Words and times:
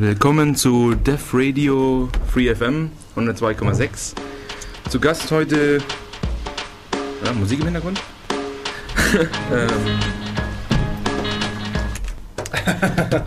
Willkommen 0.00 0.56
zu 0.56 0.94
Def 0.94 1.34
Radio 1.34 2.08
Free 2.32 2.54
FM 2.54 2.90
102,6. 3.16 4.14
Zu 4.88 4.98
Gast 4.98 5.30
heute 5.30 5.76
ja, 7.22 7.32
Musik 7.34 7.58
im 7.58 7.66
Hintergrund. 7.66 8.00
ähm. 9.52 9.68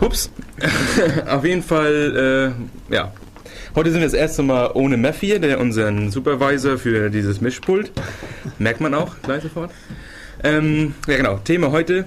Ups. 0.00 0.32
Auf 1.28 1.44
jeden 1.44 1.62
Fall, 1.62 2.56
äh, 2.90 2.92
ja. 2.92 3.12
Heute 3.76 3.92
sind 3.92 4.00
wir 4.00 4.08
das 4.08 4.14
erste 4.14 4.42
Mal 4.42 4.72
ohne 4.74 4.96
Meff 4.96 5.20
hier, 5.20 5.38
der 5.38 5.60
unseren 5.60 6.10
Supervisor 6.10 6.76
für 6.76 7.08
dieses 7.08 7.40
Mischpult. 7.40 7.92
Merkt 8.58 8.80
man 8.80 8.94
auch 8.94 9.14
gleich 9.22 9.44
sofort. 9.44 9.70
Ähm, 10.42 10.96
ja 11.06 11.18
genau, 11.18 11.38
Thema 11.38 11.70
heute 11.70 12.06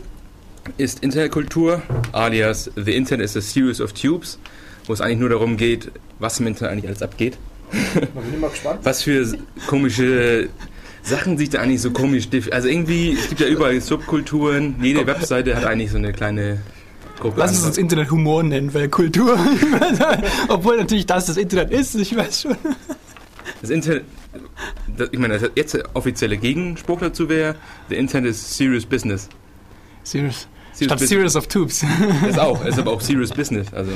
ist 0.78 1.04
Internetkultur, 1.04 1.82
alias 2.12 2.70
The 2.76 2.94
Internet 2.94 3.24
is 3.24 3.38
a 3.38 3.42
Series 3.42 3.80
of 3.80 3.94
Tubes, 3.94 4.38
wo 4.88 4.94
es 4.94 5.02
eigentlich 5.02 5.20
nur 5.20 5.30
darum 5.30 5.58
geht, 5.58 5.92
was 6.20 6.40
im 6.40 6.48
Internet 6.48 6.72
eigentlich 6.72 6.88
alles 6.88 7.02
abgeht. 7.02 7.38
was 8.84 9.04
für 9.04 9.38
komische 9.68 10.50
Sachen 11.04 11.38
sich 11.38 11.50
da 11.50 11.60
eigentlich 11.60 11.82
so 11.82 11.92
komisch. 11.92 12.28
Also 12.52 12.68
irgendwie, 12.68 13.14
es 13.14 13.30
gibt 13.30 13.42
ja 13.42 13.48
überall 13.48 13.80
Subkulturen, 13.82 14.76
jede 14.82 15.06
Webseite 15.06 15.56
hat 15.56 15.66
eigentlich 15.66 15.92
so 15.92 15.98
eine 15.98 16.14
kleine 16.14 16.62
Gruppe. 17.20 17.40
Lass 17.40 17.52
uns 17.52 17.64
das 17.64 17.78
Internet 17.78 18.12
Humor 18.12 18.44
nennen, 18.44 18.74
weil 18.74 18.90
Kultur. 18.90 19.38
Obwohl 20.48 20.78
natürlich 20.78 21.06
das 21.06 21.26
das 21.26 21.38
Internet 21.38 21.72
ist, 21.72 21.96
ich 21.96 22.16
weiß 22.16 22.42
schon. 22.42 22.58
Das 23.62 23.70
Internet. 23.70 24.04
Das, 24.98 25.10
ich 25.12 25.20
meine, 25.20 25.40
jetzt 25.56 25.74
der 25.74 25.84
offizielle 25.94 26.38
Gegenspruch 26.38 27.00
dazu 27.00 27.30
wäre: 27.30 27.56
The 27.90 27.96
Internet 27.96 28.32
is 28.32 28.58
serious 28.58 28.86
business. 28.86 29.30
Serious. 30.04 30.48
serious 30.74 31.00
Statt 31.00 31.08
Series 31.08 31.36
of 31.36 31.48
Tubes. 31.48 31.84
Ist 32.28 32.40
auch, 32.40 32.64
ist 32.66 32.78
aber 32.78 32.92
auch 32.92 33.02
serious 33.02 33.32
business. 33.32 33.74
Also. 33.74 33.92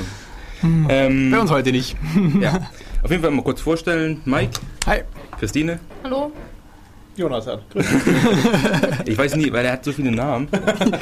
Hm. 0.61 0.88
Ähm, 0.89 1.31
Bei 1.31 1.39
uns 1.39 1.51
heute 1.51 1.71
nicht. 1.71 1.95
ja. 2.41 2.70
Auf 3.03 3.11
jeden 3.11 3.21
Fall 3.21 3.31
mal 3.31 3.43
kurz 3.43 3.61
vorstellen: 3.61 4.21
Mike. 4.26 4.59
Hi. 4.85 5.01
Christine. 5.40 5.79
Hallo. 6.03 6.31
Jonathan. 7.18 7.59
ich 9.05 9.18
weiß 9.18 9.35
nie, 9.35 9.51
weil 9.51 9.65
er 9.65 9.73
hat 9.73 9.84
so 9.84 9.91
viele 9.91 10.12
Namen. 10.12 10.48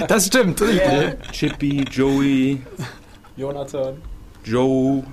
Das 0.08 0.26
stimmt. 0.26 0.60
Yeah. 0.62 1.14
Chippy, 1.32 1.86
Joey. 1.92 2.62
Jonathan. 3.38 4.02
Joe. 4.44 5.04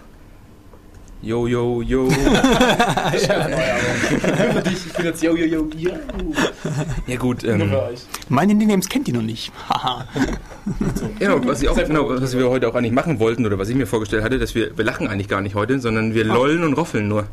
Yo, 1.22 1.46
yo, 1.46 1.80
yo. 1.82 2.08
ja, 2.08 3.48
für 4.52 4.62
dich, 4.62 4.86
ich 4.86 4.92
bin 4.92 5.06
jetzt 5.06 5.22
yo, 5.22 5.34
yo, 5.34 5.46
yo, 5.46 5.68
yo. 5.76 5.90
Ja 7.06 7.16
gut. 7.16 7.42
Ähm, 7.42 7.72
Meine 8.28 8.54
Names 8.54 8.88
kennt 8.88 9.08
ihr 9.08 9.14
noch 9.14 9.22
nicht. 9.22 9.50
ja, 11.20 11.46
was, 11.46 11.62
ich 11.62 11.68
auch, 11.68 11.76
genau, 11.76 12.08
was 12.10 12.36
wir 12.36 12.48
heute 12.50 12.68
auch 12.68 12.74
eigentlich 12.74 12.92
machen 12.92 13.18
wollten 13.18 13.46
oder 13.46 13.58
was 13.58 13.70
ich 13.70 13.76
mir 13.76 13.86
vorgestellt 13.86 14.22
hatte, 14.22 14.38
dass 14.38 14.54
wir, 14.54 14.76
wir 14.76 14.84
lachen 14.84 15.08
eigentlich 15.08 15.28
gar 15.28 15.40
nicht 15.40 15.54
heute, 15.54 15.80
sondern 15.80 16.14
wir 16.14 16.26
oh. 16.30 16.34
lollen 16.34 16.64
und 16.64 16.74
roffeln 16.74 17.08
nur. 17.08 17.26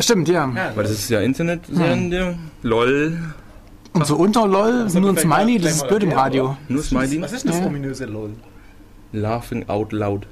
Stimmt, 0.00 0.28
ja. 0.28 0.52
Weil 0.74 0.82
das 0.82 0.90
ist 0.90 1.08
ja 1.08 1.20
Internet-Sendung, 1.20 2.30
hm. 2.30 2.38
LOL. 2.62 3.16
Und 3.92 4.06
so 4.06 4.16
unter 4.16 4.46
LOL, 4.46 4.88
nur 4.92 5.10
ein 5.10 5.16
Smiley, 5.16 5.58
das 5.58 5.76
ist 5.76 5.88
blöd 5.88 6.02
im 6.02 6.12
Radio. 6.12 6.56
Nur 6.68 6.82
Smiley? 6.82 7.22
Was 7.22 7.32
ist 7.32 7.48
das 7.48 7.60
ominöse 7.60 8.06
LOL? 8.06 8.30
Laughing 9.12 9.68
out 9.68 9.92
loud. 9.92 10.26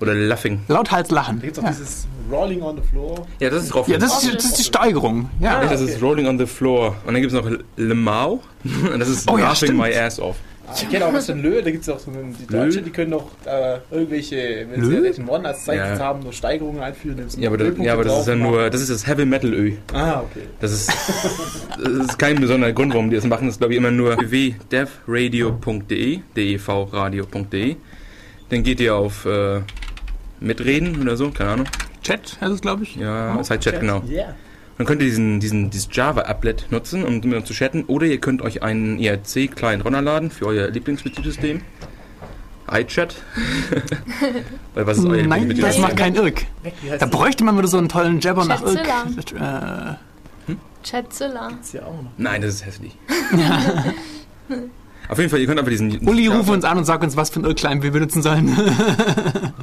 Oder 0.00 0.14
Laughing. 0.14 0.60
Lauthals 0.68 1.10
lachen. 1.10 1.40
Da 1.40 1.46
gibt 1.46 1.56
es 1.56 1.62
auch 1.62 1.66
ja. 1.66 1.74
dieses 1.74 2.06
Rolling 2.30 2.62
on 2.62 2.76
the 2.76 2.82
Floor. 2.88 3.26
Ja, 3.40 3.50
das 3.50 3.64
ist 3.64 3.74
Roffel. 3.74 3.92
Ja, 3.92 3.98
das 3.98 4.22
ist, 4.22 4.34
das 4.34 4.44
ist 4.44 4.58
die 4.58 4.64
Steigerung. 4.64 5.30
Ja, 5.40 5.62
ja 5.62 5.68
das 5.68 5.80
ist 5.80 6.02
Rolling 6.02 6.26
on 6.26 6.38
the 6.38 6.46
Floor. 6.46 6.96
Und 7.06 7.14
dann 7.14 7.22
gibt 7.22 7.32
es 7.32 7.40
noch 7.40 7.48
Lemau. 7.76 8.42
Und 8.92 8.98
das 8.98 9.08
ist 9.08 9.30
oh, 9.30 9.36
Laughing 9.36 9.78
ja, 9.78 9.84
my 9.84 9.94
ass 9.94 10.20
off. 10.20 10.36
Ah, 10.68 10.72
ich 10.74 10.88
kenne 10.88 11.06
auch 11.06 11.12
was 11.12 11.26
von 11.26 11.40
Lö, 11.40 11.62
da 11.62 11.70
gibt 11.70 11.84
es 11.84 11.88
auch 11.88 12.00
so 12.00 12.10
die 12.10 12.46
Deutsche, 12.46 12.82
die 12.82 12.90
können 12.90 13.10
noch 13.10 13.30
äh, 13.44 13.78
irgendwelche, 13.92 14.66
wenn 14.68 14.80
Lö? 14.80 15.12
sie 15.12 15.20
einen 15.20 15.28
One 15.28 15.46
als 15.46 15.64
Zeichen 15.64 15.96
ja. 15.96 16.00
haben, 16.00 16.24
nur 16.24 16.32
Steigerungen 16.32 16.82
einführen. 16.82 17.24
Ja, 17.38 17.50
aber, 17.50 17.58
das, 17.58 17.78
ja, 17.78 17.92
aber 17.92 18.02
das 18.02 18.18
ist 18.20 18.26
ja 18.26 18.34
nur, 18.34 18.68
das 18.68 18.80
ist 18.80 18.90
das 18.90 19.06
Heavy 19.06 19.26
Metal 19.26 19.54
Ö. 19.54 19.74
Ah, 19.92 20.22
okay. 20.22 20.48
Das 20.60 20.72
ist, 20.72 20.88
das 20.88 21.88
ist 21.88 22.18
kein 22.18 22.40
besonderer 22.40 22.72
Grund, 22.72 22.94
warum 22.94 23.10
die 23.10 23.16
das 23.16 23.26
machen. 23.26 23.46
Das 23.46 23.54
ist, 23.54 23.58
glaube 23.58 23.74
ich, 23.74 23.78
immer 23.78 23.92
nur 23.92 24.18
www.devradio.de, 24.18 26.18
devradio.de. 26.34 27.76
Dann 28.48 28.62
geht 28.62 28.80
ihr 28.80 28.96
auf 28.96 29.24
äh, 29.24 29.60
mitreden 30.40 31.00
oder 31.00 31.16
so, 31.16 31.30
keine 31.30 31.50
Ahnung. 31.50 31.66
Chat 32.02 32.38
heißt 32.40 32.52
es, 32.52 32.60
glaube 32.60 32.84
ich. 32.84 32.96
Ja, 32.96 33.34
oh, 33.36 33.40
es 33.40 33.50
heißt 33.50 33.62
Chat, 33.62 33.74
Chat, 33.74 33.80
genau. 33.80 34.02
Yeah. 34.08 34.34
Dann 34.78 34.86
könnt 34.86 35.00
ihr 35.00 35.08
diesen, 35.08 35.40
diesen, 35.40 35.70
dieses 35.70 35.88
Java-Applet 35.90 36.70
nutzen, 36.70 37.04
um 37.04 37.14
mit 37.14 37.34
uns 37.34 37.46
zu 37.46 37.54
chatten. 37.54 37.84
Oder 37.84 38.06
ihr 38.06 38.20
könnt 38.20 38.42
euch 38.42 38.62
einen 38.62 38.98
IRC-Client 38.98 39.84
runterladen 39.84 40.30
für 40.30 40.46
euer 40.46 40.68
Lieblingsbetriebssystem. 40.68 41.62
iChat. 42.70 43.16
Weil 44.74 44.86
was 44.86 44.98
ist 44.98 45.06
euer 45.06 45.26
Nein, 45.26 45.48
das 45.58 45.78
macht 45.78 45.96
kein 45.96 46.14
Irk. 46.14 46.42
Da 46.98 47.06
bräuchte 47.06 47.42
man 47.42 47.56
wieder 47.56 47.68
so 47.68 47.78
einen 47.78 47.88
tollen 47.88 48.20
Jabber 48.20 48.44
nach 48.44 48.62
Irk. 48.62 48.86
Äh, 48.86 49.94
hm? 50.46 50.58
Chatzilla. 50.82 51.52
Ja 51.72 51.82
auch 51.82 52.02
noch. 52.02 52.10
Nein, 52.18 52.42
das 52.42 52.56
ist 52.56 52.66
hässlich. 52.66 52.98
Auf 55.08 55.18
jeden 55.18 55.30
Fall, 55.30 55.40
ihr 55.40 55.46
könnt 55.46 55.58
einfach 55.58 55.70
diesen. 55.70 55.98
Uli, 56.06 56.26
ruf 56.26 56.48
uns 56.48 56.64
an 56.64 56.78
und 56.78 56.84
sag 56.84 57.02
uns, 57.02 57.16
was 57.16 57.30
für 57.30 57.40
ein 57.40 57.44
Irrklein 57.44 57.82
wir 57.82 57.90
benutzen 57.90 58.22
sollen. 58.22 58.56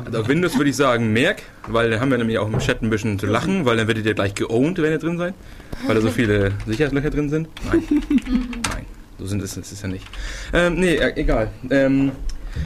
also 0.06 0.20
auf 0.22 0.28
Windows 0.28 0.58
würde 0.58 0.70
ich 0.70 0.76
sagen 0.76 1.12
Merk, 1.12 1.42
weil 1.68 1.90
da 1.90 2.00
haben 2.00 2.12
wir 2.12 2.18
nämlich 2.18 2.38
auch 2.38 2.48
im 2.48 2.60
Chat 2.60 2.82
ein 2.82 2.90
bisschen 2.90 3.20
zu 3.20 3.26
lachen, 3.26 3.66
weil 3.66 3.78
dann 3.78 3.88
werdet 3.88 4.06
ihr 4.06 4.14
gleich 4.14 4.36
geowned, 4.36 4.82
wenn 4.82 4.92
ihr 4.92 5.00
drin 5.00 5.18
seid. 5.18 5.34
Weil 5.86 5.96
da 5.96 6.02
so 6.02 6.10
viele 6.10 6.52
Sicherheitslöcher 6.66 7.10
drin 7.10 7.30
sind. 7.30 7.50
Nein. 7.66 7.84
Nein. 7.90 8.86
So 9.20 9.26
sind 9.26 9.42
es, 9.44 9.58
es 9.58 9.72
ist 9.72 9.82
ja 9.82 9.90
nicht. 9.90 10.06
Ähm, 10.54 10.76
nee, 10.76 10.96
äh, 10.96 11.14
egal. 11.16 11.50
Ähm, 11.70 12.12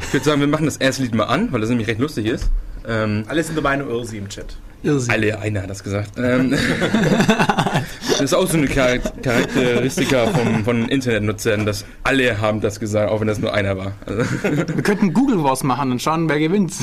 ich 0.02 0.14
würde 0.14 0.26
sagen, 0.26 0.42
wir 0.42 0.48
machen 0.48 0.66
das 0.66 0.78
erste 0.78 1.04
Lied 1.04 1.16
mal 1.16 1.26
an, 1.26 1.52
weil 1.52 1.62
das 1.62 1.70
nämlich 1.70 1.88
recht 1.88 2.00
lustig 2.00 2.26
ist. 2.26 2.50
Ähm, 2.88 3.24
Alle 3.28 3.44
sind 3.44 3.56
der 3.56 3.64
Meinung, 3.64 3.90
Irsi 3.90 4.18
im 4.18 4.30
Chat. 4.30 4.58
Irrsinn. 4.84 5.12
Alle, 5.12 5.40
einer 5.40 5.64
hat 5.64 5.70
das 5.70 5.84
gesagt. 5.84 6.12
Ähm, 6.18 6.52
das 8.10 8.22
ist 8.22 8.34
auch 8.34 8.48
so 8.48 8.58
eine 8.58 8.68
Charakteristika 8.68 10.28
von, 10.28 10.64
von 10.64 10.90
Internetnutzern, 10.90 11.66
dass 11.66 11.86
alle 12.04 12.40
haben 12.40 12.62
das 12.62 12.80
gesagt, 12.80 13.12
auch 13.12 13.20
wenn 13.20 13.28
das 13.28 13.40
nur 13.40 13.54
einer 13.54 13.78
war. 13.78 13.94
Also 14.06 14.24
Wir 14.44 14.84
könnten 14.84 15.14
Google 15.14 15.44
Wars 15.44 15.64
machen 15.64 15.92
und 15.92 16.02
schauen, 16.02 16.30
wer 16.30 16.40
gewinnt. 16.40 16.74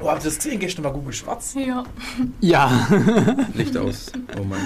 Oh, 0.00 0.08
habt 0.08 0.22
ihr 0.22 0.30
das 0.30 0.36
gesehen? 0.36 0.60
Gestern 0.60 0.84
war 0.84 0.92
Google 0.92 1.12
schwarz. 1.12 1.54
Ja. 1.54 1.84
Ja. 2.40 2.88
Licht 3.54 3.76
aus. 3.76 4.12
Oh 4.38 4.44
Mann. 4.44 4.60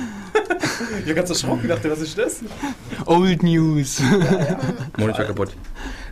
Ich 1.02 1.08
hab 1.08 1.16
ganz 1.16 1.30
erschrocken, 1.30 1.68
dachte, 1.68 1.90
was 1.90 2.00
ist 2.00 2.18
das? 2.18 2.40
Old 3.06 3.42
News. 3.42 4.00
Ja, 4.00 4.38
ja. 4.38 4.58
Monitor 4.98 5.24
kaputt. 5.24 5.56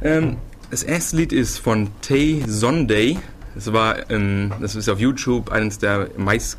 Ähm, 0.02 0.36
das 0.70 0.82
erste 0.82 1.16
Lied 1.16 1.32
ist 1.32 1.58
von 1.58 1.88
Tay 2.00 2.42
Sunday. 2.46 3.18
Das 3.54 3.72
war, 3.72 4.10
ähm, 4.10 4.52
das 4.60 4.74
ist 4.74 4.88
auf 4.88 4.98
YouTube 4.98 5.50
eines 5.50 5.78
der 5.78 6.10
meist 6.16 6.58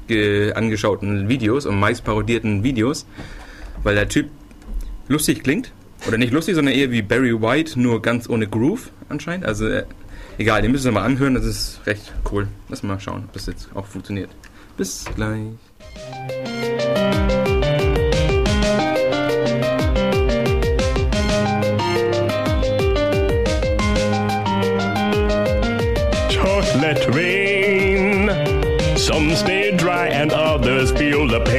angeschauten 0.55 1.27
Videos 1.27 1.65
und 1.65 1.79
meist 1.79 2.03
parodierten 2.03 2.63
Videos, 2.63 3.05
weil 3.83 3.95
der 3.95 4.07
Typ 4.07 4.29
lustig 5.07 5.43
klingt. 5.43 5.71
Oder 6.07 6.17
nicht 6.17 6.31
lustig, 6.33 6.55
sondern 6.55 6.75
eher 6.75 6.91
wie 6.91 7.01
Barry 7.01 7.41
White, 7.41 7.79
nur 7.79 8.01
ganz 8.01 8.29
ohne 8.29 8.47
Groove 8.47 8.91
anscheinend. 9.09 9.45
Also 9.45 9.67
äh, 9.67 9.85
egal, 10.37 10.61
den 10.61 10.71
müssen 10.71 10.85
wir 10.85 10.91
mal 10.91 11.03
anhören, 11.03 11.33
das 11.33 11.45
ist 11.45 11.81
recht 11.85 12.13
cool. 12.31 12.47
Lass 12.69 12.83
mal 12.83 12.99
schauen, 12.99 13.23
ob 13.25 13.33
das 13.33 13.47
jetzt 13.47 13.69
auch 13.73 13.85
funktioniert. 13.85 14.29
Bis 14.77 15.05
gleich. 15.15 15.47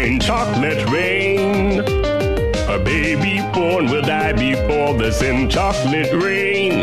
Pain. 0.07 0.21
Chocolate 0.21 0.89
rain. 0.91 1.81
A 2.69 2.79
baby 2.79 3.41
born 3.53 3.87
will 3.87 4.03
die 4.03 4.33
before 4.33 4.95
the 4.95 5.11
sin. 5.11 5.49
Chocolate 5.49 6.13
rain. 6.23 6.83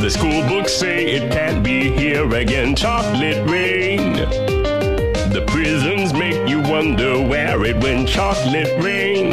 The 0.00 0.10
school 0.10 0.42
books 0.48 0.72
say 0.72 1.06
it 1.06 1.30
can't 1.30 1.62
be 1.62 1.90
here 1.90 2.32
again. 2.34 2.74
Chocolate 2.74 3.48
rain. 3.48 4.14
The 5.34 5.44
prisons 5.46 6.12
make 6.12 6.48
you 6.48 6.60
wonder 6.62 7.20
where 7.20 7.64
it 7.64 7.76
went. 7.82 8.08
Chocolate 8.08 8.72
rain. 8.82 9.30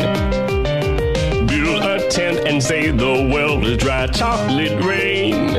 Build 1.47 1.83
a 1.83 2.09
tent 2.09 2.39
and 2.47 2.61
say 2.61 2.91
the 2.91 3.29
world 3.33 3.65
is 3.65 3.77
dry. 3.77 4.07
Chocolate 4.07 4.83
rain. 4.83 5.53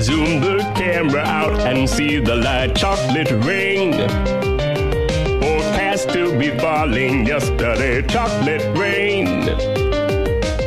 Zoom 0.00 0.40
the 0.40 0.58
camera 0.74 1.20
out 1.20 1.60
and 1.60 1.88
see 1.88 2.18
the 2.18 2.34
light 2.34 2.74
chocolate 2.74 3.30
rain. 3.44 4.53
To 6.14 6.38
be 6.38 6.56
falling 6.58 7.26
yesterday, 7.26 8.00
chocolate 8.06 8.62
rain. 8.78 9.48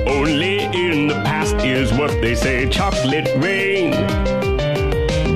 Only 0.05 0.65
in 0.65 1.07
the 1.07 1.21
past 1.23 1.55
is 1.63 1.89
what 1.93 2.11
they 2.19 2.35
say, 2.35 2.67
chocolate 2.67 3.29
rain. 3.37 3.91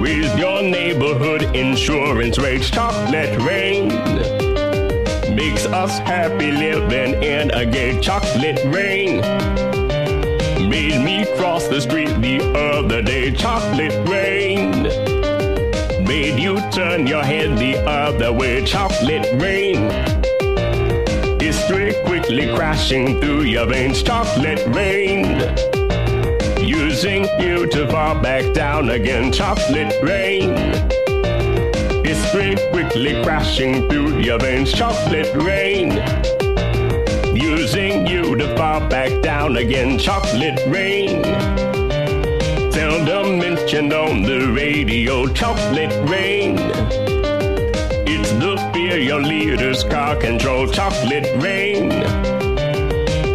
Raise 0.01 0.35
your 0.37 0.63
neighborhood 0.63 1.43
insurance 1.55 2.37
rates, 2.37 2.69
chocolate 2.69 3.39
rain. 3.39 3.87
Makes 5.33 5.65
us 5.67 5.97
happy 5.99 6.51
living 6.51 7.23
in 7.23 7.49
a 7.51 7.65
gay 7.65 7.97
chocolate 8.01 8.59
rain 8.65 9.21
made 10.67 11.01
me 11.03 11.25
cross 11.37 11.69
the 11.69 11.79
street 11.79 12.13
the 12.19 12.39
other 12.57 13.01
day. 13.01 13.31
Chocolate 13.31 13.95
rain 14.09 14.83
made 16.11 16.37
you 16.37 16.59
turn 16.71 17.07
your 17.07 17.23
head 17.23 17.57
the 17.57 17.73
other 17.87 18.33
way. 18.33 18.61
Chocolate 18.65 19.27
rain. 19.41 19.77
History 21.39 21.93
quickly 22.05 22.53
crashing 22.53 23.21
through 23.21 23.43
your 23.43 23.65
veins. 23.65 24.03
Chocolate 24.03 24.61
rain. 24.75 25.23
Using 26.59 27.23
you 27.39 27.65
to 27.75 27.87
fall 27.89 28.15
back 28.19 28.43
down 28.53 28.89
again. 28.89 29.31
Chocolate 29.31 29.95
rain. 30.03 30.49
History 32.03 32.57
quickly 32.73 33.13
crashing 33.23 33.87
through 33.87 34.19
your 34.19 34.37
veins. 34.37 34.73
Chocolate 34.73 35.33
rain. 35.49 35.91
Using 37.33 38.05
you 38.05 38.35
to 38.35 38.53
fall 38.57 38.81
back 38.89 39.11
down 39.21 39.55
again. 39.55 39.97
Chocolate 39.97 40.59
rain 40.67 41.70
seldom 42.81 43.37
mentioned 43.37 43.93
on 43.93 44.23
the 44.23 44.51
radio. 44.51 45.27
Chocolate 45.27 45.93
rain. 46.09 46.55
It's 48.13 48.31
the 48.43 48.53
fear 48.73 48.97
your 48.97 49.21
leaders 49.21 49.83
car 49.83 50.15
control. 50.15 50.65
Chocolate 50.67 51.29
rain. 51.43 51.89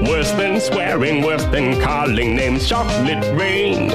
Worse 0.04 0.32
than 0.32 0.58
swearing, 0.60 1.22
worse 1.22 1.44
than 1.54 1.80
calling 1.80 2.34
names. 2.34 2.68
Chocolate 2.68 3.24
rain. 3.40 3.90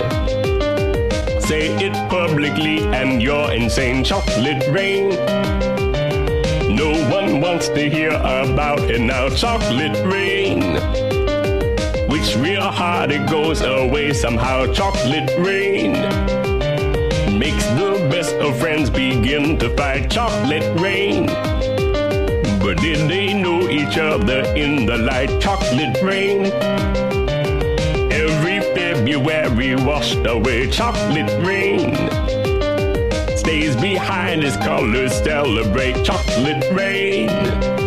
Say 1.42 1.64
it 1.88 1.96
publicly 2.10 2.78
and 3.00 3.22
you're 3.22 3.52
insane. 3.52 4.06
Chocolate 4.06 4.64
rain. 4.70 5.10
No 6.82 6.92
one 7.18 7.42
wants 7.42 7.68
to 7.68 7.90
hear 7.90 8.12
about 8.12 8.80
it 8.90 9.02
now. 9.02 9.28
Chocolate 9.28 9.98
rain 10.06 11.21
which 12.22 12.36
real 12.36 12.62
hard 12.62 13.12
it 13.12 13.28
goes 13.28 13.62
away 13.62 14.14
somehow. 14.14 14.72
Chocolate 14.72 15.32
rain 15.40 15.94
makes 17.40 17.66
the 17.80 18.08
best 18.12 18.36
of 18.36 18.60
friends 18.60 18.92
begin 18.92 19.58
to 19.58 19.76
fight. 19.76 20.12
Chocolate 20.12 20.80
rain. 20.80 21.26
But 22.60 22.78
did 22.78 23.10
they 23.10 23.34
know 23.34 23.68
each 23.70 23.98
other 23.98 24.42
in 24.56 24.86
the 24.86 24.98
light? 24.98 25.42
Chocolate 25.42 26.00
rain. 26.04 26.46
Every 28.12 28.60
February 28.76 29.76
washed 29.76 30.24
away. 30.28 30.70
Chocolate 30.70 31.32
rain 31.44 31.96
stays 33.36 33.76
behind 33.78 34.44
his 34.44 34.58
colors 34.58 35.14
celebrate. 35.24 36.06
Chocolate 36.06 36.72
rain. 36.72 37.81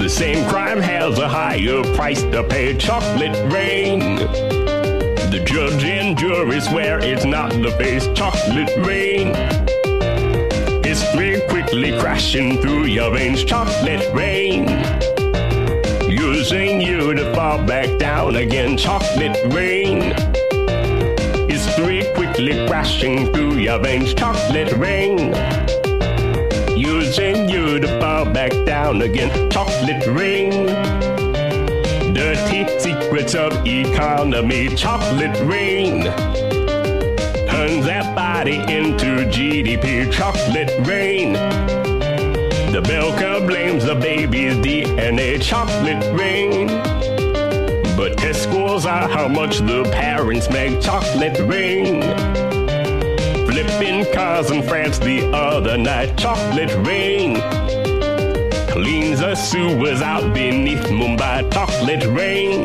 The 0.00 0.08
same 0.08 0.48
crime 0.48 0.80
has 0.80 1.18
a 1.18 1.28
higher 1.28 1.84
price 1.94 2.22
to 2.22 2.42
pay. 2.42 2.74
Chocolate 2.74 3.36
rain. 3.52 4.16
The 4.16 5.42
judge 5.44 5.84
and 5.84 6.16
jury 6.16 6.58
swear 6.62 7.00
it's 7.00 7.26
not 7.26 7.52
the 7.52 7.70
face. 7.72 8.08
Chocolate 8.14 8.74
rain. 8.78 9.34
History 10.82 11.42
quickly 11.50 11.98
crashing 11.98 12.62
through 12.62 12.86
your 12.86 13.12
veins. 13.12 13.44
Chocolate 13.44 14.10
rain. 14.14 14.68
Using 16.10 16.80
you 16.80 17.12
to 17.12 17.34
fall 17.34 17.62
back 17.62 17.98
down 17.98 18.36
again. 18.36 18.78
Chocolate 18.78 19.36
rain. 19.52 20.14
History 21.46 22.06
quickly 22.14 22.66
crashing 22.68 23.30
through 23.34 23.58
your 23.58 23.78
veins. 23.78 24.14
Chocolate 24.14 24.72
rain 24.78 25.68
fall 28.24 28.32
back 28.32 28.52
down 28.66 29.02
again. 29.02 29.50
Chocolate 29.50 30.06
rain. 30.08 30.66
Dirty 32.12 32.66
secrets 32.78 33.34
of 33.34 33.52
economy. 33.66 34.68
Chocolate 34.76 35.38
rain. 35.46 36.04
Turns 37.48 37.86
that 37.86 38.14
body 38.14 38.56
into 38.56 39.26
GDP. 39.34 40.12
Chocolate 40.12 40.70
rain. 40.86 41.32
The 42.72 42.82
Belka 42.82 43.46
blames 43.46 43.84
the 43.84 43.94
baby's 43.94 44.56
DNA. 44.56 45.42
Chocolate 45.42 46.02
rain. 46.18 46.66
But 47.96 48.18
test 48.18 48.42
scores 48.42 48.86
are 48.86 49.08
how 49.08 49.28
much 49.28 49.58
the 49.58 49.84
parents 49.92 50.50
make. 50.50 50.80
Chocolate 50.80 51.38
rain 51.40 52.02
flipping 53.46 54.06
cars 54.14 54.50
in 54.50 54.62
France 54.62 54.98
the 54.98 55.26
other 55.34 55.76
night. 55.76 56.16
Chocolate 56.16 56.74
rain 56.86 57.79
cleans 58.70 59.20
the 59.20 59.34
sewers 59.34 60.00
out 60.00 60.32
beneath 60.32 60.84
Mumbai. 60.84 61.52
Chocolate 61.52 62.06
rain 62.06 62.64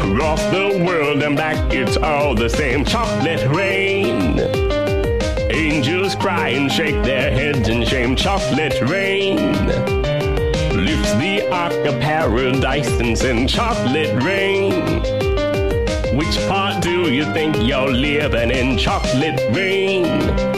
across 0.00 0.42
the 0.50 0.82
world 0.84 1.22
and 1.22 1.36
back, 1.36 1.56
it's 1.72 1.96
all 1.96 2.34
the 2.34 2.48
same. 2.48 2.84
Chocolate 2.84 3.46
rain. 3.48 4.38
Angels 5.50 6.14
cry 6.14 6.50
and 6.50 6.70
shake 6.70 7.02
their 7.02 7.30
heads 7.30 7.68
in 7.68 7.84
shame. 7.84 8.16
Chocolate 8.16 8.80
rain 8.82 9.36
lifts 10.76 11.12
the 11.14 11.48
ark 11.50 11.72
of 11.86 12.00
paradise 12.00 12.88
and 13.00 13.16
sends 13.16 13.52
chocolate 13.52 14.22
rain. 14.22 14.72
Which 16.16 16.36
part 16.48 16.82
do 16.82 17.10
you 17.12 17.24
think 17.32 17.56
you're 17.58 17.90
living 17.90 18.50
in? 18.50 18.78
Chocolate 18.78 19.40
rain. 19.54 20.51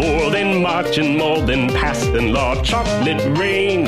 More 0.00 0.30
than 0.30 0.62
marching, 0.62 1.18
more 1.18 1.42
than 1.42 1.68
past 1.68 2.06
passing 2.06 2.32
law. 2.32 2.54
Chocolate 2.62 3.22
rain. 3.36 3.84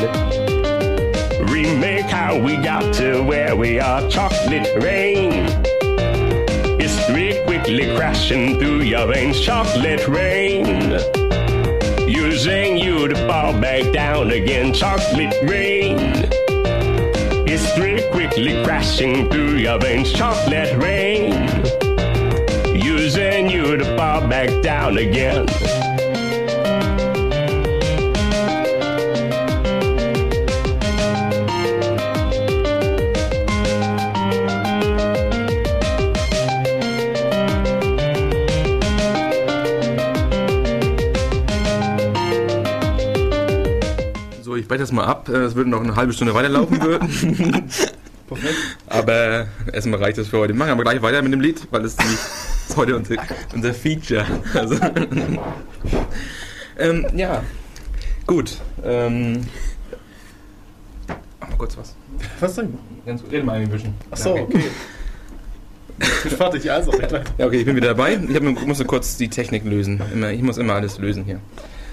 Remake 1.48 2.04
how 2.04 2.38
we 2.38 2.56
got 2.56 2.92
to 2.96 3.22
where 3.22 3.56
we 3.56 3.80
are. 3.80 4.06
Chocolate 4.10 4.68
rain. 4.82 5.32
History 6.78 7.40
quickly 7.46 7.96
crashing 7.96 8.58
through 8.58 8.82
your 8.82 9.06
veins. 9.06 9.40
Chocolate 9.40 10.06
rain. 10.06 10.66
Using 12.06 12.76
you 12.76 13.08
to 13.08 13.16
fall 13.26 13.58
back 13.58 13.90
down 13.94 14.32
again. 14.32 14.74
Chocolate 14.74 15.34
rain 15.42 16.28
history 17.46 18.02
quickly 18.10 18.62
crashing 18.64 19.30
through 19.30 19.56
your 19.56 19.78
veins. 19.78 20.12
Chocolate 20.12 20.74
rain, 20.76 21.32
using 22.74 23.48
you 23.48 23.76
to 23.76 23.84
fall 23.96 24.26
back 24.26 24.48
down 24.62 24.98
again. 24.98 25.46
Mal 45.02 45.10
ab. 45.10 45.28
Äh, 45.28 45.38
es 45.38 45.54
würde 45.54 45.70
noch 45.70 45.80
eine 45.80 45.96
halbe 45.96 46.12
Stunde 46.12 46.34
weiterlaufen 46.34 46.82
würden. 46.82 47.08
aber 48.86 49.46
erstmal 49.72 50.02
reicht 50.02 50.18
das 50.18 50.28
für 50.28 50.38
heute. 50.38 50.52
Wir 50.52 50.58
machen 50.58 50.70
aber 50.70 50.84
gleich 50.84 51.02
weiter 51.02 51.22
mit 51.22 51.32
dem 51.32 51.40
Lied, 51.40 51.66
weil 51.70 51.84
es 51.84 51.94
ist 51.94 52.36
heute 52.76 52.96
unser, 52.96 53.16
unser 53.52 53.74
Feature. 53.74 54.24
Also 54.54 54.74
ähm, 56.78 57.06
ja, 57.14 57.42
gut. 58.26 58.58
Ähm, 58.84 59.46
mal 61.40 61.56
kurz 61.58 61.76
was. 61.76 61.94
Was 62.40 62.54
denn? 62.54 62.78
Ganz, 63.04 63.22
reden 63.30 63.46
mal 63.46 63.58
ein 63.58 63.68
bisschen. 63.68 63.94
Achso, 64.10 64.34
okay. 64.34 64.64
Ich 65.98 66.22
bin 66.22 66.32
fertig, 66.32 66.70
also. 66.70 66.92
Ja, 67.38 67.46
okay, 67.46 67.58
ich 67.58 67.64
bin 67.64 67.76
wieder 67.76 67.88
dabei. 67.88 68.14
Ich 68.14 68.34
hab, 68.34 68.42
muss 68.42 68.78
nur 68.78 68.86
kurz 68.86 69.16
die 69.16 69.28
Technik 69.28 69.64
lösen. 69.64 70.00
Immer, 70.12 70.30
ich 70.30 70.42
muss 70.42 70.56
immer 70.56 70.74
alles 70.74 70.98
lösen 70.98 71.24
hier. 71.24 71.40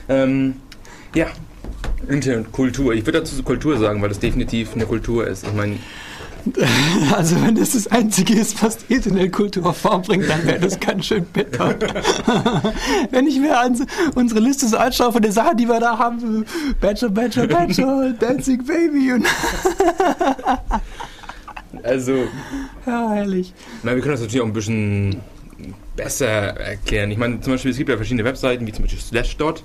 Ähm, 0.07 0.55
ja, 1.13 1.27
Kultur. 2.51 2.93
Ich 2.93 3.05
würde 3.05 3.19
dazu 3.19 3.41
Kultur 3.43 3.77
sagen, 3.77 4.01
weil 4.01 4.09
das 4.09 4.19
definitiv 4.19 4.73
eine 4.73 4.85
Kultur 4.85 5.27
ist. 5.27 5.45
Ich 5.45 5.53
meine. 5.53 5.77
Also 7.11 7.35
wenn 7.43 7.55
das 7.55 7.73
das 7.73 7.87
Einzige 7.87 8.33
ist, 8.33 8.63
was 8.63 8.77
die 8.77 8.93
Internetkultur 8.93 9.73
vorbringt, 9.73 10.29
dann 10.29 10.45
wäre 10.45 10.59
das 10.59 10.79
ganz 10.79 11.05
schön 11.05 11.25
bitter. 11.25 11.75
wenn 13.11 13.27
ich 13.27 13.37
mir 13.39 13.59
an 13.59 13.85
unsere 14.15 14.39
Liste 14.39 14.65
so 14.67 14.77
anschaue 14.77 15.11
von 15.11 15.21
den 15.21 15.33
Sachen, 15.33 15.57
die 15.57 15.67
wir 15.67 15.81
da 15.81 15.99
haben, 15.99 16.45
Badger, 16.79 17.09
Badger, 17.09 17.45
Badger, 17.45 18.13
Dancing 18.17 18.63
Baby 18.63 19.11
und 19.13 19.25
Also... 21.83 22.13
Ja, 22.85 23.11
herrlich. 23.11 23.53
Na, 23.83 23.93
wir 23.93 24.01
können 24.01 24.13
das 24.13 24.21
natürlich 24.21 24.41
auch 24.41 24.47
ein 24.47 24.53
bisschen 24.53 25.17
besser 25.95 26.27
erklären. 26.27 27.11
Ich 27.11 27.17
meine, 27.17 27.41
zum 27.41 27.53
Beispiel, 27.53 27.71
es 27.71 27.77
gibt 27.77 27.89
ja 27.89 27.97
verschiedene 27.97 28.23
Webseiten, 28.23 28.65
wie 28.65 28.71
zum 28.71 28.85
Beispiel 28.85 29.01
Slashdot 29.01 29.63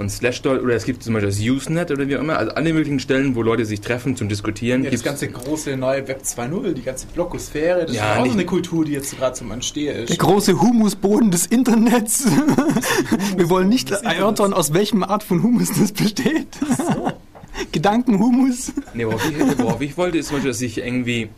und 0.00 0.08
Slashdot 0.08 0.62
oder 0.62 0.74
es 0.74 0.84
gibt 0.84 1.02
zum 1.02 1.12
Beispiel 1.12 1.28
das 1.28 1.38
Usenet 1.38 1.90
oder 1.90 2.08
wie 2.08 2.16
auch 2.16 2.20
immer, 2.20 2.38
also 2.38 2.52
alle 2.52 2.72
möglichen 2.72 3.00
Stellen, 3.00 3.34
wo 3.34 3.42
Leute 3.42 3.66
sich 3.66 3.82
treffen 3.82 4.16
zum 4.16 4.30
Diskutieren. 4.30 4.82
Ja, 4.82 4.90
das 4.90 5.02
ganze 5.02 5.28
große 5.28 5.76
neue 5.76 6.08
Web 6.08 6.22
2.0, 6.24 6.72
die 6.72 6.82
ganze 6.82 7.06
Blogosphäre, 7.08 7.84
das 7.84 7.94
ja, 7.94 8.14
ist 8.14 8.20
auch 8.20 8.26
so 8.26 8.32
eine 8.32 8.46
Kultur, 8.46 8.86
die 8.86 8.92
jetzt 8.92 9.16
gerade 9.16 9.34
zum 9.34 9.52
Anstehen 9.52 9.94
ist. 9.96 10.08
Der 10.08 10.16
große 10.16 10.58
Humusboden 10.58 11.30
des 11.30 11.44
Internets. 11.46 12.24
Wir 13.36 13.50
wollen 13.50 13.68
nicht 13.68 13.90
erörtern, 13.90 14.54
aus 14.54 14.72
welchem 14.72 15.04
Art 15.04 15.22
von 15.22 15.42
Humus 15.42 15.68
das 15.78 15.92
besteht. 15.92 16.48
So. 16.78 17.12
Gedankenhumus. 17.72 18.72
Nee, 18.94 19.04
worauf 19.04 19.30
ich, 19.30 19.58
worauf 19.58 19.80
ich 19.82 19.98
wollte, 19.98 20.16
ist 20.16 20.28
zum 20.28 20.36
Beispiel, 20.36 20.50
dass 20.50 20.58
sich 20.58 20.78
irgendwie 20.78 21.28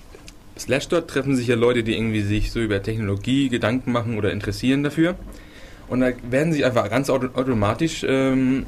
Slashdot 0.57 1.09
treffen 1.09 1.35
sich 1.35 1.49
ja 1.49 1.57
Leute, 1.57 1.83
die 1.83 1.97
irgendwie 1.97 2.23
sich 2.23 2.53
so 2.53 2.61
über 2.61 2.81
Technologie 2.81 3.49
Gedanken 3.49 3.91
machen 3.91 4.17
oder 4.19 4.31
interessieren 4.31 4.85
dafür. 4.85 5.17
Und 5.89 6.01
da 6.01 6.11
werden 6.31 6.53
sich 6.53 6.65
einfach 6.65 6.89
ganz 6.89 7.11
auto 7.11 7.29
automatisch 7.35 8.05
ähm, 8.09 8.67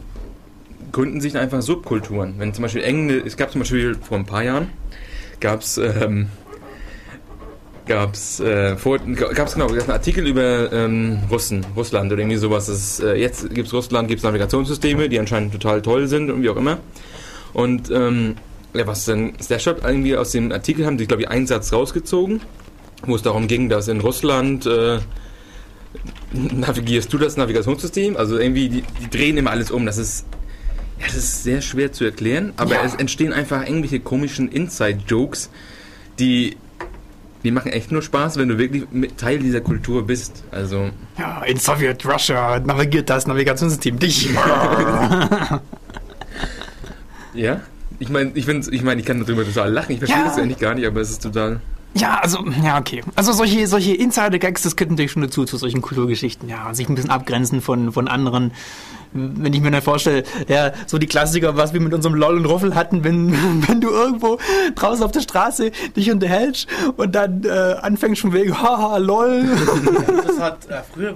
gründen 0.92 1.20
sich 1.20 1.36
einfach 1.36 1.60
Subkulturen. 1.60 2.34
Wenn 2.38 2.54
zum 2.54 2.62
Beispiel 2.62 2.82
Englisch, 2.82 3.24
es 3.26 3.36
gab 3.36 3.50
zum 3.50 3.60
Beispiel 3.60 3.96
vor 4.00 4.16
ein 4.16 4.26
paar 4.26 4.44
Jahren, 4.44 4.70
gab 5.40 5.60
es 5.60 5.76
ähm, 5.76 6.28
gab's, 7.86 8.40
äh, 8.40 8.76
vor, 8.76 8.98
gab's 8.98 9.54
genau, 9.54 9.66
gab's 9.66 9.84
einen 9.84 9.90
Artikel 9.90 10.26
über 10.26 10.72
ähm, 10.72 11.18
Russen, 11.30 11.66
Russland 11.76 12.12
oder 12.12 12.20
irgendwie 12.20 12.36
sowas. 12.36 12.68
Ist, 12.68 13.00
äh, 13.00 13.14
jetzt 13.14 13.52
gibt's 13.54 13.72
Russland, 13.72 14.08
gibt's 14.08 14.24
Navigationssysteme, 14.24 15.08
die 15.08 15.18
anscheinend 15.18 15.52
total 15.52 15.82
toll 15.82 16.06
sind 16.06 16.30
und 16.30 16.42
wie 16.42 16.48
auch 16.48 16.56
immer. 16.56 16.78
Und 17.52 17.90
ähm, 17.90 18.36
ja, 18.72 18.86
was 18.86 19.04
denn? 19.04 19.34
Der 19.48 19.58
Shop 19.58 19.82
irgendwie 19.84 20.16
aus 20.16 20.32
dem 20.32 20.50
Artikel 20.50 20.86
haben 20.86 20.98
sie, 20.98 21.06
glaube 21.06 21.22
ich, 21.22 21.28
einen 21.28 21.46
Satz 21.46 21.72
rausgezogen, 21.72 22.40
wo 23.06 23.14
es 23.14 23.22
darum 23.22 23.46
ging, 23.46 23.68
dass 23.68 23.88
in 23.88 24.00
Russland 24.00 24.66
äh, 24.66 24.98
navigierst 26.32 27.12
du 27.12 27.18
das 27.18 27.36
Navigationssystem? 27.36 28.16
Also 28.16 28.38
irgendwie, 28.38 28.68
die, 28.68 28.82
die 29.00 29.10
drehen 29.10 29.36
immer 29.36 29.50
alles 29.50 29.70
um. 29.70 29.86
Das 29.86 29.98
ist, 29.98 30.24
ja, 30.98 31.06
das 31.06 31.14
ist 31.16 31.42
sehr 31.44 31.60
schwer 31.62 31.92
zu 31.92 32.04
erklären, 32.04 32.52
aber 32.56 32.74
Ja. 32.76 32.84
es 32.84 32.94
entstehen 32.94 33.32
einfach 33.32 33.62
irgendwelche 33.66 34.00
komischen 34.00 34.48
Inside-Jokes, 34.50 35.50
die, 36.18 36.56
die 37.42 37.50
machen 37.50 37.72
echt 37.72 37.92
nur 37.92 38.02
Spaß, 38.02 38.36
wenn 38.38 38.48
du 38.48 38.58
wirklich 38.58 38.84
mit 38.90 39.18
Teil 39.18 39.38
dieser 39.38 39.60
Kultur 39.60 40.06
bist. 40.06 40.44
Also, 40.50 40.90
Ja, 41.18 41.42
in 41.42 41.58
Sowjet 41.58 42.04
Russia 42.06 42.58
navigiert 42.60 43.10
das 43.10 43.26
Navigationssystem 43.26 43.98
dich. 43.98 44.30
ja. 47.34 47.60
Ich 48.00 48.08
meine, 48.08 48.32
ich, 48.34 48.48
ich, 48.48 48.82
mein, 48.82 48.98
ich 48.98 49.04
kann 49.04 49.20
darüber 49.20 49.44
total 49.44 49.72
lachen. 49.72 49.92
Ich 49.92 49.98
verstehe 49.98 50.20
Ja. 50.20 50.26
das 50.28 50.38
eigentlich 50.38 50.58
gar 50.58 50.74
nicht, 50.74 50.86
aber 50.86 51.00
es 51.00 51.10
ist 51.10 51.22
total. 51.22 51.60
Ja, 51.94 52.18
also, 52.18 52.44
ja, 52.64 52.78
okay. 52.78 53.02
Also 53.14 53.32
solche, 53.32 53.66
solche 53.68 53.94
Insider-Gags, 53.94 54.62
das 54.62 54.74
gehört 54.74 54.90
natürlich 54.90 55.12
schon 55.12 55.22
dazu, 55.22 55.44
zu 55.44 55.56
solchen 55.56 55.80
Kulturgeschichten. 55.80 56.48
Ja, 56.48 56.74
sich 56.74 56.88
ein 56.88 56.96
bisschen 56.96 57.10
abgrenzen 57.10 57.60
von, 57.60 57.92
von 57.92 58.08
anderen. 58.08 58.52
Wenn 59.14 59.52
ich 59.54 59.60
mir 59.60 59.70
dann 59.70 59.80
vorstelle, 59.82 60.24
ja, 60.48 60.72
so 60.86 60.98
die 60.98 61.06
Klassiker, 61.06 61.56
was 61.56 61.72
wir 61.72 61.80
mit 61.80 61.94
unserem 61.94 62.16
LOL 62.16 62.36
und 62.36 62.46
Ruffel 62.46 62.74
hatten, 62.74 63.04
wenn, 63.04 63.32
wenn 63.68 63.80
du 63.80 63.90
irgendwo 63.90 64.38
draußen 64.74 65.04
auf 65.04 65.12
der 65.12 65.20
Straße 65.20 65.70
dich 65.96 66.10
unterhältst 66.10 66.66
und 66.96 67.14
dann 67.14 67.44
äh, 67.44 67.48
anfängst 67.80 68.20
schon 68.20 68.32
wegen, 68.32 68.60
haha, 68.60 68.96
LOL. 68.98 69.44
Das 70.26 70.40
hat, 70.40 70.68
äh, 70.68 70.80
früher 70.92 71.14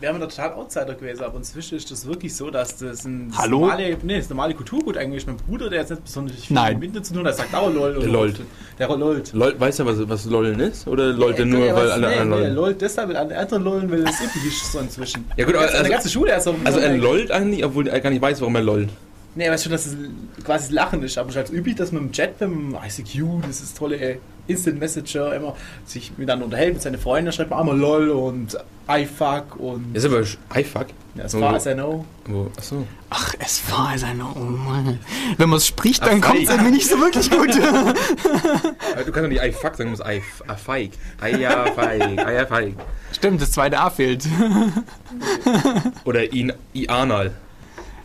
wären 0.00 0.16
wir 0.16 0.20
da 0.20 0.26
total 0.26 0.52
Outsider 0.54 0.94
gewesen, 0.94 1.24
aber 1.24 1.38
inzwischen 1.38 1.76
ist 1.78 1.90
das 1.90 2.06
wirklich 2.06 2.34
so, 2.36 2.50
dass 2.50 2.76
das 2.76 3.04
ein 3.04 3.28
das 3.30 3.38
Hallo? 3.38 3.60
normale, 3.60 3.96
nee, 4.02 4.18
das 4.18 4.28
normale 4.28 4.54
Kulturgut 4.54 4.96
eigentlich 4.96 5.18
ist. 5.22 5.26
Mein 5.26 5.36
Bruder, 5.36 5.70
der 5.70 5.80
jetzt 5.80 5.90
nicht 5.90 6.04
besonders 6.04 6.36
viel 6.36 6.54
Nein. 6.54 6.78
mit 6.78 7.06
zu 7.06 7.14
tun 7.14 7.20
hat, 7.26 7.32
der 7.38 7.44
sagt 7.44 7.54
auch 7.54 7.72
LOL. 7.72 7.94
Der 7.98 8.08
lollt. 8.08 8.40
Der 8.78 8.88
lollt. 8.88 9.32
Lol, 9.32 9.54
weißt 9.58 9.78
du, 9.80 9.86
was, 9.86 10.08
was 10.08 10.24
Lollen 10.26 10.60
ist? 10.60 10.86
Oder 10.86 11.12
lollt 11.12 11.38
er 11.38 11.46
nur, 11.46 11.64
Ja, 11.64 11.74
weil 11.74 11.90
alle 11.90 12.06
anderen 12.08 12.28
nee, 12.28 12.34
er 12.36 12.40
lollen? 12.40 12.54
lollt 12.54 12.80
deshalb, 12.82 13.08
weil 13.08 13.16
alle 13.16 13.38
anderen 13.38 13.64
lollen, 13.64 13.90
weil 13.90 14.00
es 14.02 14.20
üblich 14.20 14.44
ist 14.46 14.72
so 14.72 14.78
inzwischen. 14.80 15.24
Ja, 15.36 15.44
gut, 15.44 15.54
aber 15.54 15.62
also, 15.64 15.74
also- 15.74 15.84
die 15.84 15.90
ganze 15.90 16.08
Schule 16.08 16.30
erst 16.30 16.44
so 16.44 16.54
Also 16.64 16.78
er 16.78 16.90
lollt 17.22 17.30
eigentlich, 17.30 17.64
obwohl 17.64 17.86
er 17.88 18.00
gar 18.00 18.10
nicht 18.10 18.22
weiß, 18.22 18.40
warum 18.40 18.54
er 18.56 18.62
lollt. 18.62 18.88
Nee, 19.34 19.48
weißt 19.50 19.64
du, 19.66 19.70
dass 19.70 19.86
es 19.86 19.96
quasi 20.44 20.66
das 20.66 20.70
Lachen 20.72 21.02
ist, 21.02 21.16
aber 21.16 21.30
es 21.30 21.36
ist 21.36 21.38
halt 21.38 21.50
üblich, 21.58 21.74
dass 21.76 21.90
man 21.90 22.04
im 22.04 22.12
Chat, 22.12 22.38
beim 22.38 22.76
ICQ, 22.86 23.42
das 23.46 23.62
ist 23.62 23.76
tolle 23.78 24.18
Instant 24.46 24.78
Messenger, 24.78 25.34
immer 25.34 25.56
sich 25.86 26.12
miteinander 26.18 26.44
unterhält 26.46 26.74
mit 26.74 26.82
seinen 26.82 26.98
Freunden, 26.98 27.32
schreibt 27.32 27.50
man 27.50 27.60
einmal 27.60 27.78
LOL 27.78 28.10
und 28.10 28.58
iFuck 28.88 29.56
und 29.58 29.94
Das 29.94 30.04
ist 30.04 30.12
aber 30.12 30.60
iFuck. 30.60 30.86
ja, 31.14 31.24
as 31.24 31.34
Wo- 31.34 31.40
far 31.40 31.54
as 31.54 31.64
I 31.66 31.72
know. 31.74 32.04
Wo, 32.26 32.50
achso. 32.58 32.84
Ach, 33.08 33.34
es 33.38 33.62
war 33.70 33.96
seine, 33.96 34.24
oh 34.24 34.38
Mann. 34.40 34.98
Wenn 35.38 35.48
man 35.48 35.56
es 35.58 35.66
spricht, 35.68 36.04
dann 36.04 36.20
Ach, 36.22 36.28
kommt 36.28 36.42
es 36.42 36.50
irgendwie 36.50 36.72
nicht 36.72 36.88
so 36.88 36.98
wirklich 36.98 37.30
gut. 37.30 37.50
Aber 38.92 39.04
Du 39.04 39.12
kannst 39.12 39.16
doch 39.16 39.28
nicht 39.28 39.42
iFuck 39.42 39.76
sagen, 39.76 39.84
du 39.84 39.88
musst 39.90 40.04
iF- 40.04 40.52
iFeig. 40.52 40.90
Eierfeig, 41.20 42.18
Eierfeig. 42.26 42.74
Stimmt, 43.12 43.40
das 43.40 43.52
zweite 43.52 43.78
A 43.78 43.88
fehlt. 43.88 44.26
Oder 46.04 46.32
in, 46.32 46.52
Ianal. 46.74 47.32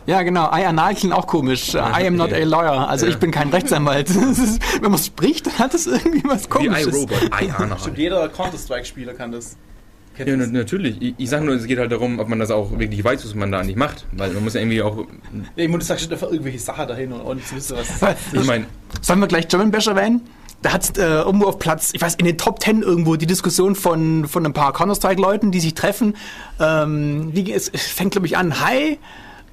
Ja, 0.08 0.22
genau. 0.22 0.46
I 0.56 0.64
anal 0.64 0.94
klingt 0.94 1.12
auch 1.12 1.26
komisch. 1.26 1.74
I 1.74 2.06
am 2.06 2.16
not 2.16 2.32
a 2.32 2.42
lawyer. 2.42 2.88
Also 2.88 3.04
Ja. 3.04 3.12
ich 3.12 3.18
bin 3.18 3.30
kein 3.30 3.50
Rechtsanwalt. 3.50 4.08
Das 4.14 4.38
ist, 4.38 4.62
wenn 4.76 4.90
man 4.90 4.94
es 4.94 5.06
spricht, 5.06 5.46
dann 5.46 5.58
hat 5.58 5.74
es 5.74 5.86
irgendwie 5.86 6.22
was 6.24 6.44
Wie 6.44 6.48
komisches. 6.48 6.86
iRobot, 6.86 7.30
Ianal. 7.42 7.78
Stimmt, 7.80 7.98
jeder 7.98 8.26
Counter-Strike-Spieler 8.30 9.12
kann 9.12 9.32
das. 9.32 9.56
Ja, 10.16 10.24
das. 10.24 10.34
na, 10.38 10.46
natürlich. 10.46 10.96
Ich, 11.02 11.14
ich 11.18 11.28
sage 11.28 11.44
nur, 11.44 11.54
es 11.56 11.66
geht 11.66 11.78
halt 11.78 11.92
darum, 11.92 12.20
ob 12.20 12.26
man 12.28 12.38
das 12.38 12.50
auch 12.50 12.78
wirklich 12.78 13.04
weiß, 13.04 13.22
was 13.22 13.34
man 13.34 13.52
da 13.52 13.62
nicht 13.62 13.76
macht. 13.76 14.06
Weil 14.12 14.30
man 14.30 14.44
muss 14.44 14.54
ja 14.54 14.60
irgendwie 14.60 14.80
auch. 14.80 14.96
Nee, 15.56 15.64
ich 15.64 15.68
muss 15.68 15.86
sagen, 15.86 16.00
steht 16.00 16.12
einfach 16.12 16.30
irgendwelche 16.30 16.58
Sachen 16.58 16.88
dahin 16.88 17.12
und 17.12 17.20
auch 17.20 17.34
nicht 17.34 17.54
wissen, 17.54 17.76
was 17.76 17.98
das 18.00 18.16
Ich 18.32 18.46
meine, 18.46 18.64
Sollen 19.02 19.20
wir 19.20 19.26
gleich 19.28 19.46
German 19.46 19.70
Bash 19.70 19.88
erwähnen? 19.88 20.22
Da 20.62 20.72
hat 20.72 20.96
äh, 20.96 21.02
irgendwo 21.20 21.46
auf 21.48 21.58
Platz, 21.58 21.90
ich 21.92 22.00
weiß, 22.00 22.14
in 22.14 22.24
den 22.24 22.38
Top 22.38 22.60
Ten 22.60 22.82
irgendwo 22.82 23.14
die 23.16 23.26
Diskussion 23.26 23.74
von, 23.76 24.26
von 24.26 24.44
ein 24.46 24.54
paar 24.54 24.72
Counter-Strike-Leuten, 24.72 25.52
die 25.52 25.60
sich 25.60 25.74
treffen. 25.74 26.16
Ähm, 26.58 27.28
wie, 27.34 27.52
es 27.52 27.68
es 27.68 27.82
fängt, 27.88 28.12
glaube 28.12 28.26
ich, 28.26 28.38
an. 28.38 28.58
Hi. 28.64 28.98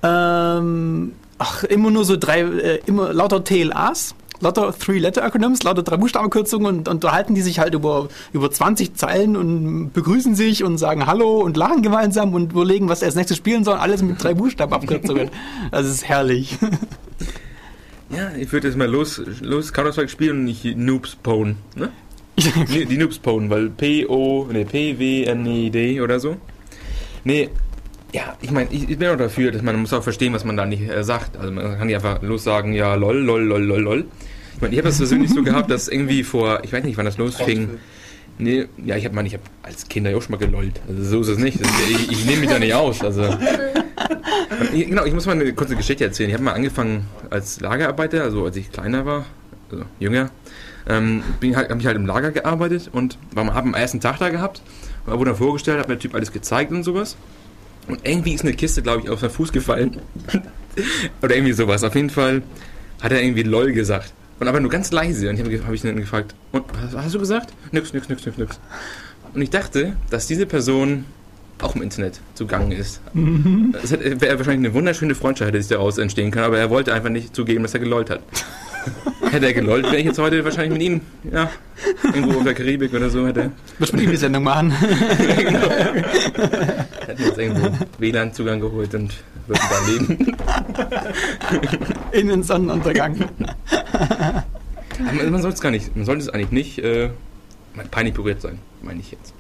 Ähm, 0.05 1.13
ach, 1.38 1.63
immer 1.63 1.91
nur 1.91 2.05
so 2.05 2.17
drei, 2.17 2.41
äh, 2.41 2.79
immer 2.85 3.13
lauter 3.13 3.43
TLAs. 3.43 4.15
Lauter 4.41 4.77
Three-Letter-Acronyms, 4.77 5.63
lauter 5.63 5.81
drei 5.81 5.95
Buchstabenkürzungen 5.95 6.79
und, 6.79 6.88
unterhalten 6.89 7.35
die 7.35 7.41
sich 7.41 7.59
halt 7.59 7.74
über, 7.74 8.09
über 8.33 8.51
20 8.51 8.93
Zeilen 8.93 9.38
und 9.38 9.91
begrüßen 9.93 10.35
sich 10.35 10.63
und 10.63 10.77
sagen 10.77 11.05
Hallo 11.07 11.39
und 11.39 11.55
lachen 11.55 11.81
gemeinsam 11.81 12.33
und 12.33 12.51
überlegen, 12.51 12.89
was 12.89 13.00
sie 13.00 13.05
als 13.05 13.15
nächstes 13.15 13.38
spielen 13.38 13.63
sollen. 13.63 13.79
Alles 13.79 14.01
mit 14.01 14.21
drei 14.21 14.33
Buchstabenabkürzungen. 14.33 15.29
Das 15.71 15.88
ist 15.88 16.07
herrlich. 16.07 16.57
ja, 18.09 18.31
ich 18.38 18.51
würde 18.51 18.67
jetzt 18.67 18.77
mal 18.77 18.89
los, 18.89 19.21
los 19.41 19.71
Counter-Strike 19.71 20.09
spielen 20.09 20.39
und 20.39 20.43
nicht 20.43 20.65
Noobs 20.75 21.15
Pwn. 21.15 21.55
Ne? 21.75 21.91
Die 22.38 22.97
Noobs 22.97 23.19
Pwn, 23.19 23.50
weil 23.50 23.69
P-O, 23.69 24.47
ne, 24.51 24.65
P-W-N-E-D 24.65 26.01
oder 26.01 26.19
so. 26.19 26.35
Nee, 27.24 27.50
ja, 28.15 28.38
ich 28.41 28.50
meine, 28.50 28.72
ich, 28.72 28.89
ich 28.89 28.98
bin 28.98 29.10
auch 29.10 29.17
dafür, 29.17 29.51
dass 29.51 29.62
man 29.62 29.75
muss 29.75 29.91
auch 29.91 30.01
verstehen, 30.01 30.31
was 30.31 30.45
man 30.45 30.55
da 30.55 30.65
nicht 30.65 30.89
äh, 30.89 31.03
sagt. 31.03 31.36
Also 31.36 31.51
man 31.51 31.77
kann 31.77 31.88
nicht 31.88 31.98
einfach 31.98 32.22
los 32.22 32.45
sagen, 32.45 32.72
ja, 32.72 32.95
lol, 32.95 33.17
lol, 33.17 33.43
lol, 33.43 33.62
lol, 33.62 33.81
lol. 33.81 34.05
Ich 34.53 34.62
meine, 34.62 34.74
ich 34.74 34.79
habe 34.79 34.88
das 34.88 35.00
persönlich 35.00 35.31
so 35.31 35.43
gehabt, 35.43 35.69
dass 35.69 35.89
irgendwie 35.89 36.24
vor, 36.24 36.63
ich 36.63 36.72
weiß 36.72 36.86
nicht, 36.86 36.98
wann 36.98 37.03
das 37.03 37.17
losfing. 37.17 37.72
Nee, 38.38 38.67
ja, 38.86 38.95
ich 38.95 39.03
habe 39.03 39.15
meine, 39.15 39.27
ich 39.27 39.34
habe 39.34 39.43
als 39.63 39.89
Kind 39.89 40.07
ja 40.07 40.15
auch 40.15 40.22
schon 40.22 40.31
mal 40.31 40.38
gelollt. 40.38 40.79
Also 40.88 41.03
so 41.03 41.22
ist 41.22 41.27
es 41.27 41.38
nicht. 41.39 41.60
Das 41.60 41.69
ich 41.89 42.10
ich 42.10 42.25
nehme 42.25 42.39
mich 42.39 42.50
da 42.50 42.57
nicht 42.57 42.74
aus. 42.74 43.01
Also 43.01 43.24
genau, 44.74 45.03
ich 45.03 45.13
muss 45.13 45.25
mal 45.25 45.34
eine 45.34 45.51
kurze 45.51 45.75
Geschichte 45.75 46.05
erzählen. 46.05 46.29
Ich 46.29 46.36
habe 46.36 46.43
mal 46.43 46.53
angefangen 46.53 47.07
als 47.29 47.60
Lagerarbeiter, 47.60 48.24
also 48.24 48.45
als 48.45 48.55
ich 48.55 48.72
kleiner 48.72 49.05
war, 49.05 49.25
also 49.69 49.84
jünger, 50.00 50.29
ähm, 50.88 51.22
bin 51.41 51.57
halt, 51.57 51.69
habe 51.69 51.81
ich 51.81 51.86
halt 51.86 51.98
im 51.98 52.05
Lager 52.05 52.31
gearbeitet 52.31 52.89
und 52.93 53.17
habe 53.36 53.51
am 53.51 53.74
ersten 53.74 54.00
Tag 54.00 54.19
da 54.19 54.29
gehabt, 54.29 54.62
wurde 55.05 55.31
dann 55.31 55.38
vorgestellt, 55.38 55.79
habe 55.79 55.89
mir 55.89 55.95
der 55.95 56.01
Typ 56.01 56.15
alles 56.15 56.31
gezeigt 56.31 56.72
und 56.72 56.84
sowas. 56.84 57.17
Und 57.88 58.00
irgendwie 58.04 58.34
ist 58.34 58.42
eine 58.44 58.54
Kiste, 58.54 58.82
glaube 58.82 59.04
ich, 59.04 59.10
auf 59.10 59.20
seinen 59.20 59.30
Fuß 59.32 59.51
gefallen. 59.51 59.98
Oder 61.22 61.36
irgendwie 61.36 61.54
sowas. 61.54 61.84
Auf 61.84 61.96
jeden 61.96 62.10
Fall 62.10 62.42
hat 63.01 63.12
er 63.12 63.22
irgendwie 63.22 63.44
LOL 63.44 63.72
gesagt. 63.74 64.13
Und 64.39 64.48
aber 64.48 64.60
nur 64.60 64.70
ganz 64.72 64.92
leise. 64.92 65.30
Und 65.30 65.36
ich 65.39 65.62
habe 65.63 65.75
ich 65.75 65.84
ihn 65.86 65.96
gefragt, 65.98 66.36
und 66.51 66.63
was 66.94 67.04
hast 67.04 67.15
du 67.15 67.20
gesagt? 67.20 67.54
Nix, 67.72 67.94
nix, 67.94 68.10
nix, 68.10 68.25
nix, 68.25 68.38
nix. 68.38 68.60
Und 69.34 69.42
ich 69.42 69.50
dachte, 69.50 69.96
dass 70.10 70.27
diese 70.27 70.46
Person 70.46 71.06
auch 71.62 71.75
im 71.75 71.82
Internet 71.84 72.20
zugange 72.34 72.75
ist. 72.75 73.00
Es 73.82 73.92
hätte- 73.92 74.20
wäre 74.20 74.38
wahrscheinlich 74.38 74.68
eine 74.68 74.74
wunderschöne 74.74 75.15
Freundschaft, 75.15 75.54
die 75.54 75.60
sich 75.60 75.70
daraus 75.70 75.98
entstehen 75.98 76.32
kann, 76.32 76.44
aber 76.44 76.58
er 76.58 76.70
wollte 76.70 76.94
einfach 76.94 77.10
nicht 77.10 77.34
zugeben, 77.34 77.63
dass 77.63 77.74
er 77.74 77.80
gelollt 77.80 78.10
hat. 78.10 78.20
hätte 79.32 79.46
er 79.46 79.54
gelollt, 79.54 79.86
wäre 79.86 79.98
ich 79.98 80.06
jetzt 80.06 80.20
heute 80.20 80.44
wahrscheinlich 80.44 80.74
mit 80.74 80.82
ihm, 80.82 81.01
ja, 81.32 81.50
irgendwo 82.04 82.39
auf 82.39 82.44
der 82.44 82.54
Karibik 82.56 82.94
oder 82.94 83.10
so, 83.10 83.25
hätte 83.25 83.51
Wird 83.80 83.94
mit 83.94 84.01
ihm 84.04 84.12
die 84.12 84.18
Sendung 84.18 84.44
machen. 84.44 84.74
genau. 85.38 85.62
Hätte 87.15 87.29
jetzt 87.29 87.38
irgendwo 87.38 87.86
WLAN-Zugang 88.00 88.60
geholt 88.60 88.93
und 88.93 89.13
würden 89.48 89.62
da 89.69 89.88
leben. 89.88 90.38
In 92.12 92.27
den 92.27 92.43
Sonnenuntergang. 92.43 93.29
Aber 95.00 95.29
man 95.29 95.41
sollte 95.41 95.55
es 95.55 95.62
gar 95.62 95.72
nicht, 95.72 95.95
man 95.95 96.05
sollte 96.05 96.24
es 96.24 96.29
eigentlich 96.29 96.51
nicht 96.51 96.79
äh, 96.79 97.10
peinlich 97.91 98.13
berührt 98.13 98.41
sein, 98.41 98.60
meine 98.81 99.00
ich 99.00 99.12
jetzt. 99.12 99.34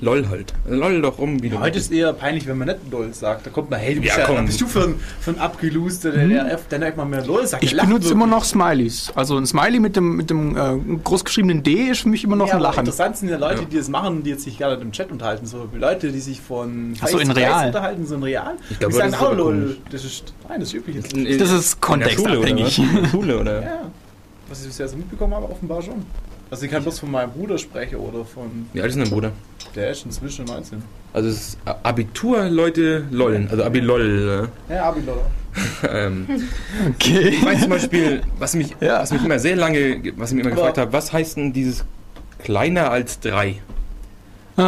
Lol 0.00 0.28
halt. 0.28 0.54
Lol 0.68 1.02
doch 1.02 1.18
rum, 1.18 1.42
wie 1.42 1.48
du 1.48 1.58
Heute 1.58 1.78
ist 1.78 1.90
eher 1.90 2.12
peinlich, 2.12 2.46
wenn 2.46 2.56
man 2.56 2.68
nicht 2.68 2.78
LOL 2.90 3.12
sagt. 3.12 3.46
Da 3.46 3.50
kommt 3.50 3.70
man, 3.70 3.80
hey, 3.80 3.96
du 3.96 4.00
bist 4.00 4.16
Ja, 4.16 4.32
ja, 4.32 4.42
bist 4.42 4.60
du 4.60 4.66
für 4.66 4.84
ein, 4.84 4.94
für 5.20 5.32
ein 5.32 5.38
Abgeluster, 5.38 6.12
der, 6.12 6.28
der, 6.28 6.56
der 6.70 6.78
nicht 6.78 6.96
mal 6.96 7.04
mehr 7.04 7.26
LOL 7.26 7.46
sagt. 7.46 7.64
Ich 7.64 7.72
benutze 7.72 7.92
wirklich. 7.92 8.10
immer 8.12 8.26
noch 8.26 8.44
Smileys. 8.44 9.10
Also 9.16 9.36
ein 9.36 9.46
Smiley 9.46 9.80
mit 9.80 9.96
dem, 9.96 10.16
mit 10.16 10.30
dem 10.30 10.56
äh, 10.56 10.98
großgeschriebenen 11.02 11.62
D 11.62 11.88
ist 11.90 12.02
für 12.02 12.08
mich 12.08 12.22
immer 12.22 12.36
noch 12.36 12.48
ja, 12.48 12.54
ein 12.54 12.60
Lachen. 12.60 12.80
Interessant 12.80 13.16
sind 13.16 13.28
ja 13.28 13.38
Leute, 13.38 13.62
Ja. 13.62 13.68
die 13.68 13.76
das 13.76 13.88
machen, 13.88 14.22
die 14.22 14.30
jetzt 14.30 14.44
sich 14.44 14.56
gerade 14.58 14.80
im 14.80 14.92
Chat 14.92 15.10
unterhalten. 15.10 15.46
So 15.46 15.68
Leute, 15.74 16.12
die 16.12 16.20
sich 16.20 16.40
von 16.40 16.94
Ach 17.00 17.08
so, 17.08 17.18
in 17.18 17.30
real. 17.30 17.66
unterhalten, 17.66 18.06
so 18.06 18.14
in 18.14 18.22
real. 18.22 18.54
Ich 18.70 18.78
glaube, 18.78 18.92
die 18.92 18.98
sagen 18.98 19.12
das 19.12 19.20
ist 19.20 19.26
auch 19.26 19.36
LOL. 19.36 19.76
Das 19.90 20.04
ist, 20.04 20.32
nein, 20.48 20.60
das 20.60 20.68
ist 20.68 20.74
üblich. 20.74 20.96
Das 20.96 21.06
ist 21.06 21.14
der 21.14 21.46
Schule, 21.46 21.56
oder 21.58 21.76
kontextabhängig. 21.80 22.80
Schule, 23.10 23.40
oder? 23.40 23.62
Ja, 23.62 23.80
was 24.48 24.60
ich 24.60 24.68
bisher 24.68 24.88
so 24.88 24.96
mitbekommen 24.96 25.34
habe, 25.34 25.50
offenbar 25.50 25.82
schon. 25.82 26.04
Also 26.50 26.64
ich 26.64 26.70
kann 26.70 26.82
bloß 26.82 26.98
von 27.00 27.10
meinem 27.10 27.30
Bruder 27.30 27.58
sprechen 27.58 27.96
oder 27.96 28.24
von, 28.24 28.66
Wie 28.72 28.80
alt 28.80 28.88
ist 28.90 28.94
denn 28.96 29.04
dein 29.04 29.12
Bruder? 29.12 29.32
der 29.74 29.90
ist 29.90 30.04
inzwischen 30.06 30.46
19. 30.46 30.82
Also 31.12 31.28
es 31.28 31.36
ist 31.50 31.58
Abitur-Leute 31.82 33.04
lollen, 33.10 33.48
also 33.50 33.64
Abi-Loll. 33.64 34.48
Ja, 34.68 34.84
Abiloller. 34.84 35.26
Äh, 35.82 35.86
ähm, 36.06 36.26
Okay. 36.94 37.28
ich 37.30 37.44
weiß 37.44 37.60
zum 37.60 37.70
Beispiel, 37.70 38.22
was 38.38 38.54
mich, 38.54 38.74
Ja. 38.80 39.00
was 39.00 39.12
mich 39.12 39.22
immer 39.24 39.38
sehr 39.38 39.56
lange, 39.56 40.00
was 40.16 40.30
ich 40.30 40.36
mich 40.36 40.44
immer 40.44 40.52
Aber- 40.52 40.60
gefragt 40.62 40.78
habe, 40.78 40.92
was 40.92 41.12
heißt 41.12 41.36
denn 41.36 41.52
dieses 41.52 41.84
kleiner 42.42 42.90
als 42.90 43.20
drei? 43.20 43.56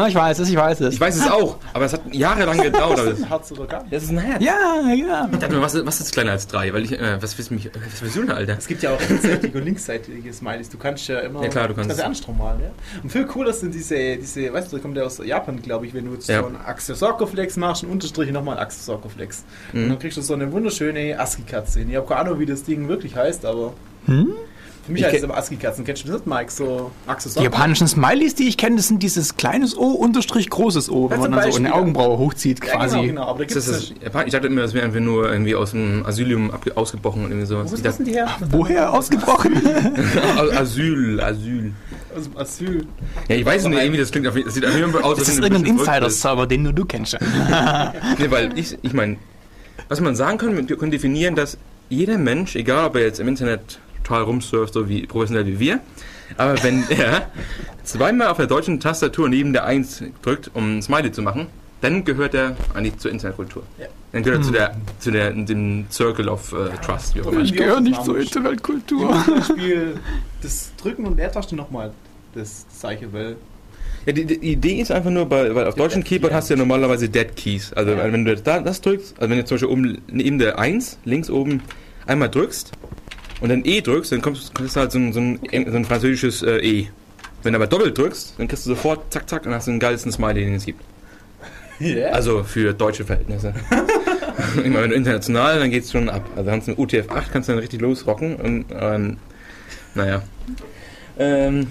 Ich 0.08 0.14
weiß 0.14 0.38
es, 0.38 0.48
ich 0.48 0.56
weiß 0.56 0.80
es. 0.82 0.94
Ich 0.94 1.00
weiß 1.00 1.16
es 1.16 1.28
auch, 1.28 1.56
aber 1.72 1.84
es 1.84 1.92
hat 1.92 2.02
jahrelang 2.14 2.58
gedauert. 2.62 3.00
aber 3.00 3.10
das, 3.10 3.28
Herz 3.28 3.50
oder 3.52 3.66
gar 3.66 3.82
nicht. 3.82 3.92
das 3.92 4.04
ist 4.04 4.10
ein 4.10 4.18
Herz. 4.18 4.42
Ja, 4.42 4.92
ja. 4.94 5.28
Sag 5.40 5.50
mal, 5.50 5.60
was, 5.62 5.74
ist- 5.74 5.84
was 5.86 6.00
ist 6.00 6.12
kleiner 6.12 6.30
als 6.32 6.46
drei? 6.46 6.72
Weil 6.72 6.84
ich, 6.84 6.92
äh, 6.92 7.20
was 7.20 7.36
willst 7.36 7.50
du 7.50 7.54
mich, 7.54 7.66
was 7.74 8.00
willst 8.02 8.16
du 8.16 8.20
denn, 8.22 8.30
Alter? 8.30 8.56
Es 8.56 8.68
gibt 8.68 8.82
ja 8.82 8.90
auch 8.94 9.00
rechtsseitige 9.00 9.58
und 9.58 9.64
linksseitige 9.64 10.32
Smileys. 10.32 10.68
Du 10.70 10.78
kannst 10.78 11.08
ja 11.08 11.18
immer 11.18 11.42
Ja, 11.42 11.48
klar, 11.48 11.68
du 11.68 11.74
kannst- 11.74 11.90
das 11.90 12.00
andersrum 12.00 12.38
malen. 12.38 12.60
Ja? 12.60 12.70
Und 13.02 13.10
viel 13.10 13.24
cooler 13.26 13.52
sind 13.52 13.74
diese, 13.74 14.16
diese, 14.16 14.52
weißt 14.52 14.72
du, 14.72 14.76
da 14.76 14.82
kommt 14.82 14.96
ja 14.96 15.02
aus 15.02 15.18
Japan, 15.24 15.60
glaube 15.60 15.86
ich, 15.86 15.94
wenn 15.94 16.04
du 16.04 16.12
jetzt 16.14 16.28
Ja. 16.28 16.40
so 16.40 16.46
einen 16.46 16.56
Axel-Circuflex 16.64 17.56
machst, 17.56 17.82
einen 17.82 17.92
Unterstrich 17.92 18.30
nochmal 18.30 18.56
einen 18.58 18.66
Axel-Circuflex. 18.66 19.44
Mhm. 19.72 19.82
Und 19.82 19.88
dann 19.90 19.98
kriegst 19.98 20.16
du 20.16 20.22
so 20.22 20.34
eine 20.34 20.50
wunderschöne 20.52 21.18
ASCII-Katze. 21.18 21.80
hin. 21.80 21.90
Ich 21.90 21.96
habe 21.96 22.06
keine 22.06 22.20
Ahnung, 22.20 22.38
wie 22.38 22.46
das 22.46 22.62
Ding 22.62 22.88
wirklich 22.88 23.16
heißt, 23.16 23.44
aber 23.44 23.72
Hm? 24.06 24.32
Für 24.86 24.92
mich 24.92 25.00
Ich 25.02 25.06
heißt 25.06 25.16
es 25.18 25.22
immer 25.24 25.36
ASCII-Katzen. 25.36 25.84
Kennst 25.84 26.06
du 26.08 26.12
das, 26.12 26.24
Mike? 26.26 26.50
So 26.50 26.90
Die 27.06 27.10
Axel-Circuflex? 27.10 27.44
japanischen 27.56 27.86
Smileys, 27.88 28.34
die 28.34 28.48
ich 28.48 28.56
kenne, 28.56 28.76
das 28.76 28.88
sind 28.88 29.02
dieses 29.02 29.36
kleines 29.36 29.76
O 29.76 29.90
unterstrich 29.92 30.48
großes 30.50 30.90
O, 30.90 31.10
wenn 31.10 31.20
Ja, 31.20 31.28
man 31.28 31.32
dann 31.40 31.52
so 31.52 31.58
eine 31.58 31.68
ja. 31.68 31.74
Augenbraue 31.74 32.18
hochzieht 32.18 32.64
Ja, 32.64 32.72
quasi. 32.76 32.96
genau, 32.96 33.06
genau. 33.06 33.22
Aber 33.24 33.38
da 33.40 33.44
gibt 33.44 33.56
Ist 33.56 33.68
das 33.68 33.92
Japan? 34.02 34.26
Ich 34.26 34.32
dachte 34.32 34.46
immer, 34.46 34.62
das 34.62 34.74
wäre 34.74 34.84
einfach 34.86 35.00
nur 35.00 35.30
irgendwie 35.30 35.54
aus 35.54 35.72
dem 35.72 36.04
Asylium 36.06 36.50
abge- 36.50 36.74
ausgebrochen 36.76 37.24
und 37.24 37.30
irgendwie 37.30 37.46
sowas. 37.46 37.70
Wo 37.70 37.74
ist 37.74 37.84
das 37.84 37.96
denn 37.98 38.06
die 38.06 38.12
her? 38.12 38.28
Woher 38.50 38.92
ausgebrochen? 38.92 39.54
Asyl, 40.56 41.20
Asyl. 41.20 41.72
Aus 42.16 42.24
dem 42.24 42.36
Asyl. 42.38 42.86
Ja, 43.28 43.36
ich 43.36 43.44
weiß 43.46 43.64
nicht, 43.68 43.78
irgendwie, 43.78 44.00
das 44.00 44.10
klingt 44.10 44.26
auf 44.26 44.34
das 44.34 44.54
sieht 44.54 44.66
auf 44.66 44.74
jeden 44.74 44.92
Fall 44.92 45.02
aus, 45.02 45.18
Das 45.18 45.28
ist 45.28 45.38
irgendein. 45.42 45.64
Insider-Server, 45.78 46.46
den 46.46 46.62
nur 46.64 46.72
du 46.72 46.84
kennst. 46.84 47.16
Nee, 48.18 48.30
weil 48.30 48.56
ich, 48.58 48.76
ich 48.82 48.92
meine, 48.92 49.16
was 49.88 50.00
man 50.00 50.14
sagen 50.16 50.38
kann, 50.38 50.68
wir 50.68 50.76
können 50.76 50.90
definieren, 50.90 51.34
dass 51.34 51.56
jeder 51.88 52.18
Mensch, 52.18 52.56
egal 52.56 52.86
ob 52.86 52.96
er 52.96 53.02
jetzt 53.02 53.20
im 53.20 53.28
Internet 53.28 53.78
total 54.10 54.24
rumsurft, 54.24 54.74
so 54.74 54.88
wie 54.88 55.06
professionell 55.06 55.46
wie 55.46 55.60
wir, 55.60 55.80
aber 56.36 56.62
wenn 56.62 56.84
er 56.90 57.30
zweimal 57.84 58.28
auf 58.28 58.36
der 58.38 58.46
deutschen 58.46 58.80
Tastatur 58.80 59.28
neben 59.28 59.52
der 59.52 59.64
1 59.64 60.04
drückt, 60.22 60.50
um 60.54 60.78
ein 60.78 60.82
Smiley 60.82 61.12
zu 61.12 61.22
machen, 61.22 61.46
dann 61.80 62.04
gehört 62.04 62.34
er 62.34 62.56
eigentlich 62.74 62.98
zur 62.98 63.10
Internetkultur. 63.10 63.62
Ja. 63.78 63.86
Dann 64.12 64.22
gehört 64.22 64.40
er 64.40 64.44
zu 64.44 64.52
der, 64.52 64.76
zu 64.98 65.10
der, 65.12 65.30
dem 65.30 65.86
Circle 65.90 66.28
of 66.28 66.52
äh, 66.52 66.76
Trust. 66.84 67.14
Wie 67.14 67.22
auch 67.22 67.28
immer. 67.32 67.40
Ich 67.40 67.54
gehöre 67.54 67.80
nicht 67.80 68.04
zur 68.04 68.18
Internetkultur. 68.18 69.14
Das 70.42 70.72
Drücken 70.76 71.04
und 71.06 71.18
Leertaste 71.18 71.54
nochmal 71.54 71.92
das 72.34 72.66
Zeichen, 72.70 73.12
weil 73.12 73.36
Ja, 74.06 74.12
die, 74.12 74.24
die 74.24 74.52
Idee 74.52 74.80
ist 74.80 74.90
einfach 74.90 75.10
nur, 75.10 75.30
weil, 75.30 75.54
weil 75.54 75.66
auf 75.66 75.74
deutschen 75.74 76.02
Keyboard 76.02 76.32
hast 76.32 76.48
du 76.48 76.54
ja 76.54 76.58
normalerweise 76.58 77.08
Dead 77.10 77.34
Keys. 77.36 77.72
Also 77.74 77.92
Ja. 77.92 78.10
wenn 78.10 78.24
du 78.24 78.34
da, 78.36 78.60
das 78.60 78.80
drückst, 78.80 79.14
also 79.18 79.30
wenn 79.30 79.38
du 79.38 79.44
zum 79.44 79.56
Beispiel 79.56 79.68
oben 79.68 80.02
neben 80.08 80.38
der 80.38 80.58
1, 80.58 80.98
links 81.04 81.28
oben, 81.30 81.62
einmal 82.06 82.30
drückst 82.30 82.72
und 83.40 83.48
dann 83.48 83.64
E 83.64 83.80
drückst, 83.80 84.12
dann 84.12 84.22
kommst, 84.22 84.54
kriegst 84.54 84.76
du 84.76 84.80
halt 84.80 84.92
so 84.92 84.98
ein, 84.98 85.12
so 85.12 85.20
ein, 85.20 85.40
so 85.50 85.76
ein 85.76 85.84
französisches 85.84 86.42
äh, 86.42 86.58
E. 86.58 86.88
Wenn 87.42 87.52
du 87.52 87.58
aber 87.58 87.66
doppelt 87.66 87.96
drückst, 87.96 88.34
dann 88.38 88.48
kriegst 88.48 88.66
du 88.66 88.70
sofort 88.70 89.12
zack, 89.12 89.28
zack 89.28 89.46
und 89.46 89.54
hast 89.54 89.66
den 89.66 89.80
geilsten 89.80 90.12
Smiley, 90.12 90.44
den 90.44 90.54
es 90.54 90.66
gibt. 90.66 90.82
Ja. 91.80 92.10
Also 92.10 92.44
für 92.44 92.74
deutsche 92.74 93.06
Verhältnisse. 93.06 93.54
ich 94.56 94.64
meine, 94.64 94.82
wenn 94.82 94.90
du 94.90 94.96
international, 94.96 95.60
dann 95.60 95.70
geht's 95.70 95.90
schon 95.90 96.10
ab. 96.10 96.28
Also 96.36 96.50
kannst 96.50 96.68
du 96.68 96.72
mit 96.72 96.78
UTF-8 96.78 97.22
kannst 97.32 97.48
du 97.48 97.54
dann 97.54 97.58
richtig 97.58 97.80
losrocken 97.80 98.36
und 98.36 98.66
ähm, 98.70 99.16
naja. 99.94 100.20
Ähm, 101.18 101.68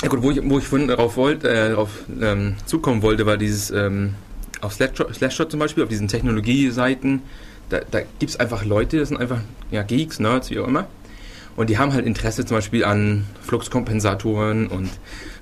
ja 0.00 0.08
gut, 0.08 0.22
wo 0.22 0.30
ich, 0.30 0.40
wo 0.48 0.58
ich 0.58 0.64
vorhin 0.64 0.86
darauf, 0.86 1.16
wollte, 1.16 1.48
äh, 1.48 1.70
darauf 1.70 1.90
ähm, 2.20 2.54
zukommen 2.66 3.02
wollte, 3.02 3.26
war 3.26 3.36
dieses 3.36 3.72
ähm, 3.72 4.14
auf 4.60 4.74
Slashshot 4.74 5.50
zum 5.50 5.58
Beispiel, 5.58 5.82
auf 5.82 5.88
diesen 5.88 6.08
Technologieseiten, 6.08 7.22
da, 7.72 7.80
da 7.90 8.00
gibt 8.18 8.30
es 8.30 8.36
einfach 8.38 8.64
Leute, 8.64 8.98
das 8.98 9.08
sind 9.08 9.16
einfach 9.18 9.40
ja, 9.70 9.82
Geeks, 9.82 10.20
Nerds, 10.20 10.50
wie 10.50 10.58
auch 10.58 10.68
immer. 10.68 10.86
Und 11.56 11.70
die 11.70 11.78
haben 11.78 11.92
halt 11.92 12.06
Interesse 12.06 12.44
zum 12.44 12.58
Beispiel 12.58 12.84
an 12.84 13.26
Fluxkompensatoren 13.42 14.68
und 14.68 14.90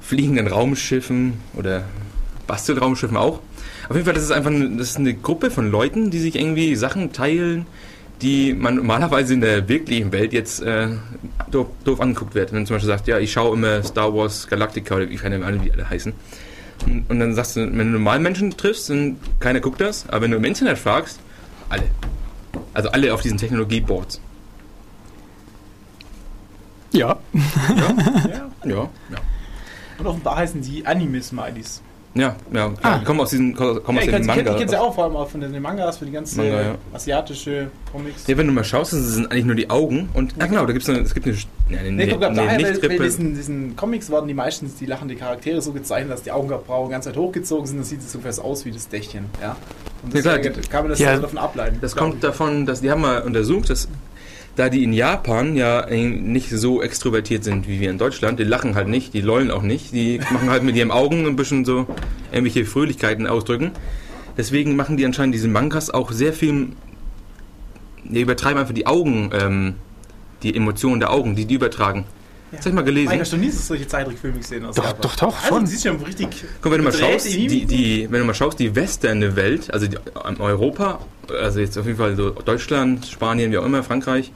fliegenden 0.00 0.46
Raumschiffen 0.46 1.34
oder 1.54 1.84
Bastelraumschiffen 2.46 3.16
auch. 3.16 3.40
Auf 3.88 3.96
jeden 3.96 4.04
Fall, 4.04 4.14
das 4.14 4.24
ist 4.24 4.30
einfach 4.30 4.50
eine, 4.50 4.70
das 4.76 4.90
ist 4.90 4.98
eine 4.98 5.14
Gruppe 5.14 5.50
von 5.50 5.70
Leuten, 5.70 6.10
die 6.10 6.18
sich 6.18 6.36
irgendwie 6.36 6.76
Sachen 6.76 7.12
teilen, 7.12 7.66
die 8.22 8.54
man 8.54 8.76
normalerweise 8.76 9.34
in 9.34 9.40
der 9.40 9.68
wirklichen 9.68 10.12
Welt 10.12 10.32
jetzt 10.32 10.62
äh, 10.62 10.88
doof, 11.50 11.68
doof 11.84 12.00
angeguckt 12.00 12.34
wird. 12.34 12.52
Wenn 12.52 12.60
man 12.60 12.66
zum 12.66 12.76
Beispiel 12.76 12.88
sagt, 12.88 13.08
ja, 13.08 13.18
ich 13.18 13.32
schaue 13.32 13.54
immer 13.56 13.82
Star 13.82 14.14
Wars 14.14 14.46
Galactica 14.46 14.96
oder 14.96 15.04
ich 15.04 15.20
keine 15.20 15.44
Ahnung, 15.44 15.64
wie 15.64 15.72
alle 15.72 15.88
heißen. 15.88 16.12
Und, 16.86 17.10
und 17.10 17.20
dann 17.20 17.34
sagst 17.34 17.56
du, 17.56 17.60
wenn 17.60 17.78
du 17.78 17.98
normalen 17.98 18.22
Menschen 18.22 18.56
triffst, 18.56 18.90
dann 18.90 19.16
keiner 19.38 19.60
guckt 19.60 19.80
das, 19.80 20.08
aber 20.08 20.22
wenn 20.22 20.30
du 20.30 20.36
im 20.36 20.44
Internet 20.44 20.78
fragst, 20.78 21.20
alle. 21.70 21.84
Also 22.74 22.90
alle 22.90 23.12
auf 23.12 23.22
diesen 23.22 23.38
Technologieboards. 23.38 24.20
Ja. 26.92 27.16
ja. 27.32 27.94
Ja, 28.62 28.74
ja. 28.74 28.88
Und 29.96 30.06
offenbar 30.06 30.36
heißen 30.36 30.60
die 30.60 30.84
Anime-Smileys. 30.84 31.80
Ja, 32.14 32.36
ja. 32.52 32.72
Ah. 32.82 32.98
Die 32.98 33.04
kommen 33.04 33.20
aus 33.20 33.30
diesen, 33.30 33.54
kommen 33.54 33.78
aus 33.78 33.86
Ja, 33.86 34.00
ich 34.00 34.06
den 34.10 34.26
kenne 34.26 34.50
Manga. 34.50 34.64
es 34.64 34.72
ja 34.72 34.80
auch 34.80 34.94
vor 34.94 35.04
allem 35.04 35.16
auch 35.16 35.28
von 35.30 35.40
den 35.40 35.62
Mangas, 35.62 35.98
für 35.98 36.04
die 36.04 36.12
ganze 36.12 36.36
Manga, 36.36 36.60
ja. 36.60 36.74
asiatische 36.92 37.70
Comics. 37.90 38.26
Ja, 38.26 38.36
wenn 38.36 38.46
du 38.46 38.52
mal 38.52 38.64
schaust, 38.64 38.92
das 38.92 39.00
sind 39.00 39.30
eigentlich 39.30 39.44
nur 39.44 39.54
die 39.54 39.70
Augen. 39.70 40.10
Und, 40.12 40.34
ah 40.40 40.46
genau, 40.46 40.66
da 40.66 40.72
gibt's 40.72 40.88
eine, 40.88 40.98
es 40.98 41.14
gibt 41.14 41.26
eine, 41.26 41.36
ja, 41.70 41.78
eine, 41.78 41.92
Nee, 41.92 42.06
guck, 42.06 42.22
ab 42.22 42.34
daher, 42.34 42.56
nicht 42.58 42.82
weil, 42.82 42.90
weil 42.90 42.98
diesen, 42.98 43.34
diesen 43.34 43.76
Comics 43.76 44.10
werden 44.10 44.28
die 44.28 44.34
meistens 44.34 44.76
die 44.76 44.86
lachende 44.86 45.16
Charaktere 45.16 45.60
so 45.62 45.72
gezeichnet, 45.72 46.12
dass 46.12 46.22
die 46.22 46.32
Augenbrauen 46.32 46.88
die 46.88 46.92
ganze 46.92 47.10
Zeit 47.10 47.18
hochgezogen 47.18 47.66
sind, 47.66 47.78
dann 47.78 47.84
sieht 47.84 48.00
es 48.00 48.12
so 48.12 48.42
aus 48.42 48.64
wie 48.64 48.70
das 48.72 48.88
Dächtchen. 48.88 49.26
Ja? 49.40 49.56
Und 50.02 50.14
Ja, 50.14 50.20
klar, 50.20 50.38
deswegen 50.38 50.68
kann 50.68 50.82
man 50.82 50.90
das 50.90 50.98
Ja. 50.98 51.16
davon 51.18 51.38
ableiten. 51.38 51.78
Das 51.80 51.96
kommt 51.96 52.22
davon, 52.24 52.66
dass 52.66 52.80
die 52.80 52.90
haben 52.90 53.02
mal 53.02 53.22
untersucht, 53.22 53.70
dass 53.70 53.88
da 54.56 54.68
die 54.68 54.84
in 54.84 54.92
Japan 54.92 55.56
ja 55.56 55.86
nicht 55.88 56.50
so 56.50 56.82
extrovertiert 56.82 57.44
sind 57.44 57.68
wie 57.68 57.80
wir 57.80 57.90
in 57.90 57.98
Deutschland, 57.98 58.38
die 58.38 58.44
lachen 58.44 58.74
halt 58.74 58.88
nicht, 58.88 59.14
die 59.14 59.20
lollen 59.20 59.50
auch 59.50 59.62
nicht, 59.62 59.92
die 59.92 60.18
machen 60.30 60.50
halt 60.50 60.62
mit 60.62 60.76
ihren 60.76 60.90
Augen 60.90 61.26
ein 61.26 61.36
bisschen 61.36 61.64
so 61.64 61.86
irgendwelche 62.32 62.64
Fröhlichkeiten 62.64 63.26
ausdrücken. 63.26 63.70
Deswegen 64.36 64.76
machen 64.76 64.96
die 64.96 65.04
anscheinend 65.04 65.34
diese 65.34 65.48
Mangas 65.48 65.90
auch 65.90 66.12
sehr 66.12 66.32
viel, 66.32 66.68
die 68.04 68.20
übertreiben 68.20 68.58
einfach 68.58 68.74
die 68.74 68.86
Augen, 68.86 69.30
ähm, 69.32 69.74
die 70.42 70.54
Emotionen 70.56 71.00
der 71.00 71.10
Augen, 71.12 71.36
die 71.36 71.44
die 71.44 71.54
übertragen. 71.54 72.04
Das 72.52 72.60
hab 72.62 72.66
ich 72.68 72.72
mal 72.72 72.82
gelesen. 72.82 73.20
Hast 73.20 73.32
du 73.32 73.36
nie 73.36 73.50
solche 73.50 73.86
Zeichentrickfilme 73.86 74.38
gesehen 74.38 74.64
aus 74.64 74.74
Doch, 74.74 74.84
Japan? 74.84 75.00
doch, 75.02 75.16
doch, 75.16 75.36
Also, 75.36 75.48
schon. 75.48 75.64
du 75.64 75.70
siehst 75.70 75.84
ja 75.84 75.92
richtig. 75.92 76.28
Guck, 76.60 76.72
wenn 76.72 76.78
du 76.78 76.84
mal 76.84 76.92
schaust, 76.92 77.32
die 77.32 77.64
die, 77.64 78.08
wenn 78.10 78.18
du 78.20 78.26
mal 78.26 78.34
schaust, 78.34 78.58
die 78.58 78.74
westerne 78.74 79.36
Welt, 79.36 79.72
also 79.72 79.86
die, 79.86 79.96
ähm, 79.96 80.40
Europa, 80.40 80.98
also 81.40 81.60
jetzt 81.60 81.78
auf 81.78 81.86
jeden 81.86 81.98
Fall 81.98 82.16
so 82.16 82.30
Deutschland, 82.30 83.06
Spanien, 83.06 83.52
wie 83.52 83.58
auch 83.58 83.64
immer, 83.64 83.84
Frankreich, 83.84 84.32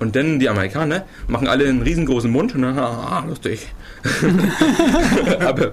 und 0.00 0.16
dann 0.16 0.40
die 0.40 0.48
Amerikaner 0.48 1.04
machen 1.28 1.46
alle 1.46 1.68
einen 1.68 1.82
riesengroßen 1.82 2.28
Mund 2.32 2.52
und 2.56 2.62
dann, 2.62 2.76
ah, 2.76 3.24
lustig. 3.28 3.68
aber, 5.40 5.72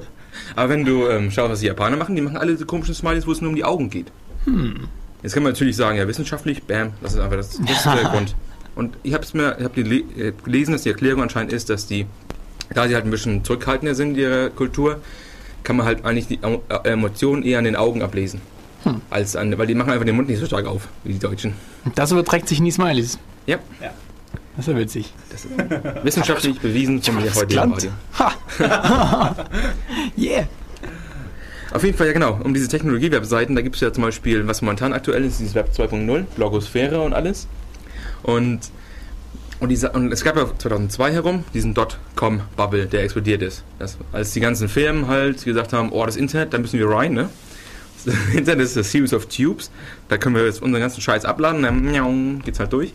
aber 0.56 0.70
wenn 0.70 0.86
du 0.86 1.08
ähm, 1.08 1.32
schaust, 1.32 1.52
was 1.52 1.60
die 1.62 1.66
Japaner 1.68 1.98
machen, 1.98 2.16
die 2.16 2.22
machen 2.22 2.38
alle 2.38 2.56
so 2.56 2.66
komischen 2.66 2.94
Smileys, 2.94 3.26
wo 3.26 3.32
es 3.32 3.42
nur 3.42 3.50
um 3.50 3.56
die 3.56 3.64
Augen 3.64 3.90
geht. 3.90 4.12
Jetzt 5.24 5.34
kann 5.34 5.44
man 5.44 5.54
natürlich 5.54 5.76
sagen, 5.76 5.98
ja, 5.98 6.08
wissenschaftlich, 6.08 6.64
bam, 6.64 6.92
das 7.02 7.14
ist 7.14 7.20
einfach 7.20 7.38
das, 7.38 7.58
das 7.60 7.72
ist 7.78 7.86
der 7.86 7.96
Grund. 8.12 8.36
Und 8.80 8.96
ich 9.04 9.14
habe 9.14 9.26
es 9.26 9.34
mir, 9.34 9.58
ich 9.60 9.66
habe 9.66 9.82
äh, 9.82 10.32
gelesen, 10.42 10.72
dass 10.72 10.84
die 10.84 10.90
Erklärung 10.90 11.22
anscheinend 11.22 11.52
ist, 11.52 11.70
dass 11.70 11.86
die, 11.86 12.06
da 12.74 12.88
sie 12.88 12.96
halt 12.96 13.04
ein 13.04 13.12
bisschen 13.12 13.44
zurückhaltender 13.44 13.94
sind 13.94 14.12
in 14.12 14.22
ihrer 14.24 14.50
Kultur, 14.52 15.02
kann 15.64 15.76
man 15.76 15.86
halt 15.86 16.06
eigentlich 16.06 16.28
die 16.28 16.40
äh, 16.42 16.90
Emotionen 16.90 17.44
eher 17.44 17.58
an 17.60 17.66
den 17.66 17.76
Augen 17.76 18.02
ablesen. 18.02 18.40
Als 19.10 19.36
an, 19.36 19.58
weil 19.58 19.68
die 19.68 19.76
machen 19.76 19.92
einfach 19.92 20.06
den 20.06 20.16
Mund 20.16 20.30
nicht 20.30 20.40
so 20.40 20.46
stark 20.46 20.66
auf, 20.66 20.88
wie 21.04 21.12
die 21.12 21.20
Deutschen. 21.20 21.56
Das 21.96 22.14
überträgt 22.14 22.48
sich 22.48 22.60
in 22.60 22.66
die 22.66 22.72
Smileys. 22.72 23.20
Ja, 23.46 23.58
Das 24.56 24.66
ist 24.66 24.72
ja 24.72 24.78
witzig. 24.80 25.14
das 25.30 25.44
ist 25.44 25.52
wissenschaftlich 26.06 26.60
bewiesen 26.62 27.02
von 27.02 27.16
mir 27.16 27.36
heute. 27.36 27.58
Radio. 27.58 27.92
Ha! 28.18 29.36
yeah! 30.18 30.48
Auf 31.74 31.84
jeden 31.84 31.98
Fall, 31.98 32.08
ja 32.08 32.14
genau, 32.14 32.40
um 32.42 32.54
diese 32.54 32.70
Technologie-Webseiten, 32.70 33.56
da 33.56 33.62
gibt 33.62 33.76
es 33.76 33.82
ja 33.82 33.92
zum 33.92 34.04
Beispiel, 34.04 34.48
was 34.48 34.62
momentan 34.62 34.94
aktuell 34.94 35.26
ist, 35.26 35.42
dieses 35.42 35.54
Web 35.54 35.72
2.0, 35.76 36.24
Blogosphäre 36.38 37.02
und 37.02 37.14
alles. 37.14 37.46
Und, 38.24 38.60
und, 39.60 39.70
diese, 39.70 39.92
und 39.92 40.12
es 40.12 40.24
gab 40.24 40.36
ja 40.38 40.46
2002 40.58 41.12
herum 41.14 41.44
diesen 41.54 41.74
Dotcom-Bubble, 41.74 42.86
der 42.88 43.04
explodiert 43.04 43.42
ist. 43.42 43.64
Das, 43.80 43.98
als 44.12 44.32
die 44.34 44.40
ganzen 44.40 44.70
Firmen 44.70 45.08
halt 45.08 45.44
gesagt 45.44 45.74
haben, 45.74 45.92
oh, 45.92 46.06
das 46.06 46.16
Internet, 46.16 46.54
da 46.54 46.58
müssen 46.58 46.80
wir 46.80 46.90
rein, 46.90 47.14
ne? 47.14 47.30
Das 48.06 48.16
Internet 48.34 48.66
ist 48.66 48.78
a 48.78 48.84
series 48.84 49.14
of 49.14 49.26
tubes, 49.28 49.72
da 50.08 50.18
können 50.18 50.36
wir 50.36 50.46
jetzt 50.46 50.62
unseren 50.62 50.82
ganzen 50.82 51.02
Scheiß 51.02 51.26
abladen, 51.26 51.64
dann 51.64 51.84
miau, 51.84 52.12
geht's 52.44 52.60
halt 52.60 52.72
durch. 52.74 52.94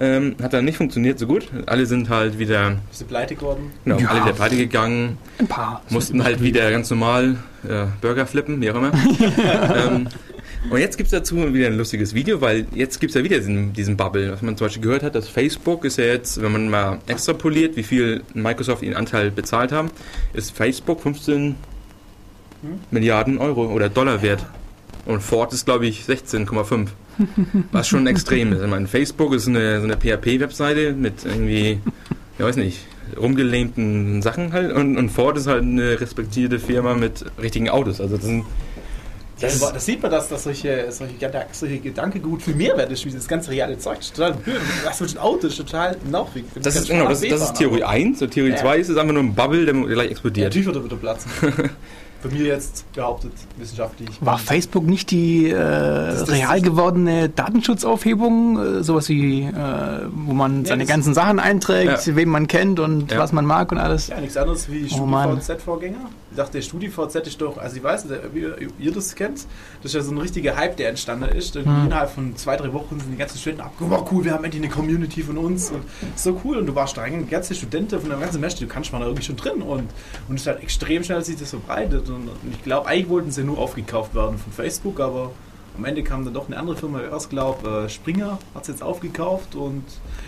Ähm, 0.00 0.36
hat 0.42 0.54
dann 0.54 0.64
nicht 0.64 0.78
funktioniert 0.78 1.18
so 1.18 1.26
gut. 1.26 1.48
Alle 1.66 1.84
sind 1.84 2.08
halt 2.08 2.38
wieder, 2.38 2.78
Bist 2.88 3.02
du 3.02 3.04
pleite 3.04 3.34
geworden? 3.36 3.70
genau, 3.84 3.98
Ja. 3.98 4.08
alle 4.08 4.22
wieder 4.22 4.32
pleite 4.32 4.56
gegangen 4.56 5.18
Ein 5.38 5.46
paar. 5.46 5.82
mussten 5.90 6.24
halt 6.24 6.42
wieder 6.42 6.70
ganz 6.70 6.88
normal 6.90 7.36
äh, 7.68 7.84
Burger 8.00 8.26
flippen, 8.26 8.58
wie 8.62 8.70
auch 8.70 8.76
immer. 8.76 8.90
ähm, 9.76 10.08
und 10.70 10.78
jetzt 10.78 10.96
gibt 10.96 11.08
es 11.08 11.10
dazu 11.10 11.36
wieder 11.52 11.66
ein 11.66 11.76
lustiges 11.76 12.14
Video, 12.14 12.40
weil 12.40 12.66
jetzt 12.74 13.00
gibt 13.00 13.10
es 13.10 13.16
ja 13.16 13.24
wieder 13.24 13.38
diesen, 13.38 13.72
diesen 13.72 13.96
Bubble, 13.96 14.32
was 14.32 14.42
man 14.42 14.56
zum 14.56 14.66
Beispiel 14.66 14.82
gehört 14.82 15.02
hat, 15.02 15.14
dass 15.14 15.28
Facebook 15.28 15.84
ist 15.84 15.98
ja 15.98 16.04
jetzt, 16.04 16.40
wenn 16.40 16.52
man 16.52 16.68
mal 16.68 16.98
extrapoliert, 17.06 17.76
wie 17.76 17.82
viel 17.82 18.22
Microsoft 18.34 18.82
ihren 18.82 18.96
Anteil 18.96 19.30
bezahlt 19.30 19.72
haben, 19.72 19.90
ist 20.32 20.56
Facebook 20.56 21.00
15 21.00 21.56
Milliarden 22.90 23.38
Euro 23.38 23.66
oder 23.66 23.88
Dollar 23.88 24.22
wert. 24.22 24.46
Und 25.04 25.20
Ford 25.20 25.52
ist, 25.52 25.64
glaube 25.64 25.86
ich, 25.86 26.02
16,5. 26.02 26.88
Was 27.72 27.88
schon 27.88 28.06
extrem 28.06 28.52
ist. 28.52 28.62
Ich 28.62 28.70
meine, 28.70 28.86
Facebook 28.86 29.34
ist 29.34 29.48
eine, 29.48 29.80
so 29.80 29.84
eine 29.84 29.96
PHP-Webseite 29.96 30.92
mit 30.92 31.24
irgendwie, 31.24 31.80
ich 32.38 32.44
weiß 32.44 32.56
nicht, 32.56 32.86
rumgelähmten 33.20 34.22
Sachen 34.22 34.52
halt 34.52 34.72
und, 34.72 34.96
und 34.96 35.10
Ford 35.10 35.36
ist 35.36 35.46
halt 35.46 35.62
eine 35.62 36.00
respektierte 36.00 36.58
Firma 36.58 36.94
mit 36.94 37.24
richtigen 37.40 37.68
Autos. 37.68 38.00
Also 38.00 38.16
das 38.16 38.24
sind 38.24 38.44
Das, 39.42 39.58
das 39.60 39.84
sieht 39.84 40.00
man, 40.02 40.10
dass, 40.10 40.28
dass 40.28 40.44
solche, 40.44 40.86
solche, 40.90 41.14
Gedanken- 41.14 41.48
solche 41.52 41.78
Gedankengut 41.78 42.42
viel 42.42 42.54
Mehrwert 42.54 42.90
ist, 42.90 43.04
wie 43.04 43.10
das 43.10 43.28
ganze 43.28 43.50
reale 43.50 43.78
Zeug. 43.78 43.96
Das 43.98 44.06
ist 44.06 44.16
total. 44.16 44.34
Was 44.84 44.98
für 44.98 45.04
ein 45.04 45.18
Auto 45.18 45.46
ist 45.48 45.56
total 45.56 45.96
nervig. 46.10 46.44
das 46.54 46.76
ist, 46.76 46.88
genau, 46.88 47.08
das, 47.08 47.20
das 47.20 47.42
ist 47.42 47.54
Theorie 47.54 47.84
1 47.84 48.22
und 48.22 48.30
Theorie 48.30 48.50
Ja. 48.50 48.56
2 48.56 48.78
ist 48.78 48.88
es 48.88 48.96
einfach 48.96 49.12
nur 49.12 49.22
ein 49.22 49.34
Bubble, 49.34 49.64
der 49.66 49.74
gleich 49.74 50.06
Ja, 50.06 50.10
explodiert. 50.12 50.46
natürlich 50.46 50.66
wird 50.66 50.76
er 50.76 50.84
wieder 50.84 50.96
platzen. 50.96 51.30
Bei 52.22 52.28
mir 52.30 52.44
jetzt 52.46 52.84
behauptet, 52.92 53.32
wissenschaftlich. 53.56 54.08
War 54.20 54.38
Facebook 54.38 54.84
nicht 54.86 55.10
die 55.10 55.48
äh, 55.50 55.54
das 55.56 56.30
real 56.30 56.60
gewordene 56.60 57.28
Datenschutzaufhebung, 57.28 58.58
äh, 58.78 58.82
sowas 58.84 59.08
wie, 59.08 59.42
äh, 59.42 59.50
wo 60.14 60.32
man 60.32 60.64
seine 60.64 60.84
das- 60.84 60.88
ganzen 60.92 61.14
Sachen 61.14 61.40
einträgt, 61.40 62.06
Ja. 62.06 62.14
wen 62.16 62.28
man 62.28 62.46
kennt 62.46 62.78
und 62.78 63.10
Ja. 63.10 63.18
was 63.18 63.32
man 63.32 63.44
mag 63.44 63.72
und 63.72 63.78
alles? 63.78 64.06
Ja, 64.06 64.20
nichts 64.20 64.36
anderes 64.36 64.70
wie 64.70 64.84
Oh. 64.84 64.94
StudiVZ-Vorgänger. 64.94 66.10
Dachte, 66.36 66.52
der 66.52 66.62
StudiVZ 66.62 67.14
ist 67.26 67.40
doch, 67.40 67.58
also 67.58 67.76
ich 67.76 67.82
weiß 67.82 68.06
nicht, 68.06 68.24
ob 68.24 68.34
ihr, 68.34 68.54
ob 68.54 68.80
ihr 68.80 68.92
das 68.92 69.14
kennt, 69.14 69.46
das 69.82 69.90
ist 69.90 69.94
ja 69.94 70.00
so 70.00 70.12
ein 70.12 70.18
richtiger 70.18 70.56
Hype, 70.56 70.76
der 70.76 70.88
entstanden 70.88 71.24
ist. 71.36 71.56
Und 71.56 71.66
Hm. 71.66 71.86
Innerhalb 71.86 72.10
von 72.10 72.36
zwei, 72.36 72.56
drei 72.56 72.72
Wochen 72.72 72.98
sind 73.00 73.10
die 73.12 73.16
ganzen 73.16 73.38
Studenten 73.38 73.64
abgekommen, 73.64 73.98
oh 73.98 74.08
cool, 74.12 74.24
wir 74.24 74.32
haben 74.32 74.44
endlich 74.44 74.62
eine 74.62 74.72
Community 74.72 75.22
von 75.22 75.36
uns 75.38 75.70
und 75.70 75.82
so 76.16 76.40
cool. 76.44 76.58
Und 76.58 76.66
du 76.66 76.74
warst 76.74 76.96
da 76.96 77.02
eigentlich, 77.02 77.30
ganze 77.30 77.54
Studenten 77.54 78.00
von 78.00 78.08
der 78.08 78.18
ganzen 78.18 78.34
Semester, 78.34 78.60
du 78.60 78.68
kannst 78.68 78.92
mal 78.92 78.98
da 79.00 79.06
irgendwie 79.06 79.24
schon 79.24 79.36
drin 79.36 79.62
und, 79.62 79.90
und 80.28 80.34
es 80.34 80.42
ist 80.42 80.46
halt 80.46 80.62
extrem 80.62 81.02
schnell, 81.04 81.18
dass 81.18 81.26
sich 81.26 81.36
das 81.38 81.50
verbreitet. 81.50 82.08
Und, 82.08 82.28
und 82.28 82.52
ich 82.52 82.62
glaube, 82.62 82.86
eigentlich 82.86 83.08
wollten 83.08 83.30
sie 83.30 83.42
nur 83.44 83.58
aufgekauft 83.58 84.14
werden 84.14 84.38
von 84.38 84.52
Facebook, 84.52 85.00
aber 85.00 85.32
am 85.76 85.84
Ende 85.84 86.02
kam 86.02 86.24
dann 86.24 86.34
doch 86.34 86.46
eine 86.46 86.56
andere 86.58 86.76
Firma 86.76 87.00
erst, 87.00 87.30
glaube 87.30 87.84
äh, 87.86 87.88
Springer 87.88 88.38
hat 88.54 88.62
es 88.62 88.68
jetzt 88.68 88.82
aufgekauft 88.82 89.54
und 89.54 89.84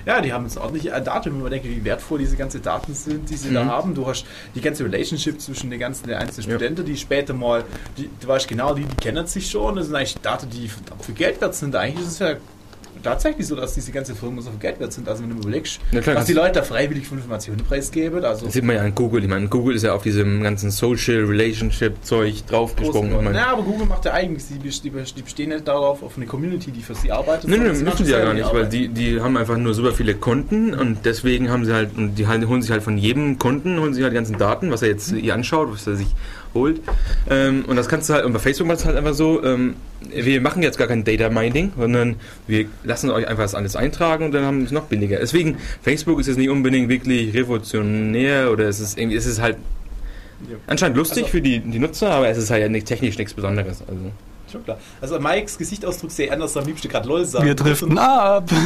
ja, 0.07 0.20
die 0.20 0.33
haben 0.33 0.44
jetzt 0.44 0.57
ordentlich 0.59 0.92
äh, 0.92 1.02
Daten, 1.02 1.33
wenn 1.35 1.42
man 1.42 1.50
denkt, 1.50 1.66
wie 1.66 1.85
wertvoll 1.85 2.18
diese 2.18 2.37
ganzen 2.37 2.62
Daten 2.62 2.94
sind, 2.94 3.28
die 3.30 3.37
sie 3.37 3.52
da 3.52 3.64
Mhm. 3.64 3.68
haben. 3.70 3.94
Du 3.94 4.07
hast 4.07 4.24
die 4.54 4.61
ganze 4.61 4.85
Relationship 4.85 5.40
zwischen 5.40 5.70
den 5.70 5.80
ganzen 5.80 6.07
den 6.07 6.16
einzelnen 6.16 6.50
Ja. 6.50 6.57
Studenten, 6.57 6.85
die 6.85 6.96
später 6.96 7.35
mal, 7.35 7.64
die, 7.96 8.09
du 8.20 8.28
weißt 8.28 8.48
genau, 8.48 8.74
die, 8.74 8.85
die 8.85 8.96
kennen 8.96 9.26
sich 9.26 9.50
schon, 9.50 9.76
das 9.76 9.87
sind 9.87 9.96
eigentlich 9.96 10.16
Daten, 10.18 10.48
die 10.50 10.68
verdammt 10.68 11.04
viel 11.04 11.14
Geld 11.14 11.40
wert 11.40 11.54
sind. 11.54 11.74
Eigentlich 11.76 12.04
ist 12.07 12.12
es 12.12 12.18
ja 12.20 12.35
tatsächlich 13.02 13.46
so, 13.46 13.57
dass 13.57 13.74
diese 13.74 13.92
ganzen 13.92 14.14
Firmen 14.14 14.40
so 14.40 14.50
viel 14.50 14.59
Geld 14.59 14.80
wert 14.80 14.92
sind. 14.92 15.09
Also 15.09 15.22
wenn 15.22 15.30
du 15.30 15.37
überlegst, 15.37 15.80
Na 15.92 16.00
klar, 16.00 16.16
was 16.16 16.26
die 16.26 16.33
Leute 16.33 16.52
da 16.52 16.62
freiwillig 16.62 17.07
von 17.07 17.18
Informationen 17.18 17.59
preisgeben, 17.59 18.24
also 18.24 18.46
Das 18.46 18.54
sieht 18.54 18.64
man 18.64 18.76
ja 18.76 18.83
an 18.83 18.94
Google. 18.94 19.22
Ich 19.22 19.28
meine, 19.28 19.48
Google 19.48 19.76
ist 19.76 19.83
ja 19.83 19.94
auf 19.94 20.02
diesem 20.02 20.42
ganzen 20.42 20.70
Social 20.70 21.24
Relationship 21.24 21.96
Zeug 22.02 22.46
draufgesprungen. 22.46 23.35
Ja, 23.35 23.52
aber 23.52 23.62
Google 23.62 23.87
macht 23.87 24.04
ja 24.04 24.12
eigentlich, 24.12 24.44
die, 24.48 24.59
die, 24.59 24.90
bestehen 24.90 25.50
nicht 25.50 25.66
darauf, 25.66 26.02
auf 26.02 26.16
eine 26.16 26.26
Community, 26.26 26.70
die 26.70 26.83
für 26.83 26.94
sie 26.94 27.11
arbeitet. 27.11 27.48
Nein, 27.48 27.64
nein, 27.64 27.83
müssen 27.83 28.04
sie 28.04 28.12
ja 28.12 28.24
gar 28.24 28.35
nicht, 28.35 28.52
weil 28.52 28.68
die, 28.68 28.88
die 28.88 29.20
haben 29.20 29.37
einfach 29.37 29.57
nur 29.57 29.74
super 29.74 29.92
viele 29.92 30.14
Konten 30.14 30.74
und 30.74 31.04
deswegen 31.04 31.50
haben 31.50 31.64
sie 31.64 31.72
halt, 31.72 31.96
und 31.96 32.16
die 32.16 32.26
holen 32.26 32.62
sich 32.62 32.70
halt 32.70 32.83
von 32.83 32.98
jedem 32.98 33.38
Kunden, 33.38 33.80
holen 33.80 33.94
sich 33.94 34.02
halt 34.02 34.12
die 34.12 34.16
ganzen 34.16 34.38
Daten, 34.38 34.70
was 34.70 34.83
er 34.83 34.88
jetzt 34.88 35.12
ihr 35.12 35.35
anschaut, 35.35 35.72
was 35.72 35.87
er 35.87 35.96
sich 35.96 36.09
holt. 36.54 36.80
Ähm, 37.28 37.64
und 37.66 37.76
das 37.76 37.88
kannst 37.88 38.08
du 38.08 38.14
halt, 38.14 38.24
und 38.24 38.32
bei 38.32 38.38
Facebook 38.38 38.66
macht 38.66 38.78
es 38.78 38.84
halt 38.84 38.96
einfach 38.96 39.14
so, 39.14 39.42
ähm, 39.44 39.74
wir 40.08 40.40
machen 40.40 40.62
jetzt 40.62 40.78
gar 40.78 40.86
kein 40.88 41.04
Data 41.04 41.28
Mining, 41.30 41.72
sondern 41.78 42.16
wir 42.46 42.66
lassen 42.84 43.10
euch 43.10 43.26
einfach 43.28 43.42
das 43.44 43.54
alles 43.54 43.74
eintragen 43.76 44.26
und 44.26 44.32
dann 44.32 44.44
haben 44.44 44.58
wir 44.60 44.66
es 44.66 44.72
noch 44.72 44.84
billiger. 44.84 45.18
Deswegen, 45.18 45.56
Facebook 45.82 46.20
ist 46.20 46.26
jetzt 46.28 46.36
nicht 46.38 46.50
unbedingt 46.50 46.88
wirklich 46.88 47.34
revolutionär 47.34 48.50
oder 48.52 48.64
es 48.68 48.80
ist 48.80 48.96
irgendwie, 48.98 49.16
es 49.16 49.26
ist 49.26 49.40
halt 49.40 49.56
Ja. 50.48 50.56
anscheinend 50.66 50.96
lustig 50.96 51.24
Also- 51.24 51.32
für 51.32 51.40
die, 51.40 51.58
die 51.60 51.78
Nutzer, 51.78 52.10
aber 52.10 52.28
es 52.28 52.38
ist 52.38 52.50
halt 52.50 52.62
ja 52.62 52.68
nicht, 52.68 52.86
technisch 52.86 53.16
nichts 53.18 53.32
Besonderes. 53.34 53.80
Also. 53.88 54.12
Schon 54.52 54.62
klar. 54.62 54.78
Also 55.00 55.18
Mikes 55.18 55.58
Gesichtsausdruck 55.58 56.10
sehr 56.12 56.32
anders, 56.32 56.56
am 56.56 56.66
liebsten 56.66 56.88
gerade 56.88 57.08
LOL 57.08 57.24
sagen. 57.24 57.46
Wir 57.46 57.54
driften 57.54 57.98
ab. 57.98 58.48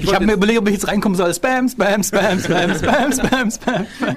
Ich 0.00 0.12
habe 0.14 0.24
mir 0.26 0.32
überlegt, 0.34 0.58
ob 0.58 0.66
ich 0.68 0.74
jetzt 0.74 0.88
reinkommen 0.88 1.16
soll. 1.16 1.32
Spam, 1.34 1.68
Spam, 1.68 2.02
Spam, 2.02 2.38
Spam, 2.40 2.74
Spam, 2.74 3.12
Spam, 3.12 3.50
Spam. 3.50 3.86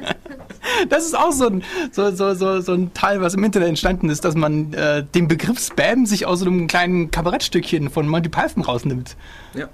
Das 0.89 1.06
ist 1.06 1.17
auch 1.17 1.32
so 1.32 1.47
ein, 1.47 1.63
so, 1.91 2.12
so, 2.12 2.34
so, 2.34 2.62
so 2.62 2.73
ein 2.73 2.93
Teil, 2.93 3.21
was 3.21 3.34
im 3.34 3.43
Internet 3.43 3.69
entstanden 3.69 4.10
ist, 4.10 4.25
dass 4.25 4.36
man 4.36 4.73
äh, 4.73 5.04
den 5.04 5.28
Begriff 5.28 5.60
Spam 5.60 6.06
sich 6.06 6.25
aus 6.25 6.39
so 6.39 6.45
einem 6.45 6.67
kleinen 6.67 7.12
Kabarettstückchen 7.12 7.89
von 7.89 8.08
Monty 8.08 8.30
Python 8.30 8.63
rausnimmt. 8.63 9.15
Ja. 9.54 9.69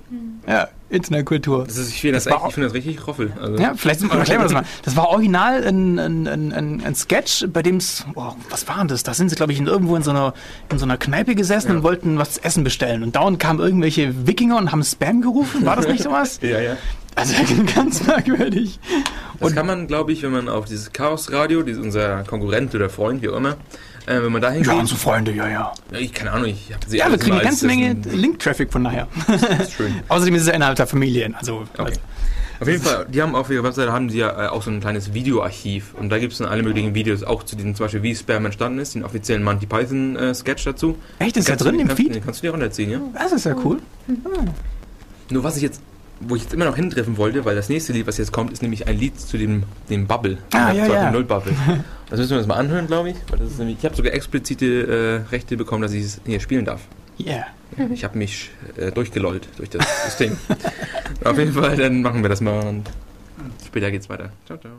Ja, 0.48 0.68
Internetkultur. 0.90 1.64
Das 1.66 1.78
ist, 1.78 1.90
ich 1.90 2.02
finde 2.02 2.16
das, 2.16 2.26
Das 2.26 2.34
echt- 2.36 2.44
ich 2.50 2.54
finde 2.54 2.68
das 2.68 2.76
richtig 2.76 3.08
roffel. 3.08 3.32
Also. 3.42 3.62
Ja, 3.62 3.74
vielleicht 3.76 4.02
erklären 4.04 4.28
wir 4.40 4.44
das 4.44 4.52
mal. 4.54 4.64
Das 4.84 4.96
war 4.96 5.10
original 5.10 5.64
ein, 5.66 5.98
ein, 5.98 6.28
ein, 6.28 6.52
ein, 6.54 6.84
ein 6.86 6.96
Sketch, 6.96 7.46
bei 7.52 7.64
dem 7.64 7.78
es, 7.78 8.06
oh, 8.16 8.34
was 8.50 8.68
war 8.68 8.78
denn 8.80 8.90
das? 8.90 9.04
Da 9.04 9.14
sind 9.14 9.30
sie, 9.30 9.36
glaube 9.36 9.54
ich, 9.54 9.60
in, 9.60 9.68
irgendwo 9.68 9.96
in 9.96 10.04
so 10.04 10.12
einer, 10.12 10.34
in 10.72 10.78
so 10.78 10.86
einer 10.86 10.98
Kneipe 10.98 11.34
gesessen 11.36 11.70
Ja. 11.70 11.76
und 11.78 11.84
wollten 11.84 12.18
was 12.20 12.34
zu 12.34 12.44
essen 12.44 12.64
bestellen. 12.64 13.02
Und 13.04 13.16
dauernd 13.16 13.40
kamen 13.40 13.60
irgendwelche 13.60 14.28
Wikinger 14.28 14.58
und 14.58 14.72
haben 14.72 14.84
Spam 14.84 15.22
gerufen. 15.22 15.66
War 15.66 15.76
das 15.76 15.88
nicht 15.88 16.04
sowas? 16.04 16.40
Ja, 16.52 16.60
ja. 16.60 16.78
Also 17.16 17.34
ganz 17.76 18.06
merkwürdig. 18.06 18.80
Das 19.40 19.50
Und- 19.50 19.56
kann 19.56 19.66
man, 19.68 19.88
glaube 19.88 20.12
ich, 20.14 20.24
wenn 20.24 20.32
man 20.32 20.48
auf 20.50 20.66
dieses 20.66 20.92
Chaos-Radio, 20.94 21.62
dieses 21.64 21.84
unser 21.84 22.24
Konkurrent 22.24 22.74
oder 22.76 22.90
Freund, 22.90 23.22
wie 23.22 23.30
auch 23.30 23.38
immer, 23.38 23.58
äh, 24.06 24.22
wenn 24.22 24.32
man 24.32 24.42
da 24.42 24.50
hingeht. 24.52 24.72
Ja, 24.72 24.80
unsere 24.80 24.98
Freunde, 25.00 25.32
ja, 25.34 25.48
ja. 25.50 25.74
Ja, 25.92 25.98
ich 26.00 26.14
keine 26.14 26.32
Ahnung, 26.32 26.48
ich 26.50 26.74
habe 26.74 26.86
sie 26.88 26.98
Ja, 26.98 27.10
wir 27.10 27.18
kriegen 27.18 27.36
eine 27.36 27.44
ganze 27.44 27.68
Menge 27.68 27.94
Link-Traffic 28.12 28.72
von 28.72 28.84
daher. 28.84 29.08
Das 29.28 29.42
ist 29.68 29.74
schön. 29.74 29.94
Außerdem 30.08 30.36
ist 30.36 30.44
es 30.44 30.48
innerhalb 30.48 30.78
der 30.78 30.88
Familien. 30.88 31.36
Also, 31.36 31.64
Okay. 31.78 31.94
Auf 32.60 32.68
jeden 32.68 32.84
Fall, 32.84 33.08
die 33.10 33.20
haben 33.24 33.34
auf 33.34 33.50
ihrer 33.50 33.64
Webseite 33.64 33.92
haben 33.92 34.12
sie 34.12 34.20
ja 34.20 34.46
äh, 34.46 34.48
auch 34.50 34.62
so 34.62 34.70
ein 34.70 34.80
kleines 34.82 35.16
Videoarchiv 35.16 35.96
und 35.96 36.10
da 36.12 36.20
gibt 36.20 36.34
es 36.34 36.38
dann 36.38 36.48
alle 36.48 36.62
möglichen 36.62 36.94
Videos, 36.94 37.24
auch 37.24 37.42
zu 37.42 37.56
diesem 37.56 37.74
zum 37.74 37.86
Beispiel 37.86 38.04
wie 38.04 38.16
Spam 38.16 38.46
entstanden 38.46 38.78
ist, 38.78 38.94
den 38.94 39.04
offiziellen 39.04 39.44
Monty 39.44 39.66
Python 39.66 40.16
äh, 40.16 40.36
Sketch 40.36 40.64
dazu. 40.66 40.96
echt, 41.18 41.36
ist 41.38 41.48
ja 41.48 41.56
Kannst 41.56 41.66
du- 41.66 41.70
drin 41.72 41.80
im 41.80 41.88
kannst, 41.88 42.04
Feed? 42.04 42.14
Den 42.14 42.24
kannst 42.24 42.42
du 42.44 42.48
dir 42.48 42.52
runterziehen, 42.52 42.92
ja. 42.92 43.02
Das 43.16 43.32
ist 43.32 43.46
ja 43.46 43.56
cool. 43.66 43.80
Nur 45.32 45.44
was 45.44 45.56
ich 45.58 45.64
jetzt, 45.64 45.82
wo 46.28 46.36
ich 46.36 46.44
jetzt 46.44 46.54
immer 46.54 46.66
noch 46.66 46.76
hintreffen 46.76 47.18
wollte, 47.18 47.46
weil 47.46 47.56
das 47.56 47.70
nächste 47.70 47.94
Lied, 47.94 48.08
was 48.08 48.18
jetzt 48.18 48.32
kommt, 48.32 48.52
ist 48.52 48.62
nämlich 48.62 48.88
ein 48.88 48.98
Lied 48.98 49.20
zu 49.20 49.38
dem, 49.38 49.64
dem 49.90 50.08
Bubble. 50.08 50.38
Ah, 50.54 50.72
ja, 50.72 50.88
ja. 50.88 51.12
Null 51.12 51.24
Bubble. 51.24 51.54
Das 52.10 52.20
müssen 52.20 52.32
wir 52.32 52.40
uns 52.40 52.48
mal 52.48 52.56
anhören, 52.56 52.88
glaube 52.88 53.12
ich. 53.12 53.16
Weil 53.30 53.40
das 53.40 53.52
ist 53.52 53.60
nämlich, 53.60 53.78
ich 53.80 53.86
habe 53.86 53.96
sogar 53.96 54.12
explizite 54.12 54.66
äh, 55.30 55.32
Rechte 55.32 55.56
bekommen, 55.56 55.82
dass 55.82 55.94
ich 55.94 56.04
es 56.04 56.22
hier 56.26 56.42
spielen 56.42 56.66
darf. 56.66 56.82
Yeah. 57.18 57.46
Ich 57.94 58.04
habe 58.04 58.18
mich 58.18 58.50
äh, 58.76 58.92
durchgelollt 58.92 59.48
durch 59.56 59.70
das 59.70 59.86
System. 60.04 60.36
Auf 61.24 61.38
jeden 61.38 61.54
Fall, 61.54 61.78
dann 61.78 62.02
machen 62.02 62.22
wir 62.22 62.28
das 62.28 62.42
mal 62.42 62.68
und 62.68 62.90
später 63.66 63.92
geht's 63.92 64.10
weiter. 64.10 64.34
Ciao, 64.46 64.60
ciao. 64.60 64.74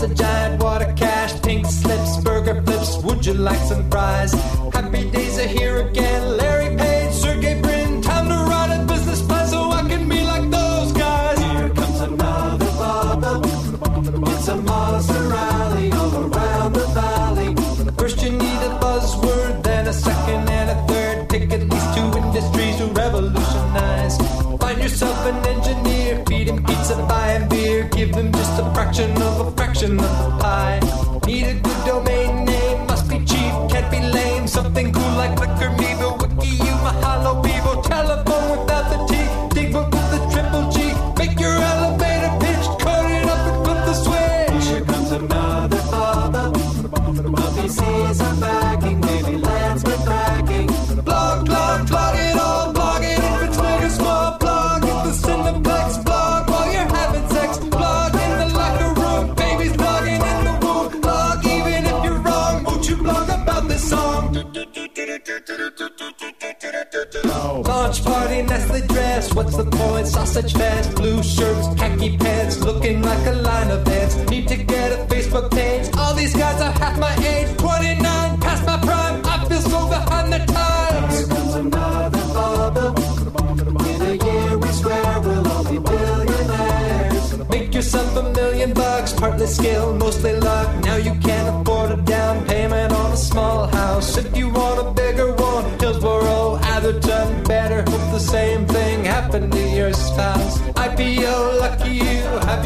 Crash. 0.00 0.10
A 0.10 0.14
giant 0.14 0.62
water 0.62 0.92
cash. 0.96 1.40
Pink 1.42 1.66
slips, 1.66 2.22
burger 2.22 2.62
flips. 2.62 2.96
Would 3.02 3.26
you 3.26 3.34
like 3.34 3.60
some 3.60 3.88
fries? 3.90 4.32
Happy 4.72 5.10
days 5.10 5.38
are 5.38 5.48
here 5.48 5.88
again. 5.88 6.36
Larry 6.36 6.76
Page, 6.76 7.12
Sergey 7.12 7.60
Brin. 7.60 8.02
Time 8.02 8.28
to 8.28 8.34
write 8.50 8.76
a 8.76 8.84
business 8.86 9.22
plan 9.22 9.46
so 9.48 9.70
I 9.70 9.82
can 9.88 10.08
be 10.08 10.22
like 10.24 10.50
those 10.50 10.92
guys. 10.92 11.38
Here 11.38 11.68
comes 11.70 12.00
another 12.00 12.70
bubble. 12.78 14.28
It's 14.32 14.48
a 14.48 14.56
monster 14.56 15.22
rally 15.28 15.92
all 15.92 16.16
around 16.24 16.72
the 16.72 16.86
valley. 16.94 17.54
First 17.98 18.22
you 18.22 18.32
need 18.32 18.60
a 18.68 18.78
buzzword, 18.80 19.62
then 19.62 19.86
a 19.86 19.92
second 19.92 20.48
and 20.48 20.70
a 20.70 20.86
third. 20.86 21.28
Pick 21.28 21.52
at 21.52 21.60
least 21.68 21.94
two 21.94 22.18
industries 22.18 22.76
to 22.76 22.86
revolutionize. 22.86 24.16
Find 24.58 24.82
yourself 24.82 25.26
an 25.26 25.36
engineer, 25.46 26.24
feed 26.26 26.48
him 26.48 26.64
pizza, 26.64 26.96
buy 27.08 27.32
him 27.32 27.48
beer. 27.48 27.88
Give 27.88 28.14
him 28.14 28.32
just 28.32 28.60
a 28.60 28.64
fraction 28.74 29.10
of 29.22 29.46
a 29.46 29.50
fraction 29.80 29.98
of 29.98 30.38
the 30.42 30.49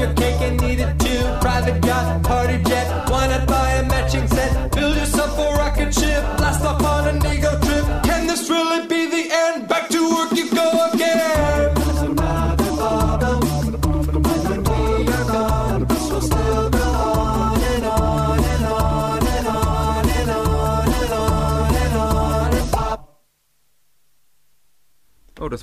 your 0.05 0.15
cake 0.15 0.41
and 0.41 0.63
eat 0.63 0.81
it 0.81 0.99
too. 0.99 1.23
Private 1.41 1.85
yacht, 1.85 2.23
party 2.23 2.63
jet, 2.65 2.87
not 3.09 3.47
buy 3.49 3.71
a 3.73 3.89
matching 3.89 4.27
set? 4.29 4.73
Build 4.73 4.97
yourself 4.97 5.39
a 5.39 5.57
rocket 5.59 5.95
ship, 5.95 6.23
blast 6.37 6.65
off 6.65 6.83
on 6.83 7.09
an 7.09 7.27
ego 7.33 7.54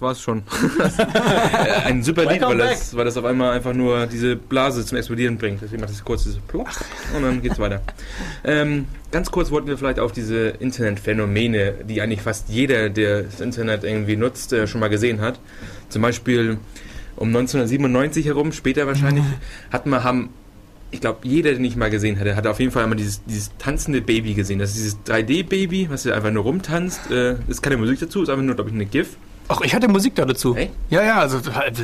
das 0.02 0.18
war's 0.18 0.22
schon. 0.22 0.44
Äh, 1.62 1.88
Ein 1.88 2.04
super 2.04 2.26
Lied, 2.26 2.42
weil 2.42 2.58
das, 2.58 2.96
weil 2.96 3.06
das 3.06 3.18
auf 3.18 3.26
einmal 3.26 3.54
einfach 3.54 3.74
nur 3.74 4.08
diese 4.08 4.36
Blase 4.36 4.86
zum 4.86 4.98
Explodieren 4.98 5.38
bringt. 5.38 5.62
Deswegen 5.62 5.82
macht 5.82 5.92
es 5.92 6.04
kurz 6.04 6.24
dieses 6.24 6.40
Plopp 6.40 6.68
und 7.16 7.24
dann 7.24 7.42
geht's 7.42 7.60
weiter. 7.60 7.82
Ähm, 8.44 8.88
ganz 9.12 9.30
kurz 9.32 9.52
wollten 9.52 9.68
wir 9.68 9.78
vielleicht 9.78 10.00
auf 10.00 10.12
diese 10.12 10.50
Internetphänomene, 10.50 11.74
die 11.88 12.02
eigentlich 12.02 12.22
fast 12.22 12.50
jeder, 12.50 12.90
der 12.90 13.24
das 13.24 13.42
Internet 13.42 13.84
irgendwie 13.84 14.16
nutzt, 14.16 14.54
äh, 14.54 14.68
schon 14.68 14.80
mal 14.80 14.90
gesehen 14.90 15.22
hat. 15.22 15.40
Zum 15.90 16.02
Beispiel 16.02 16.58
um 17.16 17.28
1997 17.28 18.26
herum, 18.26 18.52
später 18.52 18.88
wahrscheinlich, 18.88 19.26
hat 19.72 19.86
man, 19.86 20.04
haben 20.04 20.30
ich 20.92 21.00
glaube, 21.00 21.20
jeder, 21.24 21.54
den 21.54 21.64
ich 21.64 21.76
mal 21.78 21.90
gesehen 21.90 22.20
hatte, 22.20 22.36
hat 22.36 22.46
auf 22.48 22.60
jeden 22.60 22.72
Fall 22.72 22.84
einmal 22.84 22.98
dieses, 22.98 23.24
dieses 23.24 23.52
tanzende 23.58 24.02
Baby 24.02 24.34
gesehen. 24.34 24.60
Das 24.60 24.72
ist 24.72 24.78
dieses 24.78 24.98
3D-Baby, 25.06 25.88
was 25.90 26.06
einfach 26.06 26.32
nur 26.32 26.44
rumtanzt. 26.44 27.10
Äh, 27.10 27.36
ist 27.48 27.62
keine 27.62 27.78
Musik 27.78 28.00
dazu, 28.00 28.24
ist 28.24 28.30
einfach 28.30 28.44
nur, 28.44 28.56
glaube 28.56 28.70
ich, 28.70 28.76
eine 28.76 28.86
GIF. 28.86 29.16
Ach, 29.52 29.62
ich 29.62 29.76
hatte 29.76 29.88
Musik 29.88 30.16
da 30.16 30.26
dazu. 30.26 30.56
Echt? 30.56 30.72
Ja, 30.90 31.04
ja, 31.04 31.20
also, 31.20 31.38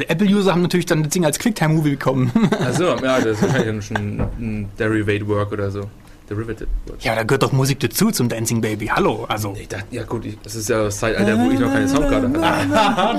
Apple-User 0.07 0.51
haben 0.51 0.61
natürlich 0.61 0.85
dann 0.85 1.03
das 1.03 1.11
Ding 1.11 1.25
als 1.25 1.37
Quicktime-Movie 1.39 1.91
bekommen. 1.91 2.31
Achso, 2.59 2.95
ja, 2.95 3.19
das 3.19 3.41
ist 3.41 3.41
wahrscheinlich 3.53 3.85
schon 3.85 4.19
ein 4.39 4.69
Derivate 4.79 5.27
Work 5.27 5.51
oder 5.51 5.69
so. 5.69 5.89
Derivative 6.29 6.67
ja, 7.01 7.15
da 7.15 7.23
gehört 7.23 7.43
doch 7.43 7.51
Musik 7.51 7.79
dazu 7.79 8.11
zum 8.11 8.27
Dancing 8.27 8.59
Baby. 8.61 8.87
Hallo, 8.87 9.25
also. 9.29 9.55
Ich 9.59 9.67
dachte, 9.67 9.85
ja 9.91 10.03
gut, 10.03 10.25
ich, 10.25 10.37
das 10.41 10.55
ist 10.55 10.67
ja 10.69 10.83
das 10.83 10.97
Zeitalter, 10.99 11.37
wo 11.39 11.51
ich 11.51 11.59
noch 11.59 11.71
keine 11.71 11.87
Soundkarte 11.87 12.27
hatte. 12.41 13.17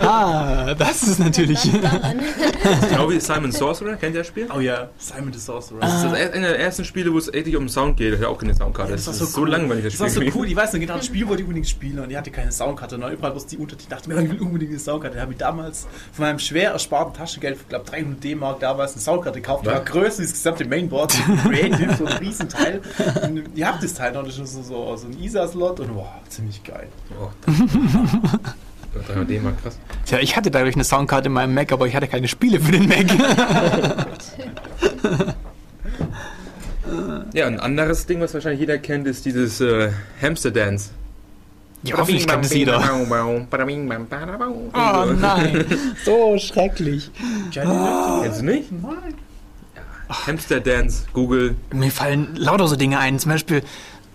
Ah, 0.00 0.74
das 0.74 1.02
ist 1.02 1.18
natürlich. 1.18 1.60
genau 2.88 3.10
wie 3.10 3.20
Simon 3.20 3.52
Sorcerer, 3.52 3.96
kennt 3.96 4.14
ihr 4.14 4.20
das 4.20 4.26
Spiel? 4.28 4.48
Oh 4.54 4.60
ja, 4.60 4.88
Simon 4.98 5.32
the 5.32 5.38
Sorcerer. 5.38 5.80
Das 5.80 5.94
ist 5.96 6.04
das 6.04 6.12
er- 6.18 6.32
einer 6.32 6.48
der 6.48 6.58
ersten 6.60 6.84
Spiele, 6.84 7.12
wo 7.12 7.18
es 7.18 7.32
echt 7.32 7.54
um 7.54 7.68
Sound 7.68 7.96
geht. 7.96 8.12
Ich 8.14 8.18
hatte 8.20 8.28
auch 8.28 8.38
keine 8.38 8.54
Soundkarte. 8.54 8.92
Das, 8.92 9.06
ist 9.06 9.18
so, 9.32 9.44
langweilig, 9.44 9.84
das 9.84 9.92
Das 9.94 10.00
war 10.00 10.08
so 10.10 10.20
Spiel. 10.20 10.32
cool. 10.34 10.48
Ich 10.48 10.56
weiß 10.56 10.72
noch 10.72 10.80
genau, 10.80 10.96
das 10.96 11.06
Spiel 11.10 11.26
wollte 11.28 11.42
ich 11.42 11.48
unbedingt 11.48 11.68
spielen 11.68 11.98
und 11.98 12.10
ich 12.10 12.16
hatte 12.16 12.30
keine 12.30 12.52
Soundkarte. 12.52 12.96
Und 12.96 13.10
überall, 13.12 13.34
was 13.34 13.46
die 13.46 13.56
Untertitel, 13.56 13.82
ich 13.82 13.88
dachte 13.88 14.08
mir, 14.08 14.20
ich 14.22 14.30
will 14.30 14.40
unbedingt 14.40 14.70
eine 14.70 14.80
Soundkarte. 14.80 15.16
Da 15.16 15.22
habe 15.22 15.32
ich 15.32 15.38
damals 15.38 15.86
von 16.12 16.24
meinem 16.24 16.38
schwer 16.38 16.72
ersparten 16.72 17.14
Taschengeld, 17.14 17.58
ich 17.60 17.68
glaube 17.68 17.84
300 17.84 18.22
D-Mark, 18.24 18.60
damals 18.60 18.92
eine 18.92 19.02
Soundkarte 19.02 19.40
gekauft. 19.40 19.64
Die 19.64 19.70
war 19.70 19.80
größer 19.80 20.18
wie 20.18 20.22
das 20.22 20.32
gesamte 20.32 20.64
Mainboard, 20.64 21.12
Creative, 21.42 21.89
so 21.96 22.06
ein 22.06 22.12
Riesenteil. 22.18 22.80
Und 23.22 23.56
ihr 23.56 23.66
habt 23.66 23.82
das 23.82 23.94
Teil 23.94 24.12
noch, 24.12 24.24
das 24.24 24.38
ist 24.38 24.54
so, 24.54 24.62
so, 24.62 24.96
so 24.96 25.06
ein 25.06 25.18
ISA-Slot 25.18 25.80
und 25.80 25.94
wow, 25.94 26.08
ziemlich 26.28 26.62
geil. 26.64 26.88
Oh, 27.20 27.28
300 29.06 29.30
D-Mark, 29.30 29.62
krass. 29.62 29.78
Tja, 30.04 30.18
ich 30.18 30.36
hatte 30.36 30.50
dadurch 30.50 30.74
eine 30.74 30.84
Soundkarte 30.84 31.28
in 31.28 31.32
meinem 31.32 31.54
Mac, 31.54 31.72
aber 31.72 31.86
ich 31.86 31.94
hatte 31.94 32.08
keine 32.08 32.26
Spiele 32.28 32.60
für 32.60 32.72
den 32.72 32.88
Mac. 32.88 33.06
Ja, 37.32 37.46
ein 37.46 37.60
anderes 37.60 38.06
Ding, 38.06 38.20
was 38.20 38.34
wahrscheinlich 38.34 38.60
jeder 38.60 38.78
kennt, 38.78 39.06
ist 39.06 39.24
dieses 39.24 39.60
äh, 39.60 39.90
Hamster 40.20 40.50
Dance. 40.50 40.90
ja, 41.84 41.96
hoffentlich 41.98 42.26
kennt 42.26 42.44
es 42.46 42.52
jeder. 42.52 42.78
Oh 44.74 45.12
nein, 45.12 45.64
so 46.04 46.36
schrecklich. 46.38 47.10
Kennst 48.22 48.40
du 48.40 48.44
nicht? 48.44 48.72
Nein. 48.72 49.14
Hamster 50.10 50.60
Dance, 50.60 51.04
Google. 51.12 51.56
Mir 51.72 51.90
fallen 51.90 52.34
lauter 52.36 52.66
so 52.66 52.76
Dinge 52.76 52.98
ein. 52.98 53.18
Zum 53.18 53.30
Beispiel, 53.30 53.62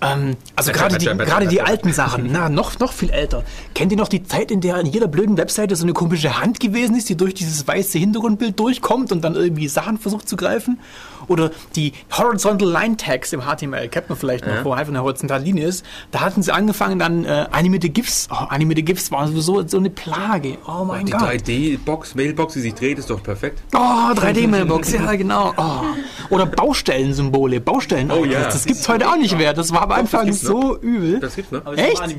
ähm, 0.01 0.35
also 0.55 0.71
gerade 0.71 0.97
die, 0.97 1.05
gerade 1.05 1.47
die 1.47 1.61
alten 1.61 1.93
Sachen, 1.93 2.29
na, 2.31 2.49
noch, 2.49 2.79
noch 2.79 2.91
viel 2.91 3.09
älter. 3.09 3.43
Kennt 3.73 3.91
ihr 3.91 3.97
noch 3.97 4.09
die 4.09 4.23
Zeit, 4.23 4.51
in 4.51 4.61
der 4.61 4.79
in 4.79 4.87
jeder 4.87 5.07
blöden 5.07 5.37
Webseite 5.37 5.75
so 5.75 5.83
eine 5.83 5.93
komische 5.93 6.39
Hand 6.39 6.59
gewesen 6.59 6.95
ist, 6.95 7.07
die 7.09 7.15
durch 7.15 7.33
dieses 7.33 7.67
weiße 7.67 7.97
Hintergrundbild 7.97 8.59
durchkommt 8.59 9.11
und 9.11 9.23
dann 9.23 9.35
irgendwie 9.35 9.67
Sachen 9.67 9.97
versucht 9.97 10.27
zu 10.27 10.35
greifen? 10.35 10.79
Oder 11.27 11.51
die 11.75 11.93
Horizontal 12.11 12.69
Line 12.69 12.97
Tags 12.97 13.33
im 13.33 13.41
HTML, 13.41 13.87
kennt 13.89 14.09
man 14.09 14.17
vielleicht 14.17 14.45
noch, 14.45 14.53
Ja. 14.55 14.65
wo 14.65 14.71
einfach 14.71 14.91
eine 14.91 15.01
horizontale 15.03 15.43
Linie 15.43 15.67
ist. 15.67 15.85
Da 16.11 16.21
hatten 16.21 16.41
sie 16.43 16.51
angefangen, 16.53 16.99
dann 16.99 17.25
äh, 17.25 17.45
animierte 17.51 17.89
GIFs. 17.89 18.27
Oh, 18.31 18.35
animierte 18.49 18.83
GIFs 18.83 19.11
waren 19.11 19.27
sowieso 19.29 19.67
so 19.67 19.77
eine 19.77 19.89
Plage. 19.89 20.57
Oh 20.67 20.83
mein 20.85 21.05
Die 21.05 21.11
Gott. 21.11 21.21
3D-Box, 21.21 22.15
Mailbox, 22.15 22.53
die 22.53 22.61
sich 22.61 22.73
dreht, 22.75 22.99
ist 22.99 23.09
doch 23.09 23.21
perfekt. 23.23 23.61
Oh, 23.73 23.77
3D-Mailbox, 24.13 24.91
ja 24.93 25.15
genau. 25.15 25.53
Oh. 25.57 25.81
Oder 26.29 26.45
Baustellensymbole, 26.45 27.59
Baustellen. 27.61 28.11
Oh 28.11 28.25
ja. 28.25 28.43
Das 28.45 28.65
gibt's 28.65 28.87
heute 28.87 29.09
auch 29.09 29.17
nicht 29.17 29.37
mehr. 29.37 29.53
Das 29.53 29.71
war 29.71 29.83
am 29.83 29.91
Anfang 29.91 30.31
so 30.33 30.77
übel. 30.79 31.19
Das 31.19 31.35
gibt's 31.35 31.51
noch. 31.51 31.65
Aber 31.65 31.75
es 31.77 31.81
ist 31.93 32.01
Echt? 32.01 32.17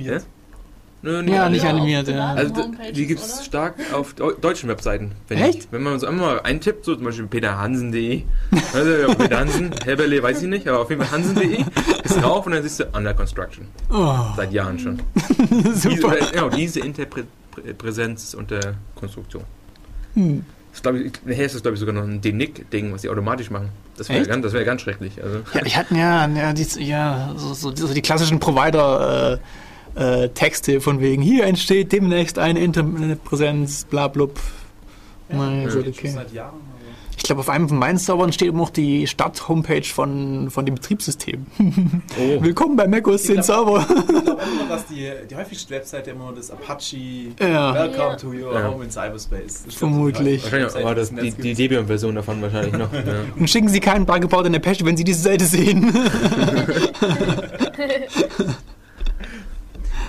Nö, 1.07 1.23
Ja, 1.33 1.49
nicht 1.49 1.65
animiert, 1.65 2.09
ja. 2.09 2.35
Also 2.35 2.53
die 2.93 3.07
gibt 3.07 3.21
es 3.21 3.45
stark 3.45 3.77
auf 3.93 4.15
deu 4.15 4.33
deutschen 4.33 4.69
Webseiten. 4.69 5.13
Wenn 5.29 5.39
Echt? 5.39 5.59
Ich, 5.59 5.69
wenn 5.71 5.85
man 5.85 6.01
so 6.01 6.09
einmal 6.09 6.41
eintippt, 6.43 6.85
so 6.85 6.97
zum 6.97 7.05
Beispiel 7.05 7.27
peterhansen.de, 7.29 8.23
also 8.75 8.91
ja, 8.91 9.15
Peter 9.15 9.39
Hansen, 9.39 9.71
Heberle 9.85 10.21
weiß 10.21 10.43
ich 10.43 10.49
nicht, 10.49 10.67
aber 10.67 10.81
auf 10.81 10.91
jeden 10.91 11.03
Fall 11.03 11.13
hansen.de, 11.13 11.65
ist 12.03 12.21
drauf 12.21 12.45
und 12.47 12.53
dann 12.53 12.63
siehst 12.65 12.81
du 12.81 12.87
Under 12.93 13.15
Construction. 13.15 13.69
Oh, 13.93 14.17
Seit 14.37 14.53
Jahren 14.53 14.81
schon. 14.81 15.01
super. 15.75 16.17
Diese, 16.19 16.33
genau, 16.33 16.49
diese 16.49 16.81
Interpräsenz 16.81 18.25
ist 18.25 18.35
unter 18.35 18.75
Konstruktion. 18.97 19.45
Hm. 20.15 20.45
Das 20.73 20.83
glaub 20.83 20.97
ich, 20.97 21.13
nachher 21.25 21.47
ist 21.47 21.55
das, 21.55 21.63
glaube 21.63 21.75
ich, 21.75 21.81
sogar 21.81 21.95
noch 21.95 22.03
ein 22.03 22.21
Denick-Ding, 22.21 22.93
was 22.93 23.03
sie 23.03 23.09
automatisch 23.09 23.49
machen. 23.51 23.69
Das 23.97 24.09
wäre 24.09 24.27
ganz, 24.27 24.43
das 24.43 24.53
wär 24.53 24.65
ganz 24.65 24.83
schrecklich. 24.83 25.23
Also, 25.23 25.39
Ja, 25.55 25.65
ich 25.65 25.77
hatte 25.77 25.95
ja, 25.95 26.27
ja, 26.29 26.53
die, 26.53 26.67
ja 26.85 27.33
so, 27.37 27.55
so, 27.55 27.75
so 27.75 27.95
die 27.95 28.03
klassischen 28.03 28.41
Provider 28.41 29.35
äh, 29.35 29.39
äh, 29.97 30.29
Texte 30.31 30.81
von 30.81 31.01
wegen, 31.01 31.23
hier 31.23 31.45
entsteht 31.45 31.93
demnächst 31.93 32.39
eine 32.39 32.61
Internetpräsenz, 32.61 33.85
bla 33.87 34.09
blub. 34.09 34.39
Ja. 35.31 35.39
Gott, 35.65 35.73
Schon 35.73 35.89
okay. 35.89 36.09
seit 36.15 36.33
Jahren. 36.33 36.61
Ich 37.19 37.23
glaube, 37.23 37.41
auf 37.41 37.49
einem 37.49 37.69
von 37.69 37.79
meinen 37.79 37.97
Servern 37.99 38.31
steht 38.33 38.49
immer 38.51 38.59
noch 38.59 38.71
die 38.71 39.07
Stadt-Homepage 39.07 39.83
von, 39.83 40.51
von 40.51 40.67
dem 40.67 40.75
Betriebssystem. 40.77 41.47
oh, 41.59 42.43
Willkommen 42.43 42.77
bei 42.77 42.87
macOS 42.87 43.23
10 43.25 43.43
Server. 43.43 43.81
Ich 43.81 44.07
glaube 44.07 44.43
immer, 44.43 44.69
dass 44.69 44.87
die, 44.87 45.11
die 45.29 45.35
häufigste 45.35 45.75
Webseite 45.75 46.11
immer 46.11 46.33
das 46.37 46.51
Apache 46.51 46.97
Ja. 47.41 47.75
Welcome 47.75 47.97
Ja. 47.99 48.15
to 48.17 48.27
your 48.29 48.53
Ja. 48.55 48.69
home 48.71 48.85
in 48.85 48.91
Cyberspace. 48.91 49.45
Das 49.47 49.67
ist 49.67 49.79
Vermutlich. 49.79 50.45
die 50.45 50.53
wahrscheinlich 50.53 50.85
war 50.85 50.95
das 50.95 51.11
die, 51.13 51.33
die 51.33 51.55
Debian-Version 51.55 52.15
davon 52.15 52.43
wahrscheinlich 52.43 52.75
noch. 52.75 52.93
Ja. 52.93 53.03
Und 53.37 53.49
schicken 53.51 53.69
Sie 53.71 53.81
keinen 53.81 54.05
Bug 54.07 54.23
about 54.23 54.43
in 54.47 54.55
Apache, 54.55 54.85
wenn 54.85 54.97
Sie 54.97 55.05
diese 55.05 55.23
Seite 55.23 55.47
sehen. 55.47 55.93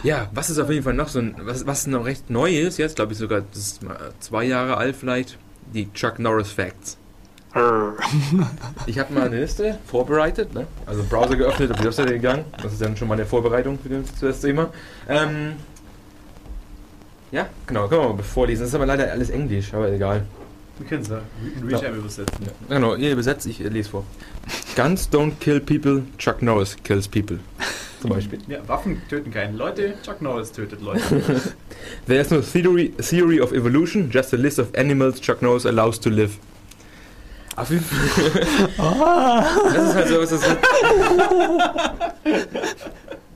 Ja, 0.08 0.30
was 0.34 0.50
ist 0.50 0.58
auf 0.58 0.70
jeden 0.70 0.84
Fall 0.84 0.94
noch 0.94 1.10
so 1.10 1.20
ein, 1.20 1.36
was, 1.40 1.68
was 1.68 1.86
noch 1.86 2.06
recht 2.06 2.30
neu 2.30 2.58
ist, 2.58 2.78
jetzt 2.78 2.96
glaube 2.96 3.12
ich 3.12 3.20
sogar, 3.20 3.42
das 3.42 3.60
ist 3.60 3.82
zwei 4.22 4.46
Jahre 4.46 4.78
alt 4.78 4.96
vielleicht, 4.96 5.38
die 5.74 5.92
Chuck 5.92 6.18
Norris 6.18 6.50
Facts. 6.50 6.98
Ich 8.86 9.00
habe 9.00 9.14
mal 9.14 9.26
eine 9.26 9.42
Liste 9.42 9.78
vorbereitet, 9.86 10.54
ne? 10.54 10.66
also 10.86 11.04
Browser 11.04 11.36
geöffnet, 11.36 11.72
auf 11.72 11.78
die 11.80 11.84
Webseite 11.84 12.14
gegangen, 12.14 12.46
das 12.64 12.72
ist 12.72 12.82
dann 12.82 12.96
schon 12.96 13.10
mal 13.10 13.16
eine 13.16 13.26
Vorbereitung 13.26 13.78
für 13.80 13.90
das, 13.90 14.12
für 14.18 14.28
das 14.28 14.40
Thema. 14.40 14.70
Ähm, 15.10 15.56
ja, 17.34 17.50
genau, 17.66 17.90
können 17.90 18.04
wir 18.04 18.14
mal 18.14 18.24
vorlesen, 18.24 18.62
das 18.62 18.70
ist 18.70 18.76
aber 18.76 18.86
leider 18.86 19.12
alles 19.12 19.30
Englisch, 19.30 19.74
aber 19.74 19.92
egal. 19.92 20.26
Wir 20.78 20.88
können 20.88 21.02
es 21.02 21.10
ja 21.10 21.20
Realtime 21.62 21.98
übersetzen. 21.98 22.48
Genau, 22.70 22.96
ihr 22.96 23.12
übersetzt, 23.12 23.46
ich 23.46 23.60
äh, 23.60 23.68
lese 23.68 23.90
vor. 23.90 24.06
Guns 24.78 25.10
don't 25.12 25.34
kill 25.42 25.60
people, 25.60 26.04
Chuck 26.18 26.42
Norris 26.42 26.78
kills 26.82 27.10
people. 27.10 27.40
Zum 28.02 28.12
Beispiel. 28.12 28.40
Ja, 28.48 28.60
Waffen 28.68 29.02
töten 29.10 29.32
keine 29.32 29.58
Leute, 29.58 29.96
Chuck 30.06 30.22
Norris 30.22 30.52
tötet 30.52 30.82
Leute. 30.82 31.02
There 32.06 32.20
is 32.20 32.30
no 32.30 32.42
theory, 32.42 32.94
theory 33.00 33.40
of 33.40 33.54
evolution, 33.54 34.12
just 34.12 34.34
a 34.34 34.38
list 34.38 34.60
of 34.60 34.68
animals 34.76 35.20
Chuck 35.20 35.42
Norris 35.42 35.66
allows 35.66 36.00
to 36.00 36.10
live. 36.10 36.38
Auf 37.56 37.72
jeden 37.72 37.84
Fall. 37.84 37.98
Das 39.74 39.90
ist 39.90 39.96
halt 39.96 40.08
so, 40.08 40.22
das 40.22 40.32
ist 40.32 40.46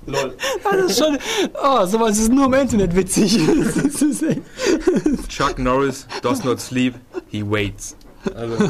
Lol. 0.06 0.36
Das 0.64 0.92
ist 0.92 1.00
schon. 1.00 1.18
Oh, 1.64 1.86
sowas 1.86 2.18
ist 2.18 2.32
nur 2.32 2.46
im 2.46 2.54
Internet 2.54 2.96
witzig. 2.96 3.38
Chuck 5.28 5.60
Norris 5.60 6.08
does 6.22 6.44
not 6.44 6.60
sleep, 6.60 6.96
he 7.30 7.44
waits. 7.44 7.96
Also, 8.36 8.70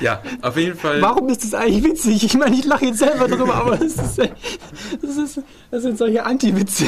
Ja, 0.00 0.22
auf 0.42 0.56
jeden 0.56 0.78
Fall. 0.78 1.02
Warum 1.02 1.28
ist 1.28 1.44
das 1.44 1.54
eigentlich 1.54 1.84
witzig? 1.84 2.24
Ich 2.24 2.34
meine, 2.34 2.54
ich 2.56 2.64
lache 2.64 2.86
jetzt 2.86 2.98
selber 2.98 3.28
drüber, 3.28 3.54
aber 3.54 3.76
das 3.76 3.96
ist, 3.96 4.18
das 4.18 5.16
ist, 5.16 5.40
das 5.70 5.82
sind 5.82 5.98
solche 5.98 6.24
Anti-Witze. 6.24 6.86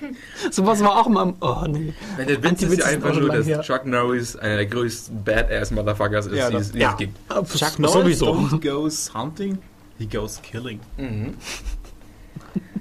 Sowas 0.50 0.82
war 0.82 1.00
auch 1.00 1.08
mal, 1.08 1.34
oh 1.40 1.64
nee. 1.68 1.94
Nein, 2.18 2.26
der 2.26 2.42
Witz 2.42 2.62
ist 2.62 2.78
ja 2.78 2.84
einfach 2.86 3.14
nur, 3.14 3.30
dass 3.30 3.46
her. 3.46 3.60
Chuck 3.62 3.86
Norris 3.86 4.36
einer 4.36 4.56
der 4.56 4.66
größten 4.66 5.24
Badass-Motherfuckers 5.24 6.26
ist, 6.26 6.36
Ja, 6.36 6.50
die 6.50 6.56
es 6.56 6.72
ja. 6.74 6.92
gibt. 6.92 7.16
Chuck 7.28 7.78
Norris 7.78 8.18
sowieso. 8.18 8.32
don't 8.32 8.60
goes 8.60 9.10
hunting, 9.14 9.58
he 9.98 10.06
goes 10.06 10.40
killing. 10.42 10.80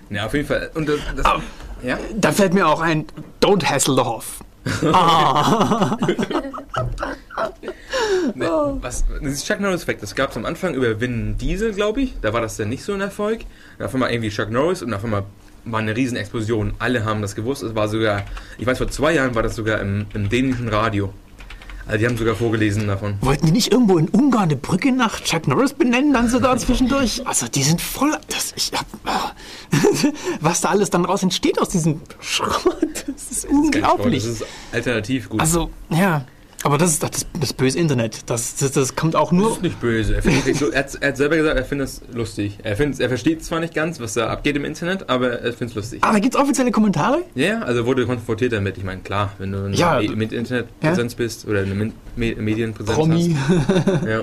Ja, 0.09 0.25
auf 0.25 0.33
jeden 0.33 0.47
Fall. 0.47 0.71
Und 0.73 0.89
das, 0.89 0.99
das, 1.15 1.25
ja? 1.83 1.99
Da 2.15 2.31
fällt 2.31 2.53
mir 2.55 2.67
auch 2.67 2.81
ein, 2.81 3.05
don't 3.41 3.63
hassle 3.63 3.93
the 3.95 4.01
Hoff. 4.01 4.43
Ah. 4.85 5.97
Ne, 8.35 8.77
was, 8.81 9.05
dieses 9.21 9.43
Chuck 9.45 9.59
Norris-Effekt, 9.59 10.03
das 10.03 10.13
gab 10.15 10.31
es 10.31 10.37
am 10.37 10.45
Anfang 10.45 10.73
über 10.73 10.99
Vin 10.99 11.37
Diesel, 11.37 11.73
glaube 11.73 12.01
ich. 12.01 12.15
Da 12.21 12.33
war 12.33 12.41
das 12.41 12.57
dann 12.57 12.69
nicht 12.69 12.83
so 12.83 12.93
ein 12.93 13.01
Erfolg. 13.01 13.41
Dann 13.77 13.87
auf 13.87 13.93
einmal 13.93 14.11
irgendwie 14.11 14.29
Chuck 14.29 14.51
Norris 14.51 14.81
und 14.81 14.93
auf 14.93 15.03
einmal 15.03 15.23
war 15.65 15.79
eine 15.79 15.95
Riesenexplosion. 15.95 16.73
Alle 16.79 17.05
haben 17.05 17.21
das 17.21 17.35
gewusst. 17.35 17.63
Es 17.63 17.75
war 17.75 17.87
sogar, 17.87 18.23
ich 18.57 18.65
weiß, 18.65 18.77
vor 18.77 18.89
zwei 18.89 19.13
Jahren 19.13 19.35
war 19.35 19.43
das 19.43 19.55
sogar 19.55 19.79
im, 19.79 20.05
im 20.13 20.29
dänischen 20.29 20.67
Radio. 20.69 21.13
Also 21.89 22.01
die 22.01 22.05
haben 22.05 22.17
sogar 22.17 22.35
vorgelesen 22.35 22.85
davon. 22.85 23.15
Wollten 23.21 23.47
die 23.47 23.51
nicht 23.51 23.71
irgendwo 23.71 23.97
in 23.97 24.09
Ungarn 24.09 24.43
eine 24.43 24.55
Brücke 24.55 24.91
nach 24.91 25.21
Chuck 25.21 25.47
Norris 25.47 25.73
benennen, 25.73 26.13
dann 26.13 26.29
sogar 26.29 26.55
zwischendurch? 26.59 27.25
Also 27.25 27.47
die 27.47 27.63
sind 27.63 27.81
voll. 27.81 28.15
Das, 28.27 28.53
ich 28.55 28.71
hab, 28.77 28.85
ah. 29.05 29.31
was 30.39 30.61
da 30.61 30.69
alles 30.69 30.91
dann 30.91 31.03
raus 31.03 31.23
entsteht 31.23 31.59
aus 31.59 31.69
diesem 31.69 31.99
Schrott, 32.19 33.05
das 33.07 33.31
ist 33.31 33.47
Kein 33.47 33.55
Schrott, 33.55 33.73
unglaublich. 33.73 34.23
Das 34.23 34.33
ist 34.33 34.45
alternativ 34.71 35.29
gut. 35.29 35.41
Also, 35.41 35.71
ja. 35.89 36.25
Aber 36.63 36.77
das 36.77 36.91
ist 36.91 37.03
das, 37.03 37.25
das 37.39 37.53
böse 37.53 37.79
Internet. 37.79 38.29
Das, 38.29 38.55
das, 38.57 38.71
das 38.73 38.95
kommt 38.95 39.15
auch 39.15 39.29
Das 39.31 39.39
nur. 39.39 39.51
ist 39.53 39.61
nicht 39.61 39.79
böse. 39.79 40.15
Er, 40.15 40.21
findet 40.21 40.61
er, 40.61 40.79
hat, 40.79 40.95
er 40.99 41.07
hat 41.09 41.17
selber 41.17 41.37
gesagt, 41.37 41.55
er 41.57 41.63
findet 41.63 41.87
es 41.87 42.01
lustig. 42.13 42.57
Er, 42.63 42.75
findet, 42.75 42.99
er 42.99 43.07
versteht 43.07 43.45
zwar 43.45 43.61
nicht 43.61 43.73
ganz, 43.73 43.99
was 44.01 44.13
da 44.15 44.27
abgeht 44.27 44.57
im 44.57 44.65
Internet, 44.65 45.09
aber 45.09 45.39
er 45.39 45.53
findet 45.53 45.69
es 45.69 45.75
lustig. 45.75 45.99
Ah, 46.03 46.11
da 46.11 46.19
gibt's 46.19 46.35
offizielle 46.35 46.71
Kommentare? 46.71 47.19
Ja, 47.33 47.59
also 47.61 47.85
wurde 47.85 48.05
konfrontiert 48.05 48.51
damit. 48.51 48.77
Ich 48.77 48.83
meine, 48.83 48.99
klar, 49.01 49.31
wenn 49.37 49.51
du 49.53 49.69
Ja. 49.69 49.99
ja, 50.01 50.11
mit 50.15 50.33
Internetpräsenz 50.33 51.15
bist 51.15 51.47
oder 51.47 51.59
eine 51.61 51.73
Min- 51.75 51.93
Me 52.17 52.35
Medienpräsenz 52.35 52.95
Promi. 52.97 53.37
hast. 53.47 54.03
Ja. 54.07 54.21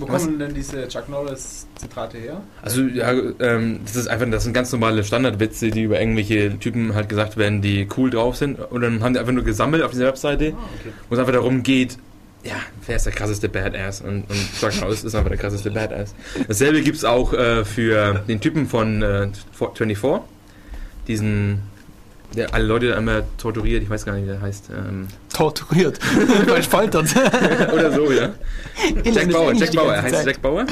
Wo 0.00 0.08
Was? 0.08 0.24
kommen 0.24 0.38
denn 0.38 0.54
diese 0.54 0.88
Chuck 0.88 1.08
Norris-Zitate 1.08 2.18
her? 2.18 2.40
Also 2.62 2.82
ja, 2.82 3.12
ähm, 3.40 3.80
das 3.84 3.96
ist 3.96 4.08
einfach, 4.08 4.28
das 4.30 4.44
sind 4.44 4.52
ganz 4.54 4.72
normale 4.72 5.04
Standardwitze, 5.04 5.70
die 5.70 5.82
über 5.82 6.00
irgendwelche 6.00 6.58
Typen 6.58 6.94
halt 6.94 7.08
gesagt 7.08 7.36
werden, 7.36 7.60
die 7.62 7.86
cool 7.96 8.10
drauf 8.10 8.36
sind. 8.36 8.58
Und 8.58 8.80
dann 8.80 9.02
haben 9.02 9.12
die 9.12 9.20
einfach 9.20 9.32
nur 9.32 9.44
gesammelt 9.44 9.82
auf 9.82 9.90
dieser 9.92 10.06
Webseite, 10.06 10.54
Ah, 10.56 10.64
okay. 10.80 10.92
wo 11.08 11.14
es 11.14 11.20
einfach 11.20 11.32
darum 11.34 11.62
geht, 11.62 11.98
ja, 12.42 12.54
wer 12.86 12.96
ist 12.96 13.04
der 13.04 13.12
krasseste 13.12 13.50
Badass? 13.50 14.00
Und, 14.00 14.24
und 14.30 14.58
Chuck 14.58 14.80
Norris 14.80 15.04
ist 15.04 15.14
einfach 15.14 15.28
der 15.28 15.38
krasseste 15.38 15.70
Badass. 15.70 16.14
Dasselbe 16.48 16.80
gibt 16.80 16.96
es 16.96 17.04
auch 17.04 17.34
äh, 17.34 17.66
für 17.66 18.24
den 18.26 18.40
Typen 18.40 18.66
von 18.66 19.02
äh, 19.02 19.28
24, 19.52 20.22
diesen, 21.06 21.60
der 22.36 22.54
alle 22.54 22.64
Leute 22.64 22.86
immer 22.88 23.22
torturiert, 23.38 23.82
ich 23.82 23.90
weiß 23.90 24.04
gar 24.04 24.12
nicht, 24.14 24.24
wie 24.24 24.28
der 24.30 24.40
heißt. 24.40 24.70
Ähm, 24.70 25.08
Torturiert. 25.32 25.98
Weil 26.46 26.62
foltert. 26.62 27.08
oder 27.72 27.92
so, 27.92 28.10
ja. 28.12 28.30
Jack 29.04 29.32
Bauer, 29.32 29.52
Jack 29.54 29.72
Bauer, 29.74 29.86
ganze 29.92 30.02
heißt 30.02 30.14
Zeit. 30.16 30.26
Jack 30.26 30.42
Bauer. 30.42 30.66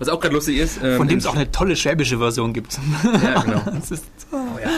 Was 0.00 0.08
auch 0.08 0.18
gerade 0.18 0.34
lustig 0.34 0.58
ist. 0.58 0.80
ähm, 0.82 0.96
Von 0.96 1.06
dem 1.06 1.18
es 1.18 1.26
auch 1.26 1.36
eine 1.36 1.50
tolle 1.52 1.76
schwäbische 1.76 2.18
Version 2.18 2.52
gibt. 2.52 2.76
Ja, 3.22 3.42
genau. 3.42 3.62
Das 3.80 3.92
ist, 3.92 4.04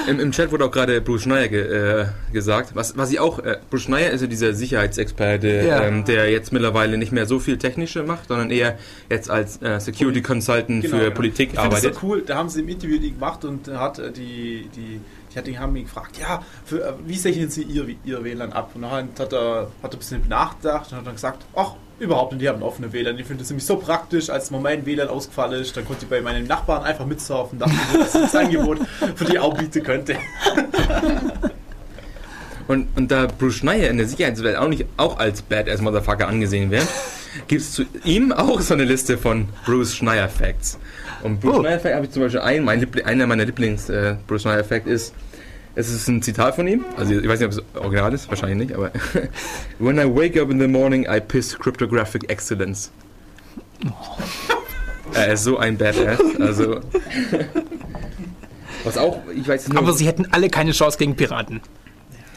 Im, 0.09 0.21
Im 0.21 0.31
Chat 0.33 0.53
wurde 0.53 0.67
auch 0.67 0.71
gerade 0.71 1.01
Bruce 1.01 1.23
Schneier 1.23 1.49
ge, 1.49 1.63
äh, 2.03 2.07
gesagt. 2.35 2.73
Was, 2.75 2.99
was 2.99 3.11
ich 3.11 3.19
auch, 3.19 3.39
äh, 3.39 3.57
Bruce 3.71 3.85
Schneier 3.85 4.11
ist 4.11 4.21
ja 4.21 4.27
dieser 4.27 4.53
Sicherheitsexperte, 4.53 5.65
Ja. 5.67 5.85
ähm, 5.85 6.05
der 6.05 6.31
jetzt 6.31 6.53
mittlerweile 6.53 6.99
nicht 6.99 7.13
mehr 7.13 7.25
so 7.25 7.39
viel 7.41 7.57
Technische 7.57 8.03
macht, 8.03 8.29
sondern 8.29 8.51
eher 8.51 8.79
jetzt 9.09 9.31
als 9.31 9.61
äh, 9.63 9.81
Security 9.81 10.21
Consultant 10.21 10.83
Genau, 10.83 10.97
für 10.99 11.05
genau. 11.05 11.15
Politik 11.17 11.51
Ich 11.55 11.61
finde 11.61 11.71
das 11.77 11.85
arbeitet. 11.85 11.95
so 12.01 12.07
cool, 12.07 12.23
da 12.27 12.37
haben 12.37 12.51
sie 12.51 12.61
im 12.61 12.69
Interview 12.69 12.99
die 12.99 13.13
gemacht 13.13 13.43
und 13.47 13.69
hat 13.69 13.99
äh, 13.99 14.13
die, 14.13 14.69
die, 14.77 15.01
die, 15.37 15.41
hat, 15.41 15.47
die 15.47 15.59
haben 15.59 15.77
ihn 15.77 15.85
gefragt, 15.85 16.19
ja, 16.19 16.43
für, 16.65 16.83
äh, 16.83 16.93
wie 17.05 17.17
sichern 17.17 17.51
sie 17.51 17.63
ihr, 17.63 17.87
ihr 18.05 18.25
WLAN 18.25 18.53
ab? 18.53 18.71
Und 18.75 18.83
dann 18.83 19.09
hat 19.19 19.33
er, 19.33 19.69
hat 19.83 19.93
er 19.93 19.93
ein 19.93 19.99
bisschen 19.99 20.29
nachgedacht 20.29 20.91
und 20.91 20.99
hat 20.99 21.07
dann 21.07 21.15
gesagt, 21.15 21.45
ach, 21.55 21.73
überhaupt 21.99 22.33
nicht, 22.33 22.43
die 22.43 22.49
haben 22.49 22.63
offene 22.63 22.93
WLAN. 22.93 23.19
Ich 23.19 23.27
finde 23.27 23.43
das 23.43 23.51
nämlich 23.51 23.67
so 23.67 23.77
praktisch, 23.77 24.31
als 24.31 24.51
mal 24.51 24.61
mein 24.61 24.87
WLAN 24.87 25.09
ausgefallen 25.09 25.61
ist, 25.61 25.77
dann 25.77 25.85
konnte 25.85 26.05
ich 26.05 26.11
bei 26.11 26.21
meinem 26.21 26.47
Nachbarn 26.47 26.83
einfach 26.85 27.07
mitsurfen, 27.07 27.59
dachte 27.59 27.75
ich, 27.75 28.13
das 28.13 28.35
Angebot, 28.35 28.79
für 29.15 29.25
die 29.25 29.39
auch 29.39 29.57
bieten 29.57 29.83
könnte. 29.83 30.17
Und, 32.69 32.89
und 32.97 33.13
da 33.13 33.27
Bruce 33.27 33.55
Schneier 33.55 33.91
in 33.91 33.99
der 33.99 34.09
Sicherheitswelt 34.09 34.57
auch 34.57 34.67
nicht 34.67 34.87
auch 34.97 35.21
als 35.21 35.41
Badass 35.43 35.81
Motherfucker 35.81 36.27
angesehen 36.27 36.73
wird, 36.73 36.89
gibt 37.47 37.63
es 37.63 37.71
zu 37.71 37.85
ihm 38.03 38.33
auch 38.33 38.61
so 38.61 38.75
eine 38.75 38.83
Liste 38.85 39.19
von 39.19 39.49
Bruce 39.65 39.95
Schneier 39.95 40.29
Facts. 40.29 40.77
Und 41.23 41.41
Bruce 41.41 41.57
Oh. 41.57 41.61
Schneier 41.61 41.81
Fact 41.81 41.95
habe 41.95 42.07
ich 42.07 42.13
zum 42.13 42.23
Beispiel 42.23 42.41
einen, 42.41 42.65
mein 42.65 42.87
einer 43.05 43.27
meiner 43.27 43.45
Lieblings 43.45 43.89
äh, 43.89 44.17
Bruce 44.27 44.43
Schneier 44.43 44.65
Fact 44.65 44.87
ist, 44.87 45.15
es 45.77 45.91
ist 45.91 46.09
ein 46.09 46.23
Zitat 46.23 46.57
von 46.57 46.67
ihm, 46.67 46.85
also 46.97 47.13
ich 47.13 47.29
weiß 47.29 47.39
nicht, 47.39 47.47
ob 47.47 47.53
es 47.53 47.81
original 47.81 48.13
ist, 48.13 48.29
wahrscheinlich 48.31 48.69
nicht, 48.69 48.75
aber 48.75 48.91
When 49.79 49.99
I 49.99 50.05
wake 50.05 50.41
up 50.41 50.51
in 50.51 50.59
the 50.59 50.67
morning, 50.67 51.07
I 51.09 51.21
piss 51.21 51.57
cryptographic 51.57 52.31
excellence. 52.31 52.91
er 55.13 55.35
ist 55.35 55.45
so 55.45 55.59
ein 55.59 55.77
Badass, 55.77 56.19
also 56.41 56.81
was 58.85 58.97
auch, 58.97 59.21
ich 59.35 59.47
weiß 59.47 59.69
nicht, 59.69 59.79
aber 59.79 59.93
sie 59.93 60.07
hätten 60.07 60.27
alle 60.33 60.49
keine 60.49 60.73
Chance 60.73 60.97
gegen 60.97 61.15
Piraten. 61.15 61.61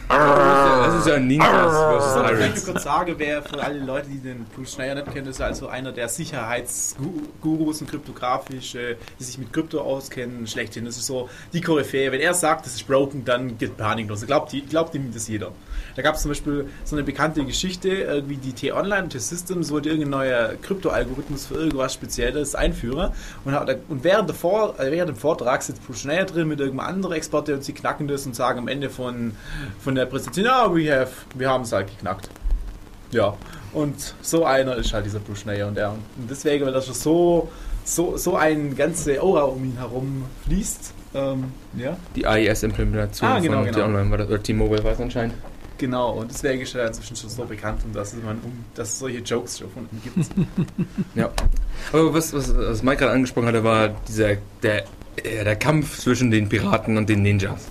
Das 0.10 0.96
ist 0.96 1.08
ja 1.08 1.20
Ninjas 1.20 1.72
versus 1.72 2.16
möchte 2.16 2.36
Pirates. 2.36 2.66
kurz 2.66 2.84
sagen, 2.84 3.14
wer 3.18 3.44
für 3.44 3.62
alle 3.62 3.80
Leute, 3.80 4.10
die 4.10 4.18
den 4.18 4.46
Bruce 4.46 4.74
Schneier 4.74 4.96
nicht 4.96 5.14
kennen, 5.14 5.28
ist 5.28 5.42
also 5.42 5.68
einer 5.68 5.92
der 5.92 6.10
Sicherheitsgurus 6.10 7.82
und 7.82 7.90
kryptografische, 7.90 8.98
die 9.20 9.24
sich 9.24 9.38
mit 9.38 9.54
Krypto 9.54 9.82
auskennen, 9.82 10.48
schlechthin. 10.48 10.86
Das 10.86 10.98
ist 10.98 11.06
so 11.06 11.30
die 11.54 11.62
Koryphäe. 11.62 12.12
Wenn 12.12 12.22
er 12.22 12.34
sagt, 12.34 12.66
das 12.66 12.74
ist 12.74 12.88
broken, 12.88 13.24
dann 13.24 13.58
geht 13.58 13.78
Panik 13.78 14.10
los. 14.10 14.26
Glaubt, 14.26 14.54
glaubt 14.70 14.96
ihm 14.96 15.14
das 15.14 15.28
jeder. 15.28 15.52
Da 16.00 16.04
gab 16.04 16.16
es 16.16 16.22
zum 16.22 16.32
Beispiel 16.32 16.66
so 16.86 16.96
eine 16.96 17.04
bekannte 17.04 17.44
Geschichte, 17.44 17.90
irgendwie 17.90 18.38
die 18.38 18.54
T-Online 18.54 19.10
T-Systems 19.10 19.70
wollte 19.70 19.90
irgendein 19.90 20.12
neuer 20.12 20.54
Krypto-Algorithmus 20.62 21.48
für 21.48 21.56
irgendwas 21.56 21.94
Spezielles 21.94 22.56
einführen. 22.56 23.12
Und, 23.44 23.52
hat- 23.52 23.78
und 23.90 24.06
während, 24.06 24.30
der 24.30 24.36
Vor, 24.36 24.80
äh, 24.80 24.92
während 24.92 25.10
dem 25.10 25.18
Vortrag 25.18 25.62
sitzt 25.62 25.82
Schneier 25.94 26.24
drin 26.24 26.48
mit 26.48 26.62
irgendeinem 26.62 26.88
anderen 26.88 27.16
Experte 27.16 27.54
und 27.54 27.66
sie 27.66 27.74
knacken 27.74 28.08
das 28.08 28.26
und 28.26 28.34
sagen 28.34 28.60
am 28.60 28.70
Ende 28.70 28.90
von, 28.90 29.34
von 29.82 29.94
der 29.94 30.06
Präsentation, 30.06 30.46
ja, 30.46 30.74
we 30.74 30.90
have, 30.90 31.12
wir 31.36 31.50
haben 31.50 31.64
es 31.66 31.74
halt 31.74 31.90
geknackt. 31.90 32.30
Ja, 33.12 33.36
und 33.74 34.16
so 34.22 34.46
einer 34.46 34.78
ist 34.78 34.94
halt 34.94 35.06
dieser 35.06 35.20
Schneier 35.36 35.68
und 35.68 35.78
er. 35.78 35.92
Und 35.92 36.30
deswegen, 36.30 36.66
weil 36.66 36.72
das 36.72 36.86
schon 36.86 36.96
so, 36.96 37.52
so, 37.84 38.16
so 38.16 38.38
ein 38.38 38.74
ganze 38.78 39.22
Aura 39.22 39.42
um 39.42 39.66
ihn 39.66 39.76
herum 39.78 40.24
fließt, 40.46 40.94
ähm, 41.16 41.52
ja, 41.78 41.98
Die 42.16 42.26
AES-Implementation 42.26 43.30
Ah, 43.30 43.40
genau, 43.40 43.56
von 43.58 43.66
genau. 43.66 43.78
T-Online 43.80 44.12
war 44.12 44.18
das, 44.20 44.30
oder 44.30 44.42
T-Mobile 44.42 44.84
war 44.86 44.94
es 44.94 45.02
anscheinend. 45.02 45.34
Genau. 45.80 46.12
Und 46.20 46.30
deswegen 46.32 46.62
ist 46.62 46.76
er 46.76 46.88
inzwischen 46.88 47.16
schon 47.16 47.30
so 47.30 47.46
bekannt 47.46 47.82
und 47.84 47.96
dass, 47.96 48.14
man 48.14 48.38
um, 48.44 48.64
dass 48.76 48.90
es 48.90 49.00
solche 49.00 49.20
Jokes 49.20 49.58
schon 49.60 49.72
von 49.72 49.88
ihm 49.92 50.02
gibt. 50.04 50.30
Ja. 51.16 51.32
Aber 51.92 52.14
was, 52.14 52.32
was, 52.34 52.56
was 52.56 52.84
Mike 52.84 52.98
gerade 52.98 53.14
angesprochen 53.14 53.48
hatte, 53.48 53.64
war 53.64 53.90
dieser, 54.08 54.36
der, 54.62 54.84
der 55.24 55.56
Kampf 55.56 55.98
zwischen 56.00 56.30
den 56.30 56.48
Piraten 56.48 56.98
und 56.98 57.10
den 57.10 57.24
Ninjas. 57.24 57.66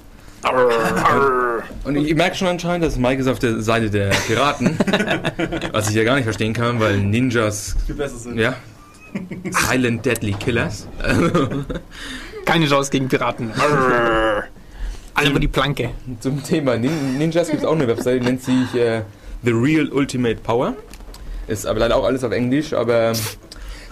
Und 1.85 1.97
ich 1.97 2.15
merke 2.15 2.37
schon 2.37 2.49
anscheinend, 2.49 2.85
dass 2.85 2.97
Mike 2.97 3.21
ist 3.21 3.29
auf 3.29 3.39
der 3.39 3.61
Seite 3.61 3.91
der 3.91 4.11
Piraten, 4.11 4.79
was 5.73 5.89
ich 5.91 5.97
ja 5.97 6.05
gar 6.05 6.15
nicht 6.15 6.25
verstehen 6.25 6.53
kann, 6.53 6.81
weil 6.81 6.99
Ninjas, 6.99 7.77
Viel 7.87 7.95
besser 7.95 8.17
sind. 8.17 8.39
ja, 8.39 8.55
Silent 9.51 10.05
Deadly 10.05 10.33
Killers. 10.33 10.87
Keine 12.45 12.67
Chance 12.67 12.91
gegen 12.91 13.09
Piraten. 13.09 13.51
Alle 15.19 15.31
über 15.31 15.41
die 15.41 15.49
Planke. 15.49 15.91
Zum 16.21 16.45
Thema 16.45 16.77
Nin 16.77 17.19
Ninjas 17.19 17.49
gibt 17.49 17.63
es 17.63 17.67
auch 17.67 17.73
eine 17.73 17.89
Webseite, 17.89 18.21
die 18.21 18.27
nennt 18.27 18.41
sich 18.41 18.73
äh, 18.77 19.03
The 19.43 19.51
Real 19.51 19.89
Ultimate 19.89 20.37
Power. 20.37 20.77
Ist 21.49 21.67
aber 21.67 21.81
leider 21.81 21.97
auch 21.97 22.05
alles 22.05 22.23
auf 22.23 22.31
Englisch, 22.31 22.73
aber 22.73 23.13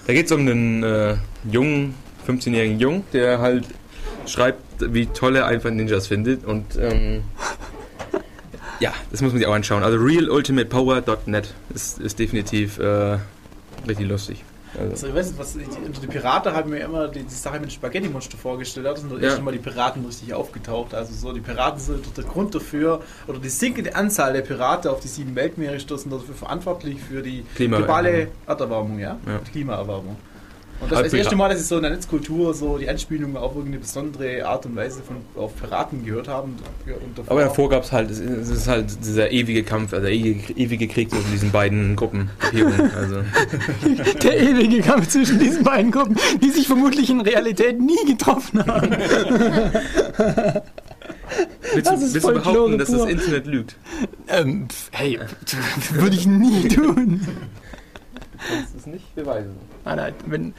da 0.07 0.13
geht 0.13 0.27
es 0.27 0.33
um 0.33 0.43
einen 0.43 0.85
äh, 0.85 1.17
jungen, 1.51 1.97
15-jährigen 2.29 2.79
Jungen, 2.79 3.03
der 3.13 3.41
halt 3.41 3.65
schreibt, 4.27 4.63
wie 4.79 5.07
toll 5.07 5.35
er 5.35 5.47
einfach 5.47 5.71
Ninjas 5.71 6.07
findet 6.07 6.45
und 6.45 6.77
ähm, 6.79 7.25
ja, 8.79 8.93
das 9.11 9.21
muss 9.21 9.33
man 9.33 9.41
sich 9.41 9.49
auch 9.49 9.55
anschauen. 9.55 9.83
Also 9.83 9.99
realultimatepower.net 9.99 11.55
ist, 11.75 11.99
ist 11.99 12.21
definitiv 12.21 12.79
äh, 12.79 13.19
richtig 13.89 14.07
lustig. 14.07 14.45
Also, 14.79 14.91
Also, 14.93 15.07
ich 15.09 15.15
weiß 15.15 15.27
nicht, 15.29 15.39
was 15.39 15.53
die, 15.55 15.65
unter 15.87 16.01
die 16.01 16.07
Piraten 16.07 16.53
haben 16.55 16.71
mir 16.71 16.79
immer 16.81 17.09
die, 17.09 17.23
die 17.23 17.35
Sache 17.35 17.55
mit 17.61 17.65
dem 17.65 17.71
Spaghetti-Monster 17.71 18.37
vorgestellt. 18.37 18.87
Da 18.87 18.97
sind 18.97 19.11
das 19.13 19.21
Ja. 19.21 19.27
erste 19.29 19.43
Mal 19.43 19.53
die 19.53 19.59
Piraten 19.59 20.05
richtig 20.05 20.33
aufgetaucht. 20.35 20.95
Also 20.95 21.13
so, 21.15 21.33
die 21.33 21.41
Piraten 21.41 21.81
sind 21.81 22.17
der 22.17 22.25
Grund 22.25 22.55
dafür, 22.55 23.01
oder 23.27 23.39
die 23.39 23.49
sinkende 23.49 23.95
Anzahl 23.95 24.33
der 24.33 24.43
Piraten 24.43 24.91
auf 24.91 25.01
die 25.01 25.09
sieben 25.09 25.35
Weltmeere 25.35 25.79
sind 25.79 26.13
dafür 26.13 26.35
verantwortlich 26.35 26.99
für 27.01 27.23
die 27.23 27.45
globale 27.57 28.29
Erderwärmung, 28.47 28.99
ja? 28.99 29.19
Ja. 29.27 29.39
Klimaerwärmung. 29.51 30.17
Und 30.79 30.93
das 30.93 31.01
ist 31.01 31.07
das 31.13 31.19
erste 31.21 31.37
Mal, 31.37 31.49
dass 31.49 31.61
ich 31.61 31.67
so 31.67 31.77
in 31.77 31.83
der 31.83 31.91
Netzkultur 31.93 32.53
so 32.53 32.77
die 32.77 32.89
Anspielungen 32.89 33.37
auf 33.39 33.53
irgendeine 33.55 33.79
besondere 33.81 34.47
Art 34.47 34.67
und 34.67 34.77
Weise 34.77 35.01
von, 35.03 35.17
auf 35.43 35.57
Piraten 35.57 36.05
gehört 36.05 36.29
haben. 36.29 36.57
Und 36.87 37.19
davor- 37.19 37.31
Aber 37.33 37.41
davor 37.41 37.69
gab 37.71 37.83
es 37.85 37.93
halt, 37.93 38.11
es 38.11 38.19
ist 38.21 38.69
halt 38.69 38.87
dieser 39.05 39.31
ewige 39.31 39.63
Kampf, 39.63 39.93
also 39.95 40.05
der 40.05 40.15
ewige, 40.15 40.53
ewige 40.53 40.87
Krieg 40.89 41.11
zwischen 41.11 41.31
diesen 41.33 41.51
beiden 41.51 41.97
Gruppen. 41.97 42.29
Also, 42.95 43.23
Der 44.23 44.39
ewige 44.41 44.81
Kampf 44.83 45.09
zwischen 45.09 45.39
diesen 45.39 45.65
beiden 45.65 45.91
Gruppen, 45.91 46.17
die 46.43 46.51
sich 46.51 46.67
vermutlich 46.67 47.09
in 47.09 47.21
Realität 47.23 47.81
nie 47.81 48.05
getroffen 48.07 48.65
haben. 48.67 48.91
willst 51.75 51.91
Das 51.91 52.01
du, 52.01 52.07
ist 52.07 52.15
willst 52.15 52.29
du 52.29 52.33
behaupten, 52.35 52.79
dass 52.79 52.91
das. 52.91 53.07
Internet 53.07 53.47
lügt? 53.47 53.77
Ähm, 54.29 54.69
hey, 54.93 55.19
würde 55.93 56.17
ich 56.17 56.27
nie 56.27 56.69
tun. 56.69 57.27
Kannst 58.49 58.75
du 58.75 58.79
es 58.79 58.87
nicht 58.87 59.15
beweisen. 59.15 59.57
Nein, 59.87 59.97
nein, 59.97 60.15
wenn, 60.27 60.55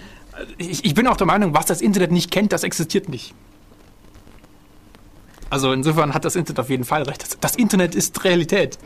ich, 0.58 0.86
ich 0.86 0.94
bin 0.96 1.06
auch 1.06 1.18
der 1.18 1.28
Meinung, 1.28 1.54
was 1.54 1.66
das 1.66 1.82
Internet 1.82 2.12
nicht 2.12 2.32
kennt, 2.32 2.54
das 2.54 2.64
existiert 2.64 3.10
nicht. 3.10 3.36
Also 5.50 5.74
insofern 5.74 6.14
hat 6.14 6.24
das 6.24 6.38
Internet 6.38 6.60
auf 6.62 6.70
jeden 6.70 6.86
Fall 6.86 7.04
recht. 7.04 7.22
Das, 7.22 7.38
das 7.40 7.56
Internet 7.58 7.94
ist 7.94 8.24
Realität. 8.24 8.78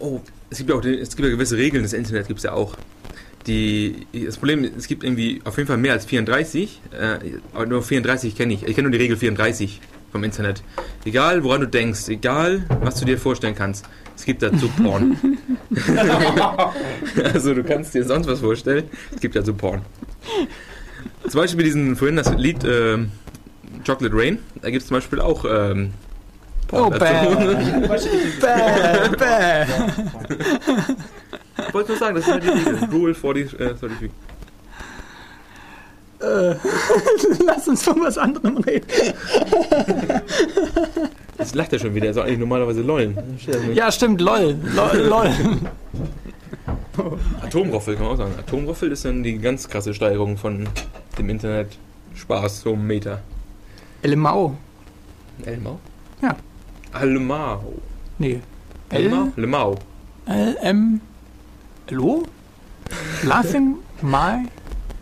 Oh, 0.00 0.20
es 0.50 0.58
gibt 0.58 0.70
ja 0.70 0.76
auch 0.76 0.84
es 0.84 1.16
gibt 1.16 1.28
ja 1.28 1.34
gewisse 1.34 1.56
Regeln 1.56 1.84
des 1.84 1.92
Internet, 1.92 2.26
gibt 2.26 2.38
es 2.38 2.44
ja 2.44 2.52
auch. 2.52 2.76
Die, 3.46 4.06
das 4.12 4.36
Problem 4.36 4.64
ist, 4.64 4.76
es 4.76 4.88
gibt 4.88 5.04
irgendwie 5.04 5.40
auf 5.44 5.56
jeden 5.56 5.68
Fall 5.68 5.78
mehr 5.78 5.92
als 5.92 6.04
34, 6.04 6.80
äh, 6.92 7.38
aber 7.54 7.66
nur 7.66 7.82
34 7.82 8.36
kenne 8.36 8.54
ich. 8.54 8.64
Ich 8.64 8.74
kenne 8.74 8.88
nur 8.88 8.92
die 8.92 9.02
Regel 9.02 9.16
34 9.16 9.80
vom 10.10 10.24
Internet. 10.24 10.62
Egal, 11.04 11.44
woran 11.44 11.60
du 11.60 11.68
denkst, 11.68 12.08
egal, 12.08 12.66
was 12.82 12.96
du 12.96 13.04
dir 13.04 13.18
vorstellen 13.18 13.54
kannst, 13.54 13.86
es 14.18 14.24
gibt 14.24 14.42
dazu 14.42 14.68
Porn. 14.82 15.16
also 17.32 17.54
du 17.54 17.62
kannst 17.62 17.94
dir 17.94 18.02
sonst 18.04 18.26
was 18.26 18.40
vorstellen, 18.40 18.90
es 19.14 19.20
gibt 19.20 19.36
dazu 19.36 19.54
Porn. 19.54 19.82
Zum 21.28 21.40
Beispiel 21.40 21.64
diesen, 21.64 21.94
vorhin 21.94 22.16
das 22.16 22.32
Lied 22.34 22.64
ähm, 22.64 23.12
Chocolate 23.86 24.16
Rain, 24.16 24.38
da 24.60 24.70
gibt 24.70 24.82
es 24.82 24.88
zum 24.88 24.96
Beispiel 24.96 25.20
auch 25.20 25.44
ähm, 25.48 25.92
Oh, 26.72 26.90
dazu. 26.90 26.98
bäh, 26.98 27.86
bäh, 28.40 29.16
bäh. 29.16 29.64
Ich 31.68 31.74
wollte 31.74 31.92
nur 31.92 31.98
sagen, 31.98 32.14
das 32.16 32.26
ist 32.26 32.32
halt 32.32 32.42
die 32.42 32.48
Regel. 32.48 32.88
Rule 32.92 33.14
40, 33.14 33.58
äh, 33.60 33.74
33. 36.20 37.38
Lass 37.46 37.68
uns 37.68 37.82
von 37.82 38.00
was 38.00 38.18
anderem 38.18 38.58
reden. 38.58 38.86
Das 41.36 41.54
lacht 41.54 41.72
er 41.72 41.78
schon 41.78 41.94
wieder, 41.94 42.06
er 42.06 42.14
soll 42.14 42.24
eigentlich 42.24 42.38
normalerweise 42.38 42.82
lollen. 42.82 43.16
Ja, 43.72 43.92
stimmt, 43.92 44.20
lol. 44.20 44.56
Lol. 44.74 44.96
lol. 45.06 45.30
Atomroffel 47.42 47.94
kann 47.94 48.04
man 48.04 48.14
auch 48.14 48.18
sagen. 48.18 48.34
Atomroffel 48.38 48.90
ist 48.90 49.04
dann 49.04 49.22
die 49.22 49.38
ganz 49.38 49.68
krasse 49.68 49.94
Steigerung 49.94 50.36
von 50.36 50.68
dem 51.16 51.28
Internet 51.30 51.78
Spaß 52.14 52.62
so 52.62 52.74
Meter. 52.74 53.20
LMAO. 54.02 54.56
Elmau? 55.44 55.78
Ja. 56.20 56.36
Almau. 56.92 57.74
Nee. 58.18 58.40
Elmau? 58.90 59.28
Lemau. 59.36 59.78
L, 60.26 60.56
M, 60.62 61.00
Lo? 61.90 62.24
Laughing 63.22 63.76
My, 64.02 64.46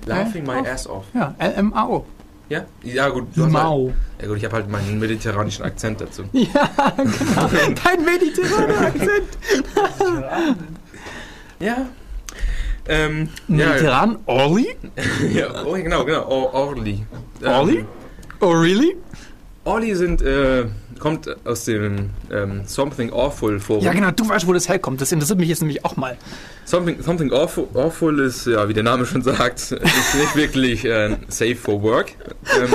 Laughing 0.07 0.45
my 0.47 0.67
ass 0.67 0.87
off. 0.87 1.05
ja, 1.15 1.35
L, 1.39 1.53
M, 1.57 1.73
A, 1.75 1.87
O. 1.87 2.07
Ja? 2.49 2.65
Ja 2.83 3.09
gut. 3.09 3.27
du 3.35 3.43
Halt, 3.43 3.53
Mau. 3.53 3.93
ja 4.21 4.29
gut, 4.29 4.37
ich 4.37 4.45
habe 4.45 4.55
halt 4.55 4.71
meinen 4.71 4.99
mediterranischen 4.99 5.65
Akzent 5.65 6.01
dazu. 6.01 6.25
Ja, 6.33 6.71
genau. 6.97 7.75
Dein 7.85 8.05
mediterraner 8.05 8.87
Akzent. 8.87 9.39
Ja. 11.59 11.87
Ähm, 12.87 13.31
ja, 13.49 13.69
Mediterran? 13.69 14.19
Orly? 14.27 14.77
ja, 15.33 15.65
oh, 15.65 15.73
genau, 15.73 16.05
genau. 16.05 16.27
Or 16.29 16.53
Orly. 16.55 17.07
Ähm, 17.43 17.49
Orly? 17.51 17.85
Oh, 18.41 18.53
really? 18.53 18.95
Orly 19.65 19.95
sind, 19.95 20.21
äh, 20.21 20.67
kommt 20.99 21.29
aus 21.47 21.65
dem 21.65 22.11
ähm, 22.31 22.63
Something 22.67 23.13
Awful 23.13 23.61
Forum. 23.61 23.85
Ja, 23.85 23.93
genau, 23.93 24.11
du 24.11 24.29
weißt, 24.29 24.47
wo 24.47 24.53
das 24.53 24.69
herkommt. 24.69 25.01
Das 25.01 25.13
interessiert 25.13 25.39
mich 25.39 25.49
jetzt 25.49 25.61
nämlich 25.61 25.85
auch 25.85 25.97
mal. 25.97 26.17
Something, 26.65 27.03
something 27.03 27.33
awful, 27.33 27.69
awful 27.75 28.19
ist, 28.21 28.47
ja, 28.47 28.69
wie 28.69 28.75
der 28.75 28.83
Name 28.83 29.07
schon 29.07 29.23
sagt, 29.23 29.61
ist 29.61 29.71
nicht 29.73 30.37
wirklich 30.37 30.85
äh, 30.85 31.17
safe 31.29 31.57
for 31.57 31.83
work. 31.83 32.13
Ähm, 32.61 32.75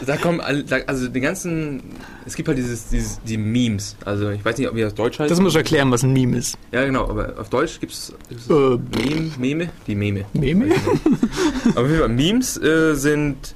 da 0.06 0.16
kommen, 0.16 0.40
also 0.40 1.08
die 1.08 1.20
ganzen, 1.20 1.82
es 2.26 2.34
gibt 2.34 2.48
halt 2.48 2.58
dieses, 2.58 2.88
dieses, 2.88 3.20
die 3.22 3.36
Memes. 3.36 3.96
Also 4.04 4.30
ich 4.30 4.44
weiß 4.44 4.58
nicht, 4.58 4.68
ob 4.68 4.74
wie 4.74 4.80
das 4.82 4.94
Deutsch 4.94 5.18
heißt. 5.18 5.30
Das 5.30 5.40
muss 5.40 5.52
ich 5.52 5.56
erklären, 5.58 5.90
was 5.90 6.02
ein 6.02 6.12
Meme 6.12 6.36
ist. 6.38 6.58
ja, 6.72 6.84
genau, 6.84 7.08
aber 7.08 7.34
auf 7.38 7.48
Deutsch 7.48 7.80
gibt 7.80 7.92
es 7.92 8.12
Äh, 8.48 8.52
Meme, 8.52 9.30
Meme, 9.38 9.68
die 9.86 9.94
Meme. 9.94 10.24
Meme? 10.32 10.66
Aber 11.74 11.82
auf 11.82 11.86
jeden 11.88 12.00
Fall, 12.00 12.08
Memes 12.08 12.56
äh, 12.62 12.94
sind, 12.94 13.54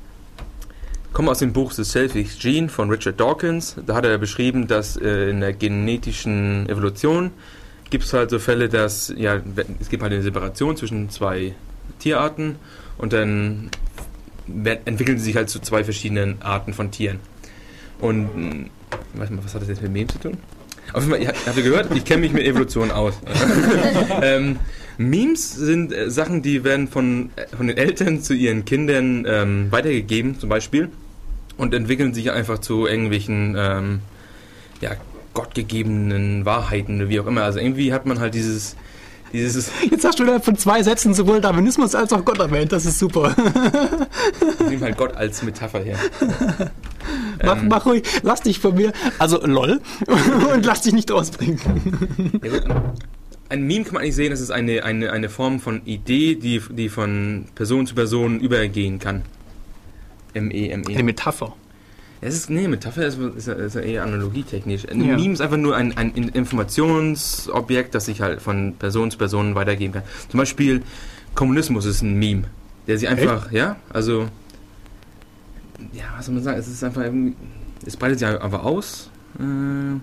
kommen 1.13 1.29
aus 1.29 1.39
dem 1.39 1.53
Buch 1.53 1.73
The 1.73 1.85
Selfish 1.85 2.39
Gene 2.39 2.69
von 2.69 2.91
Richard 2.91 3.21
Dawkins. 3.21 3.77
Da 3.87 3.95
hat 3.95 4.05
er 4.05 4.19
beschrieben, 4.19 4.67
dass 4.67 4.97
äh, 4.97 5.31
in 5.31 5.41
der 5.41 5.53
genetischen 5.53 6.69
Evolution 6.69 7.31
gibt 7.91 8.05
es 8.05 8.13
halt 8.13 8.31
so 8.31 8.39
Fälle, 8.39 8.69
dass, 8.69 9.13
ja, 9.17 9.41
es 9.81 9.91
gibt 9.91 10.03
halt 10.03 10.13
eine 10.13 10.23
Separation 10.23 10.77
zwischen 10.77 11.11
zwei 11.11 11.55
Tierarten 11.99 12.57
und 12.97 13.13
dann 13.13 13.71
entwickeln 14.87 15.19
sie 15.19 15.25
sich 15.25 15.37
halt 15.37 15.51
zu 15.51 15.61
zwei 15.61 15.85
verschiedenen 15.85 16.41
Arten 16.41 16.73
von 16.73 16.91
Tieren. 16.91 17.21
Und, 18.01 18.71
warte 19.15 19.33
mal, 19.33 19.45
was 19.45 19.55
hat 19.55 19.63
das 19.63 19.69
jetzt 19.69 19.83
mit 19.83 19.93
Memes 19.93 20.15
zu 20.15 20.19
tun? 20.21 20.39
Auf 20.93 21.03
jeden 21.03 21.13
Fall, 21.13 21.23
ihr 21.23 21.29
habt 21.29 21.47
habt 21.47 21.57
ihr 21.57 21.63
gehört, 21.63 21.95
ich 21.95 22.05
kenne 22.05 22.23
mich 22.23 22.33
mit 22.33 22.45
Evolution 22.45 22.91
aus. 22.91 23.15
ähm, 24.23 24.59
Memes 24.99 25.55
sind 25.55 25.93
äh, 25.93 26.11
Sachen, 26.11 26.43
die 26.43 26.65
werden 26.65 26.89
von, 26.89 27.31
äh, 27.37 27.47
von 27.57 27.67
den 27.67 27.77
Eltern 27.77 28.23
zu 28.23 28.35
ihren 28.35 28.65
Kindern 28.65 29.25
ähm, 29.29 29.71
weitergegeben, 29.71 30.39
zum 30.39 30.49
Beispiel, 30.49 30.91
und 31.57 31.75
entwickeln 31.75 32.15
sich 32.15 32.31
einfach 32.31 32.59
zu 32.59 32.87
irgendwelchen 32.87 33.55
ähm, 33.59 34.01
ja, 34.81 34.93
gottgegebenen 35.35 36.45
Wahrheiten 36.45 37.09
wie 37.09 37.21
auch 37.21 37.27
immer. 37.27 37.45
Also 37.45 37.59
irgendwie 37.59 37.93
hat 37.93 38.07
man 38.07 38.21
halt 38.21 38.35
dieses, 38.35 38.77
dieses 39.33 39.71
Jetzt 39.91 40.05
hast 40.05 40.19
du 40.19 40.25
innerhalb 40.25 40.45
von 40.45 40.57
zwei 40.57 40.83
Sätzen 40.83 41.15
sowohl 41.15 41.41
Darwinismus 41.41 41.95
als 41.95 42.13
auch 42.13 42.25
Gott 42.25 42.39
erwähnt. 42.39 42.73
Das 42.73 42.87
ist 42.87 42.99
super. 42.99 43.35
ich 44.61 44.69
nehme 44.69 44.83
halt 44.83 44.97
Gott 44.97 45.15
als 45.15 45.43
Metapher 45.43 45.81
her. 45.81 45.99
Mach, 47.45 47.61
Ähm, 47.61 47.69
mach 47.69 47.87
ruhig, 47.87 48.05
lass 48.23 48.43
dich 48.43 48.61
von 48.61 48.77
mir, 48.77 48.93
also 49.19 49.45
lol, 49.45 49.81
und 50.55 50.65
lass 50.65 50.83
dich 50.83 50.93
nicht 50.93 51.11
ausbringen. 51.11 51.59
Ein 53.49 53.63
Meme 53.67 53.85
kann 53.85 53.95
man 53.95 54.03
eigentlich 54.03 54.15
sehen, 54.15 54.31
das 54.31 54.41
ist 54.41 54.53
eine, 54.53 54.85
eine, 54.85 55.11
eine 55.11 55.29
Form 55.29 55.59
von 55.59 55.85
Idee, 55.85 56.37
die, 56.37 56.63
die 56.71 56.89
von 56.89 57.47
Person 57.57 57.87
zu 57.89 57.97
Person 57.97 58.39
übergehen 58.39 59.01
kann. 59.01 59.23
M-E-M-E. 60.35 60.95
Eine 60.95 61.03
Metapher. 61.03 61.55
Es 62.21 62.35
ist, 62.35 62.51
nee, 62.51 62.69
Metapher 62.69 63.05
ist, 63.07 63.19
ist, 63.19 63.49
ist 63.49 63.75
eher 63.75 64.05
analogietechnisch. 64.05 64.89
Ein 64.89 65.05
Ja. 65.05 65.17
Meme 65.17 65.33
ist 65.35 65.41
einfach 65.41 65.57
nur 65.57 65.75
ein, 65.77 65.97
ein 65.97 66.13
In- 66.15 66.29
Informationsobjekt, 66.29 67.95
das 67.95 68.07
sich 68.07 68.21
halt 68.21 68.41
von 68.41 68.75
Person 68.79 69.11
zu 69.11 69.19
Person 69.19 69.55
weitergeben 69.57 69.93
kann. 69.95 70.03
Zum 70.29 70.39
Beispiel 70.39 70.83
Kommunismus 71.35 71.85
ist 71.85 72.03
ein 72.03 72.19
Meme, 72.19 72.45
der 72.87 72.99
sich 72.99 73.09
einfach, 73.09 73.51
ja, 73.51 73.77
also, 73.93 74.29
ja, 75.93 76.05
was 76.17 76.27
soll 76.27 76.35
man 76.37 76.45
sagen, 76.45 76.59
es 76.61 76.69
ist 76.69 76.85
einfach, 76.85 77.03
irgendwie- 77.03 77.35
es 77.85 77.97
breitet 77.97 78.21
sich 78.21 78.29
einfach 78.29 78.63
aus. 78.63 79.11
Äh, 79.39 79.99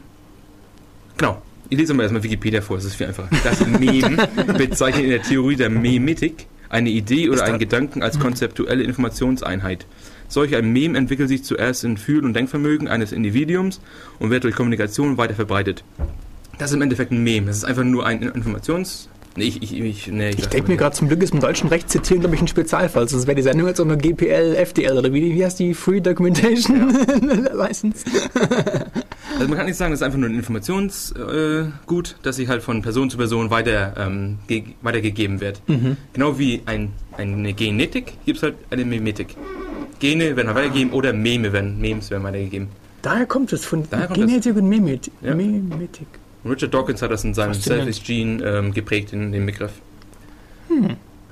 genau. 1.18 1.42
Ich 1.72 1.78
lese 1.78 1.94
mal 1.94 2.02
erstmal 2.04 2.24
Wikipedia 2.24 2.62
vor, 2.62 2.78
es 2.78 2.86
ist 2.86 2.96
viel 2.96 3.08
einfacher. 3.08 3.30
Das 3.44 3.66
Meme 3.80 4.28
bezeichnet 4.58 5.04
in 5.06 5.10
der 5.12 5.22
Theorie 5.22 5.56
der 5.56 5.70
Memetik 5.70 6.48
eine 6.68 6.90
Idee 6.90 7.30
oder 7.30 7.44
einen 7.44 7.54
da- 7.54 7.58
Gedanken 7.60 8.02
als 8.04 8.20
konzeptuelle 8.20 8.84
Informationseinheit. 8.84 9.86
Solch 10.30 10.56
ein 10.56 10.72
Meme 10.72 10.98
entwickelt 10.98 11.28
sich 11.28 11.44
zuerst 11.44 11.84
in 11.84 11.98
Fühl- 11.98 12.24
und 12.24 12.34
Denkvermögen 12.34 12.88
eines 12.88 13.12
Individuums 13.12 13.82
und 14.20 14.30
wird 14.30 14.46
durch 14.46 14.56
Kommunikation 14.56 15.18
weiter 15.18 15.34
verbreitet. 15.34 15.84
Das 16.58 16.72
ist 16.72 16.76
im 16.76 16.82
Endeffekt 16.82 17.12
ein 17.12 17.24
Meme. 17.24 17.48
Das 17.48 17.58
ist 17.58 17.66
einfach 17.66 17.84
nur 17.84 18.06
ein 18.06 18.22
Informations... 18.22 19.10
Nee, 19.36 19.46
ich, 19.46 19.62
ich, 19.62 19.80
ich, 19.80 20.08
nee, 20.08 20.32
Ich 20.32 20.48
denke 20.48 20.72
mir 20.72 20.78
gerade, 20.78 20.96
zum 20.96 21.08
Glück 21.08 21.22
ist 21.22 21.34
im 21.34 21.40
deutschen 21.40 21.70
Recht 21.70 21.90
zitieren, 21.90 22.22
glaube 22.22 22.36
ich, 22.36 22.42
ein 22.42 22.48
Spezialfall. 22.48 23.08
Sonst 23.08 23.28
wäre 23.28 23.36
die 23.36 23.44
Sendung 23.44 23.68
jetzt 23.68 23.80
unter 23.80 23.96
GPL, 23.96 24.56
FDL 24.56 24.98
oder 24.98 25.14
wie, 25.14 25.34
wie 25.34 25.46
heißt 25.46 25.60
die? 25.60 25.76
Free 25.76 26.02
Documentation 26.02 26.90
License. 27.54 28.06
Also 29.36 29.48
man 29.48 29.58
kann 29.58 29.68
nicht 29.68 29.78
sagen, 29.78 29.92
das 29.92 30.02
ist 30.02 30.06
einfach 30.06 30.18
nur 30.18 30.28
ein 30.28 30.36
Informationsgut, 30.36 32.10
äh, 32.10 32.16
das 32.24 32.36
sich 32.36 32.50
halt 32.50 32.62
von 32.62 32.82
Person 32.82 33.10
zu 33.10 33.18
Person 33.18 33.50
weiter, 33.50 33.94
ähm, 33.98 34.40
ge 34.48 34.64
weitergegeben 34.82 35.40
wird. 35.40 35.62
Genau 36.12 36.38
wie 36.38 36.62
ein, 36.66 36.92
eine 37.18 37.54
Genetik 37.54 38.18
gibt 38.26 38.38
es 38.38 38.44
halt 38.44 38.56
eine 38.70 38.84
Memetik. 38.84 39.38
Gene 40.00 40.36
werden 40.36 40.56
weitergegeben 40.56 40.94
oder 40.94 41.14
Meme 41.14 41.52
werden, 41.54 41.80
Memes 41.80 42.10
werden 42.10 42.24
weitergegeben. 42.24 42.70
Daher 43.02 43.26
kommt 43.26 43.54
es 43.54 43.66
von 43.66 43.84
Daher 43.90 44.08
kommt 44.08 44.20
Genetik 44.20 44.56
und 44.56 44.68
Memet 44.68 45.12
Ja. 45.22 45.36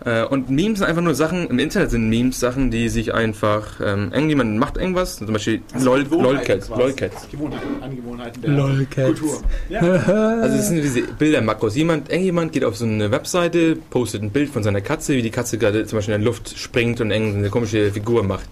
Äh, 0.07 0.23
und 0.23 0.49
Memes 0.49 0.79
sind 0.79 0.87
einfach 0.87 1.01
nur 1.01 1.15
Sachen, 1.15 1.49
im 1.49 1.59
Internet 1.59 1.91
sind 1.91 2.07
Memes 2.07 2.39
Sachen, 2.39 2.71
die 2.71 2.87
sich 2.87 3.13
einfach, 3.13 3.81
ähm, 3.83 4.11
irgendjemand 4.13 4.57
macht 4.57 4.77
irgendwas, 4.77 5.17
zum 5.17 5.33
Beispiel 5.33 5.61
LOL, 5.77 6.05
LOLcats, 6.09 6.69
LOLcats. 6.69 7.27
Gewohnheiten, 7.29 7.83
Angewohnheiten 7.83 8.41
der 8.41 8.51
Lolcats. 8.51 9.19
Kultur. 9.19 9.41
Ja. 9.69 9.81
Also 10.37 10.57
das 10.57 10.67
sind 10.67 10.81
diese 10.81 11.01
Bilder-Makros. 11.01 11.75
Jemand, 11.75 12.09
irgendjemand 12.09 12.53
geht 12.53 12.63
auf 12.63 12.77
so 12.77 12.85
eine 12.85 13.11
Webseite, 13.11 13.75
postet 13.75 14.21
ein 14.21 14.31
Bild 14.31 14.49
von 14.49 14.63
seiner 14.63 14.81
Katze, 14.81 15.13
wie 15.15 15.21
die 15.21 15.29
Katze 15.29 15.57
gerade 15.57 15.85
zum 15.85 15.97
Beispiel 15.97 16.15
in 16.15 16.21
der 16.21 16.25
Luft 16.25 16.57
springt 16.57 17.01
und 17.01 17.11
irgendeine 17.11 17.49
komische 17.49 17.91
Figur 17.91 18.23
macht. 18.23 18.47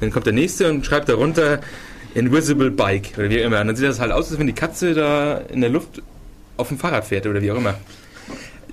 Dann 0.00 0.10
kommt 0.10 0.26
der 0.26 0.32
nächste 0.32 0.70
und 0.70 0.86
schreibt 0.86 1.08
darunter 1.08 1.60
Invisible 2.14 2.70
Bike 2.70 3.12
oder 3.18 3.28
wie 3.28 3.42
auch 3.42 3.46
immer. 3.46 3.60
Und 3.60 3.66
dann 3.66 3.76
sieht 3.76 3.86
das 3.86 4.00
halt 4.00 4.12
aus, 4.12 4.30
als 4.30 4.38
wenn 4.38 4.46
die 4.46 4.54
Katze 4.54 4.94
da 4.94 5.38
in 5.52 5.60
der 5.60 5.70
Luft 5.70 6.02
auf 6.56 6.68
dem 6.68 6.78
Fahrrad 6.78 7.04
fährt 7.04 7.26
oder 7.26 7.42
wie 7.42 7.50
auch 7.50 7.56
immer. 7.56 7.74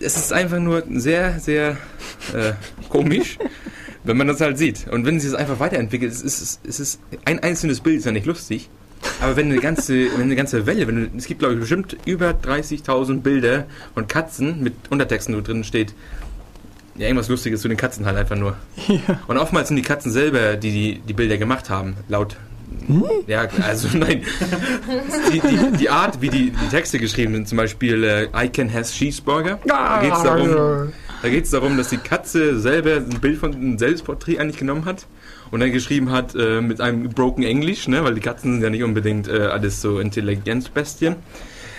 Es 0.02 0.18
ist 0.18 0.34
einfach 0.34 0.60
nur 0.60 0.84
sehr, 0.90 1.40
sehr 1.40 1.78
äh, 2.34 2.54
komisch, 2.90 3.38
wenn 4.04 4.18
man 4.18 4.28
das 4.28 4.42
halt 4.42 4.58
sieht. 4.58 4.88
Und 4.88 5.06
wenn 5.06 5.20
sich 5.20 5.32
das 5.32 5.40
einfach 5.40 5.60
weiterentwickelt, 5.60 6.12
es 6.12 6.22
ist, 6.22 6.60
es 6.68 6.80
ist 6.80 7.00
ein 7.26 7.40
einzelnes 7.40 7.82
Bild, 7.82 8.00
ist 8.00 8.06
ja 8.06 8.12
nicht 8.12 8.26
lustig. 8.26 8.70
Aber 9.20 9.36
wenn 9.36 9.52
eine 9.52 9.60
ganze, 9.60 10.06
wenn 10.16 10.24
eine 10.24 10.36
ganze 10.36 10.66
Welle, 10.66 10.88
wenn 10.88 10.96
du, 10.96 11.18
es 11.18 11.26
gibt 11.26 11.40
glaube 11.40 11.56
ich 11.56 11.60
bestimmt 11.60 11.98
über 12.06 12.32
30.000 12.32 13.22
Bilder 13.22 13.66
von 13.94 14.08
Katzen 14.08 14.62
mit 14.62 14.74
Untertexten, 14.90 15.36
wo 15.36 15.42
drin 15.42 15.64
steht, 15.64 15.94
ja, 16.96 17.08
irgendwas 17.08 17.30
Lustiges 17.30 17.62
zu 17.62 17.68
den 17.68 17.78
Katzen 17.78 18.06
halt 18.06 18.18
einfach 18.18 18.36
nur. 18.36 18.56
Und 19.28 19.38
oftmals 19.38 19.70
sind 19.70 19.78
die 19.78 19.84
Katzen 19.84 20.12
selber, 20.12 20.56
die 20.56 20.72
die, 20.72 21.00
die 21.00 21.14
Bilder 21.14 21.38
gemacht 21.38 21.70
haben, 21.70 21.96
laut. 22.10 22.38
Ja, 23.28 23.48
also 23.62 23.88
nein. 23.98 24.24
Die, 25.32 25.40
die, 25.40 25.78
die 25.78 25.90
Art, 25.90 26.22
wie 26.22 26.30
die, 26.30 26.52
die 26.52 26.70
Texte 26.70 27.00
geschrieben 27.00 27.34
sind, 27.34 27.48
zum 27.48 27.58
Beispiel 27.58 28.04
äh, 28.04 28.28
I 28.36 28.50
can 28.50 28.72
has 28.74 28.92
cheeseburger. 28.94 29.60
Da 29.66 30.02
geht 30.02 30.14
es 30.14 30.24
darum, 30.24 30.92
da 31.22 31.30
geht's 31.30 31.50
darum, 31.52 31.78
dass 31.78 31.90
die 31.90 31.98
Katze 31.98 32.60
selber 32.60 32.96
ein 32.96 33.20
Bild 33.22 33.38
von 33.38 33.54
einem 33.54 33.78
Selbstporträt 33.78 34.40
eigentlich 34.40 34.58
genommen 34.58 34.86
hat 34.86 35.06
und 35.52 35.60
dann 35.60 35.72
geschrieben 35.72 36.12
hat 36.12 36.34
äh, 36.36 36.62
mit 36.62 36.82
einem 36.82 37.10
broken 37.10 37.44
English, 37.44 37.88
ne, 37.88 38.04
weil 38.04 38.16
die 38.16 38.22
Katzen 38.22 38.54
sind 38.54 38.64
ja 38.64 38.70
nicht 38.70 38.84
unbedingt 38.84 39.28
äh, 39.28 39.42
alles 39.44 39.82
so 39.82 40.00
Intelligenzbestien. 40.00 41.18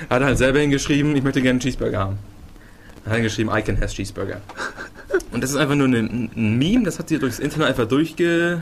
Hat 0.09 0.23
halt 0.23 0.39
selber 0.39 0.61
hingeschrieben, 0.61 1.17
ich 1.17 1.23
möchte 1.23 1.41
gerne 1.41 1.53
einen 1.53 1.61
Cheeseburger 1.61 1.99
haben. 1.99 2.19
Hat 3.05 3.15
dann 3.15 3.23
geschrieben, 3.23 3.51
I 3.53 3.63
can 3.63 3.81
has 3.81 3.93
cheeseburger. 3.93 4.41
Und 5.33 5.43
das 5.43 5.51
ist 5.51 5.57
einfach 5.57 5.75
nur 5.75 5.89
ein, 5.89 6.31
ein 6.37 6.59
Meme, 6.59 6.85
das 6.85 6.99
hat 6.99 7.09
sie 7.09 7.19
durchs 7.19 7.39
Internet 7.39 7.69
einfach 7.69 7.89
durchge, 7.89 8.61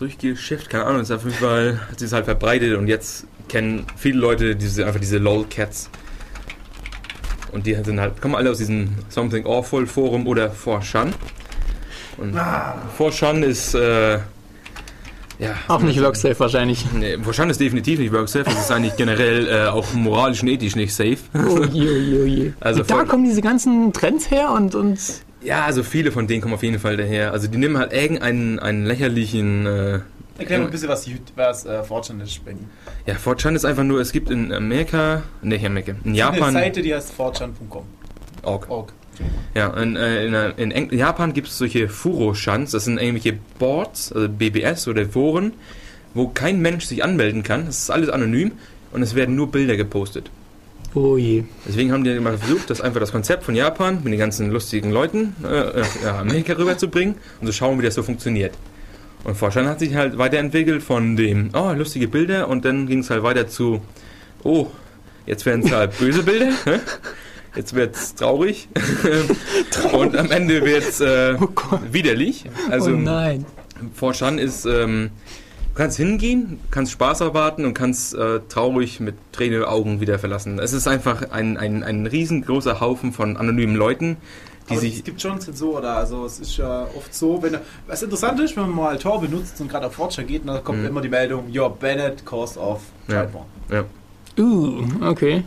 durchgeschifft, 0.00 0.70
keine 0.70 0.84
Ahnung, 0.84 0.98
das 0.98 1.10
ist 1.10 1.16
auf 1.16 1.24
jeden 1.24 1.36
Fall, 1.36 1.80
hat 1.90 1.98
sie 1.98 2.06
es 2.06 2.12
halt 2.12 2.24
verbreitet 2.24 2.76
und 2.76 2.88
jetzt 2.88 3.26
kennen 3.48 3.86
viele 3.96 4.18
Leute 4.18 4.56
diese, 4.56 4.86
einfach 4.86 5.00
diese 5.00 5.18
LOL-Cats. 5.18 5.90
Und 7.52 7.66
die 7.66 7.74
sind 7.74 8.00
halt, 8.00 8.20
kommen 8.20 8.36
alle 8.36 8.50
aus 8.50 8.58
diesem 8.58 8.94
Something 9.08 9.44
Awful 9.44 9.86
Forum 9.86 10.26
oder 10.26 10.52
4chan. 10.52 11.12
Und 12.16 12.36
4chan 12.36 13.42
ist, 13.42 13.74
äh, 13.74 14.18
ja. 15.40 15.54
Auch 15.68 15.80
nicht 15.80 16.00
WorkSafe 16.00 16.38
wahrscheinlich. 16.38 16.84
Nee, 16.92 17.16
4chan 17.16 17.48
ist 17.48 17.60
definitiv 17.60 17.98
nicht 17.98 18.12
WorkSafe, 18.12 18.44
das 18.44 18.60
ist 18.60 18.70
eigentlich 18.70 18.96
generell 18.96 19.48
äh, 19.48 19.66
auch 19.68 19.92
moralisch 19.94 20.42
und 20.42 20.48
ethisch 20.48 20.76
nicht 20.76 20.94
safe. 20.94 21.18
Oh 21.34 21.64
je, 21.64 21.88
oh 21.88 21.96
je, 21.96 22.22
oh 22.22 22.26
je. 22.26 22.52
Also 22.60 22.80
und 22.82 22.90
da 22.90 23.04
kommen 23.04 23.24
diese 23.24 23.40
ganzen 23.40 23.92
Trends 23.92 24.30
her 24.30 24.50
und, 24.50 24.74
und 24.74 24.98
Ja, 25.42 25.64
also 25.64 25.82
viele 25.82 26.12
von 26.12 26.26
denen 26.26 26.42
kommen 26.42 26.54
auf 26.54 26.62
jeden 26.62 26.78
Fall 26.78 26.96
daher. 26.96 27.32
Also 27.32 27.48
die 27.48 27.58
nehmen 27.58 27.78
halt 27.78 27.92
irgendeinen 27.92 28.58
einen 28.58 28.84
lächerlichen. 28.84 29.66
Äh, 29.66 30.00
Erklär 30.38 30.58
mal 30.60 30.64
ein 30.66 30.70
bisschen, 30.70 30.88
was, 30.88 31.06
was 31.36 31.66
äh, 31.66 31.82
Fortune 31.82 32.22
ist. 32.22 32.42
Benny. 32.44 32.60
ja, 33.06 33.14
4chan 33.14 33.54
ist 33.54 33.64
einfach 33.64 33.84
nur, 33.84 34.00
es 34.00 34.10
gibt 34.12 34.30
in 34.30 34.52
Amerika, 34.52 35.22
ne, 35.42 35.56
nicht 35.56 35.66
Amerika, 35.66 35.92
in 35.92 36.10
Eine 36.10 36.16
Japan. 36.16 36.52
Seite, 36.54 36.80
die 36.82 36.94
heißt 36.94 37.12
fortune.com. 37.12 37.84
Org. 38.42 38.70
Org. 38.70 38.92
Ja, 39.54 39.68
in, 39.76 39.96
äh, 39.96 40.24
in, 40.26 40.32
äh, 40.34 40.50
in 40.56 40.70
Eng 40.70 40.92
Japan 40.94 41.34
gibt 41.34 41.48
es 41.48 41.58
solche 41.58 41.88
Furo-Shans, 41.90 42.70
das 42.70 42.86
sind 42.86 42.98
irgendwelche 42.98 43.38
Boards, 43.58 44.12
also 44.12 44.28
BBS 44.30 44.88
oder 44.88 45.04
Foren, 45.04 45.52
wo 46.14 46.28
kein 46.28 46.60
Mensch 46.62 46.86
sich 46.86 47.04
anmelden 47.04 47.42
kann. 47.42 47.66
Das 47.66 47.78
ist 47.78 47.90
alles 47.90 48.08
anonym 48.08 48.52
und 48.92 49.02
es 49.02 49.14
werden 49.14 49.34
nur 49.36 49.50
Bilder 49.50 49.76
gepostet. 49.76 50.30
Oh 50.94 51.16
je. 51.16 51.44
Deswegen 51.66 51.92
haben 51.92 52.04
die 52.04 52.18
mal 52.20 52.36
versucht, 52.38 52.70
das 52.70 52.80
einfach 52.80 53.00
das 53.00 53.12
Konzept 53.12 53.44
von 53.44 53.54
Japan 53.54 54.00
mit 54.02 54.12
den 54.12 54.18
ganzen 54.18 54.50
lustigen 54.50 54.90
Leuten 54.90 55.34
äh, 55.44 55.82
nach 56.04 56.18
Amerika 56.18 56.54
rüberzubringen 56.54 57.16
und 57.40 57.46
zu 57.46 57.52
schauen, 57.52 57.78
wie 57.78 57.84
das 57.84 57.94
so 57.94 58.02
funktioniert. 58.02 58.54
Und 59.24 59.36
Forschern 59.36 59.66
hat 59.66 59.80
sich 59.80 59.94
halt 59.94 60.16
weiterentwickelt 60.18 60.82
von 60.82 61.16
dem, 61.16 61.50
oh, 61.54 61.72
lustige 61.72 62.08
Bilder 62.08 62.48
und 62.48 62.64
dann 62.64 62.86
ging 62.86 63.00
es 63.00 63.10
halt 63.10 63.22
weiter 63.22 63.46
zu, 63.46 63.82
oh, 64.44 64.68
jetzt 65.26 65.44
werden 65.44 65.64
es 65.64 65.72
halt 65.72 65.98
böse 65.98 66.22
Bilder, 66.22 66.52
jetzt 67.54 67.74
wird 67.74 67.94
es 67.94 68.14
traurig, 68.14 68.68
und 69.92 70.16
am 70.16 70.30
Ende 70.30 70.64
wird 70.64 70.84
es 70.84 71.00
äh, 71.00 71.36
Oh 71.38 71.48
widerlich. 71.90 72.44
Also 72.70 72.92
oh 72.92 72.96
nein. 72.96 73.44
Forschern 73.94 74.38
ist, 74.38 74.64
ähm, 74.64 75.10
du 75.72 75.74
kannst 75.74 75.96
hingehen, 75.96 76.60
kannst 76.70 76.92
Spaß 76.92 77.20
erwarten 77.20 77.64
und 77.64 77.74
kannst 77.74 78.14
äh, 78.14 78.40
traurig 78.48 79.00
mit 79.00 79.14
Tränen 79.32 79.64
Augen 79.64 80.00
wieder 80.00 80.18
verlassen. 80.18 80.58
Es 80.58 80.72
ist 80.72 80.86
einfach 80.88 81.30
ein, 81.30 81.56
ein, 81.56 81.82
ein 81.82 82.06
riesengroßer 82.06 82.80
Haufen 82.80 83.12
von 83.12 83.36
anonymen 83.36 83.76
Leuten, 83.76 84.16
die 84.68 84.72
Aber 84.72 84.80
sich... 84.80 84.98
es 84.98 85.04
gibt 85.04 85.20
schon 85.20 85.40
Zensoren 85.40 85.82
da. 85.82 85.96
Also 85.96 86.24
es 86.24 86.38
ist 86.38 86.56
ja 86.56 86.86
oft 86.96 87.14
so, 87.14 87.42
wenn 87.42 87.56
was 87.86 88.02
interessant 88.02 88.38
ist, 88.40 88.56
wenn 88.56 88.64
man 88.64 88.74
mal 88.74 88.98
Tor 88.98 89.20
benutzt 89.20 89.60
und 89.60 89.68
gerade 89.68 89.86
auf 89.86 89.94
Fortune 89.94 90.26
geht, 90.26 90.46
dann 90.46 90.62
kommt 90.62 90.80
Mhm. 90.80 90.86
immer 90.86 91.00
die 91.00 91.08
Meldung, 91.08 91.48
you're 91.50 91.70
banned 91.70 92.24
cause 92.26 92.58
of 92.58 92.82
Ja. 93.08 93.20
child 93.22 93.32
porn. 93.32 93.46
Ja. 93.70 93.84
Uh, 94.38 94.82
okay. 95.02 95.42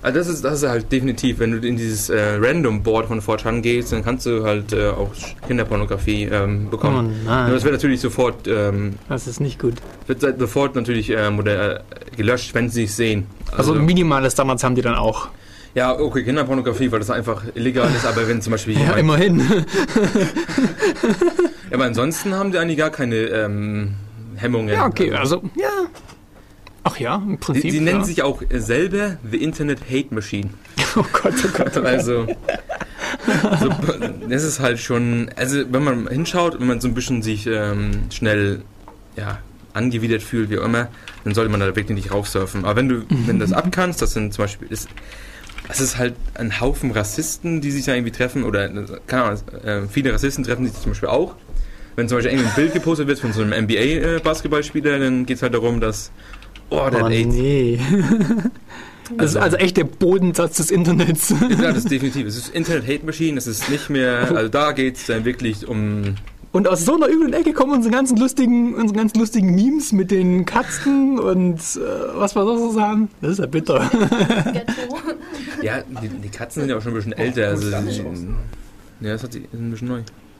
Also 0.00 0.18
das 0.18 0.28
ist, 0.28 0.44
das 0.44 0.62
ist 0.62 0.68
halt 0.68 0.92
definitiv, 0.92 1.40
wenn 1.40 1.50
du 1.60 1.66
in 1.66 1.76
dieses 1.76 2.08
äh, 2.08 2.36
Random 2.40 2.82
Board 2.82 3.06
von 3.06 3.20
4chan 3.20 3.60
gehst, 3.62 3.92
dann 3.92 4.04
kannst 4.04 4.26
du 4.26 4.44
halt 4.44 4.72
äh, 4.72 4.88
auch 4.90 5.10
Kinderpornografie 5.48 6.24
ähm, 6.30 6.66
Oh 6.66 6.70
bekommen. 6.70 7.16
Aber 7.26 7.34
nein. 7.44 7.52
das 7.52 7.64
wird 7.64 7.74
natürlich 7.74 8.00
sofort, 8.00 8.46
ähm, 8.46 8.94
Das 9.08 9.26
ist 9.26 9.40
nicht 9.40 9.58
gut. 9.58 9.74
wird 10.06 10.20
sofort 10.38 10.76
natürlich 10.76 11.10
ähm, 11.10 11.38
oder, 11.40 11.78
äh, 11.78 11.80
gelöscht, 12.16 12.54
wenn 12.54 12.68
sie 12.70 12.84
es 12.84 12.96
sehen. 12.96 13.26
Also, 13.56 13.74
minimale 13.74 14.30
Standards 14.30 14.62
haben 14.62 14.76
die 14.76 14.82
dann 14.82 14.94
auch. 14.94 15.28
ja, 15.74 15.98
okay, 15.98 16.22
Kinderpornografie, 16.22 16.92
weil 16.92 17.00
das 17.00 17.10
einfach 17.10 17.42
illegal 17.54 17.88
ist, 17.94 18.06
aber 18.06 18.28
wenn 18.28 18.40
zum 18.40 18.52
Beispiel 18.52 18.74
Ja, 18.80 18.92
immerhin. 18.94 19.42
Ja, 21.70 21.74
aber 21.76 21.84
ansonsten 21.84 22.34
haben 22.34 22.50
die 22.52 22.58
eigentlich 22.58 22.78
gar 22.78 22.90
keine 22.90 23.16
ähm, 23.16 23.94
Hemmungen. 24.36 24.68
ja, 24.74 24.86
okay, 24.86 25.12
also, 25.12 25.42
ja. 25.56 25.68
Ach 26.90 26.98
ja, 26.98 27.16
im 27.16 27.32
Sie, 27.32 27.36
Prinzip. 27.36 27.70
sie 27.70 27.80
nennen 27.80 28.00
ja. 28.00 28.04
sich 28.04 28.22
auch 28.22 28.40
äh, 28.48 28.60
selber 28.60 29.18
The 29.30 29.42
Internet 29.42 29.80
Hate 29.90 30.14
Machine. 30.14 30.50
Oh 30.96 31.04
Gott, 31.12 31.34
oh 31.44 31.48
Gott. 31.56 31.76
Also, 31.76 32.26
so, 33.60 33.70
das 34.28 34.42
ist 34.42 34.58
halt 34.58 34.80
schon, 34.80 35.30
also 35.36 35.62
wenn 35.70 35.84
man 35.84 36.08
hinschaut, 36.08 36.58
wenn 36.58 36.66
man 36.66 36.80
so 36.80 36.88
ein 36.88 36.94
bisschen 36.94 37.22
sich 37.22 37.46
ähm, 37.46 38.04
schnell 38.10 38.62
ja, 39.16 39.38
angewidert 39.74 40.22
fühlt, 40.22 40.48
wie 40.48 40.58
auch 40.58 40.64
immer, 40.64 40.88
dann 41.24 41.34
sollte 41.34 41.50
man 41.50 41.60
da 41.60 41.66
wirklich 41.66 41.90
nicht 41.90 42.10
raufsurfen. 42.10 42.64
Aber 42.64 42.76
wenn 42.76 42.88
du, 42.88 43.04
wenn 43.26 43.38
du 43.38 43.44
das 43.44 43.52
abkannst, 43.52 44.00
das 44.00 44.14
sind 44.14 44.32
zum 44.32 44.44
Beispiel, 44.44 44.68
das, 44.68 44.88
das 45.68 45.80
ist 45.80 45.98
halt 45.98 46.14
ein 46.34 46.58
Haufen 46.58 46.90
Rassisten, 46.90 47.60
die 47.60 47.70
sich 47.70 47.84
da 47.84 47.94
irgendwie 47.94 48.12
treffen, 48.12 48.44
oder, 48.44 48.68
keine 49.06 49.24
Ahnung, 49.24 49.40
äh, 49.62 49.82
viele 49.88 50.12
Rassisten 50.12 50.42
treffen 50.42 50.66
sich 50.66 50.80
zum 50.80 50.92
Beispiel 50.92 51.10
auch. 51.10 51.34
Wenn 51.96 52.08
zum 52.08 52.16
Beispiel 52.18 52.32
irgendwie 52.32 52.48
ein 52.48 52.54
Bild 52.54 52.72
gepostet 52.72 53.08
wird 53.08 53.18
von 53.18 53.32
so 53.32 53.42
einem 53.42 53.64
NBA-Basketballspieler, 53.64 54.98
dann 54.98 55.26
geht 55.26 55.36
es 55.36 55.42
halt 55.42 55.54
darum, 55.54 55.80
dass, 55.80 56.12
oh, 56.70 56.88
der 56.90 57.04
Oh 57.04 57.08
AIDS. 57.08 57.34
nee. 57.34 57.78
Das 59.16 59.30
ist 59.30 59.36
also 59.36 59.56
echt 59.56 59.76
der 59.76 59.84
Bodensatz 59.84 60.56
des 60.58 60.70
Internets. 60.70 61.30
Ja, 61.30 61.68
das 61.72 61.78
ist 61.78 61.90
definitiv. 61.90 62.26
Es 62.26 62.36
ist 62.36 62.54
Internet 62.54 62.86
Hate 62.86 63.06
Machine, 63.06 63.38
es 63.38 63.46
ist 63.46 63.68
nicht 63.70 63.88
mehr, 63.90 64.30
also 64.34 64.48
da 64.48 64.72
geht 64.72 64.96
es 64.96 65.06
dann 65.06 65.24
wirklich 65.24 65.66
um. 65.66 66.14
Und 66.50 66.66
aus 66.66 66.84
so 66.86 66.94
einer 66.94 67.08
üblen 67.08 67.34
Ecke 67.34 67.52
kommen 67.52 67.72
unsere 67.72 67.92
ganzen 67.94 68.16
lustigen, 68.16 68.74
unsere 68.74 68.98
ganzen 68.98 69.18
lustigen 69.18 69.54
Memes 69.54 69.92
mit 69.92 70.10
den 70.10 70.46
Katzen 70.46 71.18
und 71.18 71.56
äh, 71.58 71.80
was 72.14 72.34
wir 72.34 72.44
sonst 72.44 72.74
so 72.74 72.80
haben. 72.80 73.08
Das 73.20 73.32
ist 73.32 73.38
ja 73.38 73.46
bitter. 73.46 73.90
Ja, 75.62 75.82
die, 76.02 76.08
die 76.08 76.28
Katzen 76.30 76.62
sind 76.62 76.70
ja 76.70 76.78
auch 76.78 76.82
schon 76.82 76.92
ein 76.92 76.96
bisschen 76.96 77.12
älter. 77.12 77.48
Also, 77.48 77.70
das 77.70 77.84
ist 77.84 78.00
aus. 78.00 78.18
ja, 79.00 79.12
das 79.12 79.22
hat 79.24 79.32
sich 79.34 79.44
ist 79.44 79.52
ein 79.54 79.70
bisschen 79.70 79.88
neu. 79.88 79.98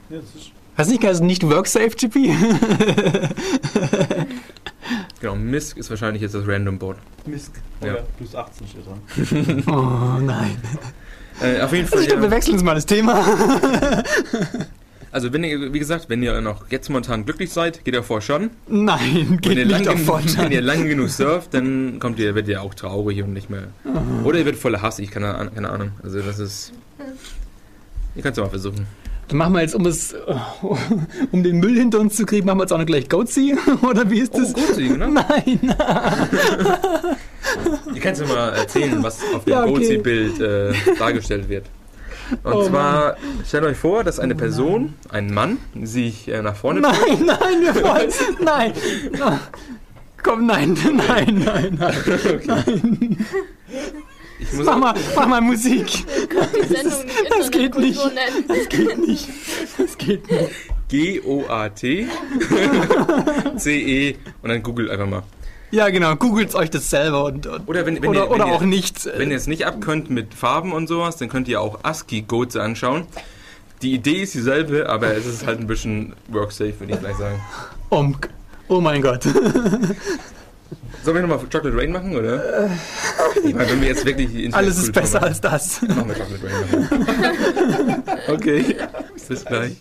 Ja, 0.09 0.17
das 0.17 0.35
ist 0.35 0.51
Hast 0.79 0.87
du 0.89 0.93
nicht 0.93 1.05
also 1.05 1.23
nicht 1.25 1.43
WorkSafe, 1.43 1.89
GP? 1.89 2.33
Genau, 5.21 5.35
Misk 5.35 5.77
ist 5.77 5.89
wahrscheinlich 5.89 6.21
jetzt 6.21 6.33
das 6.35 6.47
Random 6.47 6.79
Board. 6.79 6.97
Misk. 7.25 7.51
Ja. 7.81 7.87
Ja. 7.87 7.95
Plus 8.17 8.35
18 8.35 8.67
steht 8.67 8.85
dran. 8.85 9.63
Oh 9.67 10.21
nein. 10.21 10.57
Äh, 11.41 11.61
auf 11.61 11.71
jeden 11.73 11.87
Fall. 11.87 11.99
Also 11.99 12.03
ich 12.03 12.07
glaube, 12.07 12.23
wir 12.23 12.31
wechseln 12.31 12.53
jetzt 12.55 12.63
mal 12.63 12.75
das 12.75 12.85
Thema. 12.85 13.23
also, 15.11 15.31
wenn 15.33 15.43
ihr, 15.43 15.71
wie 15.73 15.79
gesagt, 15.79 16.09
wenn 16.09 16.21
ihr 16.21 16.39
noch 16.41 16.69
jetzt 16.69 16.89
momentan 16.89 17.25
glücklich 17.25 17.51
seid, 17.51 17.83
geht 17.85 17.93
ihr 17.93 18.03
vor 18.03 18.21
schon. 18.21 18.49
Nein, 18.67 18.99
Wenn 19.29 19.37
geht 19.37 19.57
ihr, 19.57 19.65
nicht 19.65 19.87
auf 19.87 19.95
genug- 19.95 20.37
wenn 20.37 20.51
ihr 20.51 20.59
Fortran. 20.59 20.63
lang 20.63 20.87
genug 20.87 21.09
surft, 21.09 21.53
dann 21.53 21.99
kommt 21.99 22.19
ihr, 22.19 22.35
werdet 22.35 22.49
ihr 22.49 22.61
auch 22.61 22.73
traurig 22.73 23.23
und 23.23 23.31
nicht 23.33 23.49
mehr. 23.49 23.67
Oder 24.25 24.39
ihr 24.39 24.45
werdet 24.45 24.59
voller 24.61 24.81
Hass, 24.81 24.99
ich 24.99 25.11
keine, 25.11 25.35
Ahnung- 25.35 25.53
keine 25.55 25.69
Ahnung. 25.69 25.91
Also, 26.03 26.19
das 26.21 26.39
ist. 26.39 26.73
Ihr 28.15 28.21
könnt 28.23 28.37
es 28.37 28.43
mal 28.43 28.49
versuchen. 28.49 28.85
Dann 29.29 29.37
machen 29.37 29.53
wir 29.53 29.61
jetzt, 29.61 29.75
um 29.75 29.85
es, 29.85 30.15
um 31.31 31.43
den 31.43 31.59
Müll 31.59 31.77
hinter 31.77 31.99
uns 31.99 32.15
zu 32.15 32.25
kriegen, 32.25 32.45
machen 32.47 32.57
wir 32.57 32.63
jetzt 32.63 32.73
auch 32.73 32.77
noch 32.79 32.85
gleich 32.85 33.07
Goatsy? 33.09 33.55
Oder 33.81 34.09
wie 34.09 34.19
ist 34.19 34.33
Oh, 34.33 34.39
das? 34.39 34.53
gut, 34.53 34.75
Sie, 34.75 34.89
ne? 34.89 35.07
Nein. 35.07 35.59
Ihr 37.93 38.01
könnt 38.01 38.17
ja 38.17 38.25
mal 38.27 38.49
erzählen, 38.53 39.01
was 39.03 39.19
auf 39.35 39.45
dem 39.45 39.51
Ja, 39.53 39.63
okay. 39.63 39.73
Gozi-Bild 39.73 40.39
äh, 40.39 40.73
dargestellt 40.97 41.47
wird. 41.49 41.65
Und 42.43 42.53
Oh 42.53 42.63
zwar, 42.67 43.17
stellt 43.47 43.63
euch 43.63 43.77
vor, 43.77 44.03
dass 44.03 44.19
eine 44.19 44.35
Person, 44.35 44.93
ein 45.09 45.33
Mann, 45.33 45.57
sich 45.81 46.27
äh, 46.27 46.41
nach 46.43 46.55
vorne 46.55 46.81
Nein, 46.81 46.95
nein, 47.25 47.61
wir 47.61 47.75
wollen. 47.83 48.09
Nein. 48.43 48.73
Na, 49.17 49.39
Komm, 50.21 50.45
nein, 50.47 50.77
nein, 51.07 51.43
nein, 51.45 51.79
nein. 52.45 53.25
Ich 54.39 54.53
muss 54.53 54.65
Mach 54.65 54.77
mal, 54.77 54.93
mach 55.15 55.27
mal 55.27 55.41
Musik. 55.41 55.85
Nicht 55.85 56.05
Das 57.37 57.51
geht 57.51 57.75
nicht. 57.77 57.99
Das 58.47 58.69
geht 58.69 58.97
nicht. 58.97 59.27
Das 59.77 59.97
geht 59.97 60.31
nicht. 60.31 60.49
G-O-A-T 60.87 62.07
C-E 63.57 64.15
und 64.41 64.49
dann 64.49 64.63
googelt 64.63 64.89
einfach 64.89 65.07
mal. 65.07 65.23
Ja, 65.71 65.89
genau. 65.89 66.15
Googelt 66.15 66.55
euch 66.55 66.71
das 66.71 66.89
selber 66.89 67.25
und, 67.25 67.45
und 67.45 67.67
Oder 67.67 67.85
wenn, 67.85 68.01
wenn 68.01 68.09
oder, 68.09 68.23
ihr, 68.23 68.31
oder 68.31 68.47
ihr, 68.47 68.53
auch 68.53 68.61
nicht. 68.61 69.05
äh, 69.05 69.19
Wenn 69.19 69.29
ihr 69.29 69.37
es 69.37 69.45
nicht 69.45 69.67
abkönnt 69.67 70.09
mit 70.09 70.33
Farben 70.33 70.73
und 70.73 70.87
sowas, 70.87 71.17
dann 71.17 71.29
könnt 71.29 71.47
ihr 71.47 71.61
auch 71.61 71.83
ASCII-Codes 71.83 72.55
anschauen. 72.55 73.05
Die 73.83 73.93
Idee 73.93 74.23
ist 74.23 74.33
dieselbe, 74.33 74.89
aber 74.89 75.15
es 75.15 75.25
ist 75.27 75.45
halt 75.45 75.59
ein 75.59 75.67
bisschen 75.67 76.13
work-safe, 76.29 76.79
würde 76.79 76.93
ich 76.93 76.99
gleich 76.99 77.15
sagen. 77.17 77.39
Um, 77.89 78.17
oh 78.67 78.81
mein 78.81 79.01
Gott. 79.01 79.25
Sollen 81.03 81.15
wir 81.15 81.21
nochmal 81.21 81.39
Chocolate 81.39 81.77
Rain 81.77 81.91
machen, 81.91 82.15
oder? 82.15 82.69
Ich 83.43 83.53
meine, 83.53 83.69
wenn 83.71 83.81
wir 83.81 83.87
jetzt 83.89 84.05
wirklich 84.05 84.29
die 84.31 84.53
Alles 84.53 84.77
ist 84.77 84.87
Internetkultur 84.87 85.01
besser 85.01 85.19
machen, 85.19 85.29
als 85.29 85.41
das. 85.41 85.81
Machen 85.81 86.09
wir 86.09 86.15
Chocolate 86.15 86.45
Rain. 86.45 88.03
Okay, 88.27 88.75
bis 89.27 89.43
gleich. 89.45 89.75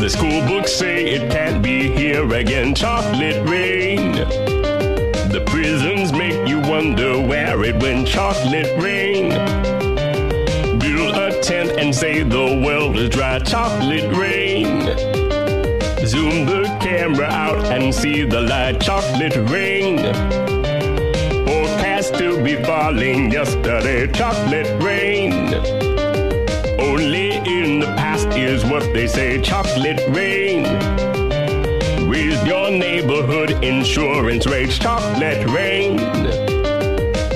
The 0.00 0.08
school 0.08 0.40
books 0.46 0.72
say 0.72 1.04
it 1.06 1.30
can't 1.30 1.62
be 1.62 1.90
here 1.90 2.30
again. 2.34 2.74
Chocolate 2.74 3.48
rain. 3.48 4.12
The 5.32 5.42
prisons 5.46 6.12
make 6.12 6.48
you 6.48 6.60
wonder 6.60 7.20
where 7.20 7.62
it 7.64 7.80
went. 7.80 8.08
Chocolate 8.08 8.70
rain. 8.82 9.30
Build 10.78 11.14
a 11.16 11.40
tent 11.42 11.70
and 11.78 11.94
say 11.94 12.22
the 12.22 12.62
world 12.64 12.96
is 12.96 13.10
dry. 13.10 13.38
Chocolate 13.38 14.10
rain. 14.16 14.82
Zoom 16.06 16.46
the 16.46 16.64
camera 16.80 17.26
out 17.26 17.64
and 17.66 17.94
see 17.94 18.24
the 18.24 18.40
light. 18.40 18.80
Chocolate 18.80 19.36
rain. 19.50 19.98
Forecast 21.46 22.14
to 22.14 22.42
be 22.42 22.56
falling 22.64 23.30
yesterday. 23.30 24.10
Chocolate 24.12 24.82
rain. 24.82 25.87
Is 28.38 28.64
what 28.64 28.92
they 28.94 29.08
say. 29.08 29.42
Chocolate 29.42 30.00
rain. 30.10 30.62
With 32.08 32.46
your 32.46 32.70
neighborhood 32.70 33.50
insurance 33.64 34.46
rates. 34.46 34.78
Chocolate 34.78 35.44
rain. 35.48 35.96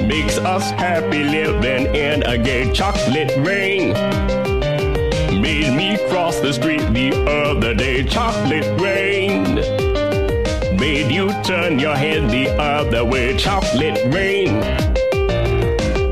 Makes 0.06 0.38
us 0.38 0.70
happy 0.70 1.24
living 1.24 1.94
in 1.94 2.22
a 2.22 2.38
gay 2.38 2.72
chocolate 2.72 3.32
rain. 3.38 3.92
Made 5.42 5.76
me 5.76 5.98
cross 6.08 6.38
the 6.38 6.52
street 6.52 6.86
the 6.94 7.10
other 7.28 7.74
day. 7.74 8.04
Chocolate 8.04 8.80
rain. 8.80 9.56
Made 10.78 11.10
you 11.12 11.32
turn 11.42 11.80
your 11.80 11.96
head 11.96 12.30
the 12.30 12.48
other 12.58 13.04
way. 13.04 13.36
Chocolate 13.36 14.00
rain. 14.14 14.62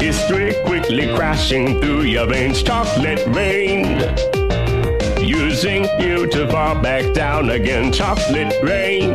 History 0.01 0.55
quickly 0.66 1.14
crashing 1.14 1.80
through 1.80 2.03
your 2.03 2.26
veins. 2.26 2.62
Chocolate 2.62 3.24
rain. 3.28 4.30
Using 5.63 5.85
you 6.01 6.27
to 6.27 6.49
fall 6.49 6.75
back 6.81 7.13
down 7.13 7.51
again. 7.51 7.93
Chocolate 7.93 8.55
rain. 8.63 9.15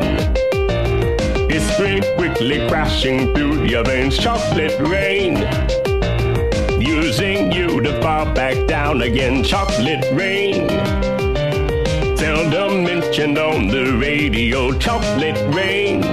History 1.50 2.02
quickly 2.18 2.68
crashing 2.70 3.34
through 3.34 3.66
your 3.66 3.84
veins. 3.84 4.16
Chocolate 4.16 4.80
rain 4.80 5.38
using 6.80 7.52
you 7.52 7.82
to 7.82 8.00
fall 8.00 8.32
back 8.36 8.68
down 8.68 9.02
again. 9.02 9.44
Chocolate 9.44 10.06
rain. 10.12 10.70
Seldom 12.16 12.84
mentioned 12.84 13.40
on 13.40 13.66
the 13.66 13.98
radio. 14.00 14.72
Chocolate 14.78 15.42
rain. 15.52 16.04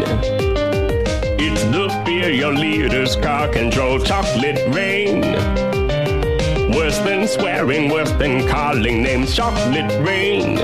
It's 1.39 1.63
the 1.65 1.91
fear 2.07 2.31
your 2.31 2.55
leaders 2.55 3.17
car 3.17 3.49
control. 3.49 3.99
Chocolate 3.99 4.67
rain. 4.75 5.82
Worse 6.75 6.99
than 6.99 7.29
swearing, 7.29 7.91
worse 7.91 8.11
than 8.13 8.49
calling 8.49 9.03
names. 9.03 9.35
Chocolate 9.35 9.93
rain. 10.01 10.57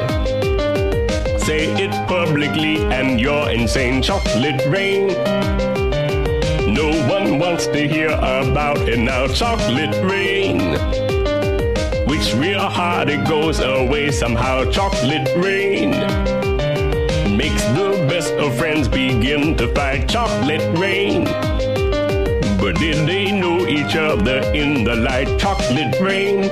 Say 1.39 1.73
it 1.83 1.93
publicly 2.09 2.77
and 2.93 3.21
you're 3.21 3.51
insane. 3.51 4.03
Chocolate 4.03 4.65
rain. 4.67 5.09
No 6.73 6.91
one 7.09 7.39
wants 7.39 7.67
to 7.67 7.89
hear 7.89 8.11
about 8.11 8.79
it 8.89 8.99
now. 8.99 9.27
Chocolate 9.27 9.95
rain. 10.03 10.77
Which 12.07 12.35
real 12.35 12.69
hard 12.69 13.11
it 13.11 13.27
goes 13.27 13.61
away 13.61 14.11
somehow. 14.11 14.71
Chocolate 14.71 15.29
rain. 15.37 15.91
Makes 17.37 17.65
the 17.77 18.07
best 18.09 18.33
of 18.35 18.57
friends 18.57 18.89
begin 18.89 19.57
to 19.57 19.69
fight. 19.75 20.09
Chocolate 20.09 20.79
rain. 20.79 21.25
But 22.61 22.77
did 22.81 23.07
they 23.07 23.33
know 23.33 23.67
each 23.67 23.97
other 23.97 24.41
in 24.53 24.85
the 24.85 24.97
light? 24.97 25.39
Chocolate 25.39 25.58
rain. 26.01 26.45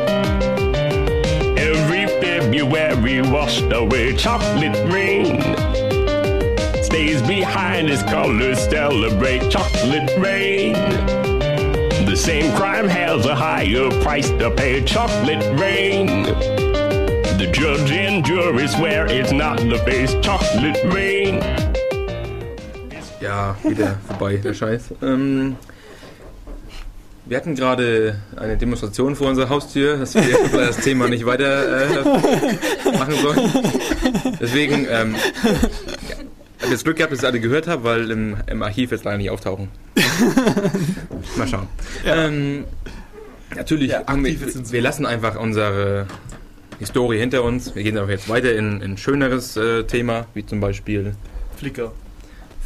Every 1.59 2.07
February 2.21 3.23
washed 3.23 3.73
away. 3.73 4.15
Chocolate 4.17 4.77
rain 4.93 5.41
stays 6.83 7.23
behind 7.23 7.89
his 7.89 8.03
colors 8.05 8.59
celebrate 8.59 9.51
chocolate 9.51 10.11
rain. 10.19 10.75
The 12.05 12.17
same 12.17 12.55
crime 12.57 12.89
has 12.89 13.27
a 13.27 13.35
higher 13.35 13.91
price 14.03 14.31
to 14.31 14.51
pay 14.51 14.85
chocolate 14.85 15.45
rain. 15.59 16.25
The 17.39 17.51
judge 17.53 17.91
and 17.91 18.25
jury 18.25 18.69
swear 18.69 19.07
it's 19.07 19.33
not 19.33 19.59
the 19.59 19.79
face 19.85 20.15
chocolate 20.23 20.79
rain. 20.93 21.43
Ja, 23.21 23.57
wieder 23.63 23.99
vorbei, 24.07 24.37
der 24.37 24.55
Scheiß. 24.55 24.95
Ähm, 25.03 25.57
wir 27.27 27.37
hatten 27.37 27.55
gerade 27.55 28.21
eine 28.37 28.57
Demonstration 28.57 29.17
vor 29.17 29.29
unserer 29.29 29.49
Haustür, 29.49 29.97
dass 29.99 30.15
wir 30.15 30.23
das 30.53 30.79
Thema 30.79 31.09
nicht 31.09 31.27
weiter 31.27 31.91
äh, 31.91 32.93
machen 32.93 33.15
sollen. 33.21 33.51
Deswegen, 34.41 34.87
ähm, 34.89 35.15
ja, 36.09 36.17
ich 36.59 36.63
habe 36.63 36.73
das 36.73 36.85
Glück 36.85 36.97
gehabt, 36.97 37.13
dass 37.13 37.21
ich 37.21 37.27
alle 37.27 37.41
gehört 37.41 37.67
habe, 37.67 37.85
weil 37.85 38.11
im, 38.11 38.37
im 38.47 38.63
Archiv 38.63 38.93
jetzt 38.93 39.05
leider 39.05 39.19
nicht 39.19 39.31
auftauchen. 39.31 39.69
Mal 41.37 41.49
schauen. 41.49 41.67
Ähm, 42.05 42.65
natürlich, 43.55 43.91
Ja, 43.91 44.05
wir, 44.07 44.73
wir 44.73 44.83
lassen 44.83 45.05
einfach 45.05 45.39
unsere 45.39 46.07
Historie 46.79 47.19
hinter 47.19 47.43
uns. 47.43 47.75
Wir 47.75 47.83
gehen 47.83 47.99
aber 47.99 48.11
jetzt 48.11 48.29
weiter 48.29 48.55
in 48.55 48.83
ein 48.83 48.97
schöneres 48.97 49.57
äh, 49.57 49.85
Thema, 49.85 50.27
wie 50.35 50.47
zum 50.47 50.61
Beispiel 50.61 51.15
Flickr. 51.57 51.93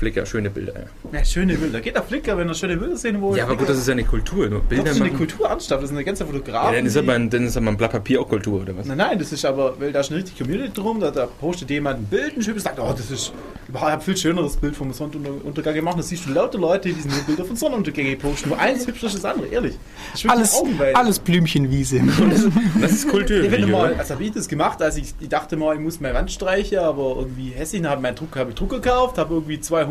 Flickr, 0.01 0.25
schöne 0.25 0.49
Bilder. 0.49 0.73
Ja, 1.13 1.19
Ja, 1.19 1.25
schöne 1.27 1.55
Bilder. 1.57 1.81
Geht 1.83 1.99
auf 1.99 2.09
Flickr, 2.09 2.37
wenn 2.39 2.49
ihr 2.49 2.55
schöne 2.55 2.77
Bilder 2.79 2.97
sehen 2.97 3.21
wollt. 3.21 3.37
ja 3.37 3.45
aber 3.45 3.57
gut, 3.57 3.69
das 3.69 3.77
ist 3.77 3.87
ja 3.87 3.93
eine 3.93 4.05
Kultur, 4.05 4.49
nur 4.49 4.61
Bilder 4.61 4.85
das 4.85 4.97
ist 4.97 5.03
eine. 5.03 5.11
Kultur 5.11 5.47
ernsthaft. 5.47 5.83
Das 5.83 5.91
ist 5.91 5.95
eine 5.95 6.05
ganze 6.05 6.25
Fotografin. 6.25 6.71
Ja, 6.71 6.77
dann 6.79 6.87
ist, 6.87 6.97
aber 6.97 7.13
ein, 7.13 7.29
dann 7.29 7.45
ist 7.45 7.57
aber 7.59 7.69
ein 7.69 7.77
Blatt 7.77 7.93
Papier 7.93 8.23
auch 8.23 8.29
Kultur, 8.29 8.63
oder 8.63 8.75
was? 8.79 8.87
Nein, 8.87 8.97
nein, 8.97 9.19
das 9.19 9.31
ist 9.31 9.45
aber, 9.45 9.79
weil 9.79 9.93
da 9.93 10.01
ist 10.01 10.11
eine 10.11 10.21
richtige 10.21 10.43
Community 10.43 10.73
drum, 10.73 11.01
da, 11.01 11.11
da 11.11 11.27
postet 11.27 11.69
jemand 11.69 12.01
ein 12.01 12.05
Bild, 12.07 12.35
ein 12.35 12.43
schönes, 12.43 12.63
sagt, 12.63 12.79
oh, 12.81 12.95
das 12.97 13.11
ist 13.11 13.33
überhaupt 13.69 13.93
ein 13.93 14.01
viel 14.01 14.17
schöneres 14.17 14.57
Bild 14.57 14.75
vom 14.75 14.91
Sonnenuntergang 14.95 15.75
gemacht. 15.75 15.99
Da 15.99 16.03
siehst 16.03 16.27
du 16.27 16.33
lauter 16.33 16.59
Leute, 16.59 16.89
die 16.89 16.95
diese 16.95 17.23
Bilder 17.25 17.45
von 17.45 17.57
Sonnenuntergängen 17.57 18.19
posten. 18.19 18.49
Nur 18.49 18.59
eins 18.59 18.87
hübscher 18.87 19.05
als 19.07 19.17
das 19.17 19.25
andere, 19.27 19.49
ehrlich. 19.49 19.75
Das 20.13 20.25
ist 20.25 20.31
Alles, 20.31 20.63
alles 20.95 21.19
Blümchenwiese. 21.19 22.01
Das 22.81 22.93
ist 22.93 23.09
Kultur. 23.09 23.43
Video, 23.51 23.69
mal, 23.69 23.95
also 23.95 24.15
habe 24.15 24.25
ich 24.25 24.33
das 24.33 24.49
gemacht, 24.49 24.81
als 24.81 24.97
ich, 24.97 25.13
ich 25.21 25.29
dachte 25.29 25.57
mal, 25.57 25.75
ich 25.75 25.81
muss 25.81 26.01
meine 26.01 26.15
Wand 26.15 26.31
streichen, 26.33 26.79
aber 26.79 27.17
irgendwie 27.19 27.51
hässlich, 27.51 27.83
dann 27.83 27.91
habe 27.91 27.99
ich 28.01 28.03
meinen 28.03 28.15
Druck, 28.17 28.37
habe 28.37 28.51
ich 28.51 28.57
Drucker 28.57 28.81
gekauft, 28.81 29.19
habe 29.19 29.35
irgendwie 29.35 29.61
200 29.61 29.90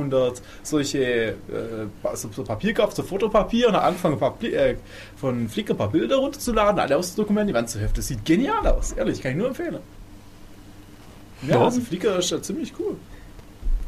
solche 0.63 0.99
äh, 1.29 1.35
so, 2.13 2.29
so 2.35 2.43
Papier 2.43 2.73
gekauft, 2.73 2.95
so 2.95 3.03
Fotopapier 3.03 3.67
und 3.67 3.75
habe 3.75 3.85
angefangen 3.85 4.19
Papier, 4.19 4.53
äh, 4.59 4.75
von 5.17 5.47
Flickr 5.49 5.73
ein 5.73 5.77
paar 5.77 5.89
Bilder 5.91 6.17
runterzuladen, 6.17 6.79
alle 6.79 6.97
auszudokumentieren, 6.97 7.47
die 7.47 7.53
Wand 7.53 7.69
zu 7.69 7.79
heften. 7.79 7.95
Das 7.97 8.07
sieht 8.07 8.23
genial 8.25 8.65
aus, 8.67 8.93
ehrlich, 8.93 9.21
kann 9.21 9.31
ich 9.31 9.37
nur 9.37 9.47
empfehlen. 9.47 9.77
Ja, 11.43 11.55
Warum? 11.55 11.65
also 11.65 11.81
Flickr 11.81 12.17
ist 12.19 12.29
ja 12.31 12.41
ziemlich 12.41 12.73
cool. 12.79 12.95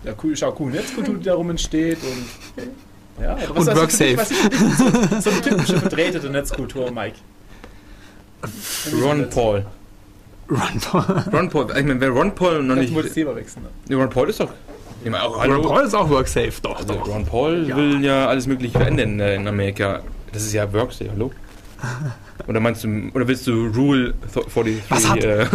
Ja, 0.03 0.14
cool, 0.24 0.34
ist 0.34 0.43
auch 0.43 0.59
cool 0.59 0.72
Netzkultur, 0.72 1.16
die 1.16 1.24
darum 1.26 1.49
entsteht 1.49 1.97
und 2.03 3.24
ja, 3.24 3.34
aber 3.36 3.51
Und 3.51 3.70
also 3.70 3.76
WorkSafe. 3.82 4.18
was 4.18 4.32
ist 4.32 4.41
so, 4.78 5.22
so 5.22 5.30
eine 5.30 5.41
typische 5.41 5.80
Vertreter 5.80 6.20
der 6.20 6.30
Netzkultur, 6.32 6.89
Mike. 6.91 7.18
Ron 9.01 9.30
Paul. 9.30 9.66
Run. 10.49 10.82
Ron 11.32 11.49
Paul, 11.49 11.68
ich 11.78 11.86
meine, 11.86 12.01
wer 12.01 12.09
Ron 12.09 12.34
Paul 12.36 12.64
noch 12.64 12.76
Ich 12.76 12.82
nicht. 12.82 12.93
wollte 12.95 13.07
das 13.09 13.16
Thema 13.16 13.36
wechseln. 13.36 13.64
Ne? 13.64 13.70
Nee, 13.88 13.95
Ron 13.95 14.09
Paul 14.09 14.30
ist 14.30 14.39
doch 14.39 14.49
Ich 15.04 15.10
meine, 15.10 15.24
auch, 15.24 15.43
Ron 15.43 15.62
Paul 15.62 15.84
ist 15.84 15.93
auch 15.95 16.10
WorkSafe, 16.10 16.54
doch, 16.62 16.78
also 16.78 16.93
doch. 16.93 17.08
Ron 17.08 17.26
Paul 17.26 17.66
Ja. 17.68 17.76
will 17.76 18.04
ja 18.04 18.28
alles 18.28 18.45
Mögliche 18.47 18.78
verändern 18.78 19.20
äh, 19.20 19.36
in 19.36 19.47
Amerika. 19.47 20.02
Das 20.32 20.43
ist 20.43 20.54
ja 20.54 20.72
Worksafe, 20.72 21.10
hallo? 21.12 21.32
Oder 22.47 22.60
meinst 22.60 22.84
du, 22.84 23.10
oder 23.14 23.28
willst 23.28 23.45
du 23.47 23.68
Rule 23.68 24.14
43? 24.34 24.82
Was 24.89 25.08
hat- 25.10 25.24
äh, 25.24 25.45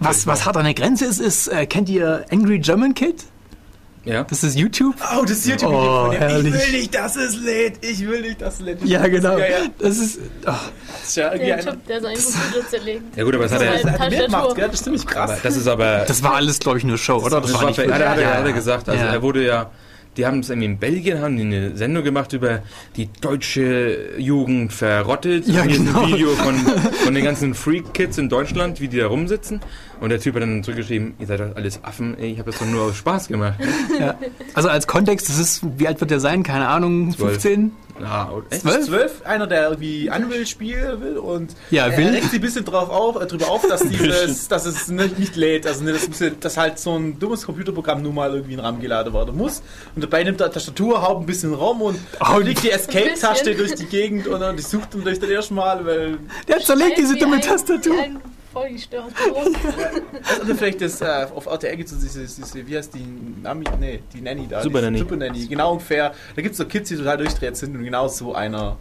Was, 0.00 0.26
was 0.26 0.44
hart 0.46 0.56
an 0.56 0.64
der 0.64 0.74
Grenze 0.74 1.04
ist, 1.06 1.20
ist, 1.20 1.46
äh, 1.48 1.64
kennt 1.66 1.88
ihr 1.88 2.24
Angry 2.30 2.58
German 2.58 2.94
Kid? 2.94 3.24
Ja? 4.04 4.24
Das 4.24 4.44
ist 4.44 4.56
YouTube. 4.56 4.94
Oh, 5.16 5.22
das 5.22 5.30
ist 5.38 5.46
YouTube 5.48 5.72
Oh, 5.72 6.02
von 6.04 6.10
dem. 6.12 6.20
herrlich. 6.20 6.54
Ich 6.54 6.66
will 6.66 6.72
nicht, 6.80 6.94
dass 6.94 7.16
es 7.16 7.36
lädt. 7.36 7.84
Ich 7.84 8.06
will 8.06 8.20
nicht, 8.22 8.40
dass 8.42 8.54
es 8.54 8.60
lädt. 8.60 8.84
Ja, 8.84 9.06
genau. 9.06 9.38
Ja, 9.38 9.46
ja. 9.46 9.56
Das 9.78 9.98
ist. 9.98 10.18
Oh, 10.46 10.50
Das 10.50 11.08
ist 11.08 11.16
ja 11.16 11.26
irgendwie 11.32 11.46
Der 11.46 11.56
ein, 11.58 11.64
Typ, 11.64 11.86
der 11.86 12.00
seinen 12.00 12.14
Computer 12.16 12.68
zerlegt. 12.70 13.16
Ja 13.16 13.24
gut, 13.24 13.34
aber 13.34 13.44
das 13.44 13.52
hat 13.52 13.60
Das 13.60 13.66
er, 13.68 13.72
das 13.72 13.82
hat 13.84 13.86
er 13.92 13.98
Tastatur. 13.98 14.18
mitgemacht, 14.20 14.54
gell? 14.56 14.66
Das 14.66 14.74
ist 14.74 14.84
ziemlich 14.84 15.06
krass. 15.06 15.30
aber 15.30 15.40
das 15.42 15.56
ist 15.56 15.66
aber, 15.68 16.04
das 16.06 16.22
war 16.22 16.34
alles, 16.34 16.58
glaube 16.60 16.78
ich, 16.78 16.84
nur 16.84 16.98
Show, 16.98 17.16
oder? 17.16 17.40
das 17.40 17.52
war, 17.52 17.66
nicht 17.66 17.78
hat, 17.78 17.86
er, 17.88 18.08
hat, 18.10 18.18
er, 18.18 18.46
Ja. 18.46 18.50
gesagt, 18.52 18.88
also 18.88 19.04
Ja. 19.04 19.12
er 19.12 19.22
wurde 19.22 19.44
ja, 19.44 19.70
die 20.16 20.26
haben 20.26 20.40
es 20.40 20.50
irgendwie 20.50 20.66
in 20.66 20.78
Belgien, 20.78 21.20
haben 21.20 21.36
die 21.36 21.42
eine 21.42 21.76
Sendung 21.76 22.04
gemacht 22.04 22.32
über 22.32 22.62
die 22.96 23.08
deutsche 23.20 24.18
Jugend 24.18 24.72
verrottet. 24.72 25.46
Ja, 25.46 25.62
Und 25.62 25.68
hier 25.70 25.80
ist 25.80 25.86
genau. 25.86 26.02
ein 26.04 26.12
Video 26.12 26.28
von, 26.30 26.54
von 26.56 27.14
den 27.14 27.24
ganzen 27.24 27.54
Freak-Kids 27.54 28.18
in 28.18 28.28
Deutschland, 28.28 28.80
wie 28.80 28.88
die 28.88 28.98
da 28.98 29.06
rumsitzen. 29.06 29.60
Und 30.00 30.10
der 30.10 30.20
Typ 30.20 30.34
hat 30.34 30.42
dann 30.42 30.62
zurückgeschrieben, 30.62 31.14
ihr 31.18 31.26
seid 31.26 31.40
doch 31.40 31.56
alles 31.56 31.82
Affen, 31.82 32.18
ey, 32.18 32.32
ich 32.32 32.38
habe 32.38 32.50
das 32.50 32.60
doch 32.60 32.66
nur 32.66 32.82
aus 32.82 32.96
Spaß 32.96 33.28
gemacht. 33.28 33.58
Ja. 33.98 34.18
Also 34.54 34.68
als 34.68 34.86
Kontext, 34.86 35.28
das 35.28 35.38
ist, 35.38 35.62
wie 35.78 35.86
alt 35.86 36.00
wird 36.00 36.10
der 36.10 36.20
sein? 36.20 36.42
Keine 36.42 36.68
Ahnung, 36.68 37.12
Zwölf. 37.12 37.32
15? 37.32 37.72
Ah, 38.02 38.28
echt? 38.50 38.62
Zwölf? 38.62 38.84
Zwölf, 38.86 39.22
einer, 39.24 39.46
der 39.46 39.64
irgendwie 39.70 40.10
Unreal 40.10 40.46
spielen 40.46 41.00
will 41.00 41.16
und 41.18 41.54
Ja, 41.70 41.86
er 41.86 41.96
will. 41.96 42.08
regt 42.08 42.24
sich 42.24 42.34
ein 42.34 42.40
bisschen 42.40 42.64
drauf 42.64 42.88
auf, 42.90 43.20
äh, 43.22 43.26
drüber 43.26 43.48
auf, 43.50 43.62
dass, 43.68 43.82
dieses, 43.88 44.48
dass 44.48 44.66
es 44.66 44.88
nicht, 44.88 45.18
nicht 45.18 45.36
lädt. 45.36 45.66
Also 45.66 45.84
nicht, 45.84 45.94
dass, 45.96 46.04
ein 46.04 46.10
bisschen, 46.10 46.40
dass 46.40 46.56
halt 46.56 46.78
so 46.78 46.96
ein 46.96 47.18
dummes 47.18 47.44
Computerprogramm 47.46 48.02
nun 48.02 48.14
mal 48.14 48.32
irgendwie 48.34 48.54
in 48.54 48.60
RAM 48.60 48.80
geladen 48.80 49.14
werden 49.14 49.36
muss. 49.36 49.62
Und 49.94 50.02
dabei 50.02 50.24
nimmt 50.24 50.40
er 50.40 50.50
Tastatur, 50.50 51.02
haut 51.06 51.20
ein 51.20 51.26
bisschen 51.26 51.54
rum 51.54 51.82
und 51.82 51.98
Oh, 52.20 52.40
fliegt 52.40 52.64
die 52.64 52.70
Escape-Taste 52.70 53.54
durch 53.54 53.74
die 53.76 53.86
Gegend 53.86 54.26
und, 54.26 54.42
und 54.42 54.56
die 54.56 54.62
sucht 54.62 54.94
ihn 54.94 55.04
durch 55.04 55.20
das 55.20 55.28
erste 55.30 55.54
Mal, 55.54 55.86
weil 55.86 56.18
Der 56.48 56.58
zerlegt 56.60 56.98
diese 56.98 57.16
dumme 57.16 57.36
ein- 57.36 57.42
Tastatur. 57.42 57.94
wie 57.96 58.00
ein 58.00 58.20
Vollgestörter 58.54 59.30
rum. 59.34 59.54
Also 60.40 60.54
vielleicht 60.54 60.80
das 60.80 61.00
äh, 61.00 61.26
auf 61.34 61.46
RTL 61.46 61.76
gibt 61.76 61.90
es 61.90 61.98
diese, 61.98 62.20
diese, 62.20 62.66
wie 62.66 62.76
heißt 62.76 62.94
die 62.94 63.04
Nami, 63.42 63.64
nee, 63.78 64.00
die 64.12 64.20
Nanny 64.20 64.46
da. 64.48 64.62
Super 64.62 64.80
Nanny. 64.80 64.98
Super 64.98 65.16
Nanny, 65.16 65.46
genau 65.46 65.72
ungefähr. 65.72 66.14
Da 66.34 66.42
gibt 66.42 66.52
es 66.52 66.58
so 66.58 66.64
Kids, 66.64 66.88
die 66.88 66.96
total 66.96 67.18
durchdreht 67.18 67.56
sind 67.56 67.76
und 67.76 67.84
genau 67.84 68.08
so 68.08 68.34
einer, 68.34 68.76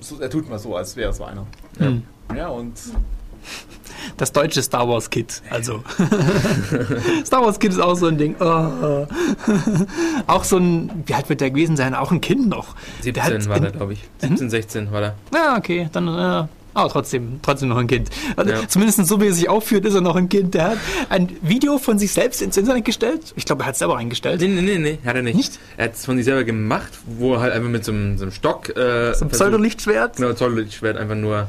so, 0.00 0.18
er 0.20 0.30
tut 0.30 0.48
mal 0.48 0.58
so, 0.58 0.74
als 0.74 0.96
wäre 0.96 1.12
so 1.12 1.24
einer. 1.24 1.46
Hm. 1.78 2.02
Ja, 2.34 2.48
und 2.48 2.72
Das 4.16 4.32
deutsche 4.32 4.62
Star 4.62 4.88
Wars 4.88 5.10
Kid. 5.10 5.42
Also. 5.50 5.82
Star 7.24 7.42
Wars 7.42 7.58
Kid 7.58 7.72
ist 7.72 7.80
auch 7.80 7.94
so 7.94 8.06
ein 8.06 8.18
Ding. 8.18 8.36
Oh. 8.40 9.06
Auch 10.26 10.44
so 10.44 10.58
ein, 10.58 11.04
wie 11.06 11.14
alt 11.14 11.28
wird 11.28 11.40
der 11.40 11.50
gewesen 11.50 11.76
sein? 11.76 11.94
Auch 11.94 12.12
ein 12.12 12.20
Kind 12.20 12.48
noch. 12.48 12.74
17 13.02 13.22
hat 13.22 13.48
war 13.48 13.60
der, 13.60 13.70
glaube 13.72 13.94
ich. 13.94 14.00
17, 14.18 14.50
16 14.50 14.92
war 14.92 15.00
der. 15.00 15.14
Ja, 15.34 15.56
okay, 15.56 15.88
dann. 15.92 16.08
Äh, 16.08 16.48
aber 16.74 16.88
trotzdem, 16.90 17.38
trotzdem 17.42 17.68
noch 17.70 17.76
ein 17.78 17.86
Kind. 17.86 18.10
Also, 18.36 18.50
Ja. 18.52 18.68
Zumindest 18.68 19.06
so 19.06 19.20
wie 19.20 19.26
er 19.28 19.32
sich 19.32 19.48
aufführt, 19.48 19.84
ist 19.86 19.94
er 19.94 20.00
noch 20.00 20.16
ein 20.16 20.28
Kind. 20.28 20.54
Der 20.54 20.70
hat 20.70 20.78
ein 21.08 21.28
Video 21.42 21.78
von 21.78 21.98
sich 21.98 22.12
selbst 22.12 22.42
ins 22.42 22.56
Internet 22.56 22.84
gestellt. 22.84 23.32
Ich 23.36 23.44
glaube, 23.44 23.62
er 23.62 23.66
hat 23.66 23.72
es 23.74 23.78
selber 23.78 23.96
eingestellt. 23.96 24.40
Nee, 24.40 24.48
nee, 24.48 24.60
nee, 24.60 24.78
nee, 24.78 24.98
hat 25.06 25.16
er 25.16 25.22
nicht. 25.22 25.36
Nicht? 25.36 25.58
Er 25.76 25.86
hat 25.86 25.94
es 25.94 26.04
von 26.04 26.16
sich 26.16 26.24
selber 26.24 26.44
gemacht, 26.44 26.92
wo 27.06 27.34
er 27.34 27.40
halt 27.40 27.52
einfach 27.52 27.68
mit 27.70 27.84
so 27.84 27.92
einem, 27.92 28.18
so 28.18 28.24
einem 28.24 28.32
Stock. 28.32 28.68
Äh, 28.76 29.14
So 29.14 29.24
ein 29.24 29.30
Pseudolichtschwert. 29.30 30.16
Genau, 30.16 30.32
Zolllichtschwert 30.34 30.96
einfach 30.96 31.14
nur. 31.16 31.46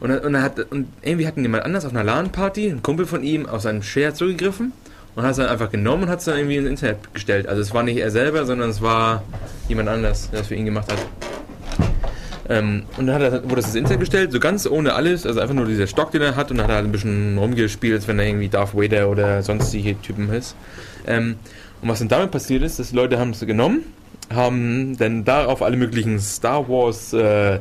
Und, 0.00 0.10
er- 0.10 0.24
und, 0.24 0.34
er 0.34 0.42
hat, 0.42 0.58
und 0.70 0.88
irgendwie 1.02 1.26
hat 1.26 1.36
ihn 1.36 1.42
jemand 1.42 1.64
anders 1.64 1.84
auf 1.84 1.90
einer 1.92 2.04
LAN-Party, 2.04 2.68
ein 2.68 2.82
Kumpel 2.82 3.06
von 3.06 3.22
ihm, 3.22 3.46
aus 3.46 3.62
seinem 3.62 3.82
Share 3.82 4.12
zugegriffen 4.12 4.72
und 5.14 5.22
hat 5.24 5.30
es 5.30 5.36
dann 5.38 5.46
einfach 5.46 5.70
genommen 5.70 6.02
und 6.04 6.08
hat 6.10 6.18
es 6.18 6.26
dann 6.26 6.36
irgendwie 6.36 6.56
ins 6.56 6.68
Internet 6.68 7.14
gestellt. 7.14 7.46
Also 7.48 7.62
es 7.62 7.72
war 7.72 7.82
nicht 7.82 7.96
er 7.96 8.10
selber, 8.10 8.44
sondern 8.44 8.68
es 8.70 8.82
war 8.82 9.22
jemand 9.68 9.88
anders, 9.88 10.30
der 10.30 10.40
das 10.40 10.48
für 10.48 10.54
ihn 10.54 10.66
gemacht 10.66 10.92
hat. 10.92 10.98
Ähm, 12.48 12.84
und 12.96 13.06
dann 13.06 13.16
hat 13.16 13.22
er, 13.22 13.44
wurde 13.44 13.56
das 13.56 13.66
ins 13.66 13.76
Internet 13.76 14.00
gestellt, 14.00 14.32
so 14.32 14.40
ganz 14.40 14.66
ohne 14.66 14.94
alles, 14.94 15.26
also 15.26 15.40
einfach 15.40 15.54
nur 15.54 15.66
dieser 15.66 15.86
Stock, 15.86 16.12
den 16.12 16.22
er 16.22 16.36
hat 16.36 16.50
und 16.50 16.58
dann 16.58 16.64
hat 16.64 16.70
er 16.70 16.76
halt 16.76 16.86
ein 16.86 16.92
bisschen 16.92 17.38
rumgespielt, 17.38 17.94
als 17.94 18.08
wenn 18.08 18.18
er 18.18 18.26
irgendwie 18.26 18.48
Darth 18.48 18.74
Vader 18.74 19.08
oder 19.08 19.42
sonstige 19.42 20.00
Typen 20.00 20.30
ist. 20.32 20.54
Ähm, 21.06 21.36
und 21.82 21.88
was 21.88 21.98
dann 21.98 22.08
damit 22.08 22.30
passiert 22.30 22.62
ist, 22.62 22.78
dass 22.78 22.90
die 22.90 22.96
Leute 22.96 23.18
haben 23.18 23.30
es 23.30 23.40
genommen, 23.40 23.84
haben 24.32 24.96
dann 24.96 25.24
darauf 25.24 25.62
alle 25.62 25.76
möglichen 25.76 26.18
Star 26.20 26.68
Wars 26.68 27.12
äh, 27.12 27.60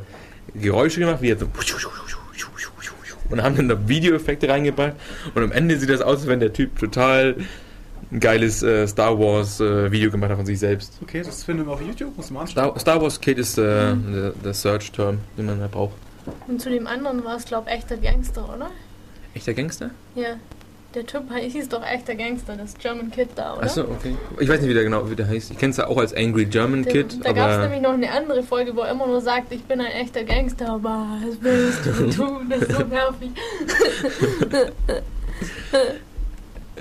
Geräusche 0.53 0.99
gemacht, 0.99 1.21
wie 1.21 1.35
so 1.35 1.47
und 3.29 3.41
haben 3.41 3.55
dann 3.55 3.67
da 3.67 3.87
Videoeffekte 3.87 4.47
reingebracht 4.47 4.93
und 5.33 5.43
am 5.43 5.51
Ende 5.51 5.77
sieht 5.77 5.89
das 5.89 6.01
aus, 6.01 6.19
als 6.19 6.27
wenn 6.27 6.39
der 6.39 6.53
Typ 6.53 6.77
total 6.77 7.35
ein 8.11 8.19
geiles 8.19 8.61
äh, 8.63 8.87
Star 8.87 9.17
Wars 9.19 9.59
äh, 9.59 9.91
Video 9.91 10.11
gemacht 10.11 10.29
hat 10.31 10.37
von 10.37 10.45
sich 10.45 10.59
selbst. 10.59 10.99
okay, 11.01 11.21
das 11.25 11.43
finden 11.43 11.65
wir 11.65 11.73
auf 11.73 11.81
YouTube, 11.81 12.15
muss 12.15 12.29
man 12.29 12.41
anschauen. 12.43 12.69
Star, 12.71 12.79
Star 12.79 13.01
Wars 13.01 13.19
Kid 13.19 13.37
ist 13.39 13.57
äh, 13.57 13.61
der, 13.95 14.31
der 14.43 14.53
Search-Term, 14.53 15.19
den 15.37 15.45
man 15.47 15.59
da 15.59 15.67
braucht. 15.67 15.95
Und 16.47 16.61
zu 16.61 16.69
dem 16.69 16.87
anderen 16.87 17.23
war 17.23 17.35
es, 17.37 17.45
glaube 17.45 17.69
ich, 17.69 17.75
echter 17.77 17.97
Gangster, 17.97 18.43
oder? 18.55 18.69
Echter 19.33 19.53
Gangster? 19.53 19.89
Ja. 20.15 20.35
Der 20.93 21.05
Typ 21.05 21.23
hieß 21.35 21.67
doch 21.67 21.83
echter 21.85 22.15
Gangster, 22.15 22.55
das 22.55 22.73
German 22.77 23.11
Kid 23.11 23.27
da, 23.35 23.55
oder? 23.55 23.63
Achso, 23.63 23.81
okay. 23.81 24.15
Ich 24.39 24.47
weiß 24.47 24.61
nicht, 24.61 24.69
wie 24.69 24.73
der 24.73 24.83
genau 24.85 25.09
wie 25.11 25.15
der 25.15 25.27
heißt. 25.27 25.51
Ich 25.51 25.57
kenne 25.57 25.71
es 25.71 25.77
ja 25.77 25.87
auch 25.87 25.97
als 25.97 26.13
Angry 26.13 26.45
German 26.45 26.83
Der- 26.83 26.93
Kid, 26.93 27.19
da 27.21 27.33
gab 27.33 27.49
es 27.51 27.57
nämlich 27.57 27.81
noch 27.81 27.91
eine 27.93 28.09
andere 28.11 28.43
Folge, 28.43 28.73
wo 28.77 28.79
er 28.81 28.91
immer 28.91 29.05
nur 29.05 29.19
sagt, 29.19 29.51
ich 29.51 29.61
bin 29.65 29.81
ein 29.81 29.87
echter 29.91 30.23
Gangster, 30.23 30.69
aber 30.69 31.05
was 31.21 31.37
willst 31.41 31.85
du 31.85 32.09
tun? 32.23 32.49
Das 32.49 32.61
ist 32.61 32.71
so 32.77 32.83
nervig. 32.85 33.31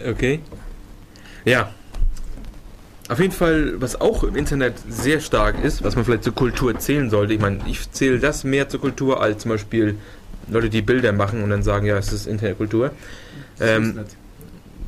okay. 0.09 0.41
Ja. 1.45 1.73
Auf 3.09 3.21
jeden 3.21 3.33
Fall, 3.33 3.75
was 3.81 4.01
auch 4.01 4.25
im 4.25 4.35
Internet 4.35 4.75
sehr 4.89 5.21
stark 5.21 5.63
ist, 5.63 5.85
was 5.85 5.95
man 5.95 6.05
vielleicht 6.07 6.25
zur 6.25 6.35
Kultur 6.35 6.79
zählen 6.79 7.11
sollte. 7.11 7.35
Ich 7.35 7.41
meine, 7.41 7.59
ich 7.67 7.91
zähle 7.93 8.19
das 8.19 8.45
mehr 8.45 8.69
zur 8.71 8.81
Kultur 8.81 9.21
als 9.21 9.43
zum 9.43 9.51
Beispiel 9.51 9.97
Leute, 10.49 10.71
die 10.71 10.81
Bilder 10.81 11.13
machen 11.13 11.43
und 11.43 11.51
dann 11.51 11.63
sagen, 11.63 11.85
ja, 11.87 11.99
es 11.99 12.13
ist 12.13 12.27
Internetkultur. 12.27 12.91
Ähm, 13.61 14.01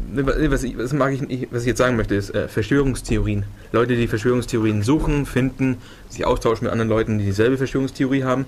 Nee, 0.08 0.24
wa- 0.24 0.34
nee, 0.38 0.50
was, 0.50 0.62
ich, 0.62 0.78
was, 0.78 0.92
mag 0.92 1.12
ich, 1.28 1.48
was 1.50 1.62
ich 1.62 1.66
jetzt 1.66 1.78
sagen 1.78 1.96
möchte, 1.96 2.14
ist 2.14 2.32
äh, 2.32 2.46
Verschwörungstheorien. 2.46 3.44
Leute, 3.72 3.96
die 3.96 4.06
Verschwörungstheorien 4.06 4.82
suchen, 4.82 5.26
finden, 5.26 5.78
sich 6.08 6.24
austauschen 6.24 6.64
mit 6.64 6.72
anderen 6.72 6.88
Leuten, 6.88 7.18
die 7.18 7.24
dieselbe 7.24 7.56
Verschwörungstheorie 7.58 8.22
haben. 8.22 8.44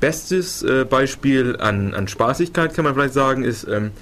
Bestes 0.00 0.64
äh, 0.64 0.84
Beispiel 0.84 1.56
an, 1.60 1.94
an 1.94 2.08
Spaßigkeit, 2.08 2.74
kann 2.74 2.84
man 2.84 2.94
vielleicht 2.94 3.14
sagen, 3.14 3.44
ist, 3.44 3.64
ähm, 3.68 3.92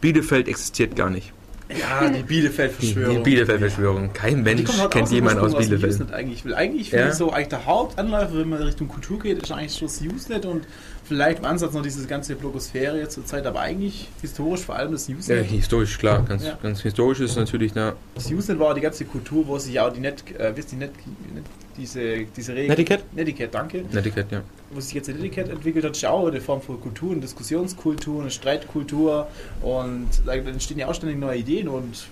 Bielefeld 0.00 0.48
existiert 0.48 0.96
gar 0.96 1.10
nicht. 1.10 1.34
Ja, 1.78 2.08
die 2.08 2.22
Bielefeld-Verschwörung. 2.22 3.16
Die 3.16 3.22
Bielefeld-Verschwörung. 3.22 4.12
Kein 4.12 4.36
Die 4.36 4.42
Mensch 4.42 4.78
halt 4.78 4.90
kennt 4.90 5.10
jemanden 5.10 5.40
aus 5.40 5.56
Bielefeld. 5.56 5.92
Usenet 5.92 6.12
eigentlich. 6.12 6.44
Weil 6.44 6.54
eigentlich 6.54 6.90
Ja. 6.90 6.98
finde 6.98 7.10
ich 7.12 7.16
so, 7.18 7.30
eigentlich 7.32 7.48
der 7.48 7.66
Hauptanläufer, 7.66 8.34
wenn 8.38 8.48
man 8.48 8.62
Richtung 8.62 8.88
Kultur 8.88 9.18
geht, 9.18 9.42
ist 9.42 9.52
eigentlich 9.52 9.76
schon 9.76 9.88
das 9.88 10.00
Usenet 10.00 10.46
und 10.46 10.66
vielleicht 11.04 11.38
im 11.40 11.44
Ansatz 11.44 11.72
noch 11.72 11.82
diese 11.82 12.06
ganze 12.06 12.34
Blogosphäre 12.36 12.98
jetzt 12.98 13.14
zur 13.14 13.24
Zeit, 13.26 13.46
aber 13.46 13.60
eigentlich 13.60 14.08
historisch 14.20 14.60
vor 14.60 14.76
allem 14.76 14.92
das 14.92 15.08
Ja, 15.08 15.14
Usenet. 15.16 15.46
historisch, 15.46 15.98
klar. 15.98 16.24
Ganz, 16.28 16.44
Ja. 16.44 16.58
ganz 16.62 16.80
historisch 16.82 17.20
ist 17.20 17.36
natürlich 17.36 17.72
da. 17.72 17.94
Das 18.14 18.30
Usenet 18.30 18.60
war 18.60 18.74
die 18.74 18.80
ganze 18.80 19.04
Kultur, 19.04 19.46
wo 19.46 19.58
sich 19.58 19.78
auch 19.80 19.92
die 19.92 20.00
Net, 20.00 20.24
äh, 20.38 20.48
ihr, 20.48 20.54
Net, 20.78 20.92
Net, 21.34 21.44
diese, 21.80 22.24
diese 22.36 22.52
Regeln. 22.52 22.68
Netiquette? 22.68 23.04
Netiquette, 23.14 23.50
danke. 23.50 23.84
Netiquette, 23.90 24.34
ja. 24.36 24.42
Wo 24.70 24.80
sich 24.80 24.94
jetzt 24.94 25.08
die 25.08 25.14
Netiquette 25.14 25.50
entwickelt 25.50 25.84
hat, 25.84 25.92
ist 25.92 26.02
ja 26.02 26.10
auch 26.10 26.28
eine 26.28 26.40
Form 26.40 26.62
von 26.62 26.80
Kultur, 26.80 27.12
eine 27.12 27.20
Diskussionskultur, 27.20 28.20
eine 28.20 28.30
Streitkultur 28.30 29.26
und 29.62 30.08
da 30.24 30.34
entstehen 30.34 30.78
ja 30.78 30.86
auch 30.88 30.94
ständig 30.94 31.18
neue 31.18 31.38
Ideen 31.38 31.68
und 31.68 32.06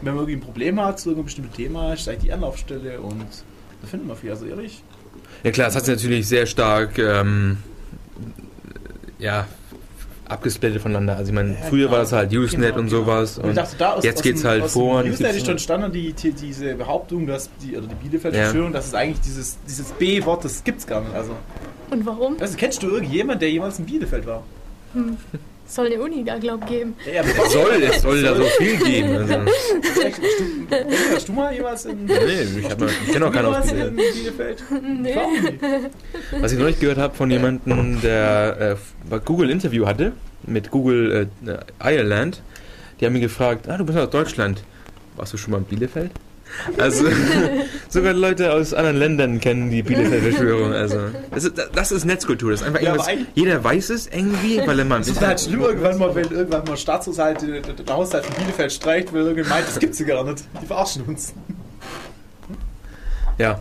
wenn 0.00 0.14
man 0.14 0.24
irgendwie 0.24 0.36
ein 0.36 0.40
Problem 0.40 0.80
hat 0.80 1.00
zu 1.00 1.10
irgendeinem 1.10 1.26
bestimmten 1.26 1.52
Thema, 1.52 1.92
ist 1.92 2.08
eigentlich 2.08 2.24
die 2.24 2.32
Anlaufstelle 2.32 3.00
und 3.00 3.26
da 3.82 3.86
findet 3.88 4.08
man 4.08 4.16
viel. 4.16 4.30
Also 4.30 4.46
ehrlich, 4.46 4.82
Ja 5.42 5.50
klar, 5.50 5.68
es 5.68 5.76
hat 5.76 5.84
sich 5.84 5.94
natürlich 5.94 6.26
sehr 6.26 6.46
stark 6.46 6.98
ähm, 6.98 7.58
ja, 9.18 9.46
abgesplittet 10.28 10.80
voneinander. 10.82 11.16
Also 11.16 11.30
ich 11.30 11.34
meine, 11.34 11.50
Ja, 11.50 11.56
früher 11.68 11.80
genau. 11.86 11.92
war 11.92 11.98
das 12.00 12.12
halt 12.12 12.32
Usenet 12.32 12.70
Genau, 12.70 12.78
und 12.80 12.88
genau. 12.88 13.00
sowas. 13.04 13.38
Und 13.38 13.44
Und 13.44 13.50
ich 13.50 13.56
dachte, 13.56 13.76
da 13.78 13.92
aus, 13.94 14.04
jetzt 14.04 14.16
aus 14.18 14.22
geht's 14.22 14.40
dem, 14.42 14.50
halt 14.50 14.64
vor 14.66 15.00
und 15.00 15.10
Usenet 15.10 15.34
ist 15.36 15.40
schon 15.44 15.50
entstanden 15.52 15.92
die, 15.92 16.12
die, 16.12 16.32
diese 16.32 16.74
Behauptung, 16.74 17.26
dass 17.26 17.50
die, 17.62 17.76
oder 17.76 17.86
die 17.86 17.94
Bielefeld-Verschwörung, 17.94 18.72
dass 18.72 18.86
es 18.86 18.94
eigentlich 18.94 19.20
dieses, 19.20 19.58
dieses 19.68 19.86
B-Wort, 19.92 20.44
das 20.44 20.64
gibt's 20.64 20.86
gar 20.86 21.00
nicht. 21.02 21.14
Also, 21.14 21.32
Und 21.90 22.06
warum? 22.06 22.36
du, 22.38 22.56
kennst 22.56 22.82
du 22.82 22.88
irgendjemand, 22.88 23.42
der 23.42 23.50
jemals 23.50 23.78
in 23.78 23.86
Bielefeld 23.86 24.26
war? 24.26 24.42
Hm. 24.94 25.16
Soll 25.66 25.86
eine 25.86 26.00
Uni 26.00 26.22
da, 26.24 26.38
glaub 26.38 26.66
geben. 26.66 26.94
Ja, 27.12 27.20
aber 27.22 27.30
es 27.30 27.52
soll, 27.52 27.82
es 27.82 28.02
soll 28.02 28.22
da 28.22 28.34
so 28.36 28.44
viel 28.58 28.76
geben. 28.76 29.14
Also, 29.14 29.34
Hast 29.34 29.70
du, 30.70 31.14
hast 31.14 31.28
du 31.28 31.32
mal 31.32 31.54
jemals 31.54 31.84
in, 31.86 32.04
nee, 32.04 32.12
ich, 32.60 32.70
hab 32.70 32.78
mal- 32.80 32.88
ich 33.06 33.12
kenne 33.12 33.26
auch 33.26 33.32
keinen 33.32 33.46
aus 33.46 33.70
jemals 33.70 33.88
in 33.88 33.96
Bielefeld. 33.96 34.62
Bielefeld? 34.68 34.82
Nee. 34.82 35.14
Nicht. 35.50 35.60
Was 36.42 36.52
ich 36.52 36.58
neulich 36.58 36.78
gehört 36.80 36.98
habe 36.98 37.14
von 37.14 37.30
jemandem, 37.30 38.00
der 38.02 38.76
äh, 39.10 39.18
Google 39.24 39.50
Interview 39.50 39.86
hatte 39.86 40.12
mit 40.46 40.70
Google 40.70 41.28
äh, 41.46 41.56
Ireland, 41.94 42.42
die 43.00 43.06
haben 43.06 43.12
mich 43.14 43.22
gefragt, 43.22 43.68
ah, 43.68 43.76
du 43.78 43.84
bist 43.84 43.98
aus 43.98 44.10
Deutschland. 44.10 44.62
Warst 45.16 45.32
du 45.32 45.36
schon 45.36 45.52
mal 45.52 45.58
in 45.58 45.64
Bielefeld? 45.64 46.10
Also 46.78 47.04
sogar 47.88 48.12
Leute 48.12 48.52
aus 48.52 48.74
anderen 48.74 48.96
Ländern 48.96 49.40
kennen 49.40 49.70
die 49.70 49.82
Bielefeld-Verschwörung. 49.82 50.72
Also 50.84 50.98
das 51.30 51.44
ist, 51.44 51.54
das 51.74 51.92
ist 51.92 52.04
Netzkultur. 52.04 52.50
Das 52.50 52.60
ist 52.60 52.66
einfach 52.66 52.80
Ja, 52.80 52.94
irgendwas, 52.94 53.26
jeder 53.34 53.62
weiß 53.62 53.90
es 53.90 54.06
irgendwie, 54.06 54.60
weil 54.66 54.78
er 54.78 54.84
mal 54.84 55.00
Es 55.00 55.08
ist 55.08 55.20
halt 55.20 55.40
schlimm 55.40 55.62
irgendwann 55.62 55.98
mal, 55.98 56.14
wenn 56.14 56.30
irgendwann 56.30 56.64
mal 56.64 56.76
Staatshaushalt, 56.76 57.42
der, 57.42 57.94
Haushalt 57.94 58.26
von 58.26 58.34
Bielefeld 58.36 58.72
streicht, 58.72 59.12
weil 59.12 59.20
irgendjemand 59.20 59.54
meint, 59.54 59.68
das 59.68 59.78
gibt's 59.78 59.98
ja 59.98 60.06
gar 60.06 60.24
nicht. 60.24 60.44
Die 60.60 60.66
verarschen 60.66 61.04
uns. 61.04 61.32
Ja. 63.38 63.60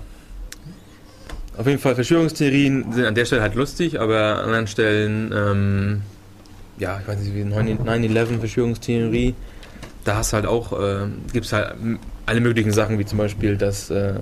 Auf 1.55 1.67
jeden 1.67 1.79
Fall, 1.79 1.95
Verschwörungstheorien 1.95 2.91
sind 2.93 3.05
an 3.05 3.15
der 3.15 3.25
Stelle 3.25 3.41
halt 3.41 3.55
lustig, 3.55 3.99
aber 3.99 4.39
an 4.39 4.45
anderen 4.45 4.67
Stellen, 4.67 5.31
ähm, 5.35 6.01
ja, 6.79 6.99
ich 6.99 7.07
weiß 7.07 7.19
nicht, 7.19 7.35
wie 7.35 7.43
9-11 7.43 8.39
Verschwörungstheorie, 8.39 9.35
da 10.03 10.15
hast 10.15 10.33
halt 10.33 10.45
auch, 10.45 10.73
äh, 10.73 11.05
gibt 11.31 11.45
es 11.45 11.53
halt 11.53 11.75
alle 12.25 12.41
möglichen 12.41 12.71
Sachen, 12.71 12.99
wie 12.99 13.05
zum 13.05 13.17
Beispiel, 13.17 13.57
dass 13.57 13.89
äh, 13.89 14.15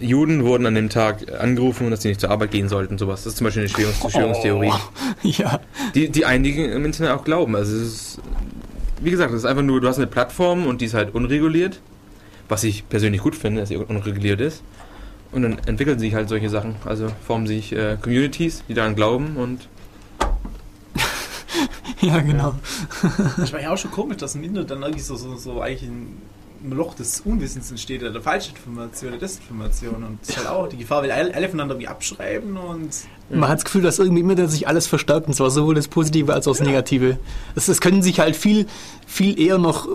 Juden 0.00 0.44
wurden 0.44 0.66
an 0.66 0.74
dem 0.74 0.88
Tag 0.88 1.32
angerufen, 1.38 1.90
dass 1.90 2.02
sie 2.02 2.08
nicht 2.08 2.20
zur 2.20 2.30
Arbeit 2.30 2.50
gehen 2.50 2.68
sollten, 2.68 2.96
sowas. 2.98 3.24
Das 3.24 3.32
ist 3.34 3.38
zum 3.38 3.44
Beispiel 3.46 3.62
eine 3.62 3.68
Verschwörungs 3.68 3.98
Verschwörungstheorie, 4.00 4.72
Oh, 4.72 5.28
ja. 5.28 5.60
die, 5.94 6.08
die 6.08 6.24
einige 6.24 6.64
im 6.66 6.84
Internet 6.84 7.12
auch 7.12 7.24
glauben. 7.24 7.54
Also 7.56 7.76
es 7.76 7.82
ist, 7.82 8.18
wie 9.02 9.10
gesagt, 9.10 9.32
es 9.32 9.38
ist 9.40 9.44
einfach 9.44 9.62
nur, 9.62 9.80
du 9.80 9.88
hast 9.88 9.98
eine 9.98 10.06
Plattform 10.06 10.66
und 10.66 10.80
die 10.80 10.86
ist 10.86 10.94
halt 10.94 11.14
unreguliert, 11.14 11.80
was 12.48 12.64
ich 12.64 12.88
persönlich 12.88 13.20
gut 13.22 13.34
finde, 13.36 13.60
dass 13.60 13.68
sie 13.68 13.76
unreguliert 13.76 14.40
ist. 14.40 14.62
Und 15.30 15.42
dann 15.42 15.58
entwickeln 15.66 15.98
sich 15.98 16.14
halt 16.14 16.28
solche 16.28 16.48
Sachen. 16.50 16.76
Also 16.84 17.08
formen 17.26 17.46
sich 17.46 17.72
äh, 17.72 17.96
Communities, 18.00 18.62
die 18.68 18.74
daran 18.74 18.94
glauben 18.94 19.36
und 19.36 19.68
Ja, 22.00 22.20
genau. 22.20 22.54
Ich 23.44 23.52
war 23.52 23.60
ja 23.60 23.72
auch 23.72 23.78
schon 23.78 23.90
komisch, 23.90 24.16
dass 24.18 24.34
im 24.34 24.42
Internet 24.42 24.70
dann 24.70 24.82
irgendwie 24.82 25.00
so, 25.02 25.16
so, 25.16 25.36
so 25.36 25.60
eigentlich 25.60 25.82
ein, 25.88 25.92
ein 26.02 26.22
Loch 26.70 26.94
des 26.94 27.20
Unwissens 27.20 27.70
entsteht, 27.70 28.02
oder 28.02 28.12
der 28.12 28.22
Falschinformation, 28.22 29.10
der 29.12 29.20
Desinformation. 29.20 30.02
Und 30.04 30.18
das 30.20 30.30
ist 30.30 30.36
halt 30.38 30.48
auch 30.48 30.68
die 30.68 30.76
Gefahr, 30.76 31.02
weil 31.02 31.10
alle, 31.10 31.48
voneinander 31.48 31.74
irgendwie 31.74 31.88
abschreiben 31.88 32.56
und. 32.56 32.90
Man 33.30 33.48
hat 33.48 33.58
das 33.58 33.64
Gefühl, 33.64 33.82
dass 33.82 33.98
irgendwie 33.98 34.20
immer 34.20 34.48
sich 34.48 34.68
alles 34.68 34.86
verstärkt, 34.86 35.26
und 35.26 35.34
zwar 35.34 35.50
sowohl 35.50 35.74
das 35.74 35.88
Positive 35.88 36.32
als 36.34 36.46
auch 36.46 36.52
das 36.52 36.66
Negative. 36.66 37.18
Es, 37.54 37.68
es 37.68 37.80
können 37.80 38.02
sich 38.02 38.20
halt 38.20 38.36
viel, 38.36 38.66
viel 39.06 39.40
eher 39.40 39.58
noch 39.58 39.88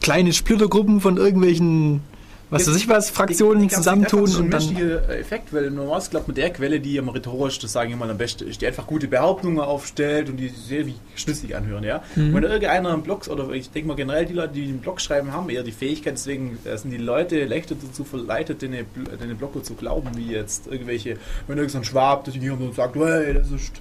kleine 0.00 0.32
Splittergruppen 0.32 1.00
von 1.00 1.16
irgendwelchen, 1.16 2.02
was 2.50 2.68
weiß 2.68 2.76
ich 2.76 2.88
was, 2.88 3.10
Fraktionen 3.10 3.62
Die- 3.62 3.68
die- 3.68 3.74
zusammentun 3.74 4.24
ist 4.24 4.36
und 4.36 4.44
ein 4.46 4.50
dann. 4.50 4.64
menschlicher 4.66 5.08
Effekt, 5.18 5.52
weil 5.52 5.70
normalerweise 5.70 6.10
glaubt 6.10 6.28
man 6.28 6.34
der 6.34 6.50
Quelle, 6.52 6.78
die 6.80 6.98
am 6.98 7.08
rhetorisch, 7.08 7.58
das 7.58 7.72
sage 7.72 7.90
ich 7.90 7.96
mal 7.96 8.10
am 8.10 8.18
besten 8.18 8.46
ist, 8.48 8.60
die 8.60 8.66
einfach 8.66 8.86
gute 8.86 9.08
Behauptungen 9.08 9.58
aufstellt 9.60 10.28
und 10.28 10.36
die 10.36 10.48
sehr 10.48 10.86
wie 10.86 10.94
schlüssig 11.16 11.56
anhören, 11.56 11.82
ja. 11.84 12.02
Mhm. 12.14 12.34
Wenn 12.34 12.42
irgendeiner 12.44 12.94
im 12.94 13.02
Blog, 13.02 13.26
oder 13.28 13.50
ich 13.50 13.70
denke 13.70 13.88
mal 13.88 13.94
generell 13.96 14.26
die 14.26 14.34
Leute, 14.34 14.52
die 14.54 14.66
den 14.66 14.78
Blog 14.78 15.00
schreiben, 15.00 15.32
haben 15.32 15.48
eher 15.50 15.62
die 15.62 15.72
Fähigkeit, 15.72 16.14
deswegen 16.14 16.58
äh, 16.64 16.76
sind 16.78 16.90
die 16.90 16.96
Leute 16.98 17.44
leichter 17.46 17.74
dazu 17.74 18.04
verleitet, 18.04 18.62
den, 18.62 18.74
Bl- 18.74 19.16
den 19.20 19.36
Blogger 19.36 19.62
zu 19.62 19.74
glauben, 19.74 20.08
wie 20.16 20.32
jetzt 20.32 20.66
irgendwelche, 20.66 21.16
wenn 21.48 21.58
irgendein 21.58 21.84
Schwab 21.84 22.24
durch 22.24 22.34
die 22.38 22.42
hier 22.42 22.52
und 22.52 22.74
sagt, 22.74 22.94
hey, 22.96 23.34
das 23.34 23.50
ist 23.50 23.72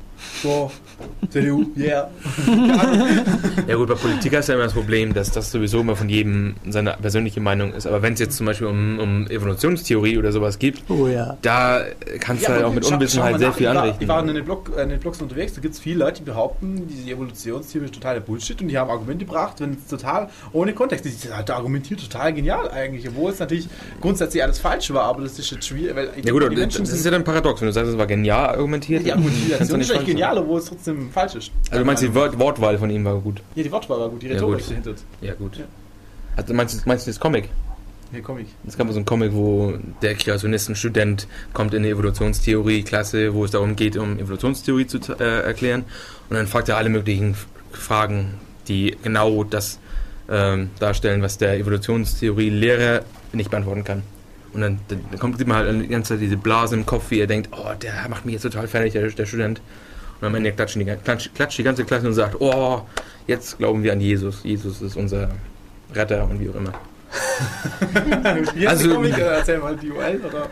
so, 0.41 0.71
CDU, 1.29 1.65
yeah. 1.77 2.09
Ja 3.67 3.75
gut, 3.75 3.87
bei 3.87 3.95
Politikern 3.95 4.39
ist 4.39 4.47
ja 4.47 4.55
immer 4.55 4.65
das 4.65 4.73
Problem, 4.73 5.13
dass 5.13 5.31
das 5.31 5.51
sowieso 5.51 5.81
immer 5.81 5.95
von 5.95 6.09
jedem 6.09 6.55
seine 6.69 6.95
persönliche 7.01 7.41
Meinung 7.41 7.73
ist. 7.73 7.87
Aber 7.87 8.01
wenn 8.01 8.13
es 8.13 8.19
jetzt 8.19 8.37
zum 8.37 8.45
Beispiel 8.45 8.67
um, 8.67 8.99
um 8.99 9.27
Evolutionstheorie 9.27 10.17
oder 10.17 10.31
sowas 10.31 10.59
geht, 10.59 10.83
Oh 10.87 11.07
ja. 11.07 11.37
da 11.41 11.81
kannst 12.19 12.47
du 12.47 12.49
halt 12.49 12.63
auch 12.63 12.73
mit 12.73 12.85
Unwissenheit 12.85 13.39
sehr 13.39 13.49
nach. 13.49 13.55
viel 13.55 13.67
ich 13.67 13.73
war, 13.73 13.81
anrichten. 13.81 14.03
Ich 14.03 14.07
war 14.07 14.27
in 14.27 14.33
den, 14.33 14.45
Blog, 14.45 14.71
in 14.81 14.89
den 14.89 14.99
Blogs 14.99 15.21
unterwegs, 15.21 15.53
da 15.53 15.61
gibt 15.61 15.73
es 15.73 15.79
viele 15.79 15.99
Leute, 15.99 16.19
die 16.21 16.25
behaupten, 16.25 16.87
diese 16.87 17.09
Evolutionstheorie 17.11 17.85
ist 17.85 17.93
totaler 17.93 18.19
Bullshit 18.19 18.61
und 18.61 18.67
die 18.67 18.77
haben 18.77 18.89
Argumente 18.89 19.25
gebracht, 19.25 19.59
wenn 19.59 19.73
es 19.73 19.87
total 19.87 20.29
ohne 20.53 20.73
Kontext 20.73 21.05
ist. 21.05 21.23
Die 21.23 21.29
hat 21.29 21.49
argumentiert 21.49 21.99
total 21.99 22.33
genial 22.33 22.69
eigentlich, 22.69 23.07
obwohl 23.07 23.31
es 23.31 23.39
natürlich 23.39 23.67
grundsätzlich 24.01 24.43
alles 24.43 24.59
falsch 24.59 24.91
war, 24.93 25.03
aber 25.03 25.23
das 25.23 25.37
ist 25.39 25.51
jetzt 25.51 25.67
schwierig, 25.67 25.95
weil 25.95 26.09
ja 26.23 26.31
gut, 26.31 26.43
die 26.51 26.55
Menschen 26.55 26.83
das 26.85 26.93
ist 26.93 27.05
ja 27.05 27.11
dann 27.11 27.23
paradox, 27.23 27.61
wenn 27.61 27.67
du 27.67 27.73
sagst, 27.73 27.91
es 27.91 27.97
war 27.97 28.07
genial 28.07 28.49
argumentiert. 28.49 29.05
die 29.05 29.09
kannst 29.09 29.23
du 29.25 29.29
Argumentation 29.35 29.79
nicht 29.79 29.89
ist 29.89 29.95
falsch 30.05 30.13
genial, 30.13 30.37
obwohl 30.37 30.59
es 30.59 30.65
trotzdem 30.65 31.09
falsch 31.11 31.35
ist. 31.35 31.51
Also 31.69 31.79
du 31.79 31.85
meinst, 31.85 32.03
die 32.03 32.13
Wort 32.13 32.37
Wortwahl 32.39 32.77
von 32.77 32.89
ihm 32.89 33.03
war 33.05 33.15
gut. 33.19 33.41
Ja, 33.55 33.63
die 33.63 33.71
Wortwahl 33.71 33.99
war 33.99 34.09
gut, 34.09 34.21
die 34.21 34.27
Ja, 34.27 34.33
Rhetorik 34.33 34.59
gut. 34.61 34.69
dahinter. 34.71 34.93
Ja 35.21 35.33
gut. 35.33 35.57
Ja. 35.57 35.65
Also 36.35 36.53
meinst, 36.53 36.75
du- 36.75 36.87
meinst 36.87 37.05
du 37.07 37.11
das 37.11 37.19
Comic? 37.19 37.49
Komme 38.23 38.41
ich. 38.41 38.47
Es 38.65 38.77
gab 38.77 38.87
so 38.89 38.95
einen 38.95 39.03
Comic, 39.03 39.33
wo 39.33 39.73
der 40.01 40.15
Kreationistenstudent 40.15 41.27
kommt 41.51 41.73
in 41.73 41.79
eine 41.83 41.89
Evolutionstheorie-Klasse, 41.89 43.33
wo 43.33 43.43
es 43.43 43.51
darum 43.51 43.75
geht, 43.75 43.97
um 43.97 44.17
Evolutionstheorie 44.19 44.87
zu 44.87 44.99
äh, 45.19 45.41
erklären. 45.41 45.83
Und 46.29 46.37
dann 46.37 46.47
fragt 46.47 46.69
er 46.69 46.77
alle 46.77 46.87
möglichen 46.89 47.35
Fragen, 47.73 48.35
die 48.69 48.95
genau 49.03 49.43
das 49.43 49.79
ähm, 50.29 50.69
darstellen, 50.79 51.21
was 51.23 51.37
der 51.37 51.57
Evolutionstheorie-Lehrer 51.59 53.01
nicht 53.33 53.49
beantworten 53.49 53.83
kann. 53.83 54.03
Und 54.53 54.61
dann, 54.61 54.79
dann 54.87 55.19
kommt 55.19 55.37
sieht 55.37 55.47
man 55.47 55.57
halt 55.57 55.81
die 55.83 55.87
ganze 55.87 56.13
Zeit 56.13 56.21
diese 56.21 56.37
Blase 56.37 56.75
im 56.75 56.85
Kopf, 56.85 57.11
wie 57.11 57.19
er 57.19 57.27
denkt, 57.27 57.49
oh, 57.51 57.73
der 57.81 58.07
macht 58.09 58.25
mich 58.25 58.33
jetzt 58.33 58.43
total 58.43 58.67
fertig, 58.69 58.93
der, 58.93 59.09
der 59.09 59.25
Student. 59.25 59.59
Und 60.21 60.27
am 60.27 60.35
Ende 60.35 60.51
klatschen 60.53 60.85
die, 60.85 60.91
klatscht, 61.03 61.33
klatscht 61.35 61.57
die 61.59 61.63
ganze 61.63 61.83
Klasse 61.85 62.07
und 62.07 62.13
sagt, 62.13 62.39
oh, 62.39 62.81
jetzt 63.27 63.57
glauben 63.57 63.83
wir 63.83 63.91
an 63.93 63.99
Jesus. 64.01 64.43
Jesus 64.43 64.81
ist 64.81 64.95
unser 64.95 65.29
Retter 65.93 66.27
und 66.29 66.39
wie 66.39 66.49
auch 66.49 66.55
immer. 66.55 66.73
Also- 68.67 68.93
Comic? 68.95 69.17
Äh, 69.17 69.21
Erzähl 69.21 69.59
mal 69.59 69.75
die 69.75 69.91
UL 69.91 70.21
oder? 70.27 70.49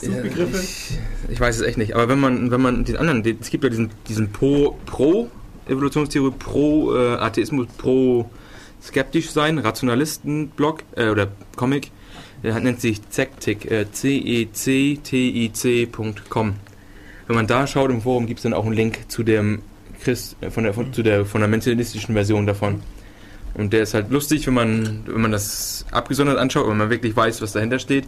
Suchbegriffe? 0.00 0.58
Ich, 0.62 0.98
ich 1.28 1.38
weiß 1.40 1.56
es 1.56 1.62
echt 1.62 1.76
nicht. 1.78 1.94
Aber 1.94 2.08
wenn 2.08 2.18
man, 2.20 2.50
wenn 2.50 2.60
man 2.62 2.84
den 2.84 2.96
anderen, 2.96 3.22
es 3.40 3.50
gibt 3.50 3.62
ja 3.64 3.70
diesen, 3.70 3.90
diesen 4.08 4.32
Pro, 4.32 4.76
Pro 4.86 5.28
Evolutionstheorie, 5.68 6.32
Pro 6.38 6.94
äh, 6.96 7.14
Atheismus, 7.16 7.66
Pro 7.76 8.30
skeptisch 8.82 9.30
sein, 9.30 9.58
Rationalisten-Blog 9.58 10.82
äh, 10.96 11.08
oder 11.10 11.28
Comic, 11.56 11.90
der 12.42 12.54
hat- 12.54 12.62
nennt 12.62 12.80
sich 12.80 13.06
Zektic, 13.10 13.70
äh, 13.70 13.84
C-E-C-T-I-C.com. 15.26 16.54
Wenn 17.26 17.36
man 17.36 17.46
da 17.46 17.66
schaut 17.66 17.90
im 17.90 18.02
Forum, 18.02 18.26
gibt 18.26 18.38
es 18.38 18.42
dann 18.44 18.54
auch 18.54 18.64
einen 18.64 18.74
Link 18.74 19.10
zu 19.10 19.22
dem 19.22 19.62
Christ, 20.00 20.36
äh, 20.40 20.50
von 20.50 20.64
der, 20.64 20.74
von, 20.74 20.92
zu 20.92 21.02
der 21.02 21.24
fundamentalistischen 21.24 22.14
Version 22.14 22.46
davon. 22.46 22.82
Und 23.54 23.72
der 23.72 23.82
ist 23.82 23.94
halt 23.94 24.10
lustig, 24.10 24.46
wenn 24.46 24.54
man, 24.54 25.02
wenn 25.06 25.20
man 25.20 25.32
das 25.32 25.86
abgesondert 25.90 26.38
anschaut, 26.38 26.68
wenn 26.68 26.76
man 26.76 26.90
wirklich 26.90 27.16
weiß, 27.16 27.40
was 27.40 27.52
dahinter 27.52 27.78
steht. 27.78 28.04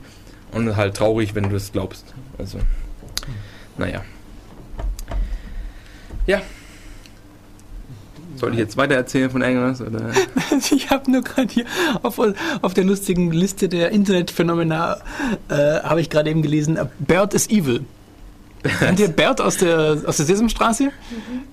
Und 0.52 0.76
halt 0.76 0.96
traurig, 0.96 1.34
wenn 1.34 1.48
du 1.48 1.56
es 1.56 1.72
glaubst. 1.72 2.06
Also, 2.38 2.58
naja. 3.76 4.02
Ja. 6.26 6.40
Soll 8.36 8.52
ich 8.52 8.58
jetzt 8.58 8.76
weiter 8.76 8.94
erzählen 8.94 9.30
von 9.30 9.42
irgendwas? 9.42 9.80
Oder? 9.80 10.10
Ich 10.70 10.90
habe 10.90 11.10
nur 11.10 11.22
gerade 11.22 11.52
hier 11.52 11.64
auf, 12.02 12.18
auf 12.62 12.74
der 12.74 12.84
lustigen 12.84 13.32
Liste 13.32 13.68
der 13.68 13.90
Internetphänomena 13.90 14.98
äh, 15.48 15.80
habe 15.82 16.00
ich 16.00 16.08
gerade 16.08 16.30
eben 16.30 16.42
gelesen, 16.42 16.78
Bert 16.98 17.34
is 17.34 17.48
evil. 17.50 17.84
Kennt 18.78 19.00
ihr 19.00 19.08
Bert 19.08 19.40
aus 19.40 19.56
der, 19.56 19.98
aus 20.06 20.16
der 20.18 20.26
Sesamstraße? 20.26 20.90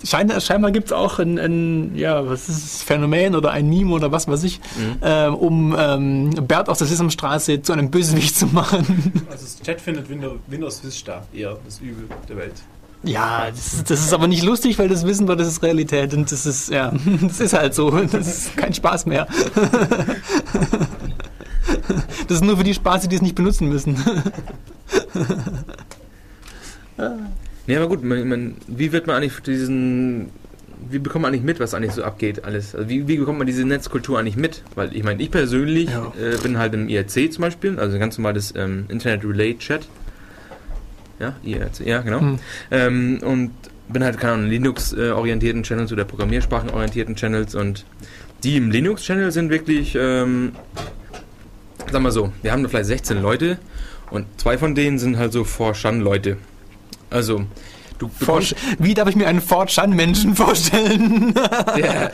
Schein, 0.03 0.31
scheinbar 0.41 0.71
gibt 0.71 0.87
es 0.87 0.91
auch 0.93 1.19
ein, 1.19 1.37
ein, 1.39 1.95
ja, 1.95 2.27
was 2.27 2.49
ist 2.49 2.63
das, 2.63 2.81
Phänomen 2.83 3.35
oder 3.35 3.51
ein 3.51 3.67
Meme 3.69 3.91
oder 3.93 4.11
was 4.11 4.27
weiß 4.27 4.43
ich, 4.43 4.59
ähm, 5.01 5.35
um 5.35 5.75
ähm, 5.77 6.29
Bert 6.47 6.69
aus 6.69 6.79
der 6.79 6.87
Sesamstraße 6.87 7.61
zu 7.61 7.73
einem 7.73 7.89
Bösewicht 7.91 8.35
zu 8.37 8.47
machen. 8.47 9.13
Also 9.31 9.43
das 9.45 9.61
Chat 9.61 9.81
findet 9.81 10.09
Windows, 10.09 10.39
Windows 10.47 10.83
Vista 10.83 11.23
eher 11.33 11.57
das 11.65 11.79
Übel 11.79 12.07
der 12.29 12.37
Welt. 12.37 12.53
Ja, 13.03 13.47
das, 13.51 13.73
ist- 13.73 13.89
das 13.91 13.99
ist 13.99 14.13
aber 14.13 14.27
nicht 14.27 14.41
lustig, 14.43 14.79
weil 14.79 14.89
das 14.89 15.05
wissen 15.05 15.27
wir, 15.27 15.35
das 15.35 15.47
ist 15.47 15.61
Realität 15.61 16.13
und 16.15 16.31
das 16.31 16.45
ist, 16.47 16.69
ja, 16.71 16.91
das 17.21 17.39
ist 17.39 17.53
halt 17.53 17.75
so. 17.75 17.91
Das 17.91 18.25
ist 18.27 18.57
kein 18.57 18.73
Spaß 18.73 19.05
mehr. 19.05 19.27
Das 22.27 22.37
ist 22.37 22.43
nur 22.43 22.57
für 22.57 22.63
die 22.63 22.73
Spaße, 22.75 23.07
die 23.07 23.15
es 23.15 23.21
nicht 23.23 23.35
benutzen 23.35 23.67
müssen. 23.69 23.95
Nee, 27.67 27.75
aber 27.77 27.87
gut, 27.87 28.03
man, 28.03 28.27
man, 28.27 28.55
wie 28.67 28.91
wird 28.91 29.07
man 29.07 29.17
eigentlich 29.17 29.39
diesen. 29.41 30.29
Wie 30.89 30.99
bekommt 30.99 31.23
man 31.23 31.31
eigentlich 31.31 31.43
mit, 31.45 31.59
was 31.59 31.73
eigentlich 31.73 31.93
so 31.93 32.03
abgeht, 32.03 32.43
alles? 32.45 32.75
Also 32.75 32.89
wie, 32.89 33.07
wie 33.07 33.17
bekommt 33.17 33.39
man 33.39 33.47
diese 33.47 33.65
Netzkultur 33.65 34.19
eigentlich 34.19 34.35
mit? 34.35 34.61
Weil 34.75 34.95
ich 34.95 35.03
meine, 35.03 35.23
ich 35.23 35.31
persönlich 35.31 35.89
Ja. 35.89 36.13
äh, 36.21 36.37
bin 36.43 36.57
halt 36.59 36.73
im 36.75 36.89
IRC 36.89 37.31
zum 37.33 37.41
Beispiel, 37.41 37.79
also 37.79 37.95
ein 37.95 37.99
ganz 37.99 38.17
normales 38.17 38.53
ähm, 38.55 38.85
Internet 38.89 39.23
Relay 39.25 39.57
Chat. 39.57 39.87
Ja, 41.19 41.33
IRC, 41.43 41.79
ja, 41.85 42.01
genau. 42.01 42.19
Hm. 42.19 42.39
Ähm, 42.71 43.19
und 43.23 43.51
bin 43.87 44.03
halt, 44.03 44.19
keine 44.19 44.33
Ahnung, 44.33 44.47
Linux-orientierten 44.49 45.63
Channels 45.63 45.91
oder 45.93 46.03
Programmiersprachen-orientierten 46.03 47.15
Channels 47.15 47.55
und 47.55 47.85
die 48.43 48.57
im 48.57 48.69
Linux-Channel 48.69 49.31
sind 49.31 49.49
wirklich, 49.49 49.95
ähm, 49.99 50.51
sag 51.91 52.01
mal 52.01 52.11
so, 52.11 52.31
wir 52.41 52.51
haben 52.51 52.61
da 52.63 52.69
vielleicht 52.69 52.87
16 52.87 53.21
Leute 53.21 53.57
und 54.11 54.25
zwei 54.39 54.57
von 54.57 54.75
denen 54.75 54.99
sind 54.99 55.17
halt 55.17 55.31
so 55.33 55.43
For-Shun-Leute. 55.45 56.37
Also, 57.15 57.45
du 57.97 58.09
bekommst, 58.09 58.55
Wie 58.77 58.93
darf 58.93 59.07
ich 59.07 59.15
mir 59.15 59.25
einen 59.27 59.39
Ford 59.39 59.69
Chan-Menschen 59.69 60.35
vorstellen? 60.43 61.33
der, 61.77 62.11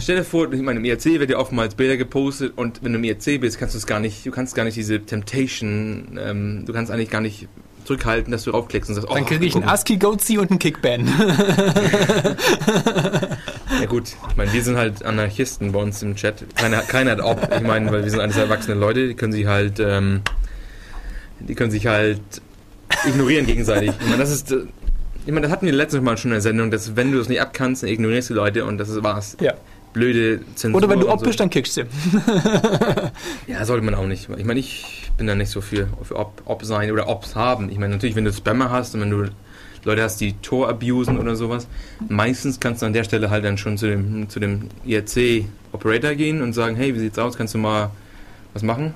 stell 0.00 0.16
dir 0.16 0.24
vor, 0.24 0.50
ich 0.50 0.62
meine, 0.62 0.78
im 0.78 0.84
IRC 0.86 1.04
wird 1.20 1.28
ja 1.28 1.36
oftmals 1.36 1.74
Bilder 1.74 1.98
gepostet 1.98 2.54
und 2.56 2.82
wenn 2.82 2.94
du 2.94 2.98
im 2.98 3.04
IRC 3.04 3.38
bist, 3.42 3.58
kannst 3.58 3.74
du 3.74 3.78
es 3.78 3.86
gar 3.86 4.00
nicht, 4.00 4.24
du 4.24 4.30
kannst 4.30 4.54
gar 4.54 4.64
nicht 4.64 4.78
diese 4.78 5.04
Temptation, 5.04 6.18
ähm, 6.18 6.64
du 6.64 6.72
kannst 6.72 6.90
eigentlich 6.90 7.10
gar 7.10 7.20
nicht 7.20 7.46
zurückhalten, 7.84 8.32
dass 8.32 8.44
du 8.44 8.52
raufklickst 8.52 8.88
und 8.88 8.94
sagst, 8.96 9.10
Dann 9.10 9.22
oh, 9.22 9.26
kriege 9.26 9.44
ich 9.44 9.54
einen. 9.54 9.64
ASCII 9.68 9.98
Goatse 9.98 10.40
und 10.40 10.50
einen 10.50 10.58
Kickban. 10.58 11.06
Ja 13.80 13.86
gut, 13.86 14.14
ich 14.30 14.36
meine, 14.36 14.52
wir 14.52 14.62
sind 14.62 14.76
halt 14.76 15.04
Anarchisten 15.04 15.72
bei 15.72 15.80
uns 15.80 16.02
im 16.02 16.16
Chat. 16.16 16.44
Keiner, 16.56 16.80
keiner 16.80 17.12
hat 17.12 17.20
ob. 17.20 17.50
Ich 17.54 17.62
meine, 17.62 17.90
weil 17.92 18.02
wir 18.04 18.10
sind 18.10 18.20
alles 18.20 18.36
erwachsene 18.36 18.78
Leute, 18.78 19.08
die 19.08 19.14
können 19.14 19.32
sich 19.32 19.46
halt, 19.46 19.78
ähm, 19.78 20.22
die 21.40 21.54
können 21.54 21.70
sich 21.70 21.86
halt 21.86 22.20
ignorieren 23.06 23.46
gegenseitig. 23.46 23.90
Ich 24.00 24.06
meine, 24.06 24.18
das 24.18 24.30
ist, 24.30 24.52
äh, 24.52 24.62
ich 25.26 25.32
meine, 25.32 25.42
das 25.42 25.52
hatten 25.52 25.66
wir 25.66 25.72
letztes 25.72 26.00
Mal 26.00 26.16
schon 26.16 26.30
in 26.30 26.34
der 26.34 26.40
Sendung, 26.40 26.70
dass 26.70 26.96
wenn 26.96 27.12
du 27.12 27.18
das 27.18 27.28
nicht 27.28 27.40
abkannst, 27.40 27.82
dann 27.82 27.90
ignorierst 27.90 28.30
du 28.30 28.34
Leute 28.34 28.64
und 28.64 28.78
das 28.78 28.88
ist 28.88 29.02
war's. 29.02 29.36
Ja. 29.40 29.54
Blöde 29.92 30.40
Zensur. 30.54 30.78
Oder 30.78 30.88
wenn 30.88 31.00
du 31.00 31.08
ob 31.08 31.22
bist, 31.22 31.40
dann 31.40 31.50
kickst 31.50 31.76
du. 31.76 31.82
Ja, 33.48 33.64
sollte 33.64 33.84
man 33.84 33.94
auch 33.94 34.06
nicht. 34.06 34.28
Ich 34.36 34.44
meine, 34.44 34.60
ich 34.60 35.10
bin 35.16 35.26
da 35.26 35.34
nicht 35.34 35.50
so 35.50 35.60
für, 35.60 35.88
für 36.04 36.16
ob, 36.16 36.42
ob 36.44 36.64
sein 36.64 36.92
oder 36.92 37.08
obs 37.08 37.34
haben. 37.34 37.70
Ich 37.70 37.78
meine, 37.78 37.94
natürlich, 37.94 38.14
wenn 38.14 38.24
du 38.24 38.32
Spammer 38.32 38.70
hast 38.70 38.94
und 38.94 39.00
wenn 39.00 39.10
du 39.10 39.26
Leute 39.84 40.02
hast, 40.02 40.20
die 40.20 40.34
Tor 40.34 40.68
abusen 40.68 41.18
oder 41.18 41.34
sowas, 41.34 41.66
meistens 42.08 42.60
kannst 42.60 42.82
du 42.82 42.86
an 42.86 42.92
der 42.92 43.04
Stelle 43.04 43.30
halt 43.30 43.44
dann 43.44 43.58
schon 43.58 43.78
zu 43.78 43.86
dem, 43.86 44.28
zu 44.28 44.38
dem 44.38 44.68
IRC-Operator 44.84 46.14
gehen 46.14 46.42
und 46.42 46.52
sagen, 46.52 46.76
hey, 46.76 46.94
wie 46.94 46.98
sieht's 47.00 47.18
aus, 47.18 47.36
kannst 47.36 47.54
du 47.54 47.58
mal 47.58 47.90
was 48.52 48.62
machen? 48.62 48.94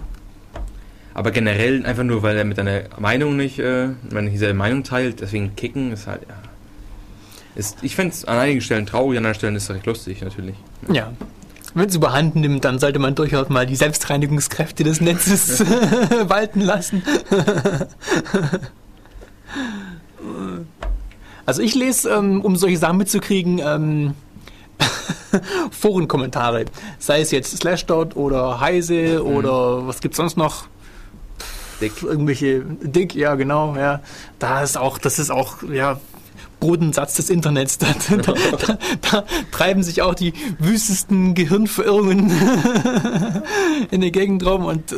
Aber 1.14 1.30
generell 1.30 1.86
einfach 1.86 2.02
nur, 2.02 2.22
weil 2.22 2.36
er 2.36 2.44
mit 2.44 2.58
deiner 2.58 2.82
Meinung 2.98 3.36
nicht, 3.36 3.58
äh, 3.60 3.88
wenn 4.10 4.26
er 4.26 4.30
dieselbe 4.32 4.54
Meinung 4.54 4.82
teilt, 4.82 5.20
deswegen 5.20 5.54
kicken 5.56 5.92
ist 5.92 6.06
halt, 6.06 6.22
ja. 6.28 6.34
Ist, 7.56 7.78
ich 7.82 7.94
fände 7.94 8.12
es 8.12 8.24
an 8.24 8.36
einigen 8.38 8.60
Stellen 8.60 8.84
traurig, 8.84 9.16
an 9.16 9.18
anderen 9.18 9.36
Stellen 9.36 9.54
ist 9.54 9.64
es 9.64 9.70
recht 9.76 9.86
lustig, 9.86 10.20
natürlich. 10.22 10.56
Ja. 10.92 11.12
Wenn 11.72 11.88
es 11.88 11.94
überhand 11.94 12.34
nimmt, 12.36 12.64
dann 12.64 12.78
sollte 12.80 12.98
man 12.98 13.14
durchaus 13.14 13.48
mal 13.48 13.64
die 13.64 13.76
Selbstreinigungskräfte 13.76 14.82
des 14.84 15.00
Netzes 15.00 15.60
walten 16.28 16.60
lassen. 16.60 17.02
Also 21.46 21.60
ich 21.60 21.74
lese, 21.74 22.08
ähm, 22.10 22.40
um 22.40 22.56
solche 22.56 22.78
Sachen 22.78 22.96
mitzukriegen, 22.96 23.58
ähm, 23.62 24.14
Forenkommentare. 25.70 26.64
Sei 26.98 27.20
es 27.20 27.30
jetzt 27.32 27.56
Slashdot 27.58 28.16
oder 28.16 28.60
Heise 28.60 29.20
Mhm. 29.22 29.26
oder 29.36 29.86
was 29.86 30.00
gibt's 30.00 30.16
sonst 30.16 30.36
noch? 30.38 30.64
Dick. 31.80 32.02
Irgendwelche 32.02 32.60
Dick, 32.82 33.14
ja 33.14 33.34
genau, 33.34 33.76
ja. 33.76 34.00
Da 34.38 34.62
ist 34.62 34.76
auch, 34.76 34.98
das 34.98 35.18
ist 35.18 35.30
auch, 35.30 35.62
ja, 35.62 36.00
Bodensatz 36.60 37.14
des 37.14 37.30
Internets. 37.30 37.78
Da, 37.84 38.16
da, 38.16 38.32
da, 38.32 38.78
da 39.10 39.24
treiben 39.50 39.82
sich 39.82 40.00
auch 40.02 40.14
die 40.14 40.32
wüstesten 40.58 41.34
Gehirnverirrungen 41.34 42.30
in 43.90 44.00
der 44.00 44.10
Gegend 44.10 44.44
rum 44.46 44.64
und 44.64 44.94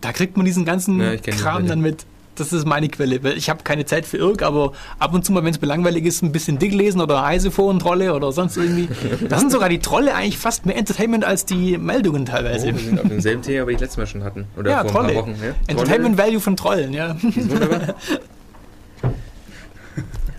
da, 0.00 0.12
kriegt 0.12 0.36
man 0.36 0.46
diesen 0.46 0.64
ganzen 0.64 1.00
Ja, 1.00 1.16
Kram 1.16 1.66
dann 1.66 1.80
mit. 1.80 2.06
Das 2.40 2.52
ist 2.52 2.66
meine 2.66 2.88
Quelle. 2.88 3.22
weil 3.22 3.36
Ich 3.36 3.50
habe 3.50 3.62
keine 3.64 3.84
Zeit 3.84 4.06
für 4.06 4.16
Irk, 4.16 4.42
aber 4.42 4.72
ab 4.98 5.12
und 5.14 5.24
zu 5.24 5.32
mal, 5.32 5.44
wenn 5.44 5.52
es 5.52 5.60
mir 5.60 5.66
langweilig 5.68 6.04
ist, 6.06 6.22
ein 6.22 6.32
bisschen 6.32 6.58
Dick 6.58 6.72
lesen 6.72 7.00
oder 7.00 7.24
Eiseforen-Trolle 7.24 8.14
oder 8.14 8.32
sonst 8.32 8.56
irgendwie. 8.56 8.88
Da 9.28 9.38
sind 9.38 9.52
sogar 9.52 9.68
die 9.68 9.80
Trolle 9.80 10.14
eigentlich 10.14 10.38
fast 10.38 10.66
mehr 10.66 10.76
Entertainment 10.76 11.24
als 11.24 11.44
die 11.44 11.76
Meldungen 11.78 12.22
Oh, 12.22 12.30
teilweise. 12.30 12.66
wir 12.68 12.78
sind 12.78 13.00
auf 13.00 13.08
demselben 13.08 13.42
Thema, 13.42 13.66
wie 13.68 13.72
ich 13.72 13.80
letztes 13.80 13.96
Mal 13.98 14.06
schon 14.06 14.24
hatten. 14.24 14.46
Oder 14.56 14.70
ja, 14.70 14.82
vor 14.82 14.90
Trolle. 14.92 15.08
ein 15.08 15.14
paar 15.14 15.22
Wochen. 15.22 15.34
Ja? 15.42 15.54
Entertainment 15.66 16.18
Value 16.18 16.40
von 16.40 16.56
Trollen, 16.56 16.92
ja. 16.92 17.16
Wunderbar. 17.22 17.94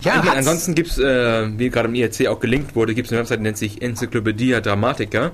Ja, 0.02 0.16
meine, 0.24 0.38
ansonsten 0.38 0.74
gibt 0.74 0.88
es, 0.92 0.98
äh, 0.98 1.58
wie 1.58 1.68
gerade 1.68 1.88
im 1.88 1.94
IRC 1.94 2.26
auch 2.28 2.40
gelinkt 2.40 2.74
wurde, 2.74 2.94
gibt 2.94 3.08
es 3.08 3.12
eine 3.12 3.20
Website, 3.20 3.40
die 3.40 3.42
nennt 3.42 3.58
sich 3.58 3.82
Enzyklopädie 3.82 4.52
Dramatica. 4.62 5.32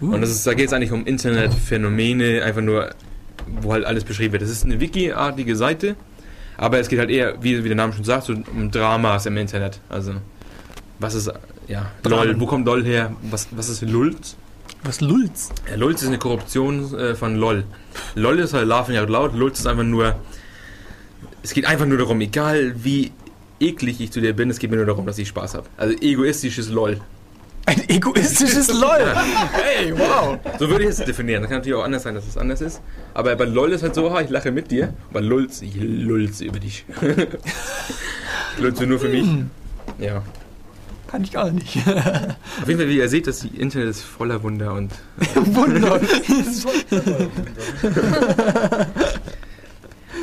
Und 0.00 0.20
das 0.20 0.30
ist, 0.30 0.46
da 0.46 0.52
geht 0.54 0.66
es 0.66 0.72
eigentlich 0.72 0.92
um 0.92 1.06
Internetphänomene, 1.06 2.42
einfach 2.42 2.60
nur, 2.60 2.90
wo 3.46 3.72
halt 3.72 3.84
alles 3.84 4.04
beschrieben 4.04 4.32
wird. 4.32 4.42
Das 4.42 4.50
ist 4.50 4.64
eine 4.64 4.80
Wiki-artige 4.80 5.56
Seite, 5.56 5.96
aber 6.56 6.78
es 6.78 6.88
geht 6.88 6.98
halt 6.98 7.10
eher, 7.10 7.42
wie, 7.42 7.62
wie 7.64 7.68
der 7.68 7.76
Name 7.76 7.92
schon 7.92 8.04
sagt, 8.04 8.24
so 8.24 8.34
um 8.54 8.70
Dramas 8.70 9.26
im 9.26 9.36
Internet. 9.36 9.80
Also, 9.88 10.14
was 10.98 11.14
ist, 11.14 11.30
ja, 11.68 11.90
LOL, 12.04 12.26
Dramen. 12.26 12.40
wo 12.40 12.46
kommt 12.46 12.66
LOL 12.66 12.84
her? 12.84 13.14
Was, 13.22 13.48
was 13.50 13.68
ist 13.68 13.82
Lulz? 13.82 14.36
Was 14.84 15.00
Lulz? 15.00 15.50
Ja, 15.68 15.76
Lulz 15.76 16.02
ist 16.02 16.08
eine 16.08 16.18
Korruption 16.18 16.94
äh, 16.98 17.14
von 17.14 17.36
LOL. 17.36 17.64
LOL 18.14 18.38
ist 18.40 18.52
halt 18.54 18.66
Laughing 18.66 18.96
Out 18.98 19.08
Loud, 19.08 19.34
Lulz 19.34 19.60
ist 19.60 19.66
einfach 19.66 19.84
nur. 19.84 20.16
Es 21.42 21.54
geht 21.54 21.66
einfach 21.66 21.86
nur 21.86 21.98
darum, 21.98 22.20
egal 22.20 22.74
wie 22.84 23.12
eklig 23.58 24.00
ich 24.00 24.10
zu 24.12 24.20
dir 24.20 24.32
bin, 24.32 24.50
es 24.50 24.58
geht 24.58 24.70
mir 24.70 24.76
nur 24.76 24.86
darum, 24.86 25.06
dass 25.06 25.18
ich 25.18 25.28
Spaß 25.28 25.54
habe. 25.54 25.66
Also 25.76 25.96
egoistisches 26.00 26.68
LOL. 26.68 27.00
Ein 27.66 27.88
egoistisches 27.88 28.68
LOL. 28.80 29.14
Hey, 29.52 29.92
wow. 29.96 30.38
So 30.58 30.68
würde 30.68 30.84
ich 30.84 30.90
es 30.90 30.96
definieren. 30.98 31.42
Das 31.42 31.50
kann 31.50 31.58
natürlich 31.58 31.78
auch 31.78 31.84
anders 31.84 32.02
sein, 32.02 32.14
dass 32.14 32.26
es 32.26 32.36
anders 32.36 32.60
ist. 32.60 32.80
Aber 33.14 33.34
bei 33.36 33.44
LOL 33.44 33.72
ist 33.72 33.82
halt 33.82 33.94
so, 33.94 34.18
ich 34.18 34.30
lache 34.30 34.50
mit 34.50 34.70
dir. 34.70 34.92
Bei 35.12 35.20
Lulz, 35.20 35.62
ich 35.62 35.76
lulze 35.76 36.44
über 36.44 36.58
dich. 36.58 36.84
ich 38.56 38.62
lulze 38.62 38.86
nur 38.86 38.98
für 38.98 39.08
mich. 39.08 39.26
Ja. 39.98 40.22
Kann 41.12 41.24
ich 41.24 41.32
gar 41.32 41.50
nicht. 41.50 41.76
Auf 41.76 42.66
jeden 42.66 42.80
Fall, 42.80 42.88
wie 42.88 42.96
ihr 42.96 43.08
seht, 43.08 43.26
das 43.26 43.44
Internet 43.44 43.90
ist 43.90 44.02
voller 44.02 44.42
Wunder 44.42 44.72
und 44.72 44.92
Wunder. 45.34 46.00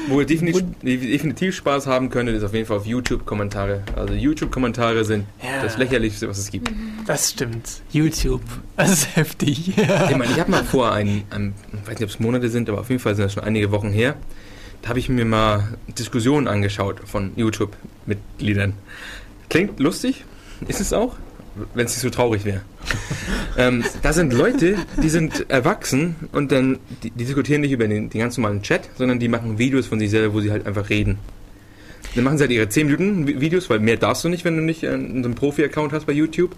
Wo 0.09 0.19
ihr 0.19 0.25
definitiv, 0.25 0.63
definitiv 0.81 1.55
Spaß 1.55 1.87
haben 1.87 2.09
könntet, 2.09 2.35
ist 2.35 2.43
auf 2.43 2.53
jeden 2.53 2.65
Fall 2.65 2.77
auf 2.77 2.85
YouTube-Kommentare. 2.85 3.83
Also 3.95 4.13
YouTube-Kommentare 4.13 5.05
sind 5.05 5.25
Ja. 5.43 5.61
das 5.63 5.77
Lächerlichste, 5.77 6.27
was 6.27 6.37
es 6.37 6.51
gibt. 6.51 6.71
Das 7.05 7.29
stimmt. 7.31 7.81
YouTube. 7.91 8.41
Das 8.75 8.91
ist 8.91 9.15
heftig. 9.15 9.69
Ich 9.77 9.77
meine, 10.17 10.25
ich 10.31 10.39
habe 10.39 10.51
mal 10.51 10.63
vor, 10.63 10.91
ein, 10.91 11.23
ein, 11.29 11.53
ich 11.73 11.79
weiß 11.87 11.99
nicht, 11.99 12.03
ob 12.03 12.09
es 12.09 12.19
Monate 12.19 12.49
sind, 12.49 12.69
aber 12.69 12.79
auf 12.81 12.89
jeden 12.89 13.01
Fall 13.01 13.15
sind 13.15 13.25
das 13.25 13.33
schon 13.33 13.43
einige 13.43 13.71
Wochen 13.71 13.91
her, 13.91 14.15
da 14.81 14.89
habe 14.89 14.99
ich 14.99 15.09
mir 15.09 15.25
mal 15.25 15.77
Diskussionen 15.97 16.47
angeschaut 16.47 17.01
von 17.05 17.31
YouTube-Mitgliedern. 17.35 18.73
Klingt 19.49 19.79
lustig, 19.79 20.23
ist 20.67 20.79
es 20.81 20.93
auch, 20.93 21.15
wenn 21.73 21.85
es 21.85 21.91
nicht 21.93 22.01
so 22.01 22.09
traurig 22.09 22.45
wäre. 22.45 22.61
ähm, 23.57 23.83
da 24.01 24.13
sind 24.13 24.33
Leute, 24.33 24.75
die 25.01 25.09
sind 25.09 25.49
erwachsen 25.49 26.15
und 26.31 26.51
dann, 26.51 26.79
die, 27.03 27.11
die 27.11 27.25
diskutieren 27.25 27.61
nicht 27.61 27.71
über 27.71 27.87
den, 27.87 28.09
den 28.09 28.19
ganz 28.21 28.37
normalen 28.37 28.61
Chat, 28.61 28.89
sondern 28.97 29.19
die 29.19 29.27
machen 29.27 29.57
Videos 29.57 29.87
von 29.87 29.99
sich 29.99 30.09
selber, 30.09 30.33
wo 30.33 30.41
sie 30.41 30.51
halt 30.51 30.65
einfach 30.67 30.89
reden. 30.89 31.17
Dann 32.15 32.23
machen 32.23 32.37
sie 32.37 32.43
halt 32.43 32.51
ihre 32.51 32.69
10 32.69 32.87
Minuten 32.87 33.27
Vi- 33.27 33.39
Videos, 33.39 33.69
weil 33.69 33.79
mehr 33.79 33.97
darfst 33.97 34.23
du 34.23 34.29
nicht, 34.29 34.45
wenn 34.45 34.55
du 34.57 34.63
nicht 34.63 34.83
äh, 34.83 34.89
einen 34.93 35.35
Profi-Account 35.35 35.93
hast 35.93 36.05
bei 36.05 36.13
YouTube. 36.13 36.51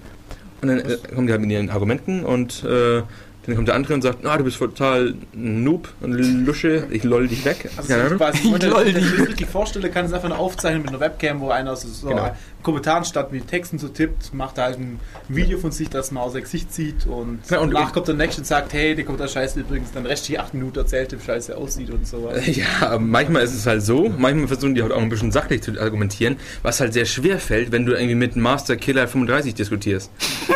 Und 0.62 0.68
dann 0.70 0.80
äh, 0.80 0.98
kommen 1.14 1.28
die 1.28 1.34
halt 1.34 1.42
mit 1.42 1.50
ihren 1.52 1.70
Argumenten 1.70 2.24
und 2.24 2.64
äh, 2.64 3.02
dann 3.48 3.56
kommt 3.56 3.68
der 3.68 3.74
andere 3.74 3.96
und 3.96 4.04
sagt, 4.04 4.24
ah, 4.24 4.38
du 4.38 4.44
bist 4.44 4.60
total 4.60 5.16
ein 5.34 5.64
Noob 5.64 5.90
und 6.00 6.12
Lusche, 6.46 6.84
ich 6.92 7.04
loll 7.04 7.28
dich 7.28 7.44
weg. 7.44 7.70
Also 7.76 7.90
Keine 7.90 8.04
Ahnung. 8.04 8.18
quasi, 8.20 8.38
Ich 8.38 8.44
wenn 8.44 8.52
man 8.52 8.70
lol 8.70 8.86
sich 8.86 8.94
dich. 8.94 9.18
das 9.18 9.28
richtig 9.30 9.48
vorstellen 9.50 9.92
kann, 9.92 10.06
ist 10.06 10.14
einfach 10.14 10.30
eine 10.30 10.38
Aufzeichnung 10.38 10.84
mit 10.84 10.90
einer 10.92 11.00
Webcam, 11.00 11.40
wo 11.40 11.50
einer 11.50 11.76
so, 11.76 11.88
so 11.88 12.10
Genau. 12.10 12.36
Kommentaren 12.64 13.06
statt 13.06 13.32
mit 13.32 13.48
Texten 13.48 13.80
so 13.80 13.88
tippt, 13.88 14.34
macht 14.34 14.58
er 14.58 14.66
halt 14.66 14.80
ein 14.80 15.00
Video 15.28 15.58
von 15.58 15.72
sich, 15.72 15.90
das 15.90 16.12
man 16.12 16.24
aus 16.24 16.34
sein 16.34 16.44
Gesicht 16.44 16.74
sieht 16.74 17.06
und, 17.08 17.40
Ja, 17.50 17.60
und- 17.60 17.74
danach 17.74 17.94
kommt 17.94 18.08
der 18.08 18.16
Nächste 18.16 18.42
und 18.42 18.46
sagt, 18.46 18.74
hey, 18.74 18.96
der 18.96 19.06
kommt 19.06 19.20
der 19.20 19.28
Scheiße 19.28 19.60
übrigens, 19.60 19.92
dann 19.92 20.06
restliche 20.06 20.42
acht 20.42 20.54
Minuten 20.54 20.78
erzählt, 20.80 21.12
wie 21.12 21.24
scheiße 21.24 21.56
aussieht 21.58 21.90
und 21.90 22.08
so. 22.08 22.32
Ja, 22.52 22.66
aber 22.82 23.00
manchmal 23.00 23.44
ist 23.44 23.54
es 23.54 23.66
halt 23.66 23.82
so, 23.82 24.14
manchmal 24.18 24.48
versuchen 24.48 24.76
die 24.76 24.82
halt 24.82 24.92
auch 24.92 25.02
ein 25.02 25.10
bisschen 25.10 25.32
sachlich 25.32 25.62
zu 25.64 25.80
argumentieren, 25.80 26.38
was 26.64 26.80
halt 26.80 26.94
sehr 26.94 27.06
schwer 27.06 27.40
fällt, 27.40 27.72
wenn 27.72 27.86
du 27.86 27.94
irgendwie 27.94 28.16
mit 28.16 28.36
Master 28.36 28.76
Killer 28.76 29.08
35 29.08 29.56
diskutierst. 29.56 30.12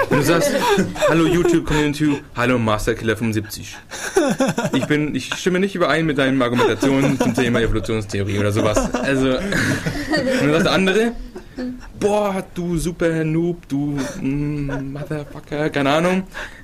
Und 0.10 0.18
du 0.20 0.24
sagst, 0.24 0.52
hallo 1.10 1.26
YouTube 1.26 1.66
Community, 1.66 2.22
hallo 2.36 2.60
Master 2.60 2.94
Killer 2.96 3.16
75. 3.18 3.76
Ich 4.74 4.86
bin, 4.88 5.16
ich 5.16 5.34
stimme 5.36 5.60
nicht 5.60 5.76
überein 5.76 6.06
mit 6.06 6.18
deinen 6.18 6.42
Argumentationen 6.42 7.20
zum 7.20 7.34
Thema 7.34 7.62
Evolutionstheorie 7.62 8.40
oder 8.40 8.52
sowas. 8.52 8.94
Also, 8.94 9.30
und 9.38 9.42
dann 10.42 10.52
sagt 10.52 10.66
der 10.66 10.72
andere, 10.72 11.12
boah, 12.00 12.44
du 12.54 12.78
super 12.78 13.24
Noob, 13.24 13.68
du 13.68 13.98
mm, 14.22 14.92
Motherfucker, 14.94 15.70
keine 15.70 15.90
Ahnung, 15.92 16.24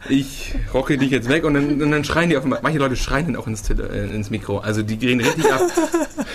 ich 0.10 0.56
rocke 0.74 0.98
dich 0.98 1.12
jetzt 1.12 1.30
weg 1.30 1.44
und 1.46 1.54
dann, 1.54 1.82
und 1.82 1.92
dann 1.92 2.04
schreien 2.04 2.30
die 2.30 2.38
auf 2.38 2.46
manche 2.46 2.78
Leute 2.80 2.96
schreien 2.96 3.26
dann 3.28 3.36
auch 3.36 3.48
ins, 3.48 3.70
äh, 3.70 3.74
ins 4.14 4.30
Mikro, 4.30 4.60
also 4.60 4.82
die 4.82 4.98
gehen 4.98 5.20
richtig 5.22 5.52
ab. 5.52 5.62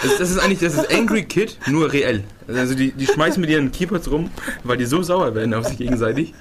Das, 0.03 0.19
das 0.19 0.31
ist 0.31 0.39
eigentlich, 0.39 0.61
das 0.61 0.75
ist 0.75 0.93
Angry 0.93 1.25
Kid, 1.25 1.59
nur 1.67 1.93
reell. 1.93 2.25
Also 2.49 2.75
die, 2.75 2.93
die 2.93 3.07
schmeißen 3.07 3.41
mit 3.41 3.51
ihren 3.51 3.73
Keyboards 3.73 4.11
rum, 4.11 4.31
weil 4.65 4.77
die 4.77 4.87
so 4.87 5.03
sauer 5.03 5.35
werden 5.35 5.55
auf 5.55 5.67
sich 5.67 5.79
gegenseitig. 5.79 6.35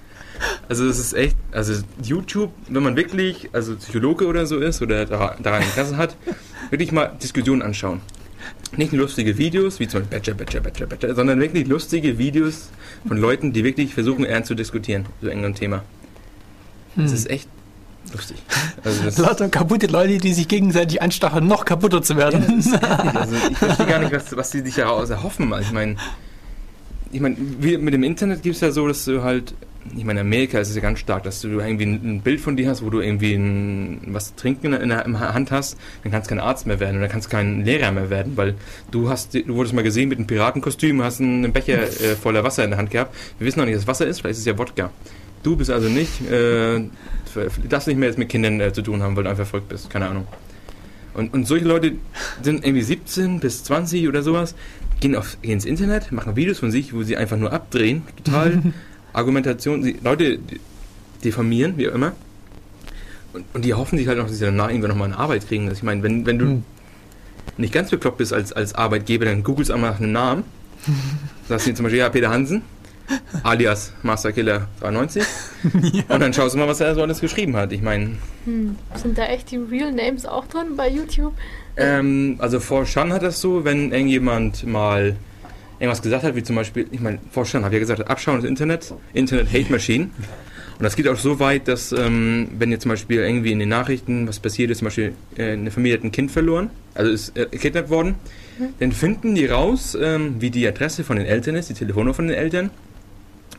Also 0.67 0.85
es 0.87 0.99
ist 0.99 1.13
echt, 1.13 1.37
also 1.51 1.73
YouTube, 2.03 2.51
wenn 2.67 2.83
man 2.83 2.95
wirklich, 2.97 3.49
also 3.53 3.75
Psychologe 3.77 4.27
oder 4.27 4.45
so 4.45 4.57
ist 4.59 4.81
oder 4.81 5.05
da- 5.05 5.35
daran 5.41 5.61
Interesse 5.63 5.95
hat, 5.95 6.15
wirklich 6.69 6.91
mal 6.91 7.11
Diskussionen 7.23 7.61
anschauen. 7.61 8.01
Nicht 8.77 8.91
lustige 8.91 9.37
Videos, 9.37 9.79
wie 9.79 9.87
zum 9.87 10.01
Beispiel 10.01 10.17
Badger, 10.17 10.33
Badger, 10.33 10.59
Badger, 10.59 10.85
Badger, 10.87 11.15
sondern 11.15 11.39
wirklich 11.39 11.67
lustige 11.67 12.17
Videos 12.17 12.69
von 13.07 13.17
Leuten, 13.17 13.53
die 13.53 13.63
wirklich 13.63 13.93
versuchen, 13.93 14.25
ernst 14.25 14.47
zu 14.47 14.55
diskutieren, 14.55 15.05
zu 15.21 15.27
irgendeinem 15.27 15.55
Thema. 15.55 15.83
Das 16.95 17.11
ist 17.11 17.29
echt 17.29 17.49
lustig. 18.13 18.37
Also 18.83 19.03
das, 19.03 19.17
Lauter 19.19 19.49
kaputte 19.49 19.87
Leute, 19.87 20.17
die 20.17 20.33
sich 20.33 20.47
gegenseitig 20.47 21.01
anstacheln, 21.01 21.47
noch 21.47 21.65
kaputter 21.65 22.01
zu 22.01 22.15
werden. 22.15 22.43
also 23.15 23.35
ich 23.49 23.57
verstehe 23.57 23.85
gar 23.85 23.99
nicht, 23.99 24.11
was, 24.11 24.35
was 24.35 24.51
die 24.51 24.61
sich 24.61 24.75
daraus 24.75 25.09
erhoffen. 25.09 25.53
Also 25.53 25.67
ich 25.67 25.73
meine, 25.73 25.95
ich 27.11 27.21
meine, 27.21 27.35
mit 27.35 27.93
dem 27.93 28.03
Internet 28.03 28.43
gibt 28.43 28.55
es 28.55 28.61
ja 28.61 28.71
so, 28.71 28.87
dass 28.87 29.05
du 29.05 29.23
halt, 29.23 29.53
ich 29.95 30.03
meine, 30.03 30.21
in 30.21 30.27
Amerika 30.27 30.59
ist 30.59 30.69
es 30.69 30.75
ja 30.75 30.81
ganz 30.81 30.99
stark, 30.99 31.23
dass 31.23 31.41
du 31.41 31.59
irgendwie 31.59 31.85
ein, 31.85 32.21
Bild 32.21 32.41
von 32.41 32.55
dir 32.55 32.69
hast, 32.69 32.83
wo 32.83 32.89
du 32.89 33.01
irgendwie 33.01 33.33
ein, 33.33 33.99
was 34.07 34.35
trinken 34.35 34.73
in 34.73 34.89
der, 34.89 35.05
in 35.05 35.19
Hand 35.19 35.51
hast, 35.51 35.77
dann 36.03 36.11
kannst 36.11 36.29
du 36.29 36.35
kein 36.35 36.43
Arzt 36.43 36.65
mehr 36.65 36.79
werden 36.79 36.97
oder 36.97 37.07
kannst 37.07 37.29
kein 37.29 37.63
Lehrer 37.63 37.91
mehr 37.91 38.09
werden, 38.09 38.33
weil 38.35 38.55
du 38.91 39.09
hast, 39.09 39.33
du 39.33 39.55
wurdest 39.55 39.75
mal 39.75 39.83
gesehen 39.83 40.09
mit 40.09 40.17
einem 40.17 40.27
Piratenkostüm, 40.27 41.03
hast 41.03 41.21
einen 41.21 41.53
Becher 41.53 41.83
äh, 41.83 42.15
voller 42.15 42.43
Wasser 42.43 42.63
in 42.63 42.71
der 42.71 42.79
Hand 42.79 42.91
gehabt. 42.91 43.15
Wir 43.37 43.47
wissen 43.47 43.59
noch 43.59 43.65
nicht, 43.65 43.77
was 43.77 43.87
Wasser 43.87 44.07
ist, 44.07 44.21
vielleicht 44.21 44.33
ist 44.33 44.39
es 44.39 44.45
ja 44.45 44.57
Wodka. 44.57 44.91
Du 45.43 45.55
bist 45.55 45.69
also 45.69 45.87
nicht, 45.87 46.29
äh, 46.31 46.81
das 47.69 47.85
nicht 47.85 47.97
mehr 47.97 48.09
jetzt 48.09 48.17
mit 48.17 48.29
Kindern 48.29 48.59
äh, 48.59 48.73
zu 48.73 48.81
tun 48.81 49.03
haben, 49.03 49.15
weil 49.15 49.25
du 49.25 49.29
einfach 49.29 49.45
verrückt 49.45 49.69
bist. 49.69 49.91
Keine 49.91 50.07
Ahnung. 50.07 50.25
Und, 51.13 51.33
und 51.33 51.47
solche 51.47 51.65
Leute 51.65 51.93
sind 52.41 52.65
irgendwie 52.65 52.81
17 52.81 53.39
bis 53.39 53.63
20 53.63 54.07
oder 54.07 54.23
sowas, 54.23 54.55
gehen, 54.99 55.15
auf, 55.15 55.37
gehen 55.41 55.53
ins 55.53 55.65
Internet, 55.65 56.11
machen 56.11 56.35
Videos 56.35 56.59
von 56.59 56.71
sich, 56.71 56.93
wo 56.93 57.03
sie 57.03 57.15
einfach 57.15 57.37
nur 57.37 57.53
abdrehen, 57.53 58.03
total 58.23 58.73
Argumentation, 59.15 59.83
sie, 59.83 59.97
Leute 60.03 60.39
diffamieren, 61.23 61.73
wie 61.77 61.89
auch 61.89 61.93
immer. 61.95 62.11
Und, 63.33 63.45
und 63.53 63.65
die 63.65 63.73
hoffen 63.73 63.97
sich 63.97 64.07
halt 64.07 64.17
noch, 64.17 64.27
dass 64.27 64.37
sie 64.37 64.45
danach 64.45 64.69
irgendwann 64.69 64.91
nochmal 64.91 65.07
eine 65.09 65.17
Arbeit 65.17 65.47
kriegen. 65.47 65.65
Also 65.67 65.77
ich 65.77 65.83
meine, 65.83 66.03
wenn, 66.03 66.25
wenn 66.25 66.39
du 66.39 66.45
Hm. 66.45 66.63
nicht 67.57 67.73
ganz 67.73 67.89
bekloppt 67.89 68.17
bist 68.17 68.33
als, 68.33 68.53
als 68.53 68.73
Arbeitgeber, 68.75 69.25
dann 69.25 69.43
googelst 69.43 69.71
einmal 69.71 69.91
nach 69.91 69.99
einem 69.99 70.11
Namen. 70.11 70.43
Sagst 71.49 71.67
du 71.67 71.73
zum 71.73 71.83
Beispiel, 71.83 71.99
ja, 71.99 72.09
Peter 72.09 72.29
Hansen, 72.29 72.61
alias 73.43 73.93
Masterkiller 74.03 74.67
93. 74.81 75.23
Und 76.09 76.19
dann 76.19 76.33
schaust 76.33 76.55
du 76.55 76.59
mal, 76.59 76.67
was 76.67 76.79
er 76.79 76.95
so 76.95 77.01
alles 77.01 77.19
geschrieben 77.19 77.55
hat. 77.55 77.71
Ich 77.71 77.81
meine, 77.81 78.11
Hm. 78.45 78.75
Sind 78.95 79.17
da 79.17 79.25
echt 79.25 79.51
die 79.51 79.57
Real 79.57 79.91
Names 79.91 80.25
auch 80.25 80.45
drin 80.47 80.75
bei 80.75 80.89
YouTube? 80.89 81.33
ähm, 81.77 82.35
also 82.39 82.59
vor 82.61 82.85
Shan 82.85 83.11
hat 83.11 83.21
das 83.23 83.41
so, 83.41 83.65
wenn 83.65 83.91
irgendjemand 83.91 84.65
mal 84.65 85.15
irgendwas 85.79 86.01
gesagt 86.01 86.23
hat, 86.23 86.35
wie 86.35 86.43
zum 86.43 86.55
Beispiel, 86.55 86.87
ich 86.91 86.99
meine, 86.99 87.19
vor 87.31 87.45
Shan 87.45 87.63
habe 87.63 87.75
ich 87.75 87.81
ja 87.81 87.87
gesagt, 87.87 88.09
Abschauen 88.09 88.37
des 88.41 88.45
Internet, 88.45 88.93
Internet 89.13 89.51
Hate 89.51 89.71
Machine. 89.71 90.09
Und 90.77 90.83
das 90.83 90.95
geht 90.97 91.07
auch 91.07 91.17
so 91.17 91.39
weit, 91.39 91.69
dass 91.69 91.93
ähm, 91.93 92.49
wenn 92.57 92.71
jetzt 92.71 92.81
zum 92.81 92.89
Beispiel 92.89 93.21
irgendwie 93.21 93.53
in 93.53 93.59
den 93.59 93.69
Nachrichten 93.69 94.27
was 94.27 94.39
passiert 94.39 94.71
ist, 94.71 94.79
zum 94.79 94.87
Beispiel 94.87 95.13
äh, 95.37 95.53
eine 95.53 95.71
Familie 95.71 95.97
hat 95.97 96.03
ein 96.03 96.11
Kind 96.11 96.31
verloren, 96.31 96.69
also 96.93 97.11
ist 97.11 97.37
äh, 97.37 97.45
kidnappt 97.45 97.89
worden, 97.89 98.15
dann 98.79 98.91
finden 98.91 99.35
die 99.35 99.45
raus, 99.45 99.97
ähm, 99.99 100.35
wie 100.39 100.49
die 100.49 100.67
Adresse 100.67 101.05
von 101.05 101.15
den 101.15 101.25
Eltern 101.25 101.55
ist, 101.55 101.69
die 101.69 101.73
Telefonnummer 101.73 102.13
von 102.13 102.27
den 102.27 102.35
Eltern 102.35 102.71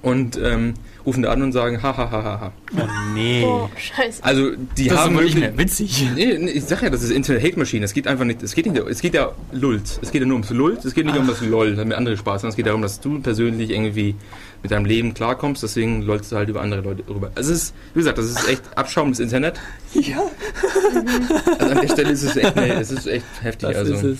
und 0.02 0.36
ähm, 0.42 0.74
rufen 1.04 1.22
da 1.22 1.30
an 1.30 1.42
und 1.42 1.52
sagen, 1.52 1.82
ha, 1.82 1.96
ha, 1.96 2.10
ha, 2.10 2.22
ha, 2.24 2.40
ha. 2.40 2.52
Oh 2.76 2.80
nee. 3.14 3.42
Boah, 3.42 3.70
scheiße. 3.76 4.22
Also 4.24 4.52
die 4.76 4.88
das 4.88 4.94
ist 4.98 5.04
haben 5.04 5.14
nicht 5.14 5.22
wirklich- 5.24 5.40
mehr 5.40 5.58
witzig. 5.58 6.08
Nee, 6.16 6.38
nee, 6.38 6.50
ich 6.50 6.64
sag 6.64 6.82
ja, 6.82 6.90
das 6.90 7.02
ist 7.02 7.10
Internet 7.10 7.42
Hate 7.44 7.58
Machine. 7.58 7.84
Es 7.84 7.92
geht 7.94 8.06
einfach 8.08 8.24
nicht, 8.24 8.42
es 8.42 8.54
geht 8.54 8.66
nicht, 8.66 8.76
es 8.88 9.00
geht 9.00 9.14
ja 9.14 9.32
Lult. 9.52 9.98
Es 10.02 10.10
geht 10.10 10.20
ja 10.22 10.26
nur 10.26 10.34
ums 10.36 10.50
Lult, 10.50 10.84
es 10.84 10.94
geht 10.94 11.06
nicht 11.06 11.16
um 11.16 11.26
das 11.26 11.40
LOL, 11.40 11.76
damit 11.76 11.96
andere 11.96 12.16
Spaß 12.16 12.42
haben. 12.42 12.50
Es 12.50 12.56
geht 12.56 12.66
darum, 12.66 12.82
dass 12.82 13.00
du 13.00 13.20
persönlich 13.20 13.70
irgendwie 13.70 14.14
mit 14.62 14.72
deinem 14.72 14.84
Leben 14.84 15.14
klarkommst, 15.14 15.62
deswegen 15.62 16.02
lollst 16.02 16.32
du 16.32 16.36
halt 16.36 16.48
über 16.48 16.60
andere 16.60 16.80
Leute 16.80 17.04
rüber. 17.08 17.30
Also 17.36 17.52
es 17.52 17.62
ist, 17.64 17.74
wie 17.94 18.00
gesagt, 18.00 18.18
das 18.18 18.26
ist 18.26 18.48
echt 18.48 18.62
Abschaum 18.76 19.10
des 19.10 19.20
Internet. 19.20 19.60
Ja, 19.94 20.18
Also 21.58 21.74
an 21.74 21.80
der 21.80 21.88
Stelle 21.88 22.10
ist 22.10 22.22
es 22.22 22.36
echt, 22.36 22.56
nee, 22.56 22.68
es 22.70 22.90
ist 22.90 23.06
echt 23.06 23.24
heftig. 23.42 23.68
das 23.70 23.76
also. 23.78 23.94
ist 23.94 24.02
es. 24.04 24.18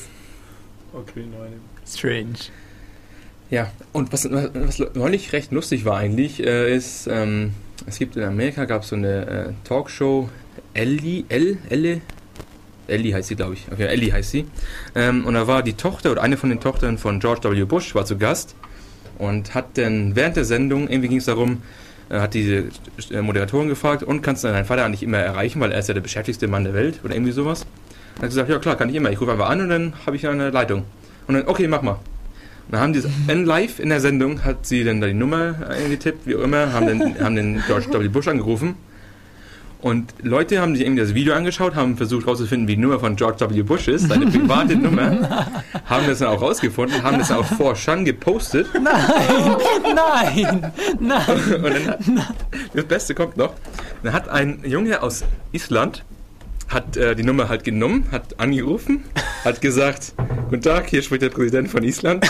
Okay, 0.92 1.24
nein. 1.30 1.52
Strange. 1.86 2.34
Ja, 3.50 3.70
und 3.92 4.12
was, 4.12 4.28
was 4.30 4.82
neulich 4.94 5.32
recht 5.32 5.52
lustig 5.52 5.84
war 5.84 5.96
eigentlich, 5.98 6.44
äh, 6.44 6.74
ist, 6.74 7.06
ähm, 7.06 7.52
es 7.86 7.98
gibt 7.98 8.16
in 8.16 8.24
Amerika 8.24 8.64
gab 8.64 8.82
es 8.82 8.88
so 8.88 8.96
eine 8.96 9.26
äh, 9.26 9.52
Talkshow, 9.64 10.28
Ellie, 10.74 11.24
Elle, 11.28 11.58
Elle, 11.68 12.00
Ellie 12.88 13.14
heißt 13.14 13.28
sie, 13.28 13.36
glaube 13.36 13.54
ich. 13.54 13.66
Okay, 13.70 13.86
Ellie 13.86 14.12
heißt 14.12 14.30
sie. 14.30 14.46
Ähm, 14.94 15.24
und 15.24 15.34
da 15.34 15.46
war 15.46 15.62
die 15.62 15.74
Tochter 15.74 16.12
oder 16.12 16.22
eine 16.22 16.36
von 16.36 16.50
den 16.50 16.60
Tochtern 16.60 16.98
von 16.98 17.20
George 17.20 17.50
W. 17.50 17.64
Bush 17.64 17.94
war 17.94 18.04
zu 18.04 18.16
Gast 18.16 18.54
und 19.18 19.54
hat 19.54 19.78
dann 19.78 20.16
während 20.16 20.36
der 20.36 20.44
Sendung, 20.44 20.88
irgendwie 20.88 21.08
ging 21.08 21.18
es 21.18 21.26
darum, 21.26 21.62
äh, 22.08 22.18
hat 22.18 22.34
diese 22.34 22.64
äh, 23.10 23.22
Moderatorin 23.22 23.68
gefragt, 23.68 24.02
und 24.02 24.22
kannst 24.22 24.44
du 24.44 24.48
deinen 24.48 24.64
Vater 24.64 24.84
eigentlich 24.84 25.02
immer 25.02 25.18
erreichen, 25.18 25.60
weil 25.60 25.72
er 25.72 25.78
ist 25.78 25.88
ja 25.88 25.94
der 25.94 26.00
beschäftigste 26.00 26.48
Mann 26.48 26.64
der 26.64 26.74
Welt 26.74 27.00
oder 27.04 27.14
irgendwie 27.14 27.32
sowas. 27.32 27.66
Und 28.16 28.22
hat 28.22 28.28
gesagt, 28.30 28.48
ja 28.48 28.58
klar, 28.58 28.76
kann 28.76 28.88
ich 28.88 28.94
immer. 28.94 29.10
Ich 29.10 29.20
rufe 29.20 29.32
einfach 29.32 29.50
an 29.50 29.60
und 29.60 29.68
dann 29.68 29.92
habe 30.04 30.16
ich 30.16 30.26
eine 30.26 30.50
Leitung. 30.50 30.84
Und 31.26 31.34
dann, 31.34 31.48
okay, 31.48 31.68
mach 31.68 31.82
mal. 31.82 31.98
Dann 32.70 32.80
haben 32.80 32.92
die 32.92 33.02
in 33.28 33.44
live 33.44 33.78
in 33.78 33.90
der 33.90 34.00
Sendung 34.00 34.44
hat 34.44 34.66
sie 34.66 34.82
dann 34.82 35.00
da 35.00 35.06
die 35.06 35.14
Nummer 35.14 35.54
eingetippt, 35.68 36.26
wie 36.26 36.34
auch 36.36 36.42
immer, 36.42 36.72
haben 36.72 36.86
den, 36.86 37.20
haben 37.24 37.36
den 37.36 37.62
George 37.66 37.86
W. 37.92 38.08
Bush 38.08 38.28
angerufen. 38.28 38.74
Und 39.82 40.14
Leute 40.22 40.60
haben 40.60 40.74
sich 40.74 40.84
irgendwie 40.84 41.02
das 41.02 41.14
Video 41.14 41.34
angeschaut, 41.34 41.76
haben 41.76 41.96
versucht 41.96 42.24
herauszufinden, 42.24 42.66
wie 42.66 42.74
die 42.74 42.82
Nummer 42.82 42.98
von 42.98 43.14
George 43.14 43.48
W. 43.48 43.62
Bush 43.62 43.86
ist, 43.86 44.08
seine 44.08 44.26
private 44.30 44.74
Nummer, 44.74 45.48
haben 45.84 46.06
das 46.08 46.18
dann 46.18 46.28
auch 46.28 46.42
rausgefunden, 46.42 47.02
haben 47.04 47.18
das 47.18 47.28
dann 47.28 47.38
auch 47.38 47.44
vor 47.44 47.76
Shan 47.76 48.04
gepostet. 48.04 48.66
Nein, 48.74 49.52
nein. 50.02 50.72
Und 50.98 51.08
dann, 51.08 52.22
das 52.74 52.84
Beste 52.86 53.14
kommt 53.14 53.36
noch. 53.36 53.52
Dann 54.02 54.12
hat 54.12 54.28
ein 54.28 54.60
Junge 54.64 55.02
aus 55.02 55.24
Island 55.52 56.04
hat 56.68 56.96
äh, 56.96 57.14
die 57.14 57.22
Nummer 57.22 57.48
halt 57.48 57.64
genommen, 57.64 58.06
hat 58.10 58.38
angerufen, 58.40 59.04
hat 59.44 59.60
gesagt, 59.60 60.14
guten 60.50 60.62
Tag, 60.62 60.88
hier 60.88 61.02
spricht 61.02 61.22
der 61.22 61.30
Präsident 61.30 61.70
von 61.70 61.82
Island. 61.84 62.28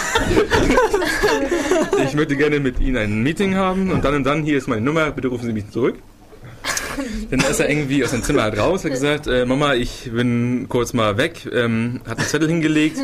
ich 2.04 2.14
möchte 2.14 2.36
gerne 2.36 2.60
mit 2.60 2.80
Ihnen 2.80 2.96
ein 2.96 3.22
Meeting 3.22 3.54
haben 3.54 3.90
und 3.90 4.04
dann 4.04 4.14
und 4.14 4.24
dann, 4.24 4.42
hier 4.42 4.58
ist 4.58 4.68
meine 4.68 4.82
Nummer, 4.82 5.10
bitte 5.10 5.28
rufen 5.28 5.46
Sie 5.46 5.52
mich 5.52 5.70
zurück. 5.70 5.96
Dann 7.30 7.40
ist 7.40 7.60
er 7.60 7.68
irgendwie 7.68 8.04
aus 8.04 8.10
dem 8.10 8.22
Zimmer 8.22 8.42
halt 8.42 8.58
raus, 8.58 8.84
hat 8.84 8.92
gesagt, 8.92 9.26
äh, 9.26 9.44
Mama, 9.44 9.74
ich 9.74 10.10
bin 10.12 10.66
kurz 10.68 10.92
mal 10.92 11.16
weg, 11.16 11.48
ähm, 11.52 12.00
hat 12.08 12.18
einen 12.18 12.26
Zettel 12.26 12.48
hingelegt, 12.48 12.98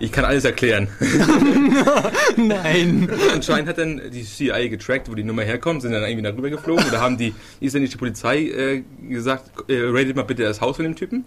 ich 0.00 0.12
kann 0.12 0.24
alles 0.24 0.44
erklären. 0.44 0.88
Nein. 2.36 3.08
Anscheinend 3.32 3.68
hat 3.68 3.78
dann 3.78 4.00
die 4.12 4.24
CIA 4.24 4.68
getrackt, 4.68 5.10
wo 5.10 5.14
die 5.14 5.24
Nummer 5.24 5.42
herkommt, 5.42 5.82
sind 5.82 5.92
dann 5.92 6.02
irgendwie 6.02 6.22
darüber 6.22 6.50
geflogen 6.50 6.84
oder 6.86 7.00
haben 7.00 7.16
die 7.16 7.34
isländische 7.60 7.98
Polizei 7.98 8.38
äh, 8.44 8.82
gesagt, 9.08 9.50
äh, 9.68 9.80
rated 9.84 10.16
mal 10.16 10.22
bitte 10.22 10.42
das 10.42 10.60
Haus 10.60 10.76
von 10.76 10.84
dem 10.84 10.96
Typen. 10.96 11.24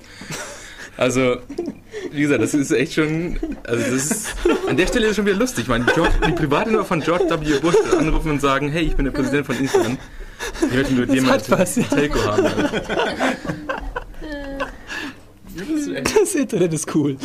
Also, 1.00 1.38
wie 2.12 2.22
gesagt, 2.24 2.44
das 2.44 2.54
ist 2.54 2.72
echt 2.72 2.94
schon, 2.94 3.40
also 3.64 3.82
das 3.82 4.12
ist, 4.12 4.36
an 4.68 4.76
der 4.76 4.86
Stelle 4.86 5.06
ist 5.06 5.12
es 5.12 5.16
schon 5.16 5.26
wieder 5.26 5.38
lustig. 5.38 5.64
Ich 5.64 5.70
meine, 5.70 5.86
George, 5.86 6.14
die 6.28 6.34
private 6.34 6.72
Nummer 6.72 6.84
von 6.84 7.00
George 7.00 7.24
W. 7.30 7.60
Bush 7.60 7.76
anrufen 7.98 8.32
und 8.32 8.42
sagen, 8.42 8.70
hey, 8.70 8.84
ich 8.84 8.98
bin 8.98 9.06
der 9.06 9.14
Präsident 9.14 9.46
von 9.46 9.64
Island. 9.64 9.98
Ich 10.62 10.76
möchte 10.76 11.08
dir 11.08 11.22
mal 11.22 11.34
hat 11.34 11.50
was, 11.52 11.76
ja. 11.76 11.84
Telco 11.84 12.24
haben. 12.24 12.46
Das 16.20 16.36
Internet 16.36 16.74
ist 16.74 16.96
cool. 16.96 17.18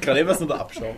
Gerade 0.00 0.20
eben 0.20 0.28
was 0.28 0.40
nur 0.40 0.48
der 0.48 0.60
Abschaum. 0.60 0.96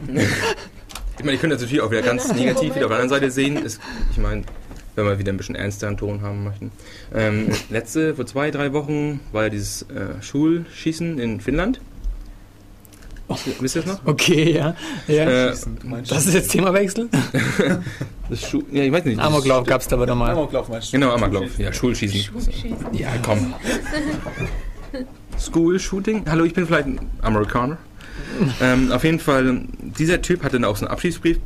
Ich 1.19 1.25
meine, 1.25 1.35
ich 1.35 1.41
könnte 1.41 1.57
das 1.57 1.63
natürlich 1.63 1.83
auch 1.83 1.91
wieder 1.91 2.03
ganz 2.03 2.33
negativ 2.33 2.75
wieder 2.75 2.87
auf 2.87 2.93
der 2.93 3.01
anderen 3.01 3.09
Seite 3.09 3.31
sehen. 3.31 3.57
Es, 3.65 3.81
ich 4.13 4.19
meine, 4.19 4.45
wenn 4.95 5.07
wir 5.07 5.19
wieder 5.19 5.33
ein 5.33 5.37
bisschen 5.37 5.55
ernsteren 5.55 5.97
Ton 5.97 6.23
haben 6.23 6.45
möchten. 6.45 6.71
Ähm, 7.15 7.49
letzte, 7.71 8.15
vor 8.15 8.27
zwei, 8.27 8.51
drei 8.51 8.73
Wochen 8.73 9.21
war 9.33 9.45
ja 9.45 9.49
dieses 9.51 9.83
äh, 9.83 10.21
Schulschießen 10.23 11.19
in 11.19 11.41
Finnland. 11.41 11.81
Wisst 13.29 13.77
ihr 13.77 13.83
das 13.83 13.99
noch? 13.99 14.07
Okay, 14.07 14.53
ja. 14.53 14.77
ja. 15.09 15.49
Äh, 15.49 15.55
das 16.09 16.27
ist 16.27 16.35
jetzt 16.35 16.51
Themawechsel? 16.51 17.09
das 18.31 18.49
Schu 18.49 18.63
ja, 18.71 18.85
ich 18.85 18.93
weiß 18.93 19.05
nicht. 19.05 19.19
Amoklauf 19.19 19.67
gab 19.67 19.81
es 19.81 19.89
da 19.89 19.97
aber 19.97 20.07
nochmal. 20.07 20.33
Amoklauf 20.33 20.69
meinst 20.69 20.89
du? 20.89 20.93
Genau, 20.93 21.13
Amoklauf. 21.13 21.59
Ja, 21.59 21.73
Schulschießen. 21.73 22.21
Schießen. 22.21 22.77
Ja, 22.93 23.09
komm. 23.25 23.55
School 25.39 25.79
Shooting. 25.81 26.25
Hallo, 26.29 26.45
ich 26.45 26.55
bin 26.55 26.67
vielleicht 26.67 26.87
ein 26.87 27.01
Amerikaner. 27.23 27.79
ähm, 28.61 28.93
auf 28.93 29.05
jeden 29.05 29.19
Fall, 29.19 29.63
dieser 29.81 30.23
Typ 30.23 30.43
hat 30.43 30.55
dann 30.55 30.65
auch 30.65 30.77
so 30.77 30.87
einen 30.87 30.93
Abschiedsbrief 30.93 31.39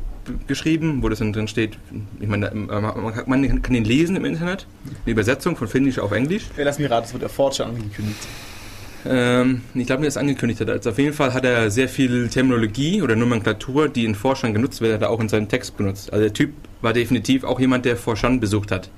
geschrieben, 0.47 1.01
wo 1.01 1.09
das 1.09 1.19
dann 1.19 1.33
drin 1.33 1.47
steht, 1.47 1.77
ich 2.19 2.27
meine, 2.27 2.47
äh, 2.51 2.55
man 2.55 3.61
kann, 3.61 3.73
den 3.73 3.83
lesen 3.83 4.15
im 4.15 4.25
Internet, 4.25 4.67
eine 4.85 5.11
Übersetzung 5.11 5.55
von 5.55 5.67
Finnisch 5.67 5.99
auf 5.99 6.11
Englisch. 6.11 6.43
Ey, 6.57 6.63
lass 6.63 6.79
mich 6.79 6.89
raten, 6.89 7.03
das 7.03 7.13
wird 7.13 7.23
der 7.23 7.29
Fortschritt 7.29 7.67
angekündigt. 7.67 8.19
Ähm, 9.07 9.61
ich 9.73 9.87
glaube, 9.87 10.03
er 10.03 10.07
angekündigt 10.17 10.59
hat. 10.61 10.69
Also 10.69 10.91
auf 10.91 10.97
jeden 10.97 11.13
Fall 11.13 11.33
hat 11.33 11.43
er 11.45 11.71
sehr 11.71 11.89
viel 11.89 12.27
Terminologie 12.29 13.01
oder 13.01 13.15
Nomenklatur, 13.15 13.89
die 13.89 14.05
in 14.05 14.15
Forschern 14.15 14.53
genutzt 14.53 14.81
wird, 14.81 14.93
hat 14.93 15.01
er 15.01 15.09
auch 15.09 15.19
in 15.19 15.29
seinem 15.29 15.47
Text 15.49 15.77
benutzt. 15.77 16.11
Also 16.13 16.23
der 16.23 16.33
Typ 16.33 16.51
war 16.81 16.93
definitiv 16.93 17.43
auch 17.43 17.59
jemand, 17.59 17.85
der 17.85 17.97
Forschern 17.97 18.39
besucht 18.39 18.71
hat. 18.71 18.89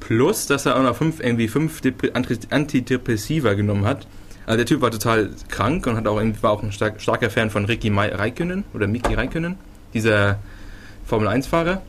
Plus, 0.00 0.46
dass 0.46 0.66
er 0.66 0.76
auch 0.76 0.82
noch 0.82 0.96
fünf, 0.96 1.20
irgendwie 1.20 1.48
fünf 1.48 1.80
Dep- 1.80 2.14
Anti- 2.14 2.38
Antidepressiva 2.50 3.54
genommen 3.54 3.84
hat. 3.84 4.06
Also 4.46 4.56
der 4.58 4.66
Typ 4.66 4.80
war 4.80 4.90
total 4.90 5.30
krank 5.48 5.86
und 5.86 5.96
hat 5.96 6.06
auch 6.06 6.16
irgendwie, 6.18 6.42
war 6.42 6.52
auch 6.52 6.62
ein 6.62 6.72
stark, 6.72 7.00
starker 7.00 7.28
Fan 7.28 7.50
von 7.50 7.64
Ricky 7.64 7.88
Räikkönen 7.88 8.64
oder 8.72 8.86
Miki 8.86 9.14
Räikkönen, 9.14 9.56
dieser 9.92 10.38
Formel-1-Fahrer. 11.06 11.82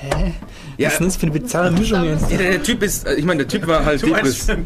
Hä? 0.00 0.32
Ja, 0.78 0.88
Was 0.88 0.94
ist 0.94 0.98
denn 1.00 1.06
das 1.08 1.16
für 1.16 1.22
eine 1.26 1.32
bizarre 1.32 1.70
Mischung 1.72 2.04
jetzt? 2.04 2.30
ja, 2.30 2.38
der, 2.38 2.50
der 2.52 2.62
Typ 2.62 2.82
ist, 2.82 3.08
ich 3.08 3.24
meine, 3.24 3.44
der 3.44 3.48
Typ 3.48 3.66
war 3.66 3.84
halt 3.84 4.02
depressiv. 4.02 4.56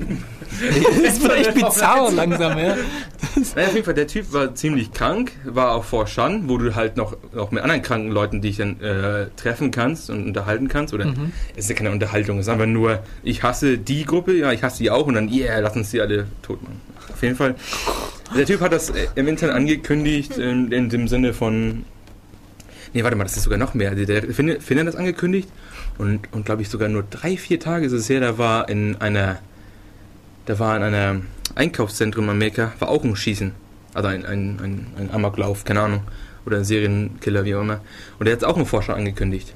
Das 1.02 1.22
wird 1.22 1.32
echt 1.32 1.54
bizarr 1.54 2.10
langsam, 2.12 2.58
ja. 2.58 2.76
Naja, 3.54 3.68
auf 3.68 3.74
jeden 3.74 3.84
Fall, 3.84 3.94
der 3.94 4.06
Typ 4.06 4.32
war 4.32 4.54
ziemlich 4.54 4.92
krank, 4.92 5.32
war 5.44 5.72
auch 5.72 5.84
vor 5.84 6.06
Shan, 6.06 6.48
wo 6.48 6.58
du 6.58 6.74
halt 6.74 6.96
noch, 6.96 7.16
auch 7.36 7.50
mit 7.50 7.62
anderen 7.62 7.82
kranken 7.82 8.10
Leuten 8.10 8.42
dich 8.42 8.56
dann 8.56 8.80
äh, 8.80 9.26
treffen 9.36 9.70
kannst 9.70 10.10
und 10.10 10.26
unterhalten 10.26 10.68
kannst. 10.68 10.92
Oder 10.92 11.14
es 11.56 11.64
ist 11.64 11.70
ja 11.70 11.76
keine 11.76 11.90
Unterhaltung, 11.90 12.38
es 12.38 12.46
ist 12.46 12.52
einfach 12.52 12.66
nur, 12.66 13.00
ich 13.22 13.42
hasse 13.42 13.78
die 13.78 14.04
Gruppe, 14.04 14.34
ja, 14.34 14.52
ich 14.52 14.62
hasse 14.62 14.78
die 14.78 14.90
auch 14.90 15.06
und 15.06 15.14
dann, 15.14 15.32
yeah, 15.32 15.60
lass 15.60 15.76
uns 15.76 15.90
die 15.90 16.00
alle 16.00 16.26
tot 16.42 16.62
machen. 16.62 16.80
Auf 17.12 17.22
jeden 17.22 17.36
Fall. 17.36 17.54
Der 18.36 18.46
Typ 18.46 18.60
hat 18.60 18.72
das 18.72 18.90
äh, 18.90 19.08
im 19.14 19.28
Internet 19.28 19.54
angekündigt, 19.54 20.38
in, 20.38 20.72
in 20.72 20.88
dem 20.88 21.08
Sinne 21.08 21.32
von. 21.32 21.84
Nee, 22.92 23.04
warte 23.04 23.16
mal, 23.16 23.24
das 23.24 23.36
ist 23.36 23.44
sogar 23.44 23.58
noch 23.58 23.74
mehr. 23.74 23.94
Der 23.94 24.06
der 24.06 24.34
Finn, 24.34 24.60
Finn 24.60 24.78
hat 24.78 24.86
das 24.86 24.96
angekündigt 24.96 25.48
und, 25.98 26.32
und 26.32 26.46
glaube 26.46 26.62
ich 26.62 26.68
sogar 26.68 26.88
nur 26.88 27.04
drei, 27.08 27.36
vier 27.36 27.60
Tage 27.60 27.86
ist 27.86 27.92
es 27.92 28.08
her, 28.08 28.20
da 28.20 28.38
war 28.38 28.68
in 28.68 28.96
einer. 28.96 29.38
Da 30.50 30.58
war 30.58 30.76
in 30.76 30.82
einer 30.82 31.20
Einkaufszentrum 31.54 32.24
in 32.24 32.30
Amerika, 32.30 32.72
war 32.80 32.88
auch 32.88 33.04
ein 33.04 33.14
Schießen. 33.14 33.52
Also 33.94 34.08
ein, 34.08 34.26
ein, 34.26 34.58
ein, 34.60 34.86
ein 34.98 35.10
Amoklauf, 35.12 35.62
keine 35.64 35.80
Ahnung. 35.80 36.00
Oder 36.44 36.56
ein 36.56 36.64
Serienkiller, 36.64 37.44
wie 37.44 37.54
auch 37.54 37.60
immer. 37.60 37.82
Und 38.18 38.26
der 38.26 38.34
hat 38.34 38.42
auch 38.42 38.56
einen 38.56 38.66
Forscher 38.66 38.96
angekündigt. 38.96 39.54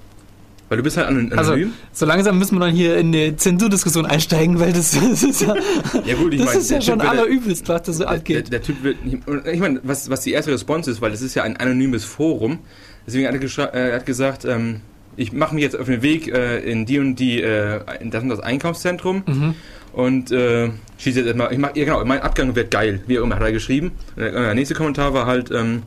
Weil 0.69 0.77
du 0.79 0.85
bist 0.85 0.97
halt 0.97 1.09
anon- 1.09 1.33
Also, 1.37 1.55
anonym. 1.55 1.73
so 1.93 2.07
langsam 2.07 2.39
müssen 2.39 2.55
wir 2.55 2.61
dann 2.67 2.75
hier 2.77 2.97
in 2.97 3.09
eine 3.09 3.35
Zensurdiskussion 3.35 4.07
einsteigen, 4.07 4.61
weil 4.61 4.73
das, 4.73 4.93
das 5.11 5.25
ist 5.25 5.41
ja, 5.41 5.57
ja 6.05 6.15
gut, 6.15 6.33
ich 6.33 6.39
das 6.39 6.47
meine, 6.47 6.61
ist 6.61 6.71
ja 6.71 6.77
der 6.79 6.85
schon 6.85 7.01
Typ 7.01 7.11
allerübelst, 7.11 7.69
was 7.69 7.83
da 7.83 7.93
so 7.93 7.99
der, 8.05 8.07
der, 8.13 8.19
abgeht. 8.21 8.53
der 8.53 8.63
Typ 8.63 8.83
wird 8.85 9.05
nicht, 9.05 9.19
ich 9.53 9.59
meine, 9.59 9.81
was, 9.83 10.09
was 10.11 10.21
die 10.21 10.31
erste 10.31 10.53
Response 10.53 10.89
ist, 10.89 11.01
weil 11.01 11.11
das 11.11 11.23
ist 11.23 11.35
ja 11.35 11.43
ein 11.43 11.57
anonymes 11.57 12.05
Forum. 12.05 12.61
Deswegen 13.05 13.27
hat 13.27 13.35
er, 13.35 13.75
äh, 13.75 13.95
hat 13.95 14.07
gesagt, 14.07 14.45
ähm, 14.45 14.81
ich 15.17 15.33
mache 15.33 15.55
mich 15.55 15.63
jetzt 15.65 15.79
auf 15.79 15.87
den 15.87 16.03
Weg 16.03 16.29
äh, 16.29 16.59
in 16.59 16.87
die 16.87 16.99
und 16.99 17.17
die, 17.17 17.41
äh, 17.43 17.81
in 18.01 18.11
das 18.11 18.23
und 18.23 18.29
das 18.31 18.41
Einkaufszentrum 18.41 19.23
Mhm. 19.27 19.55
und 19.93 20.33
äh, 20.33 20.71
schieße 20.99 21.19
jetzt 21.21 21.27
erstmal, 21.27 21.53
ich 21.53 21.59
mach, 21.59 21.75
ja 21.77 21.85
genau, 21.85 22.05
mein 22.05 22.21
Abgang 22.23 22.55
wird 22.57 22.71
geil, 22.71 23.01
wie 23.07 23.19
auch 23.19 23.25
immer, 23.25 23.37
hat 23.37 23.43
er 23.43 23.53
geschrieben. 23.53 23.93
Und 24.17 24.23
der, 24.23 24.33
der 24.33 24.55
nächste 24.55 24.75
Kommentar 24.75 25.15
war 25.15 25.27
halt, 25.27 25.51
ähm, 25.51 25.83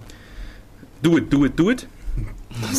do 1.01 1.17
it, 1.17 1.31
do 1.31 1.45
it, 1.45 1.53
do 1.59 1.71
it. 1.71 1.87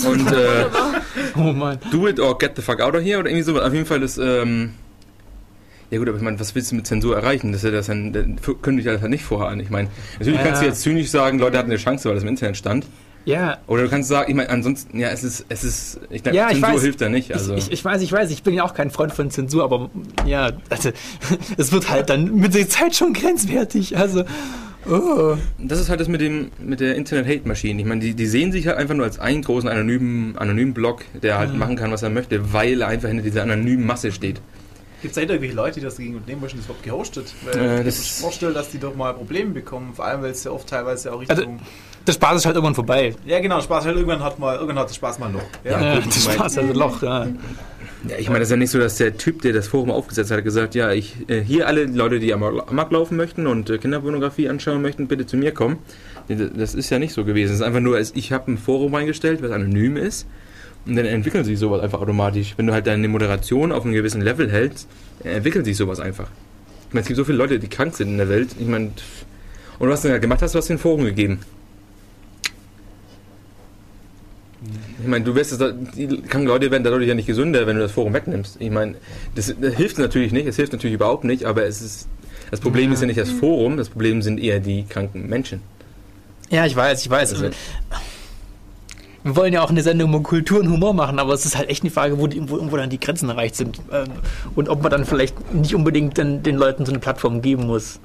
Und 0.06 0.32
äh, 0.32 0.64
Oh 1.36 1.52
Mann. 1.52 1.78
do 1.92 2.08
it 2.08 2.18
or 2.18 2.36
get 2.38 2.52
the 2.56 2.62
fuck 2.62 2.80
out 2.80 2.94
of 2.96 3.02
here 3.02 3.18
oder 3.20 3.28
irgendwie 3.30 3.44
so. 3.44 3.60
Auf 3.60 3.72
jeden 3.72 3.86
Fall 3.86 4.02
ist, 4.02 4.18
ähm, 4.18 4.70
ja 5.90 5.98
gut, 5.98 6.08
aber 6.08 6.16
ich 6.18 6.22
meine, 6.24 6.38
was 6.40 6.54
willst 6.54 6.70
du 6.72 6.76
mit 6.76 6.86
Zensur 6.86 7.16
erreichen? 7.16 7.52
Das 7.52 7.62
ist 7.62 7.70
ja 7.70 7.70
das 7.76 7.86
dann, 7.86 8.12
dann 8.12 8.38
kündigt 8.62 8.88
das 8.88 9.00
halt 9.00 9.10
nicht 9.10 9.24
vorher 9.24 9.48
an. 9.48 9.60
Ich 9.60 9.70
meine, 9.70 9.88
natürlich 10.18 10.38
Ja. 10.40 10.46
kannst 10.46 10.62
du 10.62 10.66
jetzt 10.66 10.82
zynisch 10.82 11.08
sagen, 11.10 11.38
Leute 11.38 11.56
hatten 11.58 11.70
eine 11.70 11.78
Chance, 11.78 12.08
weil 12.08 12.14
das 12.14 12.24
im 12.24 12.28
Internet 12.28 12.56
stand. 12.56 12.86
Ja, 13.28 13.58
Oder 13.66 13.82
du 13.82 13.88
kannst 13.90 14.08
sagen, 14.08 14.30
ich 14.30 14.34
meine, 14.36 14.48
ansonsten, 14.48 14.98
ja, 14.98 15.08
es 15.10 15.22
ist, 15.22 15.44
es 15.50 15.62
ist, 15.62 16.00
ich 16.08 16.22
glaube, 16.22 16.34
Ja, 16.36 16.46
ich 16.46 16.54
Zensur 16.54 16.74
weiß. 16.76 16.82
hilft 16.82 17.00
da 17.02 17.08
nicht. 17.10 17.32
Also, 17.34 17.54
ich, 17.54 17.66
ich, 17.66 17.72
ich 17.72 17.84
weiß, 17.84 18.00
ich 18.00 18.10
weiß, 18.10 18.30
ich 18.30 18.42
bin 18.42 18.54
ja 18.54 18.64
auch 18.64 18.72
kein 18.72 18.90
Freund 18.90 19.12
von 19.12 19.30
Zensur, 19.30 19.64
aber 19.64 19.90
ja, 20.24 20.52
also, 20.70 20.90
es 21.58 21.70
wird 21.70 21.90
halt 21.90 22.08
dann 22.08 22.34
mit 22.36 22.54
der 22.54 22.68
Zeit 22.70 22.96
schon 22.96 23.12
grenzwertig. 23.12 23.98
Also, 23.98 24.24
oh. 24.90 25.36
das 25.58 25.78
ist 25.78 25.90
halt 25.90 26.00
das 26.00 26.08
mit 26.08 26.22
dem, 26.22 26.50
mit 26.58 26.80
der 26.80 26.94
Internet-Hate-Maschine. 26.96 27.80
Ich 27.82 27.86
meine, 27.86 28.00
die, 28.00 28.14
die 28.14 28.26
sehen 28.26 28.50
sich 28.50 28.66
halt 28.66 28.78
einfach 28.78 28.94
nur 28.94 29.04
als 29.04 29.18
einen 29.18 29.42
großen 29.42 29.68
anonymen, 29.68 30.38
anonymen 30.38 30.72
Blog, 30.72 31.04
der 31.22 31.38
halt 31.38 31.52
Mhm. 31.52 31.58
machen 31.58 31.76
kann, 31.76 31.90
was 31.92 32.02
er 32.02 32.08
möchte, 32.10 32.54
weil 32.54 32.80
er 32.80 32.88
einfach 32.88 33.08
hinter 33.08 33.24
dieser 33.24 33.42
anonymen 33.42 33.84
Masse 33.86 34.10
steht. 34.10 34.40
Gibt 35.02 35.12
es 35.12 35.14
da 35.14 35.20
irgendwelche 35.20 35.54
Leute, 35.54 35.80
die 35.80 35.84
das 35.84 35.96
dagegen 35.96 36.16
unternehmen 36.16 36.40
möchten, 36.40 36.56
das 36.58 36.64
überhaupt 36.66 36.82
gehostet? 36.84 37.32
Weil 37.44 37.56
Äh, 37.62 37.78
ich 37.80 37.84
das- 37.84 37.98
mir 38.18 38.22
vorstelle, 38.22 38.52
dass 38.54 38.70
die 38.70 38.78
doch 38.78 38.96
mal 38.96 39.12
Probleme 39.12 39.50
bekommen, 39.50 39.92
vor 39.94 40.06
allem 40.06 40.22
weil 40.22 40.30
es 40.32 40.42
ja 40.44 40.50
oft 40.50 40.66
teilweise 40.68 41.12
auch 41.12 41.20
Also- 41.20 41.34
Richtung... 41.34 41.60
Der 42.08 42.12
Spaß 42.14 42.36
ist 42.38 42.46
halt 42.46 42.56
irgendwann 42.56 42.74
vorbei. 42.74 43.14
ja 43.26 43.38
genau, 43.38 43.60
Spaß 43.60 43.84
halt 43.84 43.96
irgendwann 43.96 44.22
hat 44.24 44.38
mal, 44.38 44.54
irgendwann 44.56 44.78
hat 44.78 44.88
der 44.88 44.94
Spaß 44.94 45.18
mal 45.18 45.26
ein 45.26 45.34
Loch. 45.34 45.42
Ja? 45.62 45.70
Ja, 45.72 45.94
Ja, 45.94 46.00
der 46.00 46.10
Spaß, 46.10 46.58
also 46.58 46.72
Loch, 46.72 47.02
ja. 47.02 47.26
Ja, 48.08 48.16
ich 48.16 48.28
meine, 48.28 48.38
das 48.40 48.48
ist 48.48 48.52
ja 48.52 48.56
nicht 48.56 48.70
so, 48.70 48.78
dass 48.78 48.96
der 48.96 49.16
Typ, 49.16 49.42
der 49.42 49.52
das 49.52 49.66
Forum 49.68 49.90
aufgesetzt 49.90 50.30
hat, 50.30 50.42
gesagt, 50.44 50.74
ja, 50.74 50.92
ich 50.92 51.16
äh, 51.28 51.40
hier 51.40 51.66
alle 51.66 51.84
Leute, 51.84 52.18
die 52.20 52.32
Amok 52.32 52.70
Amok 52.70 52.92
laufen 52.92 53.16
möchten 53.16 53.46
und 53.46 53.68
äh, 53.70 53.78
Kinderpornografie 53.78 54.48
anschauen 54.48 54.80
möchten, 54.82 55.06
bitte 55.08 55.26
zu 55.26 55.36
mir 55.36 55.52
kommen. 55.52 55.78
Das- 56.28 56.74
ist 56.74 56.90
ja 56.90 56.98
nicht 56.98 57.12
so 57.12 57.24
gewesen. 57.24 57.50
Es 57.52 57.56
ist 57.60 57.62
einfach 57.66 57.80
nur, 57.80 57.98
ich 57.98 58.32
habe 58.32 58.52
ein 58.52 58.56
Forum 58.58 58.94
eingestellt, 58.94 59.42
was 59.42 59.50
anonym 59.50 59.96
ist. 59.96 60.26
Und 60.86 60.96
dann 60.96 61.04
entwickelt 61.06 61.44
sich 61.44 61.58
sowas 61.58 61.82
einfach 61.82 62.00
automatisch. 62.00 62.54
Wenn 62.56 62.66
du 62.68 62.72
halt 62.72 62.86
deine 62.86 63.08
Moderation 63.08 63.72
auf 63.72 63.84
einem 63.84 63.94
gewissen 63.94 64.22
Level 64.22 64.50
hältst, 64.50 64.88
entwickelt 65.24 65.64
sich 65.66 65.76
sowas 65.76 66.00
einfach. 66.00 66.28
Ich 66.88 66.94
meine, 66.94 67.02
es 67.02 67.08
gibt 67.08 67.16
so 67.18 67.24
viele 67.24 67.36
Leute, 67.36 67.58
die 67.58 67.68
krank 67.68 67.94
sind 67.96 68.08
in 68.08 68.16
der 68.18 68.28
Welt. 68.30 68.50
Ich 68.58 68.66
meine, 68.66 68.92
und 69.80 69.88
was 69.90 70.02
du 70.02 70.08
ja 70.08 70.18
gemacht 70.18 70.40
hast, 70.40 70.54
du 70.54 70.58
hast 70.58 70.68
den 70.68 70.78
Forum 70.78 71.04
gegeben. 71.04 71.40
Ich 75.00 75.06
meine, 75.06 75.24
du 75.24 75.34
wirst 75.34 75.52
es, 75.52 75.58
die 75.96 76.08
kranken 76.22 76.48
Leute 76.48 76.70
werden 76.70 76.82
dadurch 76.82 77.06
ja 77.06 77.14
nicht 77.14 77.26
gesünder, 77.26 77.66
wenn 77.66 77.76
du 77.76 77.82
das 77.82 77.92
Forum 77.92 78.14
wegnimmst. 78.14 78.56
Ich 78.60 78.70
meine, 78.70 78.96
das, 79.34 79.54
das 79.60 79.74
hilft 79.74 79.98
natürlich 79.98 80.32
nicht, 80.32 80.46
es 80.46 80.56
hilft 80.56 80.72
natürlich 80.72 80.94
überhaupt 80.94 81.24
nicht, 81.24 81.44
aber 81.44 81.64
es 81.66 81.80
ist, 81.80 82.08
das 82.50 82.60
Problem 82.60 82.86
Ja. 82.88 82.94
ist 82.94 83.00
ja 83.00 83.06
nicht 83.06 83.18
das 83.18 83.30
Forum, 83.30 83.76
das 83.76 83.88
Problem 83.90 84.22
sind 84.22 84.40
eher 84.40 84.58
die 84.58 84.84
kranken 84.84 85.28
Menschen. 85.28 85.60
Ja, 86.50 86.66
ich 86.66 86.74
weiß, 86.74 87.02
ich 87.02 87.10
weiß. 87.10 87.32
Also, 87.34 87.50
wir 89.22 89.36
wollen 89.36 89.52
ja 89.52 89.62
auch 89.62 89.70
eine 89.70 89.82
Sendung 89.82 90.10
über 90.10 90.22
Kultur 90.22 90.60
und 90.60 90.70
Humor 90.70 90.94
machen, 90.94 91.18
aber 91.18 91.34
es 91.34 91.44
ist 91.44 91.56
halt 91.56 91.68
echt 91.68 91.82
eine 91.82 91.90
Frage, 91.90 92.18
wo, 92.18 92.26
die, 92.26 92.48
wo 92.48 92.56
irgendwo 92.56 92.76
dann 92.76 92.88
die 92.90 92.98
Grenzen 93.00 93.28
erreicht 93.28 93.56
sind. 93.56 93.80
Ähm, 93.92 94.06
und 94.54 94.68
ob 94.68 94.82
man 94.82 94.90
dann 94.90 95.04
vielleicht 95.04 95.52
nicht 95.54 95.74
unbedingt 95.74 96.16
dann 96.18 96.42
den 96.42 96.56
Leuten 96.56 96.86
so 96.86 96.92
eine 96.92 96.98
Plattform 96.98 97.42
geben 97.42 97.66
muss. 97.66 98.00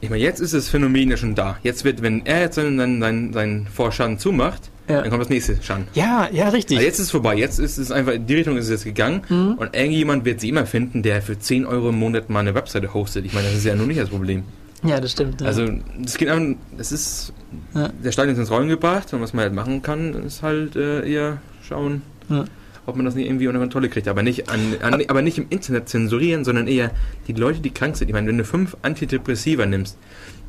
Ich 0.00 0.10
meine, 0.10 0.22
jetzt 0.22 0.40
ist 0.40 0.54
das 0.54 0.68
Phänomen 0.68 1.10
ja 1.10 1.16
schon 1.16 1.34
da. 1.34 1.58
Jetzt 1.62 1.84
wird, 1.84 2.02
wenn 2.02 2.26
er 2.26 2.40
jetzt 2.40 2.56
seinen, 2.56 2.76
seinen, 2.78 3.00
seinen, 3.00 3.32
seinen 3.32 3.66
Vorschaden 3.68 4.18
zumacht, 4.18 4.70
Ja. 4.88 5.00
dann 5.02 5.10
kommt 5.10 5.22
das 5.22 5.28
nächste 5.30 5.60
Schaden. 5.62 5.88
Ja, 5.94 6.28
ja, 6.32 6.48
richtig. 6.50 6.76
Also 6.76 6.86
jetzt 6.86 6.98
ist 7.00 7.06
es 7.06 7.10
vorbei, 7.10 7.34
jetzt 7.36 7.58
ist 7.58 7.76
es 7.78 7.90
einfach, 7.90 8.12
in 8.12 8.26
die 8.26 8.34
Richtung 8.34 8.56
ist 8.56 8.64
es 8.66 8.70
jetzt 8.70 8.84
gegangen 8.84 9.22
Mhm. 9.28 9.54
und 9.58 9.74
irgendjemand 9.74 10.24
wird 10.24 10.40
sie 10.40 10.48
immer 10.48 10.64
finden, 10.66 11.02
der 11.02 11.22
für 11.22 11.38
10 11.38 11.66
Euro 11.66 11.88
im 11.88 11.98
Monat 11.98 12.30
mal 12.30 12.40
eine 12.40 12.54
Webseite 12.54 12.94
hostet. 12.94 13.24
Ich 13.24 13.32
meine, 13.32 13.48
das 13.48 13.56
ist 13.56 13.64
ja 13.64 13.74
nur 13.74 13.86
nicht 13.86 13.98
das 14.00 14.08
Problem. 14.10 14.44
ja, 14.84 15.00
das 15.00 15.12
stimmt. 15.12 15.40
Ja. 15.40 15.48
Also, 15.48 15.66
das 16.00 16.16
geht 16.18 16.28
einfach, 16.28 16.56
das 16.78 16.92
ist, 16.92 17.32
Ja. 17.74 17.88
der 18.04 18.12
Stein 18.12 18.28
ist 18.28 18.38
ins 18.38 18.50
Rollen 18.50 18.68
gebracht 18.68 19.12
und 19.12 19.20
was 19.20 19.32
man 19.32 19.42
halt 19.44 19.54
machen 19.54 19.82
kann, 19.82 20.14
ist 20.24 20.42
halt 20.42 20.76
äh, 20.76 21.08
eher 21.10 21.38
schauen, 21.66 22.02
Ja. 22.28 22.44
ob 22.86 22.94
man 22.94 23.04
das 23.04 23.16
nicht 23.16 23.26
irgendwie 23.26 23.48
unter 23.48 23.58
Kontrolle 23.58 23.88
kriegt. 23.88 24.06
Aber 24.06 24.22
nicht, 24.22 24.48
an, 24.48 24.60
an, 24.82 25.02
aber 25.08 25.22
nicht 25.22 25.38
im 25.38 25.46
Internet 25.50 25.88
zensurieren, 25.88 26.44
sondern 26.44 26.68
eher 26.68 26.92
die 27.26 27.32
Leute, 27.32 27.58
die 27.60 27.70
krank 27.70 27.96
sind. 27.96 28.06
Ich 28.08 28.14
meine, 28.14 28.28
wenn 28.28 28.38
du 28.38 28.44
fünf 28.44 28.76
Antidepressiva 28.82 29.66
nimmst, 29.66 29.98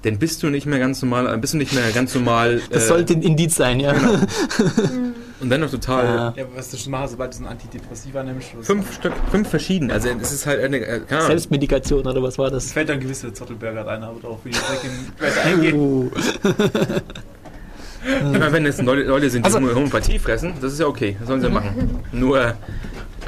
dann 0.03 0.19
bist 0.19 0.43
du 0.43 0.47
nicht 0.47 0.65
mehr 0.65 0.79
ganz 0.79 1.01
normal, 1.01 1.33
äh, 1.33 1.37
bist 1.37 1.53
du 1.53 1.57
nicht 1.57 1.73
mehr 1.73 1.89
ganz 1.91 2.13
normal. 2.13 2.61
das 2.69 2.83
äh, 2.85 2.87
sollte 2.87 3.13
ein 3.13 3.21
Indiz 3.21 3.55
sein, 3.55 3.79
ja. 3.79 3.93
Und 5.39 5.51
dann 5.51 5.61
noch 5.61 5.69
total. 5.69 6.05
Ja. 6.05 6.33
Ja, 6.35 6.45
was 6.55 6.71
du 6.71 6.77
schon 6.77 6.91
machst, 6.91 7.11
sobald 7.11 7.31
du 7.33 7.37
so 7.37 7.43
ein 7.43 7.49
Antidepressiva 7.51 8.23
nimmst. 8.23 8.49
Fünf 8.61 8.95
Stück, 8.95 9.13
fünf 9.29 9.47
verschieden. 9.47 9.91
Also 9.91 10.09
es 10.19 10.31
ist 10.31 10.47
halt 10.47 10.63
eine, 10.63 10.77
äh. 10.79 11.01
Selbstmedikation 11.09 12.05
oder 12.07 12.23
was 12.23 12.39
war 12.39 12.47
Es 12.47 12.53
das? 12.53 12.71
fällt 12.71 12.89
dann 12.89 12.99
gewisse 12.99 13.31
Zottelberger 13.31 13.87
ein, 13.87 14.01
aber 14.01 14.27
auch 14.29 14.39
für 14.41 14.49
die 14.49 14.57
eingehen. 15.45 15.75
Oh. 15.79 16.09
Ich 18.03 18.39
meine, 18.39 18.51
wenn 18.51 18.65
es 18.65 18.81
Leute, 18.81 19.03
Leute 19.03 19.29
sind, 19.29 19.43
die 19.45 19.45
Also- 19.45 19.59
nur 19.59 19.75
Homöopathie 19.75 20.17
fressen, 20.17 20.53
das 20.61 20.73
ist 20.73 20.79
ja 20.79 20.87
okay, 20.87 21.17
das 21.19 21.27
sollen 21.27 21.41
sie 21.41 21.49
machen. 21.49 21.99
Nur 22.11 22.55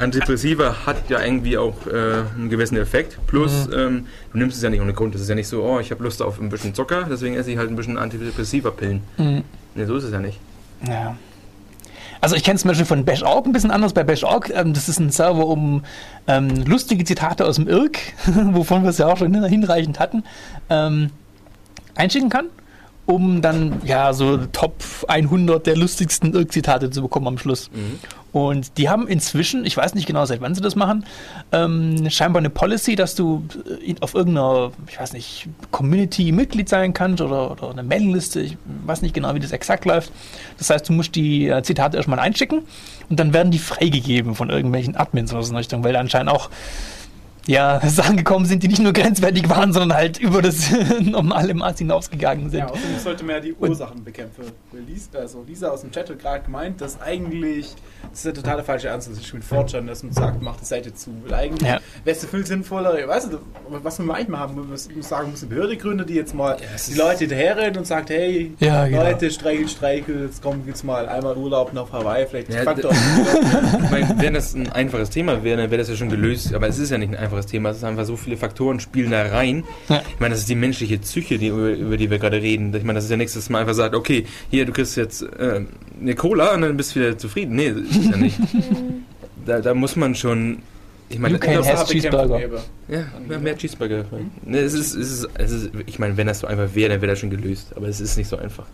Antidepressiva 0.00 0.86
hat 0.86 1.08
ja 1.10 1.20
irgendwie 1.22 1.56
auch 1.58 1.86
äh, 1.86 2.22
einen 2.36 2.48
gewissen 2.50 2.76
Effekt. 2.76 3.18
Plus, 3.26 3.68
Mhm. 3.68 3.72
ähm, 3.78 4.06
du 4.32 4.38
nimmst 4.38 4.56
es 4.56 4.62
ja 4.62 4.70
nicht 4.70 4.80
ohne 4.80 4.92
Grund. 4.94 5.14
Das 5.14 5.20
ist 5.20 5.28
ja 5.28 5.34
nicht 5.34 5.48
so, 5.48 5.62
oh, 5.62 5.78
ich 5.80 5.90
habe 5.90 6.02
Lust 6.02 6.22
auf 6.22 6.40
ein 6.40 6.48
bisschen 6.48 6.74
Zucker, 6.74 7.06
deswegen 7.10 7.34
esse 7.36 7.50
ich 7.50 7.58
halt 7.58 7.68
ein 7.70 7.76
bisschen 7.76 7.98
Antidepressiva-Pillen. 7.98 9.02
Mhm. 9.18 9.44
Nee, 9.74 9.84
so 9.84 9.96
ist 9.96 10.04
es 10.04 10.12
ja 10.12 10.18
nicht. 10.18 10.38
Ja. 10.86 11.16
Also 12.22 12.36
ich 12.36 12.44
kenne 12.44 12.56
es 12.56 12.62
zum 12.62 12.68
Beispiel 12.68 12.84
von 12.86 13.04
Bash.org 13.04 13.46
ein 13.46 13.52
bisschen 13.52 13.70
anders. 13.70 13.94
Bei 13.94 14.04
Bash.org, 14.04 14.50
ähm, 14.54 14.74
das 14.74 14.88
ist 14.90 14.98
ein 14.98 15.10
Server, 15.10 15.46
um 15.46 15.84
ähm, 16.26 16.64
lustige 16.66 17.04
Zitate 17.04 17.46
aus 17.46 17.56
dem 17.56 17.66
Irk, 17.66 17.98
wovon 18.52 18.82
wir 18.82 18.90
es 18.90 18.98
ja 18.98 19.06
auch 19.06 19.16
schon 19.16 19.32
hinreichend 19.44 19.98
hatten, 19.98 20.24
ähm, 20.68 21.10
einschicken 21.94 22.28
kann, 22.28 22.46
um 23.06 23.42
dann 23.42 23.80
ja 23.84 24.12
so 24.12 24.38
Top 24.52 24.82
100 25.08 25.66
der 25.66 25.76
lustigsten 25.76 26.32
Irk-Zitate 26.34 26.90
zu 26.90 27.02
bekommen 27.02 27.26
am 27.26 27.38
Schluss. 27.38 27.70
Und 28.32 28.78
die 28.78 28.88
haben 28.88 29.08
inzwischen, 29.08 29.64
ich 29.64 29.76
weiß 29.76 29.94
nicht 29.94 30.06
genau, 30.06 30.24
seit 30.24 30.40
wann 30.40 30.54
sie 30.54 30.60
das 30.60 30.76
machen, 30.76 31.04
ähm, 31.50 32.08
scheinbar 32.10 32.38
eine 32.38 32.50
Policy, 32.50 32.94
dass 32.94 33.16
du 33.16 33.44
äh, 33.84 33.94
auf 34.00 34.14
irgendeiner, 34.14 34.70
ich 34.86 35.00
weiß 35.00 35.14
nicht, 35.14 35.48
Community 35.72 36.30
Mitglied 36.30 36.68
sein 36.68 36.94
kannst 36.94 37.20
oder, 37.20 37.50
oder 37.50 37.70
eine 37.70 37.82
Mailingliste, 37.82 38.40
ich 38.40 38.56
weiß 38.86 39.02
nicht 39.02 39.14
genau, 39.14 39.34
wie 39.34 39.40
das 39.40 39.50
exakt 39.50 39.84
läuft. 39.84 40.12
Das 40.58 40.70
heißt, 40.70 40.88
du 40.88 40.92
musst 40.92 41.16
die 41.16 41.48
äh, 41.48 41.62
Zitate 41.64 41.96
erstmal 41.96 42.20
einschicken 42.20 42.62
und 43.08 43.18
dann 43.18 43.32
werden 43.32 43.50
die 43.50 43.58
freigegeben 43.58 44.36
von 44.36 44.48
irgendwelchen 44.50 44.94
Admins 44.96 45.32
oder 45.32 45.42
so 45.42 45.50
in 45.50 45.56
Richtung, 45.56 45.82
weil 45.82 45.96
anscheinend 45.96 46.30
auch 46.30 46.50
ja, 47.50 47.80
Sachen 47.88 48.16
gekommen 48.16 48.46
sind, 48.46 48.62
die 48.62 48.68
nicht 48.68 48.80
nur 48.80 48.92
grenzwertig 48.92 49.48
waren, 49.48 49.72
sondern 49.72 49.98
halt 49.98 50.18
über 50.18 50.40
das 50.40 50.70
normale 51.00 51.52
Maß 51.54 51.78
hinausgegangen 51.78 52.48
sind. 52.50 52.60
Ja, 52.60 52.66
außerdem 52.66 52.98
sollte 53.02 53.24
man 53.24 53.36
ja 53.36 53.40
die 53.40 53.54
Ursachen 53.54 54.04
bekämpfen. 54.04 54.44
Lisa, 54.86 55.18
also 55.18 55.44
Lisa 55.46 55.68
aus 55.68 55.80
dem 55.80 55.90
Chat 55.90 56.08
hat 56.10 56.18
gerade 56.18 56.44
gemeint, 56.44 56.80
dass 56.80 57.00
eigentlich, 57.00 57.74
das 58.08 58.18
ist 58.18 58.26
der 58.26 58.34
totale 58.34 58.62
falsche 58.62 58.92
Ansatz, 58.92 59.18
ich 59.18 59.34
mit 59.34 59.42
Fortran, 59.44 59.86
dass 59.86 60.02
man 60.02 60.12
sagt, 60.12 60.40
mach 60.40 60.56
die 60.58 60.64
Seite 60.64 60.94
zu. 60.94 61.10
Weil 61.24 61.34
eigentlich 61.34 61.68
Ja. 61.68 61.80
wäre 62.04 62.16
es 62.16 62.24
viel 62.24 62.46
sinnvoller, 62.46 63.06
weißt 63.08 63.32
du, 63.32 63.38
was 63.82 63.98
wir 63.98 64.14
eigentlich 64.14 64.28
machen, 64.28 64.56
wir 64.56 64.64
müssen 64.64 65.02
sagen, 65.02 65.30
muss 65.30 65.42
eine 65.42 65.50
Behörde 65.50 65.76
gründen, 65.76 66.06
die 66.06 66.14
jetzt 66.14 66.34
mal 66.34 66.56
es 66.74 66.86
die 66.86 66.94
Leute 66.94 67.20
hinterherrennen 67.20 67.78
und 67.78 67.86
sagt, 67.86 68.10
hey, 68.10 68.54
Ja, 68.60 68.86
genau. 68.86 69.02
Leute, 69.02 69.30
Streichel, 69.30 69.68
Streichel, 69.68 70.24
jetzt 70.26 70.42
kommen 70.42 70.62
jetzt 70.66 70.84
mal 70.84 71.08
einmal 71.08 71.36
Urlaub 71.36 71.72
nach 71.72 71.92
Hawaii, 71.92 72.26
vielleicht 72.26 72.52
Ja, 72.52 72.62
Ich 73.82 73.90
meine, 73.90 74.14
wenn 74.18 74.34
das 74.34 74.54
ein 74.54 74.70
einfaches 74.70 75.10
Thema 75.10 75.42
wäre, 75.42 75.56
dann 75.62 75.70
wäre 75.70 75.78
das 75.78 75.88
ja 75.88 75.96
schon 75.96 76.08
gelöst. 76.10 76.54
Aber 76.54 76.68
es 76.68 76.78
ist 76.78 76.90
ja 76.90 76.98
nicht 76.98 77.10
ein 77.10 77.16
einfaches 77.16 77.39
Thema. 77.46 77.70
Es 77.70 77.78
ist 77.78 77.84
einfach 77.84 78.04
so 78.04 78.16
viele 78.16 78.36
Faktoren 78.36 78.80
spielen 78.80 79.10
da 79.10 79.22
rein. 79.22 79.64
Ja. 79.88 80.02
Ich 80.14 80.20
meine, 80.20 80.32
das 80.34 80.40
ist 80.40 80.48
die 80.48 80.54
menschliche 80.54 80.98
Psyche, 80.98 81.38
die, 81.38 81.48
über, 81.48 81.70
über 81.70 81.96
die 81.96 82.10
wir 82.10 82.18
gerade 82.18 82.40
reden. 82.40 82.74
Ich 82.74 82.84
meine, 82.84 82.96
das 82.98 83.04
ist 83.04 83.10
ja 83.10 83.16
nichts, 83.16 83.34
dass 83.34 83.48
man 83.50 83.62
einfach 83.62 83.74
sagt, 83.74 83.94
okay, 83.94 84.26
hier, 84.50 84.64
du 84.66 84.72
kriegst 84.72 84.96
jetzt 84.96 85.22
äh, 85.22 85.62
eine 86.00 86.14
Cola 86.14 86.54
und 86.54 86.62
dann 86.62 86.76
bist 86.76 86.94
du 86.94 87.00
wieder 87.00 87.16
zufrieden. 87.18 87.56
Nee, 87.56 87.72
das 87.72 87.96
ist 87.96 88.10
ja 88.10 88.16
nicht. 88.16 88.38
da, 89.46 89.60
da 89.60 89.74
muss 89.74 89.96
man 89.96 90.14
schon. 90.14 90.58
Ich 91.08 91.18
meine, 91.18 91.38
das- 91.38 91.68
has 91.68 91.88
cheeseburger. 91.88 92.40
ja, 92.88 93.04
mehr, 93.26 93.38
mehr 93.40 93.56
Cheeseburger. 93.56 94.04
Nee, 94.44 94.58
es 94.58 94.74
ist, 94.74 94.94
es 94.94 95.10
ist, 95.10 95.28
es 95.34 95.50
ist, 95.50 95.70
ich 95.86 95.98
meine, 95.98 96.16
wenn 96.16 96.28
das 96.28 96.38
so 96.40 96.46
einfach 96.46 96.72
wäre, 96.74 96.90
dann 96.90 97.00
wäre 97.00 97.10
das 97.12 97.18
schon 97.18 97.30
gelöst. 97.30 97.72
Aber 97.74 97.88
es 97.88 98.00
ist 98.00 98.16
nicht 98.16 98.28
so 98.28 98.36
einfach. 98.36 98.66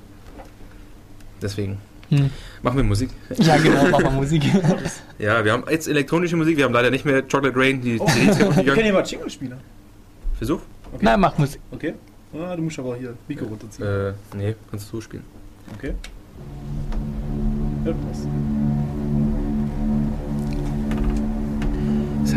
Deswegen. 1.41 1.79
Hm. 2.09 2.31
Machen 2.63 2.77
wir 2.77 2.85
Musik. 2.85 3.11
Ja, 3.39 3.57
genau, 3.57 3.85
mach 3.91 4.01
mal 4.01 4.11
Musik. 4.13 4.43
Ja, 5.19 5.45
wir 5.45 5.53
haben 5.53 5.65
jetzt 5.71 5.89
elektronische 5.89 6.37
Musik, 6.37 6.57
wir 6.57 6.65
haben 6.65 6.75
leider 6.75 6.91
nicht 6.91 7.05
mehr 7.05 7.23
Chocolate 7.23 7.57
Rain, 7.57 7.81
die 7.81 7.99
Oh, 7.99 8.07
CD 8.07 8.31
ist 8.31 8.39
kaputt 8.39 8.65
wir 8.65 8.75
können 8.75 8.87
ja 8.87 8.93
mal 8.93 9.05
Jingle 9.05 9.31
spielen. 9.31 9.61
Versuch? 10.37 10.61
Na, 11.01 11.17
mach 11.17 11.37
Musik. 11.39 11.61
Okay? 11.71 11.95
Ah, 12.35 12.55
du 12.55 12.63
musst 12.63 12.79
aber 12.79 12.97
hier 12.97 13.15
Mikro 13.27 13.47
runterziehen. 13.47 13.87
Äh, 13.87 14.13
nee, 14.37 14.55
kannst 14.71 14.93
du 14.93 15.01
spielen. 15.01 15.25
Okay. 15.75 15.95
Hört 17.85 17.97
was. 18.11 18.27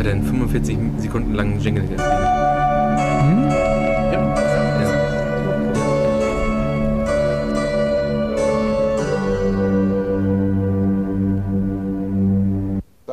hat 0.00 0.06
er 0.06 0.12
einen 0.12 0.24
45 0.24 0.78
Sekunden 0.98 1.34
langen 1.34 1.60
Jingle 1.60 1.82
gespielt. 1.82 2.10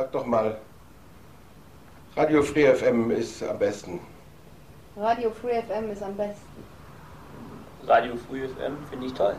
Sag 0.08 0.22
doch 0.22 0.26
mal, 0.26 0.56
Radio 2.16 2.42
Free 2.42 2.74
FM 2.74 3.10
ist 3.10 3.42
am 3.42 3.58
besten. 3.58 4.00
Radio 4.96 5.30
Free 5.30 5.60
FM 5.60 5.90
ist 5.90 6.02
am 6.02 6.16
besten. 6.16 6.40
Radio 7.86 8.16
Früh 8.16 8.48
FM 8.48 8.78
finde 8.88 9.06
ich 9.06 9.12
toll. 9.12 9.34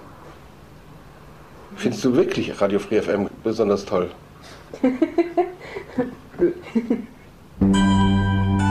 Findest 1.75 2.05
du 2.05 2.13
wirklich 2.13 2.61
Radio 2.61 2.77
Free 2.77 3.01
FM 3.01 3.31
besonders 3.43 3.83
toll? 3.83 4.11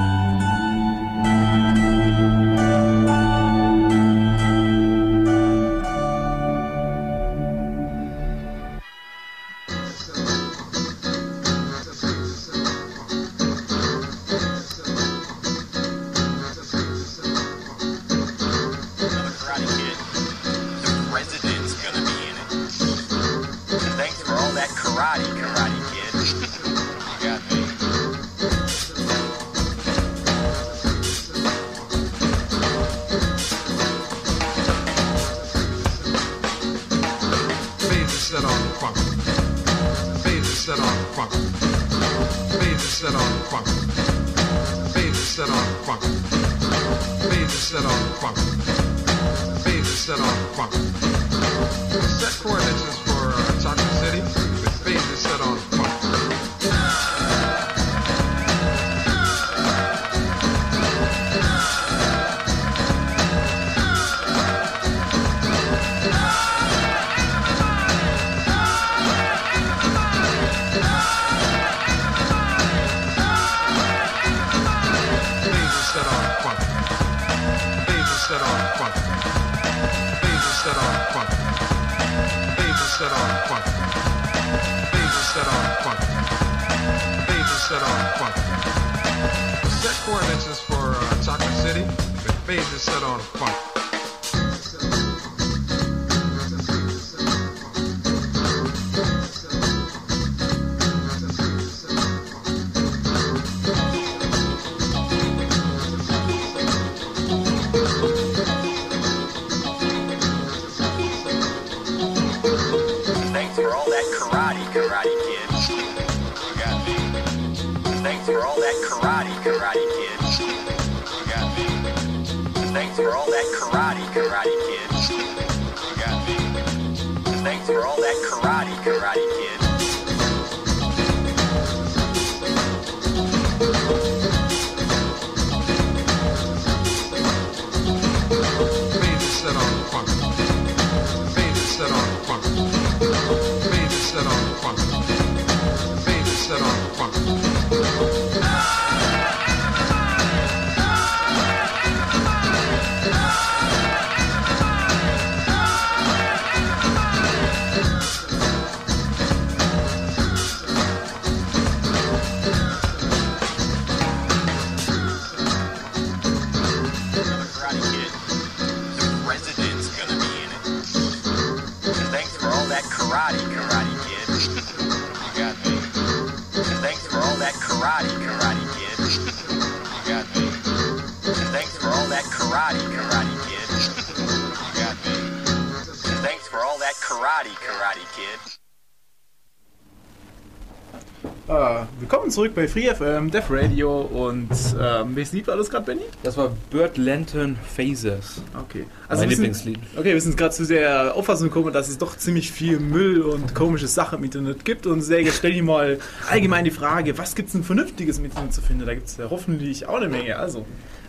zurück 192.38 192.54
bei 192.54 192.68
Free 192.68 192.86
FM, 192.94 193.32
Def 193.32 193.46
Radio 193.50 194.00
und 194.02 194.48
ähm, 194.80 195.16
welches 195.16 195.32
Lied 195.32 195.48
war 195.48 195.56
das 195.56 195.68
gerade, 195.68 195.86
Benny? 195.86 196.02
Das 196.22 196.36
war 196.36 196.52
Bird 196.70 196.96
Lantern 196.96 197.56
Phasers. 197.74 198.40
Okay. 198.54 198.84
mein 199.08 199.08
wir 199.08 199.18
sind- 199.18 199.30
Lieblingslied. 199.30 199.78
Okay, 199.96 200.14
wir 200.14 200.20
sind 200.20 200.36
gerade 200.36 200.54
zu 200.54 200.64
der 200.64 201.16
Auffassung 201.16 201.48
gekommen, 201.48 201.72
dass 201.72 201.88
es 201.88 201.98
doch 201.98 202.16
ziemlich 202.16 202.52
viel 202.52 202.78
Müll 202.78 203.22
und 203.22 203.56
komische 203.56 203.88
Sachen 203.88 204.18
im 204.18 204.24
Internet 204.24 204.64
gibt. 204.64 204.86
Und 204.86 205.02
Säge, 205.02 205.32
stell 205.32 205.50
dir 205.52 205.64
mal 205.64 205.98
allgemein 206.30 206.64
die 206.64 206.70
Frage, 206.70 207.18
was 207.18 207.34
gibt 207.34 207.48
es 207.48 207.54
denn 207.54 207.64
Vernünftiges 207.64 208.18
im 208.18 208.26
Internet 208.26 208.54
zu 208.54 208.60
finden? 208.62 208.86
Da 208.86 208.94
gibt 208.94 209.08
es 209.08 209.16
ja 209.16 209.28
hoffentlich 209.28 209.88
auch 209.88 209.96
eine 209.96 210.08
Menge. 210.08 210.36
Also, 210.38 210.64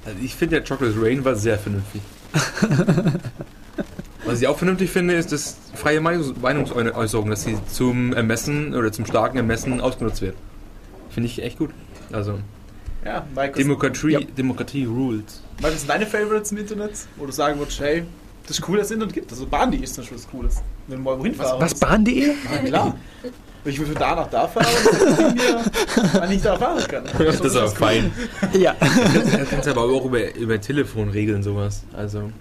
Also 0.05 0.17
ich 0.23 0.33
finde, 0.33 0.59
der 0.59 0.67
Chocolate 0.67 0.99
Rain 0.99 1.23
war 1.23 1.35
sehr 1.35 1.59
vernünftig. 1.59 2.01
Was 4.25 4.41
ich 4.41 4.47
auch 4.47 4.57
vernünftig 4.57 4.89
finde, 4.89 5.13
ist 5.13 5.31
das 5.31 5.57
freie 5.75 5.99
Meinungs- 5.99 6.33
Meinungsäußerung, 6.41 7.29
dass 7.29 7.43
sie 7.43 7.55
zum 7.71 8.13
Ermessen 8.13 8.73
oder 8.73 8.91
zum 8.91 9.05
starken 9.05 9.37
Ermessen 9.37 9.79
ausgenutzt 9.79 10.21
wird. 10.23 10.35
Finde 11.09 11.27
ich 11.27 11.41
echt 11.41 11.57
gut. 11.57 11.71
Also 12.11 12.39
ja, 13.05 13.25
Mike, 13.35 13.53
was- 13.53 13.57
Demokratie, 13.61 14.09
Ja. 14.11 14.19
Demokratie 14.19 14.85
rules. 14.85 15.41
Mike, 15.57 15.73
was 15.73 15.79
sind 15.79 15.89
deine 15.89 16.05
Favorites 16.05 16.51
im 16.51 16.57
Internet, 16.59 16.91
wo 17.17 17.25
du 17.25 17.31
sagen 17.31 17.57
würdest, 17.59 17.79
hey, 17.79 18.03
das 18.47 18.57
ist 18.59 18.67
cool, 18.67 18.77
dass 18.77 18.87
es 18.87 18.91
Internet 18.91 19.13
gibt. 19.13 19.31
Also 19.31 19.45
Bahn.de 19.45 19.79
ist 19.81 19.93
zum 19.93 20.03
Beispiel 20.03 20.17
das 20.17 20.27
Cooles. 20.29 20.61
Wenn 20.87 20.97
du 20.97 21.03
mal 21.03 21.19
wohin 21.19 21.35
fahren 21.35 21.61
Was, 21.61 21.75
Bahn.de? 21.75 22.27
Ja, 22.27 22.57
klar. 22.65 22.95
Ich 23.65 23.77
würde 23.77 23.93
da 23.93 24.15
nach 24.15 24.27
da 24.29 24.47
fahren, 24.47 24.65
das 24.85 26.13
weil 26.21 26.31
ich 26.31 26.41
da 26.41 26.57
fahren 26.57 26.83
kann. 26.87 27.03
Das 27.19 27.39
ist 27.41 27.55
aber 27.57 27.67
fein. 27.69 28.11
Ja. 28.57 28.73
Du 28.73 29.45
kannst 29.49 29.67
aber 29.67 29.81
auch 29.83 30.05
über, 30.05 30.33
über 30.35 30.59
Telefon 30.61 31.09
regeln 31.09 31.43
sowas. 31.43 31.83
Also 31.93 32.31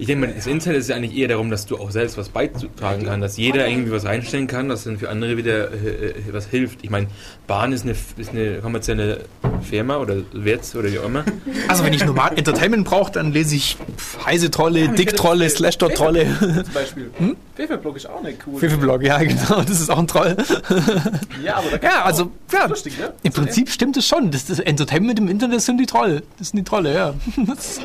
ich 0.00 0.06
denke 0.06 0.26
mal, 0.26 0.32
das 0.34 0.46
Internet 0.46 0.80
ist 0.80 0.88
ja 0.88 0.96
eigentlich 0.96 1.16
eher 1.16 1.28
darum, 1.28 1.50
dass 1.50 1.66
du 1.66 1.76
auch 1.76 1.90
selbst 1.90 2.16
was 2.16 2.30
beitragen 2.30 3.04
kannst, 3.04 3.22
dass 3.22 3.36
jeder 3.36 3.68
irgendwie 3.68 3.92
was 3.92 4.06
einstellen 4.06 4.46
kann, 4.46 4.68
dass 4.68 4.84
dann 4.84 4.98
für 4.98 5.10
andere 5.10 5.36
wieder 5.36 5.70
äh, 5.72 6.08
äh, 6.08 6.14
was 6.32 6.46
hilft. 6.46 6.82
Ich 6.82 6.90
meine, 6.90 7.06
Bahn 7.46 7.72
ist 7.72 7.82
eine, 7.82 7.94
ist 8.16 8.30
eine 8.30 8.58
kommerzielle 8.58 9.24
Firma 9.62 9.98
oder 9.98 10.16
Wert 10.32 10.64
oder 10.74 10.90
wie 10.90 10.98
auch 10.98 11.04
immer. 11.04 11.24
Also 11.68 11.84
wenn 11.84 11.92
ich 11.92 12.04
normal 12.04 12.32
Entertainment 12.36 12.84
brauche, 12.86 13.12
dann 13.12 13.32
lese 13.32 13.54
ich 13.56 13.76
Heise 14.24 14.50
Trolle, 14.50 14.88
Dick 14.88 15.16
Trolle, 15.16 15.48
Slash 15.50 15.76
Trolle. 15.78 16.26
Zum 16.64 16.64
Beispiel. 16.74 17.10
Hm? 17.18 17.36
Fefelblog 17.54 17.96
ist 17.96 18.08
auch 18.08 18.22
nicht 18.22 18.38
cool. 18.46 18.58
Fefelblog, 18.58 19.02
ja, 19.02 19.18
genau, 19.18 19.60
das 19.60 19.80
ist 19.80 19.90
auch 19.90 19.98
ein 19.98 20.06
Troll. 20.06 20.34
Ja, 21.44 21.56
aber 21.56 21.76
da 21.78 21.86
Ja, 21.86 22.04
also, 22.04 22.24
auch- 22.24 22.52
ja, 22.52 22.66
lustig, 22.66 22.98
ne? 22.98 23.12
im 23.22 23.32
Prinzip 23.32 23.70
stimmt 23.70 23.96
es 23.96 24.06
schon. 24.06 24.30
Das, 24.30 24.46
das 24.46 24.58
Entertainment 24.60 25.18
im 25.18 25.28
Internet 25.28 25.60
sind 25.60 25.78
die 25.78 25.86
Trolle. 25.86 26.22
Das 26.38 26.48
sind 26.50 26.58
die 26.58 26.64
Trolle, 26.64 26.94
ja. 26.94 27.14
Das 27.46 27.80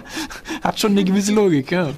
hat 0.63 0.79
schon 0.79 0.91
eine 0.91 1.03
gewisse 1.03 1.33
Logik, 1.33 1.71
ja. 1.71 1.89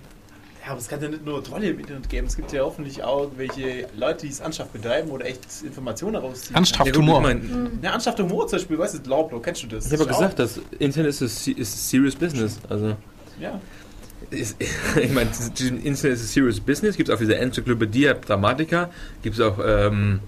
Ja, 0.68 0.72
aber 0.74 0.82
es 0.82 0.90
kann 0.90 1.02
ja 1.02 1.08
nicht 1.08 1.24
nur 1.26 1.42
Trolle 1.42 1.70
im 1.70 1.80
Internet 1.80 2.10
geben. 2.10 2.28
Es 2.28 2.36
gibt 2.36 2.52
ja 2.52 2.62
hoffentlich 2.62 3.02
auch 3.02 3.32
welche 3.38 3.88
Leute, 3.96 4.26
die 4.26 4.32
es 4.34 4.42
ernsthaft 4.42 4.74
betreiben 4.74 5.10
oder 5.12 5.26
echt 5.26 5.40
Informationen 5.64 6.18
rausziehen. 6.18 6.56
Ernsthaft 6.56 6.90
Ja, 6.94 6.96
Humor. 6.98 7.20
ich 7.20 7.24
mein, 7.24 7.80
Ja, 7.82 7.92
ernsthaft 7.92 8.20
Humor 8.20 8.48
zum 8.50 8.58
Beispiel, 8.60 8.78
weißt 8.78 8.96
du, 9.06 9.10
Lawblow, 9.10 9.40
kennst 9.40 9.64
du 9.64 9.68
das? 9.68 9.86
ich 9.86 9.94
habe 9.94 10.04
ja 10.04 10.10
gesagt, 10.10 10.40
das 10.40 10.60
Internet 10.78 11.22
ist, 11.22 11.48
ist 11.48 11.90
serious 11.90 12.16
business. 12.18 12.60
Also, 12.68 12.88
auch- 12.90 12.96
Ja. 13.42 13.62
ist, 14.30 14.58
ich 15.02 15.12
meine, 15.14 15.30
das 15.30 15.48
Internet 15.62 15.88
ist 15.88 16.06
a 16.06 16.16
serious 16.18 16.60
business. 16.60 16.98
Gibt 16.98 17.08
es 17.08 17.14
auf 17.14 17.22
dieser 17.22 17.40
Enzyklopädie 17.40 18.12
Dramatica, 18.26 18.90
gibt 19.22 19.36
es 19.38 19.42
auch 19.42 19.60
ähm, 19.66 20.20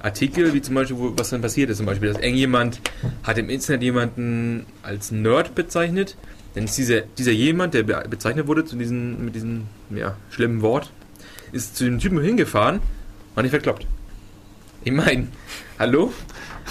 Artikel, 0.00 0.54
wie 0.54 0.62
zum 0.62 0.76
Beispiel, 0.76 0.96
wo, 0.96 1.12
was 1.14 1.28
dann 1.28 1.42
passiert 1.42 1.68
ist. 1.68 1.76
Zum 1.76 1.84
Beispiel, 1.84 2.08
dass 2.10 2.22
irgendjemand 2.22 2.80
hat 3.22 3.36
im 3.36 3.50
Internet 3.50 3.82
jemanden 3.82 4.64
als 4.82 5.10
Nerd 5.10 5.54
bezeichnet. 5.54 6.16
Ist 6.54 6.78
dieser, 6.78 7.00
dieser 7.00 7.32
jemand, 7.32 7.74
der 7.74 7.82
be 7.82 8.04
bezeichnet 8.08 8.46
wurde 8.46 8.64
zu 8.64 8.76
diesen, 8.76 9.24
mit 9.24 9.34
diesem 9.34 9.66
ja, 9.90 10.16
schlimmen 10.30 10.62
Wort, 10.62 10.90
ist 11.52 11.76
zu 11.76 11.84
dem 11.84 11.98
Typen 11.98 12.20
hingefahren 12.20 12.80
und 13.34 13.42
nicht 13.42 13.50
verkloppt. 13.50 13.86
Ich 14.84 14.92
meine, 14.92 15.28
hallo? 15.78 16.12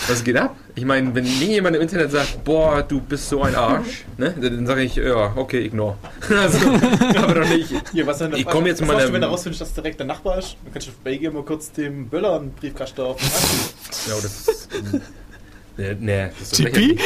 Was 0.08 0.24
geht 0.24 0.38
ab? 0.38 0.56
Ich 0.76 0.86
meine, 0.86 1.14
wenn 1.14 1.24
mir 1.24 1.48
jemand 1.48 1.76
im 1.76 1.82
Internet 1.84 2.12
sagt, 2.12 2.44
boah, 2.44 2.82
du 2.82 3.00
bist 3.00 3.30
so 3.30 3.44
ein 3.44 3.54
Arsch, 3.54 4.06
ne, 4.18 4.34
dann 4.40 4.66
sage 4.66 4.82
ich, 4.82 4.96
ja, 4.96 5.34
okay, 5.36 5.66
ignore. 5.66 5.98
also, 6.30 6.68
aber 7.16 7.36
doch 7.36 7.50
nicht. 7.50 7.72
Hier, 7.92 8.08
was 8.08 8.18
denn 8.18 8.34
Ich 8.34 8.46
komm 8.46 8.66
jetzt 8.66 8.84
mal 8.84 9.14
wenn 9.14 9.22
du 9.22 9.28
rausfindest, 9.28 9.62
dass 9.62 9.74
direkt 9.74 10.00
der 10.00 10.08
Nachbar 10.08 10.40
ist? 10.40 10.58
Dann 10.64 10.74
kannst 10.74 10.88
du 10.88 10.92
bei 11.04 11.12
Belgien 11.12 11.34
mal 11.34 11.44
kurz 11.44 11.72
dem 11.72 12.08
Böller 12.08 12.40
einen 12.40 12.52
Briefkasten 12.54 13.02
auf. 13.02 13.22
Ja, 14.08 14.16
das 14.16 14.48
ist. 14.48 14.70
Nee, 15.76 15.96
nee, 16.00 16.28
das 16.40 16.52
ist 16.52 16.60
doch 16.60 16.66
GP? 16.72 16.76
lächerlich. 16.78 17.00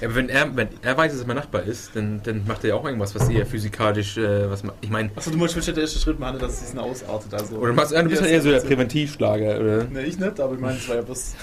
ja, 0.00 0.06
aber 0.08 0.14
wenn 0.16 0.28
er, 0.28 0.54
wenn 0.54 0.68
er 0.82 0.96
weiß, 0.96 1.12
dass 1.12 1.22
er 1.22 1.26
mein 1.26 1.36
Nachbar 1.36 1.62
ist, 1.62 1.90
dann, 1.94 2.20
dann 2.24 2.46
macht 2.46 2.62
er 2.64 2.70
ja 2.70 2.74
auch 2.76 2.84
irgendwas, 2.84 3.14
was 3.14 3.28
eher 3.30 3.46
physikalisch, 3.46 4.18
äh, 4.18 4.50
was 4.50 4.62
ma- 4.62 4.74
ich 4.82 4.90
meine, 4.90 5.10
Achso, 5.16 5.30
du 5.30 5.38
musst 5.38 5.56
der 5.66 5.76
erste 5.78 5.98
Schritt 5.98 6.18
machen, 6.20 6.38
dass 6.38 6.52
es 6.52 6.60
diesen 6.60 6.78
ausartet. 6.78 7.32
Also. 7.32 7.56
oder 7.56 7.72
machst, 7.72 7.92
ja, 7.92 8.02
du 8.02 8.10
bist 8.10 8.20
ja 8.20 8.28
eher 8.28 8.42
so 8.42 8.50
der 8.50 8.60
Präventivschlager, 8.60 9.60
oder? 9.60 9.84
Ne, 9.84 10.02
ich 10.04 10.18
nicht, 10.18 10.38
aber 10.38 10.52
ich 10.54 10.60
meine, 10.60 10.76
es 10.76 10.86
war 10.88 10.96
ja 10.96 11.02
bloß. 11.02 11.34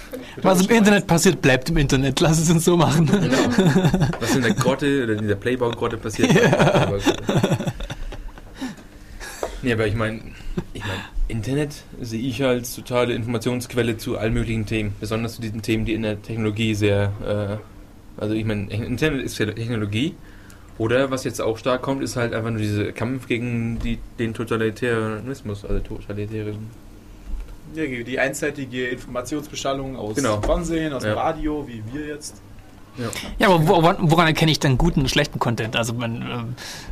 Was 0.43 0.61
im 0.65 0.69
Internet 0.69 1.07
passiert, 1.07 1.41
bleibt 1.41 1.69
im 1.71 1.77
Internet. 1.77 2.19
Lass 2.19 2.37
es 2.39 2.49
uns 2.51 2.63
so 2.63 2.77
machen. 2.77 3.09
Was 4.19 4.35
in 4.35 4.43
der 4.43 4.53
Grotte 4.53 5.03
oder 5.05 5.13
in 5.13 5.27
der 5.27 5.35
Playboy-Grotte 5.35 5.97
passiert. 5.97 6.29
Aber, 6.53 6.99
nee, 9.63 9.73
aber 9.73 9.87
ich 9.87 9.95
meine, 9.95 10.21
ich 10.73 10.81
mein, 10.85 10.99
Internet 11.27 11.83
sehe 12.01 12.21
ich 12.21 12.43
als 12.43 12.75
totale 12.75 13.13
Informationsquelle 13.13 13.97
zu 13.97 14.17
allen 14.17 14.33
möglichen 14.33 14.65
Themen, 14.65 14.93
besonders 14.99 15.35
zu 15.35 15.41
diesen 15.41 15.61
Themen, 15.61 15.85
die 15.85 15.93
in 15.93 16.03
der 16.03 16.21
Technologie 16.21 16.75
sehr, 16.75 17.59
äh, 18.19 18.21
also 18.21 18.33
ich 18.35 18.45
meine, 18.45 18.69
Internet 18.71 19.23
ist 19.23 19.37
ja 19.37 19.45
Technologie. 19.47 20.15
Oder 20.79 21.11
was 21.11 21.23
jetzt 21.23 21.39
auch 21.39 21.57
stark 21.57 21.83
kommt, 21.83 22.01
ist 22.03 22.15
halt 22.15 22.33
einfach 22.33 22.49
nur 22.49 22.59
dieser 22.59 22.91
Kampf 22.91 23.27
gegen 23.27 23.77
die, 23.79 23.99
den 24.17 24.33
Totalitärismus, 24.33 25.63
also 25.65 25.79
totalitären. 25.79 26.67
Ja, 27.75 27.85
die 27.85 28.19
einseitige 28.19 28.87
Informationsbeschallung 28.87 29.95
aus 29.95 30.15
Genau. 30.15 30.37
dem 30.37 30.43
Fernsehen, 30.43 30.93
aus 30.93 31.03
dem 31.03 31.11
Ja. 31.11 31.21
Radio, 31.21 31.67
wie 31.67 31.81
wir 31.93 32.07
jetzt. 32.07 32.41
Ja, 33.39 33.47
aber 33.49 33.67
woran, 33.67 33.97
woran 34.01 34.27
erkenne 34.27 34.51
ich 34.51 34.59
dann 34.59 34.77
guten 34.77 35.01
und 35.01 35.09
schlechten 35.09 35.39
Content? 35.39 35.75
Also, 35.75 35.93
man, 35.93 36.21
äh, 36.21 36.25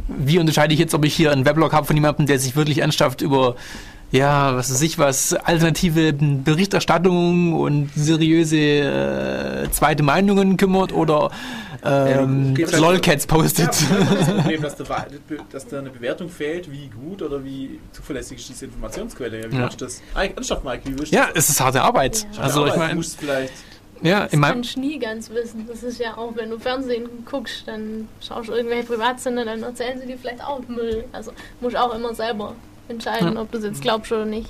wie 0.08 0.40
unterscheide 0.40 0.74
ich 0.74 0.80
jetzt, 0.80 0.96
ob 0.96 1.06
ich 1.06 1.14
hier 1.14 1.32
einen 1.32 1.46
Weblog 1.46 1.74
habe 1.74 1.86
von 1.86 1.96
jemandem, 1.96 2.26
der 2.26 2.40
sich 2.40 2.56
wirklich 2.56 2.80
ernsthaft 2.80 3.22
über, 3.22 3.56
ja, 4.12 4.56
was 4.56 4.72
weiß 4.72 4.82
ich 4.82 4.98
was, 5.00 5.34
alternative 5.34 6.14
Berichterstattung 6.14 7.54
und 7.54 7.90
seriöse 7.96 8.58
äh, 8.58 9.70
zweite 9.72 10.04
Meinungen 10.04 10.58
kümmert 10.58 10.92
oder 10.94 11.32
ähm, 11.84 12.54
halt- 12.58 12.78
Lolcats 12.80 13.26
postet? 13.26 13.70
Ja, 13.82 13.98
das 14.00 14.12
ist 14.12 14.28
das 14.28 14.28
Problem, 14.36 14.62
dass 14.62 14.76
da, 14.76 15.06
dass 15.52 15.68
da 15.68 15.80
eine 15.80 15.90
Bewertung 15.90 16.30
fehlt, 16.30 16.72
wie 16.72 16.88
gut 16.90 17.22
oder 17.22 17.44
wie 17.44 17.80
zuverlässig 17.92 18.40
ist 18.40 18.50
diese 18.50 18.66
Informationsquelle. 18.66 19.42
Ja, 19.42 19.52
wie 19.52 19.56
Ja. 19.56 19.62
machst 19.64 19.82
du 19.82 19.86
das? 19.86 20.02
Ah, 20.14 20.24
ernsthaft, 20.26 20.64
Mike, 20.64 20.82
wie 20.86 20.98
willst 21.00 21.12
du 21.12 21.16
Ja, 21.16 21.28
das? 21.34 21.46
es 21.46 21.50
ist 21.50 21.62
harte 21.62 21.82
Arbeit. 21.82 22.28
Ja. 22.36 22.42
Also, 22.44 22.68
ich 22.68 22.76
meine, 22.76 22.90
du 22.92 22.96
musst 22.98 23.18
vielleicht. 23.20 23.54
ja, 24.04 24.28
Das 24.28 24.40
kannst 24.42 24.76
du 24.76 24.80
nie 24.82 25.00
ganz 25.00 25.30
wissen. 25.32 25.66
Das 25.68 25.82
ist 25.84 26.00
ja 26.00 26.18
auch, 26.18 26.36
wenn 26.36 26.50
du 26.50 26.60
Fernsehen 26.60 27.08
guckst, 27.30 27.64
dann 27.68 28.08
schaust 28.20 28.50
du 28.50 28.54
irgendwelche 28.54 28.84
Privatsender, 28.84 29.46
dann 29.46 29.64
erzählen 29.64 30.00
sie 30.00 30.06
dir 30.08 30.18
vielleicht 30.18 30.44
auch 30.44 30.60
Müll. 30.68 31.06
Also 31.14 31.32
musst 31.62 31.78
auch 31.78 31.96
immer 31.96 32.14
selber 32.14 32.54
entscheiden, 32.90 33.34
Ja. 33.36 33.42
ob 33.42 33.52
du 33.52 33.58
es 33.58 33.64
jetzt 33.64 33.82
glaubst 33.82 34.12
oder 34.12 34.26
nicht. 34.26 34.50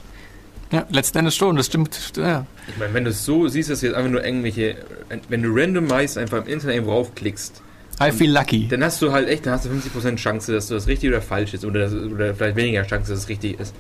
ja, 0.71 0.85
letzten 0.89 1.19
Endes 1.19 1.35
schon, 1.35 1.55
das 1.55 1.65
stimmt. 1.67 2.13
Ja. 2.17 2.45
Ich 2.67 2.77
meine, 2.77 2.93
wenn 2.93 3.03
du 3.03 3.09
es 3.11 3.25
so 3.25 3.47
siehst, 3.47 3.69
dass 3.69 3.81
jetzt 3.81 3.93
einfach 3.95 4.09
nur 4.11 4.23
irgendwelche, 4.23 4.75
wenn 5.29 5.43
du 5.43 5.49
randomized 5.53 6.17
einfach 6.17 6.45
im 6.45 6.47
Internet 6.53 6.75
irgendwo 6.75 6.93
raufklickst, 6.93 7.61
I 8.01 8.11
feel 8.11 8.31
lucky. 8.31 8.67
dann 8.67 8.83
hast 8.83 8.99
du 9.01 9.11
halt 9.11 9.27
echt, 9.29 9.45
dann 9.45 9.53
hast 9.53 9.65
du 9.65 9.69
50% 9.69 10.15
Chance, 10.15 10.53
dass 10.53 10.67
du 10.67 10.73
das 10.73 10.87
richtig 10.87 11.09
oder 11.09 11.21
falsch 11.21 11.53
ist. 11.53 11.65
Oder, 11.65 11.81
das, 11.81 11.93
oder 11.93 12.33
vielleicht 12.33 12.55
weniger 12.55 12.81
Chance, 12.87 13.11
dass 13.11 13.19
es 13.23 13.29
richtig 13.29 13.59
ist. 13.59 13.75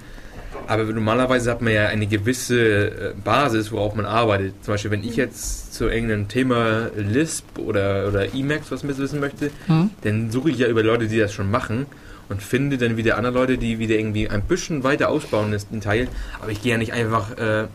Aber 0.67 0.83
normalerweise 0.83 1.49
hat 1.49 1.61
man 1.61 1.73
ja 1.73 1.87
eine 1.87 2.05
gewisse 2.05 2.59
äh, 2.59 3.13
Basis, 3.23 3.71
worauf 3.71 3.95
man 3.95 4.05
arbeitet. 4.05 4.53
Zum 4.63 4.75
Beispiel, 4.75 4.91
wenn 4.91 5.03
ich 5.03 5.15
jetzt 5.15 5.73
zu 5.73 5.87
irgendeinem 5.89 6.27
Thema 6.27 6.91
Lisp 6.95 7.57
oder, 7.57 8.07
oder 8.09 8.31
Emacs 8.35 8.69
was 8.71 8.83
mit 8.83 8.97
wissen 8.99 9.19
möchte, 9.19 9.49
Hm? 9.65 9.89
dann 10.01 10.29
suche 10.29 10.51
ich 10.51 10.59
ja 10.59 10.67
über 10.67 10.83
Leute, 10.83 11.07
die 11.07 11.17
das 11.17 11.33
schon 11.33 11.49
machen 11.49 11.87
und 12.31 12.41
finde 12.41 12.77
dann 12.77 12.95
wieder 12.97 13.17
andere 13.17 13.33
Leute, 13.33 13.57
die 13.57 13.77
wieder 13.77 13.95
irgendwie 13.95 14.29
ein 14.29 14.41
bisschen 14.43 14.83
weiter 14.83 15.09
ausbauen, 15.09 15.55
den 15.71 15.81
Teil. 15.81 16.07
Aber 16.41 16.49
ich 16.49 16.61
gehe 16.61 16.71
ja 16.71 16.77
nicht 16.77 16.93
einfach, 16.93 17.37
äh, 17.37 17.67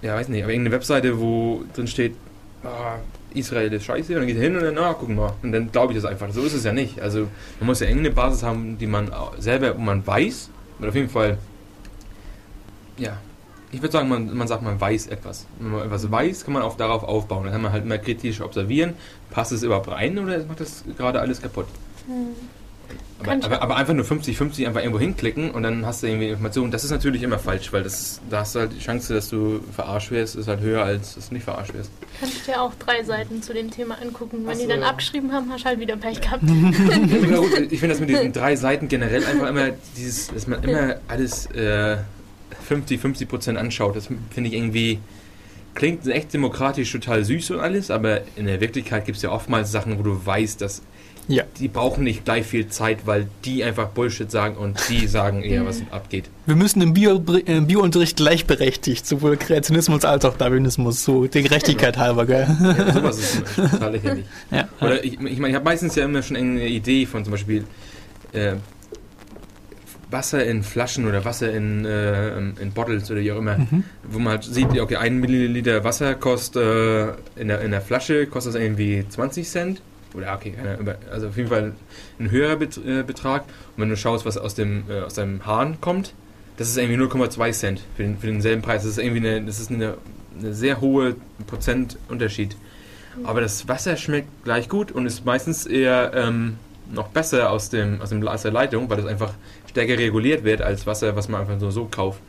ja, 0.00 0.14
weiß 0.14 0.28
nicht, 0.28 0.42
aber 0.42 0.52
irgendeine 0.52 0.74
Webseite, 0.74 1.20
wo 1.20 1.62
drin 1.74 1.86
steht, 1.86 2.14
ah, 2.64 2.96
Israel 3.34 3.72
ist 3.72 3.84
scheiße, 3.84 4.12
und 4.14 4.20
dann 4.20 4.26
geht 4.26 4.38
hin 4.38 4.56
und 4.56 4.62
dann, 4.62 4.74
na, 4.74 4.94
gucken 4.94 5.16
wir. 5.16 5.34
Und 5.42 5.52
dann 5.52 5.70
glaube 5.70 5.92
ich 5.92 6.00
das 6.00 6.10
einfach. 6.10 6.30
So 6.32 6.42
ist 6.42 6.54
es 6.54 6.64
ja 6.64 6.72
nicht. 6.72 7.00
Also, 7.00 7.28
man 7.60 7.66
muss 7.66 7.80
ja 7.80 7.86
irgendeine 7.86 8.14
Basis 8.14 8.42
haben, 8.42 8.78
die 8.78 8.86
man 8.86 9.12
selber, 9.38 9.76
wo 9.76 9.80
man 9.80 10.06
weiß, 10.06 10.48
oder 10.78 10.88
auf 10.88 10.94
jeden 10.94 11.10
Fall, 11.10 11.36
ja, 12.96 13.18
ich 13.72 13.82
würde 13.82 13.92
sagen, 13.92 14.08
man, 14.08 14.34
man 14.34 14.48
sagt, 14.48 14.62
man 14.62 14.80
weiß 14.80 15.08
etwas. 15.08 15.46
Wenn 15.58 15.72
man 15.72 15.82
etwas 15.82 16.10
weiß, 16.10 16.44
kann 16.44 16.54
man 16.54 16.62
auch 16.62 16.76
darauf 16.76 17.02
aufbauen. 17.02 17.44
Dann 17.44 17.52
kann 17.52 17.62
man 17.62 17.72
halt 17.72 17.84
immer 17.84 17.98
kritisch 17.98 18.40
observieren, 18.40 18.94
passt 19.30 19.52
es 19.52 19.64
überhaupt 19.64 19.88
rein 19.88 20.16
oder 20.18 20.38
macht 20.44 20.60
das 20.60 20.84
gerade 20.96 21.20
alles 21.20 21.42
kaputt? 21.42 21.66
Aber, 23.20 23.32
aber, 23.32 23.62
aber 23.62 23.76
einfach 23.76 23.94
nur 23.94 24.04
50-50 24.04 24.66
einfach 24.66 24.80
irgendwo 24.80 24.98
hinklicken 24.98 25.50
und 25.50 25.62
dann 25.62 25.86
hast 25.86 26.02
du 26.02 26.08
irgendwie 26.08 26.28
Informationen. 26.28 26.70
Das 26.70 26.84
ist 26.84 26.90
natürlich 26.90 27.22
immer 27.22 27.38
falsch, 27.38 27.72
weil 27.72 27.82
das, 27.82 28.20
da 28.28 28.40
hast 28.40 28.54
du 28.54 28.60
halt 28.60 28.72
die 28.72 28.80
Chance, 28.80 29.14
dass 29.14 29.28
du 29.28 29.60
verarscht 29.74 30.10
wirst, 30.10 30.36
ist 30.36 30.48
halt 30.48 30.60
höher, 30.60 30.84
als 30.84 31.14
dass 31.14 31.28
du 31.28 31.34
nicht 31.34 31.44
verarscht 31.44 31.72
wirst. 31.74 31.90
Kannst 32.20 32.46
dir 32.46 32.60
auch 32.60 32.74
drei 32.74 33.02
Seiten 33.02 33.42
zu 33.42 33.54
dem 33.54 33.70
Thema 33.70 34.00
angucken. 34.00 34.38
Wenn 34.44 34.50
Ach 34.50 34.56
die 34.56 34.62
so, 34.62 34.68
dann 34.68 34.80
ja. 34.80 34.88
abgeschrieben 34.88 35.32
haben, 35.32 35.50
hast 35.50 35.62
du 35.62 35.68
halt 35.68 35.80
wieder 35.80 35.96
Pech 35.96 36.20
gehabt. 36.20 36.42
Ja, 36.44 37.36
gut, 37.38 37.72
ich 37.72 37.80
finde 37.80 37.94
das 37.94 38.00
mit 38.00 38.10
diesen 38.10 38.32
drei 38.32 38.56
Seiten 38.56 38.88
generell 38.88 39.24
einfach 39.24 39.48
immer 39.48 39.70
dieses, 39.96 40.28
dass 40.28 40.46
man 40.46 40.62
immer 40.62 40.96
alles 41.08 41.46
äh, 41.46 41.96
50-50 42.68 43.26
Prozent 43.26 43.58
anschaut. 43.58 43.96
Das 43.96 44.06
finde 44.06 44.48
ich 44.48 44.54
irgendwie 44.54 45.00
klingt 45.74 46.06
echt 46.06 46.32
demokratisch 46.32 46.90
total 46.92 47.24
süß 47.24 47.52
und 47.52 47.60
alles, 47.60 47.90
aber 47.90 48.22
in 48.36 48.46
der 48.46 48.60
Wirklichkeit 48.60 49.04
gibt 49.04 49.16
es 49.16 49.22
ja 49.22 49.30
oftmals 49.30 49.72
Sachen, 49.72 49.98
wo 49.98 50.02
du 50.02 50.24
weißt, 50.24 50.60
dass 50.60 50.82
Ja. 51.26 51.44
die 51.58 51.68
brauchen 51.68 52.04
nicht 52.04 52.24
gleich 52.26 52.44
viel 52.44 52.68
Zeit, 52.68 53.06
weil 53.06 53.28
die 53.46 53.64
einfach 53.64 53.88
Bullshit 53.88 54.30
sagen 54.30 54.56
und 54.56 54.78
die 54.90 55.06
sagen 55.06 55.42
eher, 55.42 55.64
was 55.64 55.82
abgeht. 55.90 56.24
Wir 56.44 56.54
müssen 56.56 56.82
im 56.82 56.92
Bio, 56.92 57.22
äh, 57.32 57.56
im 57.56 57.66
Biounterricht 57.66 58.16
gleichberechtigt, 58.18 59.06
sowohl 59.06 59.36
Kreationismus 59.38 60.04
als 60.04 60.24
auch 60.26 60.36
Darwinismus, 60.36 61.02
so 61.04 61.26
der 61.26 61.42
Gerechtigkeit 61.42 61.96
halber, 61.96 62.26
gell? 62.26 62.46
Ja, 62.60 62.92
sowas 62.92 63.18
ist 63.18 63.42
total 63.56 63.92
lächerlich. 63.92 64.24
Ja. 64.50 64.68
Oder 64.80 65.02
ich, 65.02 65.14
ich 65.14 65.38
meine, 65.38 65.48
ich 65.48 65.54
habe 65.54 65.64
meistens 65.64 65.94
ja 65.94 66.04
immer 66.04 66.22
schon 66.22 66.36
eine 66.36 66.66
Idee 66.68 67.06
von 67.06 67.24
zum 67.24 67.30
Beispiel 67.30 67.64
äh, 68.32 68.56
Wasser 70.10 70.44
in 70.44 70.62
Flaschen 70.62 71.06
oder 71.08 71.24
Wasser 71.24 71.52
in, 71.52 71.84
äh, 71.84 72.36
in 72.38 72.70
Bottles 72.74 73.10
oder 73.10 73.20
wie 73.20 73.32
auch 73.32 73.38
immer, 73.38 73.58
Mhm. 73.58 73.84
wo 74.04 74.18
man 74.18 74.34
halt 74.34 74.44
sieht, 74.44 74.78
okay, 74.78 74.96
ein 74.96 75.18
Milliliter 75.18 75.82
Wasser 75.82 76.14
kostet 76.14 76.62
äh, 76.62 77.40
in, 77.40 77.48
der, 77.48 77.62
in 77.62 77.70
der 77.72 77.80
Flasche 77.80 78.26
kostet 78.26 78.54
das 78.54 78.60
irgendwie 78.60 79.04
20 79.08 79.48
Cent. 79.48 79.82
Oder 80.14 80.34
okay, 80.34 80.54
Ahnung, 80.60 80.94
also 81.10 81.28
auf 81.28 81.36
jeden 81.36 81.48
Fall 81.48 81.72
ein 82.18 82.30
höherer 82.30 82.60
äh, 82.60 83.02
Betrag. 83.02 83.42
Und 83.76 83.82
wenn 83.82 83.88
du 83.88 83.96
schaust, 83.96 84.24
was 84.24 84.38
aus 84.38 84.54
dem, 84.54 84.84
äh, 84.88 85.00
aus 85.00 85.14
dem 85.14 85.44
Hahn 85.46 85.80
kommt, 85.80 86.14
das 86.56 86.68
ist 86.68 86.76
irgendwie 86.76 87.00
0,2 87.02 87.52
Cent 87.52 87.82
für, 87.96 88.04
den, 88.04 88.18
für 88.18 88.28
denselben 88.28 88.62
Preis. 88.62 88.82
Das 88.82 88.92
ist 88.92 88.98
irgendwie 88.98 89.28
eine, 89.28 89.44
das 89.44 89.58
ist 89.58 89.70
eine, 89.70 89.96
eine 90.38 90.54
sehr 90.54 90.80
hohe 90.80 91.16
Prozentunterschied. 91.46 92.56
Aber 93.22 93.40
das 93.40 93.68
Wasser 93.68 93.96
schmeckt 93.96 94.44
gleich 94.44 94.68
gut 94.68 94.90
und 94.90 95.06
ist 95.06 95.24
meistens 95.24 95.66
eher 95.66 96.12
ähm, 96.14 96.58
noch 96.92 97.08
besser 97.08 97.50
aus, 97.50 97.70
dem, 97.70 98.00
aus, 98.00 98.10
dem, 98.10 98.26
aus 98.26 98.42
der 98.42 98.52
Leitung, 98.52 98.90
weil 98.90 98.96
das 98.98 99.06
einfach 99.06 99.32
stärker 99.68 99.98
reguliert 99.98 100.44
wird 100.44 100.62
als 100.62 100.86
Wasser, 100.86 101.16
was 101.16 101.28
man 101.28 101.42
einfach 101.42 101.58
so, 101.60 101.70
so 101.70 101.86
kauft. 101.86 102.20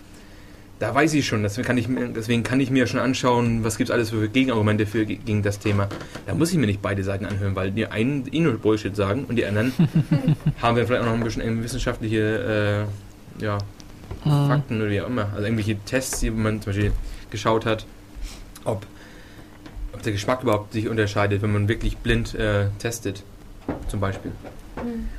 Da 0.80 0.94
weiß 0.94 1.14
ich 1.14 1.26
schon, 1.26 1.42
deswegen 1.44 1.66
kann 1.66 1.78
ich, 1.78 1.88
mir- 1.88 2.08
deswegen 2.10 2.44
kann 2.44 2.60
ich 2.60 2.70
mir 2.70 2.86
schon 2.88 3.00
anschauen, 3.00 3.64
was 3.64 3.78
gibt 3.78 3.90
es 3.90 3.94
alles 3.94 4.10
für 4.10 4.28
Gegenargumente 4.28 4.86
für, 4.86 5.06
gegen 5.06 5.42
das 5.42 5.60
Thema. 5.60 5.88
Da 6.26 6.34
muss 6.36 6.52
ich 6.52 6.58
mir 6.58 6.66
nicht 6.68 6.82
beide 6.82 7.04
Seiten 7.04 7.26
anhören, 7.26 7.56
weil 7.56 7.72
die 7.72 7.88
einen 7.88 8.28
eh 8.32 8.40
nur 8.42 8.58
Bullshit 8.58 8.96
sagen 8.96 9.24
und 9.26 9.38
die 9.38 9.46
anderen 9.46 9.72
haben 10.62 10.76
wir 10.76 10.86
vielleicht 10.86 11.02
auch 11.04 11.08
noch 11.08 11.14
ein 11.14 11.24
bisschen 11.24 11.42
ähm, 11.44 11.64
wissenschaftliche 11.64 12.88
äh, 13.40 13.44
ja, 13.44 13.58
Mhm. 14.24 14.48
Fakten 14.48 14.82
oder 14.82 14.90
wie 14.90 15.02
auch 15.02 15.08
immer. 15.08 15.28
Also 15.34 15.44
irgendwelche 15.44 15.78
Tests, 15.86 16.20
die 16.20 16.32
man 16.32 16.60
zum 16.62 16.74
Beispiel 16.74 16.92
geschaut 17.30 17.66
hat, 17.66 17.86
ob, 18.64 18.86
ob 19.94 20.02
der 20.02 20.14
Geschmack 20.14 20.42
überhaupt 20.42 20.74
sich 20.74 20.88
unterscheidet, 20.90 21.42
wenn 21.44 21.52
man 21.54 21.68
wirklich 21.68 21.98
blind 21.98 22.34
äh, 22.34 22.68
testet, 22.80 23.22
zum 23.88 24.00
Beispiel. 24.00 24.32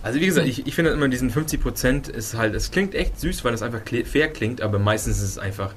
Also 0.02 0.20
wie 0.20 0.26
gesagt, 0.26 0.46
ich, 0.46 0.66
ich 0.66 0.74
finde 0.74 0.90
immer 0.90 1.08
diesen 1.08 1.30
50% 1.30 2.10
ist 2.10 2.34
halt, 2.34 2.54
es 2.54 2.70
klingt 2.70 2.94
echt 2.94 3.18
süß, 3.18 3.44
weil 3.44 3.54
es 3.54 3.62
einfach 3.62 3.80
fair 4.04 4.28
klingt, 4.28 4.60
aber 4.60 4.78
meistens 4.78 5.18
ist 5.18 5.30
es 5.30 5.38
einfach, 5.38 5.74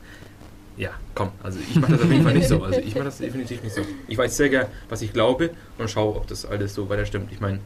ja, 0.77 0.91
komm, 1.15 1.31
also 1.43 1.59
ich 1.59 1.75
mache 1.75 1.93
das 1.93 2.01
auf 2.01 2.11
jeden 2.11 2.23
Fall 2.23 2.33
nicht 2.33 2.47
so. 2.47 2.63
Also 2.63 2.79
ich 2.79 2.93
mache 2.95 3.05
das 3.05 3.17
definitiv 3.17 3.63
nicht 3.63 3.75
so. 3.75 3.81
Ich 4.07 4.17
weiß 4.17 4.35
sehr 4.37 4.49
gerne, 4.49 4.69
was 4.89 5.01
ich 5.01 5.13
glaube 5.13 5.51
und 5.77 5.89
schaue, 5.89 6.15
ob 6.15 6.27
das 6.27 6.45
alles 6.45 6.73
so 6.73 6.89
weiter 6.89 7.05
stimmt. 7.05 7.31
Ich 7.31 7.39
meine, 7.39 7.59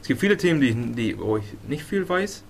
es 0.00 0.08
gibt 0.08 0.20
viele 0.20 0.36
Themen, 0.36 0.60
die, 0.60 0.74
die, 0.74 1.18
wo 1.18 1.38
ich 1.38 1.44
nicht 1.66 1.84
viel 1.84 2.08
weiß 2.08 2.42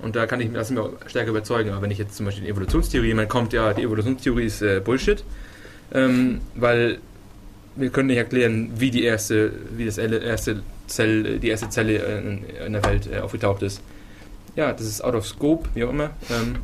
und 0.00 0.16
da 0.16 0.26
kann 0.26 0.40
ich 0.40 0.52
das 0.52 0.70
mir 0.70 0.82
auch 0.82 0.92
stärker 1.06 1.30
überzeugen. 1.30 1.70
Aber 1.70 1.82
wenn 1.82 1.90
ich 1.90 1.98
jetzt 1.98 2.16
zum 2.16 2.26
Beispiel 2.26 2.44
die 2.44 2.50
Evolutionstheorie, 2.50 3.08
jemand 3.08 3.28
kommt, 3.28 3.52
ja, 3.52 3.72
die 3.72 3.82
Evolutionstheorie 3.82 4.44
ist 4.44 4.62
äh, 4.62 4.80
Bullshit, 4.84 5.24
ähm, 5.92 6.40
weil 6.54 6.98
wir 7.76 7.90
können 7.90 8.08
nicht 8.08 8.16
erklären, 8.16 8.72
wie 8.76 8.90
die 8.90 9.04
erste, 9.04 9.52
wie 9.76 9.84
das 9.84 9.98
erste 9.98 10.62
Zell, 10.86 11.38
die 11.38 11.48
erste 11.48 11.68
Zelle 11.68 11.96
in, 11.96 12.44
in 12.66 12.72
der 12.72 12.84
Welt 12.84 13.08
äh, 13.12 13.18
aufgetaucht 13.20 13.62
ist. 13.62 13.80
Ja, 14.54 14.72
das 14.72 14.86
ist 14.86 15.02
out 15.04 15.14
of 15.14 15.26
scope, 15.26 15.68
wie 15.74 15.84
auch 15.84 15.90
immer. 15.90 16.10
Ähm, 16.30 16.56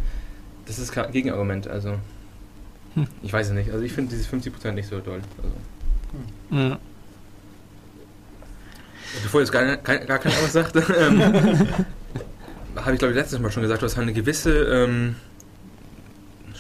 das 0.67 0.79
ist 0.79 0.93
kein 0.93 1.11
Gegenargument, 1.13 1.69
also 1.69 1.99
Hm. 2.95 3.07
ich 3.23 3.33
weiß 3.33 3.49
es 3.49 3.53
nicht. 3.53 3.71
Also 3.71 3.85
ich 3.85 3.93
finde 3.93 4.11
dieses 4.11 4.29
50% 4.29 4.73
nicht 4.73 4.89
so 4.89 5.01
toll. 5.01 5.21
Also. 5.43 6.63
Ja. 6.63 6.79
Bevor 9.23 9.41
jetzt 9.41 9.53
gar, 9.53 9.77
kein, 9.77 10.07
gar 10.07 10.19
keiner 10.19 10.35
was 10.43 10.53
sagt, 10.53 10.77
ähm, 10.99 11.21
habe 12.77 12.93
ich 12.93 12.99
glaube 12.99 13.13
ich 13.13 13.17
letztes 13.17 13.39
Mal 13.39 13.51
schon 13.51 13.63
gesagt, 13.63 13.83
du 13.83 13.87
hast 13.87 13.97
halt 13.97 14.05
eine 14.05 14.13
gewisse 14.13 14.53
ähm, 14.53 15.17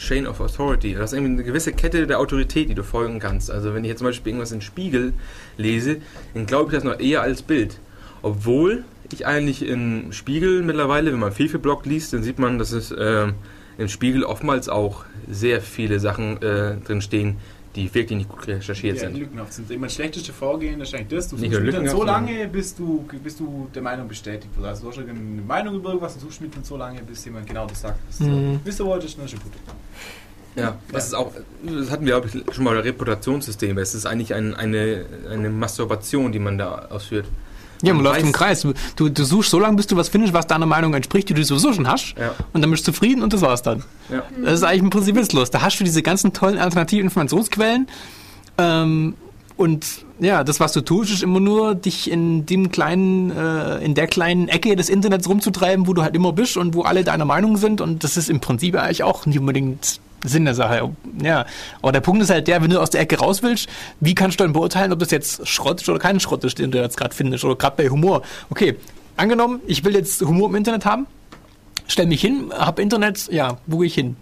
Chain 0.02 0.26
of 0.26 0.40
Authority. 0.40 0.94
Du 0.94 1.00
hast 1.00 1.12
irgendwie 1.12 1.32
eine 1.32 1.44
gewisse 1.44 1.72
Kette 1.72 2.06
der 2.06 2.18
Autorität, 2.18 2.68
die 2.68 2.74
du 2.74 2.82
folgen 2.82 3.20
kannst. 3.20 3.50
Also 3.50 3.72
wenn 3.74 3.84
ich 3.84 3.88
jetzt 3.88 3.98
zum 3.98 4.08
Beispiel 4.08 4.30
irgendwas 4.30 4.52
in 4.52 4.60
Spiegel 4.60 5.12
lese, 5.56 5.98
dann 6.34 6.46
glaube 6.46 6.70
ich 6.70 6.74
das 6.74 6.84
noch 6.84 6.98
eher 6.98 7.22
als 7.22 7.42
Bild. 7.42 7.78
Obwohl 8.20 8.84
ich 9.12 9.26
eigentlich 9.26 9.66
in 9.66 10.12
Spiegel 10.12 10.62
mittlerweile, 10.62 11.12
wenn 11.12 11.20
man 11.20 11.32
viel 11.32 11.48
für 11.48 11.58
Blog 11.58 11.86
liest, 11.86 12.12
dann 12.12 12.22
sieht 12.22 12.38
man, 12.38 12.58
dass 12.58 12.72
es 12.72 12.94
ähm, 12.98 13.34
im 13.78 13.88
Spiegel 13.88 14.24
oftmals 14.24 14.68
auch 14.68 15.04
sehr 15.30 15.60
viele 15.60 16.00
Sachen 16.00 16.42
äh, 16.42 16.76
drin 16.84 17.00
stehen, 17.00 17.36
die 17.74 17.92
wirklich 17.94 18.18
nicht 18.18 18.28
gut 18.28 18.46
recherchiert 18.46 18.96
Ja, 18.96 19.04
sind. 19.04 19.16
lückenhaft 19.18 19.52
sind. 19.54 19.70
Immer 19.70 19.86
das 19.86 19.94
schlechteste 19.94 20.32
Vorgehen 20.32 20.80
ist 20.80 20.94
eigentlich 20.94 21.08
das. 21.08 21.28
Du 21.28 21.36
Nicht 21.36 21.54
suchst 21.54 21.72
dann 21.72 21.88
so 21.88 22.02
lange, 22.04 22.46
bis 22.48 22.74
du, 22.74 23.04
bis 23.24 23.36
du 23.38 23.68
der 23.74 23.82
Meinung 23.82 24.08
bestätigt 24.08 24.54
wirst. 24.56 24.66
Also 24.66 24.82
du 24.82 24.88
hast 24.90 24.98
irgendeine 24.98 25.42
Meinung 25.42 25.76
über 25.76 25.88
irgendwas 25.90 26.14
und 26.14 26.20
suchst 26.20 26.40
mit 26.42 26.54
dann 26.54 26.64
so 26.64 26.76
lange, 26.76 27.00
bis 27.02 27.24
jemand 27.24 27.46
genau 27.46 27.66
das 27.66 27.80
sagt, 27.80 27.98
was 28.08 28.20
Mhm. 28.20 28.26
du 28.26 28.60
wissen 28.64 28.84
wolltest, 28.86 29.16
dann 29.16 29.24
ist 29.24 29.30
schon 29.30 29.40
gut. 29.40 29.52
Ja, 30.54 30.76
das 30.92 31.06
ist 31.06 31.14
auch, 31.14 31.32
das 31.64 31.90
hatten 31.90 32.04
wir, 32.04 32.20
glaube 32.20 32.28
ich, 32.28 32.54
schon 32.54 32.64
mal 32.64 32.76
Reputationssysteme. 32.78 33.80
Es 33.80 33.94
ist 33.94 34.04
eigentlich 34.04 34.34
ein, 34.34 34.54
eine, 34.54 35.06
eine 35.30 35.48
Masturbation, 35.48 36.30
die 36.30 36.38
man 36.38 36.58
da 36.58 36.88
ausführt. 36.90 37.24
Ja, 37.82 37.92
man 37.94 38.02
Man 38.02 38.12
läuft 38.12 38.26
im 38.26 38.32
Kreis. 38.32 38.62
Du, 38.62 38.72
du, 38.96 39.08
du 39.08 39.24
suchst 39.24 39.50
so 39.50 39.58
lange, 39.58 39.76
bis 39.76 39.86
du 39.86 39.96
was 39.96 40.08
findest, 40.08 40.32
was 40.32 40.46
deiner 40.46 40.66
Meinung 40.66 40.94
entspricht, 40.94 41.28
die 41.28 41.34
du 41.34 41.44
sowieso 41.44 41.72
schon 41.72 41.88
hast. 41.88 42.14
Ja. 42.18 42.34
Und 42.52 42.62
dann 42.62 42.70
bist 42.70 42.86
du 42.86 42.92
zufrieden 42.92 43.22
und 43.22 43.32
das 43.32 43.42
war's 43.42 43.62
dann. 43.62 43.82
Ja. 44.10 44.22
Das 44.42 44.54
ist 44.54 44.62
eigentlich 44.62 44.82
im 44.82 44.90
Prinzip 44.90 45.16
witzlos. 45.16 45.50
Da 45.50 45.62
hast 45.62 45.78
du 45.78 45.84
diese 45.84 46.02
ganzen 46.02 46.32
tollen 46.32 46.58
alternativen 46.58 47.04
Informationsquellen. 47.04 47.88
Ähm, 48.58 49.14
und 49.56 49.86
ja, 50.18 50.44
das, 50.44 50.60
was 50.60 50.72
du 50.72 50.80
tust, 50.80 51.12
ist 51.12 51.22
immer 51.22 51.40
nur, 51.40 51.74
dich 51.74 52.10
in 52.10 52.46
dem 52.46 52.70
kleinen, 52.70 53.30
äh, 53.30 53.78
in 53.78 53.94
der 53.94 54.06
kleinen 54.06 54.48
Ecke 54.48 54.76
des 54.76 54.88
Internets 54.88 55.28
rumzutreiben, 55.28 55.86
wo 55.86 55.92
du 55.92 56.02
halt 56.02 56.14
immer 56.14 56.32
bist 56.32 56.56
und 56.56 56.74
wo 56.74 56.82
alle 56.82 57.04
deiner 57.04 57.24
Meinung 57.24 57.56
sind. 57.56 57.80
Und 57.80 58.04
das 58.04 58.16
ist 58.16 58.30
im 58.30 58.40
Prinzip 58.40 58.76
eigentlich 58.76 59.02
auch 59.02 59.26
nicht 59.26 59.38
unbedingt 59.38 60.00
Sinn 60.24 60.44
der 60.44 60.54
Sache. 60.54 60.90
Ja. 61.22 61.46
Aber 61.80 61.92
der 61.92 62.00
Punkt 62.00 62.22
ist 62.22 62.30
halt 62.30 62.46
der, 62.48 62.62
wenn 62.62 62.70
du 62.70 62.80
aus 62.80 62.90
der 62.90 63.00
Ecke 63.00 63.18
raus 63.18 63.42
willst, 63.42 63.68
wie 64.00 64.14
kannst 64.14 64.38
du 64.40 64.44
dann 64.44 64.52
beurteilen, 64.52 64.92
ob 64.92 64.98
das 64.98 65.10
jetzt 65.10 65.46
Schrott 65.46 65.80
ist 65.80 65.88
oder 65.88 65.98
kein 65.98 66.20
Schrott 66.20 66.44
ist, 66.44 66.58
den 66.58 66.70
du 66.70 66.80
jetzt 66.80 66.96
gerade 66.96 67.14
findest? 67.14 67.44
Oder 67.44 67.56
gerade 67.56 67.76
bei 67.76 67.88
Humor. 67.88 68.22
Okay, 68.50 68.76
angenommen, 69.16 69.60
ich 69.66 69.84
will 69.84 69.94
jetzt 69.94 70.20
Humor 70.22 70.48
im 70.48 70.54
Internet 70.54 70.84
haben, 70.84 71.06
stell 71.86 72.06
mich 72.06 72.20
hin, 72.20 72.52
hab 72.56 72.78
Internet, 72.78 73.28
ja, 73.32 73.58
wo 73.66 73.78
gehe 73.78 73.86
ich 73.86 73.94
hin? 73.94 74.16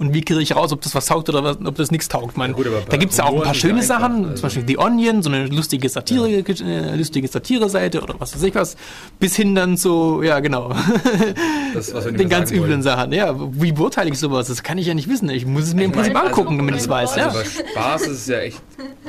Und 0.00 0.14
wie 0.14 0.22
kriege 0.22 0.40
ich 0.40 0.56
raus, 0.56 0.72
ob 0.72 0.80
das 0.80 0.94
was 0.94 1.04
taugt 1.06 1.28
oder 1.28 1.44
was, 1.44 1.58
ob 1.62 1.74
das 1.76 1.90
nichts 1.90 2.08
taugt? 2.08 2.36
Man, 2.38 2.54
gut, 2.54 2.66
aber 2.66 2.80
da 2.88 2.96
gibt 2.96 3.12
es 3.12 3.18
ja 3.18 3.24
auch 3.26 3.36
ein 3.36 3.42
paar 3.42 3.52
schöne 3.54 3.80
ja 3.80 3.84
Sachen, 3.84 4.24
also- 4.24 4.34
zum 4.36 4.42
Beispiel 4.44 4.64
The 4.66 4.78
Onion, 4.78 5.22
so 5.22 5.28
eine 5.30 5.46
lustige 5.46 5.88
Satire, 5.90 6.26
äh, 6.30 6.96
lustige 6.96 7.28
Satire-Seite 7.28 8.00
oder 8.00 8.14
was 8.18 8.34
weiß 8.34 8.42
ich 8.44 8.54
was, 8.54 8.76
bis 9.18 9.36
hin 9.36 9.54
dann 9.54 9.76
zu, 9.76 10.22
ja 10.22 10.40
genau, 10.40 10.72
Das, 11.74 11.92
den 12.12 12.28
ganz 12.30 12.50
üblen 12.50 12.70
wollen. 12.70 12.82
Sachen. 12.82 13.12
Ja, 13.12 13.34
wie 13.38 13.72
beurteile 13.72 14.08
ich 14.10 14.18
sowas? 14.18 14.48
Das 14.48 14.62
kann 14.62 14.78
ich 14.78 14.86
ja 14.86 14.94
nicht 14.94 15.08
wissen. 15.08 15.28
Ich 15.28 15.44
muss 15.44 15.64
es 15.64 15.74
mir 15.74 15.84
im 15.84 15.92
Prinzip 15.92 16.14
meine, 16.14 16.28
angucken, 16.28 16.48
also- 16.52 16.56
damit 16.58 16.74
ich 16.76 16.80
es 16.80 16.88
weiß. 16.88 17.18
Also 17.18 17.38
Ja. 17.38 17.44
bei 17.44 17.70
Spaß 17.72 18.06
ist 18.08 18.28
ja 18.28 18.38
echt 18.38 18.62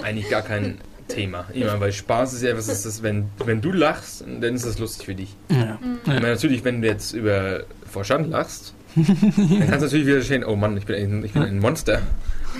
eigentlich 0.03 0.29
gar 0.29 0.41
kein 0.41 0.77
Thema. 1.07 1.45
Ich 1.53 1.63
meine, 1.65 1.79
weil 1.79 1.93
Spaß 1.93 2.33
ist 2.33 2.43
ja, 2.43 2.55
was 2.57 2.67
ist 2.67 2.85
das, 2.85 3.01
wenn, 3.01 3.29
wenn 3.45 3.61
du 3.61 3.71
lachst, 3.71 4.25
dann 4.41 4.55
ist 4.55 4.65
das 4.65 4.77
lustig 4.77 5.05
für 5.05 5.15
dich. 5.15 5.35
Ja. 5.49 5.79
Ich 6.03 6.07
meine, 6.07 6.21
natürlich, 6.27 6.63
wenn 6.65 6.81
du 6.81 6.87
jetzt 6.87 7.13
über 7.13 7.61
Vorstand 7.89 8.29
lachst, 8.29 8.73
dann 8.95 9.69
kannst 9.69 9.81
du 9.81 9.85
natürlich 9.85 10.07
wieder 10.07 10.21
stehen, 10.21 10.43
oh 10.43 10.55
Mann, 10.55 10.77
ich 10.77 10.85
bin 10.85 10.95
ein, 10.95 11.25
ich 11.25 11.33
bin 11.33 11.43
ein 11.43 11.59
Monster. 11.59 12.01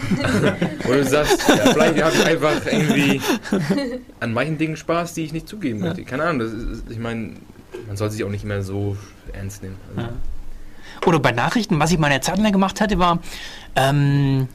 Oder 0.88 0.98
du 0.98 1.06
sagst, 1.06 1.48
ja, 1.50 1.56
vielleicht 1.74 2.02
habe 2.02 2.16
ich 2.16 2.26
einfach 2.26 2.66
irgendwie 2.66 3.22
an 4.20 4.34
manchen 4.34 4.58
Dingen 4.58 4.78
Spaß, 4.78 5.14
die 5.14 5.26
ich 5.26 5.34
nicht 5.34 5.48
zugeben 5.48 5.80
möchte. 5.80 6.04
Keine 6.04 6.24
Ahnung, 6.24 6.40
das 6.40 6.54
ist, 6.54 6.90
ich 6.90 7.00
meine, 7.00 7.34
man 7.88 7.98
soll 7.98 8.10
sich 8.10 8.24
auch 8.24 8.30
nicht 8.30 8.44
immer 8.44 8.62
so 8.62 8.98
ernst 9.34 9.64
nehmen. 9.64 9.76
Also, 9.96 10.10
Oder 11.06 11.20
bei 11.20 11.32
Nachrichten, 11.32 11.80
was 11.80 11.92
ich 11.92 11.98
mal 11.98 12.08
eine 12.08 12.22
Zeit 12.22 12.38
lang 12.38 12.52
gemacht 12.52 12.80
hatte, 12.80 13.00
war 13.00 13.20
ähm, 13.76 14.48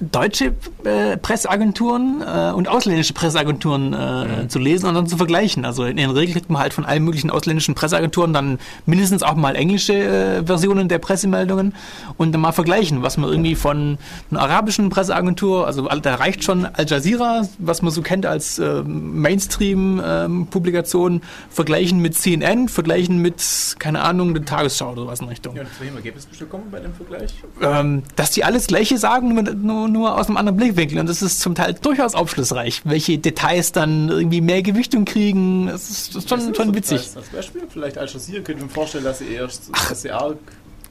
deutsche 0.00 0.54
äh, 0.84 1.16
Presseagenturen 1.18 2.22
äh, 2.22 2.52
und 2.52 2.68
ausländische 2.68 3.12
Presseagenturen 3.12 3.92
äh, 3.92 4.48
zu 4.48 4.58
lesen 4.58 4.86
und 4.86 4.94
dann 4.94 5.06
zu 5.06 5.18
vergleichen. 5.18 5.66
Also 5.66 5.84
in 5.84 5.98
der 5.98 6.14
Regel 6.14 6.32
kriegt 6.34 6.50
man 6.50 6.62
halt 6.62 6.72
von 6.72 6.86
allen 6.86 7.04
möglichen 7.04 7.30
ausländischen 7.30 7.74
Presseagenturen 7.74 8.32
dann 8.32 8.58
mindestens 8.86 9.22
auch 9.22 9.34
mal 9.34 9.56
englische 9.56 9.92
äh, 9.92 10.42
Versionen 10.44 10.88
der 10.88 10.98
Pressemeldungen 10.98 11.74
und 12.16 12.32
dann 12.32 12.40
mal 12.40 12.52
vergleichen, 12.52 13.02
was 13.02 13.18
man 13.18 13.28
irgendwie 13.30 13.54
von 13.54 13.98
einer 14.30 14.40
arabischen 14.40 14.88
Presseagentur, 14.88 15.66
also 15.66 15.86
da 15.86 16.14
reicht 16.14 16.44
schon 16.44 16.64
Al 16.64 16.86
Jazeera, 16.88 17.46
was 17.58 17.82
man 17.82 17.90
so 17.90 18.00
kennt 18.00 18.24
als 18.24 18.58
äh, 18.58 18.82
Mainstream-Publikation, 18.82 21.20
vergleichen 21.50 22.00
mit 22.00 22.16
CNN, 22.16 22.68
vergleichen 22.68 23.18
mit, 23.18 23.76
keine 23.78 24.00
Ahnung, 24.00 24.32
der 24.32 24.46
Tagesschau 24.46 24.92
oder 24.92 25.06
was 25.06 25.20
in 25.20 25.28
Richtung. 25.28 25.56
Ja, 25.56 25.62
und 25.62 25.68
zu 25.74 25.80
welchem 25.80 25.96
Ergebnis 25.96 26.24
bist 26.24 26.40
du 26.40 26.46
gekommen 26.46 26.68
bei 26.70 26.80
dem 26.80 26.94
Vergleich? 26.94 27.34
Ähm, 27.60 28.02
dass 28.16 28.30
die 28.30 28.44
alles 28.44 28.66
Gleiche 28.66 28.96
sagen, 28.96 29.34
nur, 29.34 29.89
nur, 29.92 30.18
aus 30.18 30.28
einem 30.28 30.36
anderen 30.36 30.56
Blickwinkel. 30.56 30.98
Und 30.98 31.08
das 31.08 31.22
ist 31.22 31.40
zum 31.40 31.54
Teil 31.54 31.74
durchaus 31.74 32.14
aufschlussreich, 32.14 32.82
welche 32.84 33.18
Details 33.18 33.72
dann 33.72 34.08
irgendwie 34.08 34.40
mehr 34.40 34.62
Gewichtung 34.62 35.04
kriegen. 35.04 35.66
Das 35.66 35.90
ist, 35.90 36.14
das 36.14 36.24
ist 36.24 36.28
schon, 36.28 36.54
schon 36.54 36.74
witzig. 36.74 37.10
Als, 37.16 37.28
Beispiel, 37.28 37.62
vielleicht 37.68 37.98
Al 37.98 38.08
Jazeera, 38.08 38.42
könnte 38.42 38.62
mir 38.64 38.70
vorstellen, 38.70 39.04
dass 39.04 39.18
sie 39.18 39.32
erst 39.32 39.70
dass 39.88 40.02
sie 40.02 40.10
arg 40.10 40.38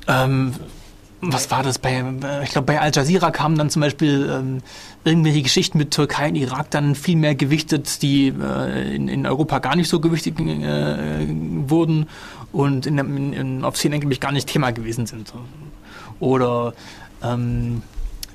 Ähm, 0.07 0.53
was 1.21 1.51
war 1.51 1.63
das 1.63 1.79
bei, 1.79 1.91
äh, 1.91 2.43
ich 2.43 2.51
glaube 2.51 2.65
bei 2.65 2.79
Al 2.79 2.91
Jazeera 2.93 3.31
kamen 3.31 3.57
dann 3.57 3.69
zum 3.69 3.81
Beispiel 3.81 4.29
ähm, 4.31 4.61
irgendwelche 5.03 5.41
Geschichten 5.41 5.77
mit 5.77 5.91
Türkei 5.91 6.29
und 6.29 6.35
Irak 6.35 6.71
dann 6.71 6.95
viel 6.95 7.17
mehr 7.17 7.35
gewichtet, 7.35 8.01
die 8.01 8.29
äh, 8.29 8.95
in, 8.95 9.07
in 9.09 9.25
Europa 9.25 9.59
gar 9.59 9.75
nicht 9.75 9.89
so 9.89 9.99
gewichtet 9.99 10.39
äh, 10.39 11.27
wurden 11.67 12.07
und 12.51 12.85
in, 12.85 12.97
in, 12.97 13.33
in, 13.33 13.63
auf 13.65 13.75
CNN 13.75 13.99
glaube 13.99 14.13
ich 14.13 14.19
gar 14.19 14.31
nicht 14.31 14.47
Thema 14.47 14.71
gewesen 14.71 15.05
sind. 15.05 15.33
Oder 16.19 16.73
ähm, 17.21 17.81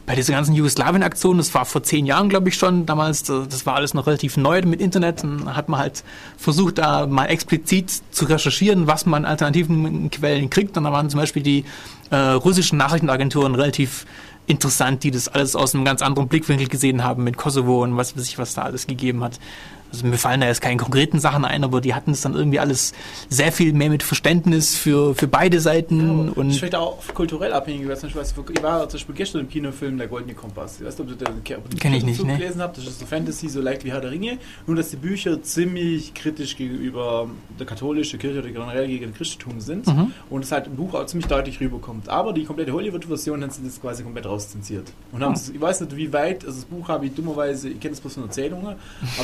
bei 0.07 0.15
dieser 0.15 0.35
ganzen 0.35 0.55
Jugoslawien-Aktion, 0.55 1.39
das 1.39 1.55
war 1.55 1.65
vor 1.65 1.83
zehn 1.83 2.05
Jahren, 2.05 2.29
glaube 2.29 2.49
ich 2.49 2.57
schon, 2.57 2.85
damals, 2.85 3.23
das 3.23 3.65
war 3.65 3.77
alles 3.77 3.95
noch 3.95 4.07
relativ 4.07 4.37
neu 4.37 4.61
mit 4.63 4.81
Internet, 4.81 5.23
dann 5.23 5.57
hat 5.57 5.69
man 5.69 5.81
halt 5.81 6.05
versucht, 6.37 6.79
da 6.79 7.07
mal 7.07 7.27
explizit 7.27 7.91
zu 8.11 8.27
recherchieren, 8.27 8.87
was 8.87 9.07
man 9.07 9.25
an 9.25 9.31
alternativen 9.31 10.11
Quellen 10.11 10.51
kriegt. 10.51 10.77
Und 10.77 10.85
da 10.85 10.93
waren 10.93 11.09
zum 11.09 11.21
Beispiel 11.21 11.43
die 11.43 11.65
äh, 12.11 12.17
russischen 12.17 12.77
Nachrichtenagenturen 12.77 13.55
relativ 13.55 14.05
interessant, 14.47 15.03
die 15.05 15.11
das 15.11 15.29
alles 15.29 15.57
aus 15.57 15.75
einem 15.75 15.85
ganz 15.85 16.03
anderen 16.03 16.29
Blickwinkel 16.29 16.69
gesehen 16.69 17.03
haben 17.03 17.25
mit 17.25 17.37
Kosovo 17.37 17.83
und 17.83 17.97
was 17.97 18.15
weiß 18.17 18.27
ich, 18.27 18.39
was 18.39 18.55
da 18.55 18.63
alles 18.63 18.87
gegeben 18.87 19.25
hat. 19.25 19.41
Also 19.95 20.07
mir 20.09 20.19
fallen 20.19 20.41
da 20.41 20.49
jetzt 20.49 20.61
keine 20.61 20.77
konkreten 20.77 21.21
Sachen 21.21 21.45
ein, 21.45 21.63
aber 21.63 21.81
die 21.81 21.95
hatten 21.95 22.11
es 22.11 22.21
dann 22.23 22.35
irgendwie 22.35 22.59
alles 22.59 22.93
sehr 23.29 23.53
viel 23.53 23.73
mehr 23.73 23.91
mit 23.91 24.03
Verständnis 24.03 24.75
für, 24.77 25.15
für 25.15 25.29
beide 25.29 25.61
Seiten 25.61 26.29
Das 26.29 26.37
und 26.37 26.51
ist 26.51 26.59
vielleicht 26.59 26.75
auch 26.75 26.99
kulturell 27.15 27.53
abhängig. 27.53 27.87
weil 27.87 27.97
zum 27.97 28.11
Beispiel, 28.13 28.45
Ich 28.57 28.63
war 28.63 28.89
zum 28.89 28.99
Beispiel 28.99 29.15
gestern 29.15 29.41
im 29.43 29.49
Kinofilm 29.49 29.97
Der 29.99 30.09
Goldene 30.09 30.35
Kompass. 30.35 30.81
Ich 30.81 30.87
weiß 30.87 30.99
nicht, 30.99 31.11
ob 31.13 31.19
du 31.19 31.25
den 31.25 31.35
ob 31.59 31.71
du 31.71 31.77
Kenn 31.77 31.93
ich 31.95 32.01
den 32.01 32.11
nicht, 32.11 32.25
ne. 32.25 32.37
gelesen 32.37 32.61
habt. 32.61 32.77
Das 32.77 32.87
ist 32.87 32.99
so 32.99 33.07
Fantasy, 33.07 33.49
so 33.49 33.61
leicht 33.61 33.85
wie 33.85 33.93
Herr 33.93 34.01
der 34.01 34.11
Ringe. 34.11 34.39
Nur, 34.67 34.77
dass 34.77 34.91
die 34.91 34.97
Bücher 34.97 35.43
ziemlich 35.43 36.13
kritisch 36.15 36.57
gegenüber 36.57 37.29
der 37.59 37.67
katholischen 37.67 38.19
Kirche 38.19 38.41
oder 38.41 38.51
generell 38.51 38.89
gegen 38.89 39.11
das 39.11 39.17
Christentum 39.19 39.61
sind. 39.61 39.87
Mhm. 39.87 40.13
Und 40.31 40.43
es 40.45 40.51
halt 40.53 40.67
im 40.67 40.77
Buch 40.77 40.95
auch 40.95 41.07
ziemlich 41.07 41.27
deutlich 41.29 41.61
rüberkommt. 41.61 42.09
Aber 42.09 42.33
die 42.33 42.45
komplette 42.45 42.73
Hollywood-Version 42.73 43.43
haben 43.43 43.51
sie 43.51 43.63
das 43.65 43.81
quasi 43.81 44.03
komplett 44.03 44.27
rauszensiert. 44.27 44.93
Und 45.13 45.23
haben 45.23 45.31
Mhm. 45.31 45.37
es- 45.37 45.49
ich 45.51 45.61
weiß 45.61 45.81
nicht, 45.83 45.95
wie 45.97 46.13
weit, 46.13 46.45
also 46.45 46.57
das 46.57 46.65
Buch 46.65 46.89
habe 46.89 47.07
ich 47.07 47.15
dummerweise, 47.15 47.69
ich 47.69 47.79
kenne 47.81 47.93
das 47.93 48.01
bloß 48.01 48.15
von 48.15 48.25
Erzählungen, 48.25 48.67
aber 48.67 48.77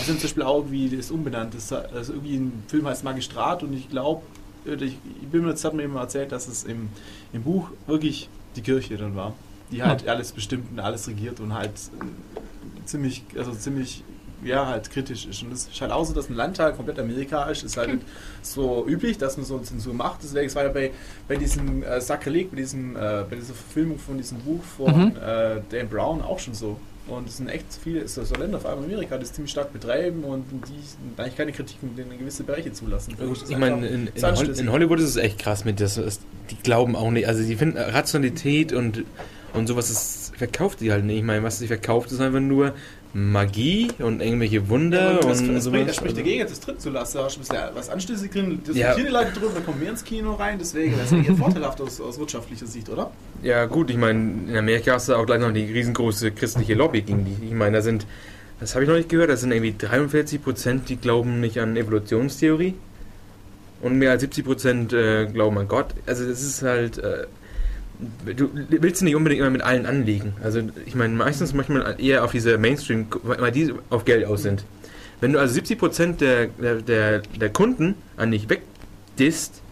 sie 0.05 0.11
haben 0.13 0.19
zum 0.19 0.21
Beispiel 0.23 0.43
auch 0.43 0.60
irgendwie 0.61 0.97
das 0.97 1.11
umbenannt. 1.11 1.55
Das, 1.55 1.73
also 1.73 2.13
irgendwie 2.13 2.37
ein 2.37 2.63
Film 2.69 2.87
heißt 2.87 3.05
Magistrat 3.05 3.63
und 3.63 3.73
ich 3.73 3.89
glaube, 3.91 4.23
ich, 4.65 4.97
bin 5.31 5.43
mir, 5.43 5.53
das 5.53 5.65
hat 5.65 5.75
mir 5.75 5.83
immer 5.85 6.01
erzählt, 6.01 6.33
dass 6.33 6.47
es 6.49 6.65
im, 6.65 6.89
im 7.33 7.43
Buch 7.43 7.71
wirklich 7.87 8.29
die 8.57 8.63
Kirche 8.63 8.97
dann 8.97 9.17
war, 9.17 9.33
die 9.73 9.83
halt 9.83 10.07
alles 10.09 10.33
bestimmt 10.33 10.71
und 10.71 10.81
alles 10.81 11.09
regiert 11.09 11.41
und 11.41 11.55
halt 11.55 11.71
äh, 11.71 12.85
ziemlich, 12.85 13.25
also 13.37 13.53
ziemlich, 13.53 14.03
ja, 14.45 14.67
halt 14.67 14.91
kritisch 14.91 15.27
ist. 15.27 15.43
Und 15.43 15.53
es 15.53 15.69
ist 15.69 15.81
halt 15.81 15.93
auch 15.93 16.05
so, 16.05 16.13
dass 16.13 16.29
ein 16.29 16.35
Landtag 16.35 16.77
komplett 16.77 16.99
Amerika 16.99 17.45
ist, 17.45 17.63
ist 17.63 17.77
halt 17.77 17.95
nicht 17.95 18.07
so 18.43 18.87
üblich, 18.87 19.19
dass 19.19 19.37
man 19.37 19.47
so 19.47 19.55
eine 19.55 19.65
Zensur 19.65 19.95
macht. 19.95 20.23
Deswegen 20.23 20.47
es 20.47 20.55
war 20.57 20.65
ja 20.65 20.71
bei, 20.71 20.91
bei 21.29 21.37
diesem 21.37 21.83
äh, 21.83 22.01
Sakrileg, 22.01 22.51
bei, 22.51 22.57
diesem, 22.57 22.97
äh, 22.97 23.25
bei 23.29 23.37
dieser 23.37 23.55
Verfilmung 23.55 23.99
von 23.99 24.17
diesem 24.19 24.39
Buch 24.39 24.63
von 24.77 24.95
Mhm. 24.95 25.17
äh, 25.17 25.61
Dan 25.71 25.89
Brown 25.89 26.21
auch 26.23 26.39
schon 26.39 26.55
so. 26.55 26.79
Und 27.09 27.29
es 27.29 27.39
sind 27.39 27.49
echt 27.49 27.65
viele, 27.83 28.07
so 28.07 28.23
Länder, 28.39 28.61
vor 28.61 28.71
allem 28.71 28.85
Amerika, 28.85 29.17
die 29.17 29.25
es 29.25 29.33
ziemlich 29.33 29.51
stark 29.51 29.73
betreiben 29.73 30.23
und 30.23 30.45
die 30.53 31.21
eigentlich 31.21 31.37
keine 31.37 31.51
Kritik 31.53 31.77
in 31.83 32.19
gewisse 32.19 32.45
Bereiche 32.45 32.73
zulassen. 32.73 33.17
Das 33.19 33.51
Ich 33.51 33.57
meine, 33.57 33.87
in, 33.89 34.07
in. 34.15 34.23
Hol- 34.23 34.59
in 34.59 34.71
Hollywood 34.71 35.01
ist 35.01 35.07
es 35.11 35.17
echt 35.17 35.39
krass 35.41 35.65
mit 35.65 35.81
das. 35.81 35.97
das- 35.97 36.21
Die 36.51 36.57
glauben 36.63 36.95
auch 36.95 37.11
nicht. 37.11 37.27
Also, 37.27 37.43
die 37.43 37.57
finden 37.57 37.79
Rationalität 37.79 38.73
und, 38.73 39.05
und 39.55 39.67
sowas 39.67 39.91
ist, 39.91 40.33
verkauft 40.37 40.81
die 40.81 40.93
halt 40.93 41.05
nicht. 41.05 41.19
Ich 41.19 41.25
meine, 41.25 41.43
was 41.43 41.59
sie 41.59 41.67
verkauft, 41.67 42.13
ist 42.13 42.21
einfach 42.21 42.39
nur 42.41 42.75
Magie 43.13 43.89
und 43.99 44.21
irgendwelche 44.23 44.69
Wunder 44.69 45.15
Ja, 45.15 45.17
und 45.19 45.25
das, 45.31 45.41
und 45.41 45.55
das, 45.55 45.65
sowas. 45.65 45.87
das 45.87 45.97
spricht 45.97 46.17
dagegen, 46.17 46.47
das 46.49 46.61
drin 46.61 46.79
zu 46.79 46.91
lassen. 46.91 47.17
Da 47.19 47.25
hast 47.25 47.37
du 47.37 47.41
ein 47.41 47.43
bisschen 47.49 47.75
was 47.75 47.89
anstößig 47.89 48.31
drin. 48.31 48.51
Diskutieren 48.59 48.77
Ja. 48.77 48.95
die 48.95 49.03
Leute 49.11 49.33
drüber, 49.33 49.51
da 49.55 49.61
kommen 49.61 49.81
mehr 49.81 49.91
ins 49.91 50.05
Kino 50.05 50.35
rein. 50.35 50.59
Deswegen, 50.61 50.93
das 50.97 51.07
ist 51.07 51.13
eigentlich 51.15 51.37
vorteilhaft 51.39 51.81
aus, 51.81 52.01
aus 52.01 52.19
wirtschaftlicher 52.21 52.67
Sicht, 52.67 52.89
oder? 52.89 53.11
Ja, 53.43 53.65
gut, 53.65 53.91
ich 53.91 53.97
meine, 53.97 54.21
in 54.49 54.57
Amerika 54.57 54.93
hast 54.93 55.09
du 55.09 55.15
auch 55.15 55.25
gleich 55.25 55.41
noch 55.41 55.53
die 55.53 55.65
riesengroße 55.65 56.33
christliche 56.33 56.75
Lobby 56.75 57.01
gegen 57.01 57.25
die. 57.25 57.47
Ich 57.47 57.55
meine, 57.55 57.79
da 57.79 57.83
sind, 57.83 58.07
das 58.61 58.75
habe 58.75 58.85
ich 58.85 58.89
noch 58.89 58.97
nicht 58.97 59.09
gehört, 59.09 59.31
das 59.31 59.41
sind 59.41 59.53
irgendwie 59.53 59.75
43 59.77 60.43
Prozent, 60.43 60.89
die 60.91 60.97
glauben 60.97 61.41
nicht 61.41 61.59
an 61.59 61.77
Evolutionstheorie. 61.77 62.75
Und 63.81 63.97
mehr 63.97 64.11
als 64.11 64.21
70 64.21 64.45
Prozent 64.45 64.93
äh, 64.93 65.25
glauben 65.25 65.57
an 65.57 65.69
Gott. 65.69 65.95
Also, 66.05 66.29
das 66.29 66.43
ist 66.43 66.63
halt. 66.63 66.99
Äh, 66.99 67.27
du 68.27 68.51
willst 68.69 69.03
nicht 69.03 69.15
unbedingt 69.15 69.41
immer 69.41 69.51
mit 69.51 69.63
allen 69.63 69.87
anlegen. 69.87 70.35
Also, 70.43 70.61
ich 70.85 70.95
meine, 70.95 71.15
meistens 71.15 71.55
manchmal 71.55 71.97
eher 71.99 72.23
auf 72.25 72.33
diese 72.33 72.59
Mainstream, 72.59 73.07
weil 73.23 73.53
die 73.53 73.73
auf 73.89 74.05
Geld 74.05 74.27
aus 74.27 74.43
sind. 74.43 74.65
Wenn 75.23 75.33
du 75.33 75.39
also 75.39 75.55
70 75.55 75.79
Prozent 75.79 76.21
der, 76.21 76.49
der, 76.49 76.83
der, 76.83 77.19
der 77.21 77.51
Kunden 77.51 77.95
an 78.19 78.31
dich 78.31 78.49
wegdisst, 78.51 79.63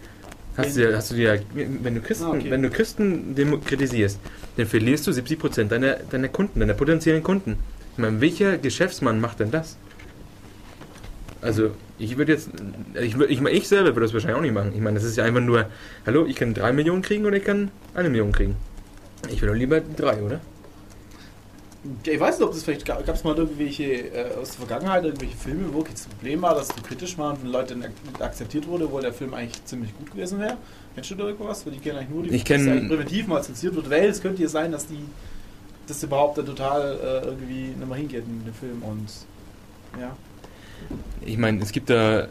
hast 0.58 0.76
du, 0.76 0.94
hast 0.96 1.10
du 1.10 1.14
dir, 1.14 1.40
wenn 1.54 1.94
du 1.94 2.00
Christen, 2.02 2.24
Ah, 2.24 2.30
okay. 2.30 2.50
wenn 2.50 2.62
du 2.62 2.68
Christen 2.70 3.34
demo- 3.34 3.58
kritisierst, 3.58 4.18
dann 4.56 4.66
verlierst 4.66 5.06
du 5.06 5.12
70 5.12 5.38
Prozent 5.38 5.72
deiner, 5.72 5.94
deiner 6.10 6.28
Kunden, 6.28 6.60
deiner 6.60 6.74
potenziellen 6.74 7.22
Kunden. 7.22 7.58
Ich 7.92 7.98
meine, 7.98 8.20
welcher 8.20 8.58
Geschäftsmann 8.58 9.20
macht 9.20 9.40
denn 9.40 9.50
das? 9.50 9.76
Also, 11.40 11.70
ich 11.98 12.16
würde 12.18 12.32
jetzt, 12.32 12.50
ich, 13.00 13.16
würd, 13.18 13.30
ich, 13.30 13.40
meine, 13.40 13.56
ich 13.56 13.68
selber 13.68 13.88
würde 13.90 14.02
das 14.02 14.12
wahrscheinlich 14.12 14.36
auch 14.38 14.42
nicht 14.42 14.54
machen. 14.54 14.72
Ich 14.74 14.80
meine, 14.80 14.96
das 14.98 15.04
ist 15.04 15.16
ja 15.16 15.24
einfach 15.24 15.40
nur, 15.40 15.66
hallo, 16.04 16.26
ich 16.26 16.36
kann 16.36 16.52
3 16.54 16.72
Millionen 16.72 17.02
kriegen 17.02 17.24
oder 17.26 17.36
ich 17.36 17.44
kann 17.44 17.70
eine 17.94 18.08
Million 18.10 18.32
kriegen. 18.32 18.56
Ich 19.30 19.40
will 19.40 19.48
doch 19.48 19.54
lieber 19.56 19.80
drei, 19.80 20.20
oder? 20.22 20.40
Ich 22.04 22.18
weiß 22.18 22.38
nicht, 22.38 22.46
ob 22.46 22.52
das 22.54 22.64
vielleicht 22.64 22.84
gab 22.84 23.08
es 23.08 23.22
mal 23.22 23.36
irgendwelche 23.36 23.84
äh, 23.84 24.34
aus 24.40 24.50
der 24.56 24.66
Vergangenheit, 24.66 25.04
irgendwelche 25.04 25.36
Filme, 25.36 25.72
wo 25.72 25.82
das 25.82 26.06
Problem 26.06 26.42
war, 26.42 26.54
dass 26.56 26.68
du 26.68 26.82
kritisch 26.82 27.16
war 27.16 27.30
und 27.30 27.38
von 27.38 27.48
Leuten 27.50 27.82
ak- 27.84 28.20
akzeptiert 28.20 28.66
wurde, 28.66 28.90
wo 28.90 28.98
der 29.00 29.12
Film 29.12 29.32
eigentlich 29.32 29.64
ziemlich 29.64 29.96
gut 29.96 30.10
gewesen 30.10 30.40
wäre. 30.40 30.56
Kennst 30.94 31.10
du 31.12 31.14
da 31.14 31.24
irgendwas? 31.28 31.64
Weil 31.64 31.74
die 31.74 31.78
kennen 31.78 31.98
eigentlich 31.98 32.10
nur 32.10 32.22
die 32.24 32.30
Ich 32.30 32.42
kenn- 32.44 32.88
präventiv 32.88 33.28
mal 33.28 33.42
zensiert 33.42 33.76
wird, 33.76 33.88
weil 33.90 34.06
es 34.06 34.20
könnte 34.20 34.42
ja 34.42 34.48
sein, 34.48 34.72
dass 34.72 34.88
die 34.88 34.98
das 35.86 36.02
überhaupt 36.02 36.36
da 36.38 36.42
total 36.42 36.98
äh, 37.22 37.26
irgendwie 37.26 37.68
nicht 37.68 37.86
mehr 37.88 37.96
hingeht 37.96 38.24
in 38.26 38.44
den 38.44 38.54
Film 38.54 38.82
und 38.82 39.06
ja. 40.00 40.16
Ich 41.24 41.38
meine, 41.38 41.62
es 41.62 41.70
gibt 41.72 41.90
da 41.90 42.26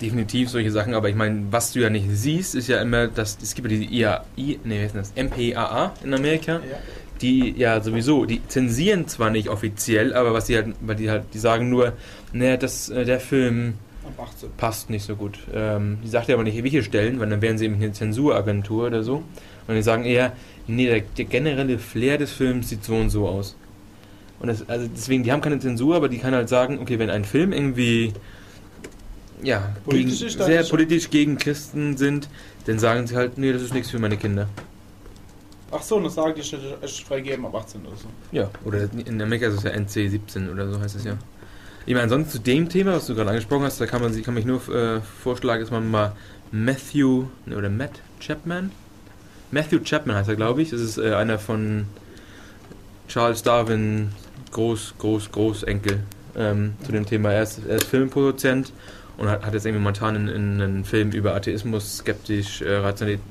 definitiv 0.00 0.48
solche 0.48 0.70
Sachen, 0.70 0.94
aber 0.94 1.10
ich 1.10 1.14
meine, 1.14 1.44
was 1.50 1.72
du 1.72 1.80
ja 1.80 1.90
nicht 1.90 2.06
siehst, 2.10 2.54
ist 2.54 2.68
ja 2.68 2.80
immer, 2.80 3.06
dass 3.08 3.36
es 3.42 3.54
gibt 3.54 3.70
ja 3.70 3.76
diese 3.78 3.92
IAI, 3.92 4.58
nee, 4.64 4.78
wie 4.78 4.82
heißt 4.82 4.94
das? 4.94 5.12
MPAA 5.14 5.92
in 6.02 6.14
Amerika, 6.14 6.54
ja. 6.54 6.78
Die 7.20 7.54
ja 7.56 7.80
sowieso, 7.82 8.24
die 8.24 8.46
zensieren 8.48 9.06
zwar 9.08 9.30
nicht 9.30 9.48
offiziell, 9.48 10.14
aber 10.14 10.32
was 10.32 10.46
die 10.46 10.56
halt, 10.56 10.74
weil 10.80 10.96
die 10.96 11.10
halt, 11.10 11.24
die 11.34 11.38
sagen 11.38 11.68
nur, 11.68 11.92
naja, 12.32 12.56
das, 12.56 12.88
äh, 12.88 13.04
der 13.04 13.20
Film 13.20 13.74
Ab 14.04 14.28
18. 14.28 14.50
passt 14.56 14.90
nicht 14.90 15.04
so 15.04 15.16
gut. 15.16 15.38
Ähm, 15.54 15.98
die 16.02 16.08
sagt 16.08 16.28
ja 16.28 16.34
aber 16.34 16.44
nicht, 16.44 16.62
welche 16.62 16.82
Stellen, 16.82 17.20
weil 17.20 17.28
dann 17.28 17.42
wären 17.42 17.58
sie 17.58 17.66
eben 17.66 17.74
eine 17.74 17.92
Zensuragentur 17.92 18.86
oder 18.86 19.02
so. 19.02 19.22
Und 19.68 19.74
die 19.74 19.82
sagen 19.82 20.04
eher, 20.04 20.32
nee, 20.66 20.86
der, 20.86 21.00
der 21.00 21.24
generelle 21.26 21.78
Flair 21.78 22.18
des 22.18 22.32
Films 22.32 22.70
sieht 22.70 22.84
so 22.84 22.96
und 22.96 23.10
so 23.10 23.28
aus. 23.28 23.56
Und 24.40 24.48
das, 24.48 24.68
also 24.68 24.88
deswegen, 24.88 25.22
die 25.22 25.32
haben 25.32 25.42
keine 25.42 25.58
Zensur, 25.58 25.96
aber 25.96 26.08
die 26.08 26.18
kann 26.18 26.34
halt 26.34 26.48
sagen, 26.48 26.78
okay, 26.80 26.98
wenn 26.98 27.10
ein 27.10 27.24
Film 27.24 27.52
irgendwie 27.52 28.14
ja, 29.42 29.74
Politisch 29.84 30.20
gegen, 30.20 30.44
sehr 30.44 30.64
politisch 30.64 31.10
gegen 31.10 31.38
Christen 31.38 31.96
sind, 31.96 32.28
dann 32.66 32.78
sagen 32.78 33.06
sie 33.06 33.16
halt, 33.16 33.38
nee, 33.38 33.52
das 33.52 33.62
ist 33.62 33.74
nichts 33.74 33.90
für 33.90 33.98
meine 33.98 34.16
Kinder. 34.16 34.48
Ach 35.72 35.82
so, 35.82 35.96
und 35.96 36.04
das 36.04 36.14
sagen 36.14 36.34
die 36.34 36.40
ist 36.84 37.00
freigegeben 37.02 37.46
ab 37.46 37.54
18 37.54 37.82
oder 37.86 37.96
so. 37.96 38.08
Ja, 38.32 38.50
oder 38.64 38.88
in 39.06 39.22
Amerika 39.22 39.46
ist 39.46 39.54
es 39.54 39.62
ja 39.62 39.70
NC 39.70 40.10
17 40.10 40.50
oder 40.50 40.70
so 40.70 40.80
heißt 40.80 40.96
es 40.96 41.04
ja. 41.04 41.16
Ich 41.86 41.94
meine, 41.94 42.04
ansonsten 42.04 42.30
zu 42.32 42.38
dem 42.40 42.68
Thema, 42.68 42.94
was 42.94 43.06
du 43.06 43.14
gerade 43.14 43.30
angesprochen 43.30 43.64
hast, 43.64 43.80
da 43.80 43.86
kann 43.86 44.02
man 44.02 44.12
sich 44.12 44.24
kann 44.24 44.34
mich 44.34 44.44
nur 44.44 44.60
äh, 44.68 45.00
vorschlagen, 45.00 45.62
dass 45.62 45.70
man 45.70 45.90
mal 45.90 46.14
Matthew 46.50 47.26
ne, 47.46 47.56
oder 47.56 47.70
Matt 47.70 48.02
Chapman, 48.20 48.70
Matthew 49.50 49.80
Chapman 49.80 50.16
heißt 50.16 50.28
er, 50.28 50.36
glaube 50.36 50.62
ich. 50.62 50.70
Das 50.70 50.80
ist 50.80 50.98
äh, 50.98 51.14
einer 51.14 51.38
von 51.38 51.86
Charles 53.08 53.42
Darwin 53.42 54.12
Groß, 54.52 54.94
Groß, 54.98 55.32
Großenkel 55.32 56.00
ähm, 56.36 56.74
zu 56.84 56.92
dem 56.92 57.06
Thema. 57.06 57.32
Er 57.32 57.42
ist, 57.42 57.60
er 57.68 57.76
ist 57.76 57.86
Filmproduzent 57.86 58.72
und 59.20 59.28
hat, 59.28 59.44
hat 59.44 59.52
jetzt 59.54 59.66
irgendwie 59.66 59.82
momentan 59.82 60.16
in, 60.16 60.28
in 60.28 60.60
einen 60.62 60.84
Film 60.84 61.10
über 61.12 61.34
Atheismus, 61.34 61.98
skeptisch, 61.98 62.62
äh, 62.62 62.76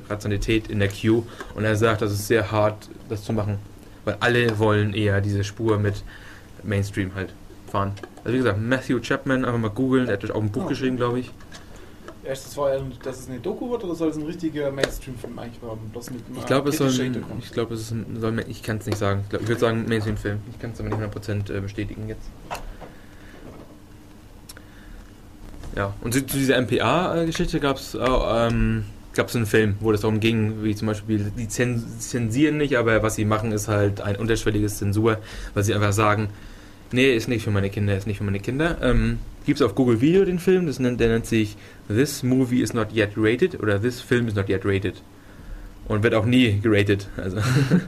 Rationalität, 0.08 0.68
in 0.70 0.80
der 0.80 0.90
Q 0.90 1.24
und 1.56 1.66
er 1.66 1.76
sagt, 1.76 2.02
das 2.02 2.12
ist 2.14 2.28
sehr 2.28 2.52
hart, 2.52 2.88
das 3.10 3.24
zu 3.24 3.34
machen, 3.34 3.58
weil 4.06 4.16
alle 4.20 4.58
wollen 4.60 4.94
eher 4.94 5.20
diese 5.20 5.44
Spur 5.44 5.78
mit 5.80 6.04
Mainstream 6.64 7.14
halt 7.16 7.34
fahren. 7.72 7.94
Also 8.24 8.34
wie 8.34 8.38
gesagt, 8.38 8.60
Matthew 8.62 9.00
Chapman, 9.02 9.44
einfach 9.46 9.60
mal 9.60 9.70
googeln, 9.72 10.08
er 10.08 10.14
hat 10.14 10.32
auch 10.32 10.42
ein 10.42 10.52
Buch 10.52 10.66
Oh. 10.66 10.70
geschrieben, 10.70 10.96
glaube 10.98 11.20
ich. 11.22 11.32
Erst 12.24 12.46
das 12.48 12.58
war 12.58 12.76
ja, 12.76 12.82
dass 13.02 13.22
es 13.22 13.30
eine 13.30 13.40
Doku 13.40 13.72
wird 13.72 13.84
oder 13.84 13.96
soll 13.96 14.10
es 14.10 14.18
ein 14.18 14.24
richtiger 14.24 14.70
Mainstream-Film 14.72 15.40
eigentlich 15.40 15.60
werden? 15.64 15.80
Ich 16.38 16.46
glaube, 16.46 16.70
es 16.70 16.78
soll, 16.78 16.90
ein- 16.90 17.24
ich 17.40 17.52
glaube, 17.52 17.74
es 17.74 17.82
ist, 17.82 17.92
ein- 17.92 18.18
soll, 18.20 18.44
ich 18.48 18.62
kann 18.62 18.78
es 18.78 18.86
nicht 18.86 18.98
sagen. 19.00 19.22
Ich, 19.24 19.30
glaub, 19.30 19.42
ich 19.42 19.48
würde 19.48 19.62
sagen 19.62 19.86
Mainstream-Film. 19.88 20.40
Ich 20.52 20.60
kann 20.60 20.72
es 20.72 20.80
aber 20.80 20.90
nicht 20.90 21.00
100% 21.00 21.50
äh, 21.50 21.62
bestätigen 21.62 22.08
jetzt. 22.10 22.28
Ja, 25.76 25.94
und 26.02 26.14
zu, 26.14 26.22
dieser 26.22 26.60
MPA-Geschichte 26.62 27.60
gab 27.60 27.78
es 27.78 27.98
ähm, 28.02 28.86
gab's 29.14 29.36
einen 29.36 29.46
Film, 29.46 29.76
wo 29.80 29.92
das 29.92 30.02
darum 30.02 30.20
ging, 30.20 30.64
wie 30.64 30.76
zum 30.76 30.88
Beispiel, 30.88 31.32
die 31.38 31.48
zen 31.48 31.84
zensieren 32.00 32.58
nicht, 32.58 32.78
aber 32.78 33.04
was 33.04 33.16
sie 33.16 33.26
machen, 33.26 33.52
ist 33.52 33.68
halt 33.68 34.02
ein 34.02 34.16
unterschwelliges 34.16 34.78
Zensur, 34.78 35.18
weil 35.54 35.64
sie 35.64 35.74
einfach 35.74 35.94
sagen, 35.94 36.30
nee, 36.92 37.14
ist 37.16 37.28
nicht 37.28 37.44
für 37.44 37.52
meine 37.52 37.70
Kinder, 37.70 37.98
ist 37.98 38.08
nicht 38.08 38.20
für 38.20 38.24
meine 38.24 38.40
Kinder. 38.40 38.78
Ähm, 38.82 39.20
Gibt 39.46 39.60
es 39.60 39.66
auf 39.66 39.76
Google 39.76 40.02
Video 40.02 40.26
den 40.26 40.40
Film, 40.40 40.68
das 40.68 40.80
nennt, 40.80 41.00
der 41.00 41.10
nennt 41.10 41.26
sich 41.26 41.58
This 41.88 42.24
Movie 42.24 42.62
is 42.62 42.74
not 42.74 42.94
yet 42.94 43.12
rated 43.18 43.60
oder 43.60 43.82
This 43.82 44.00
Film 44.00 44.28
is 44.28 44.36
not 44.36 44.48
yet 44.50 44.62
rated. 44.64 45.02
Und 45.88 46.04
wird 46.04 46.14
auch 46.14 46.26
nie 46.26 46.60
geratet, 46.60 47.08
also, 47.18 47.38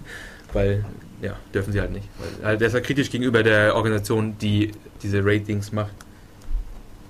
weil, 0.53 0.83
ja, 1.21 1.35
dürfen 1.53 1.71
sie 1.71 1.79
halt 1.79 1.91
nicht. 1.91 2.07
Weil, 2.17 2.47
halt, 2.47 2.61
der 2.61 2.69
ist 2.69 2.73
halt 2.73 2.83
kritisch 2.83 3.11
gegenüber 3.11 3.43
der 3.43 3.75
Organisation, 3.75 4.37
die 4.39 4.71
diese 5.03 5.23
Ratings 5.23 5.71
macht. 5.71 5.93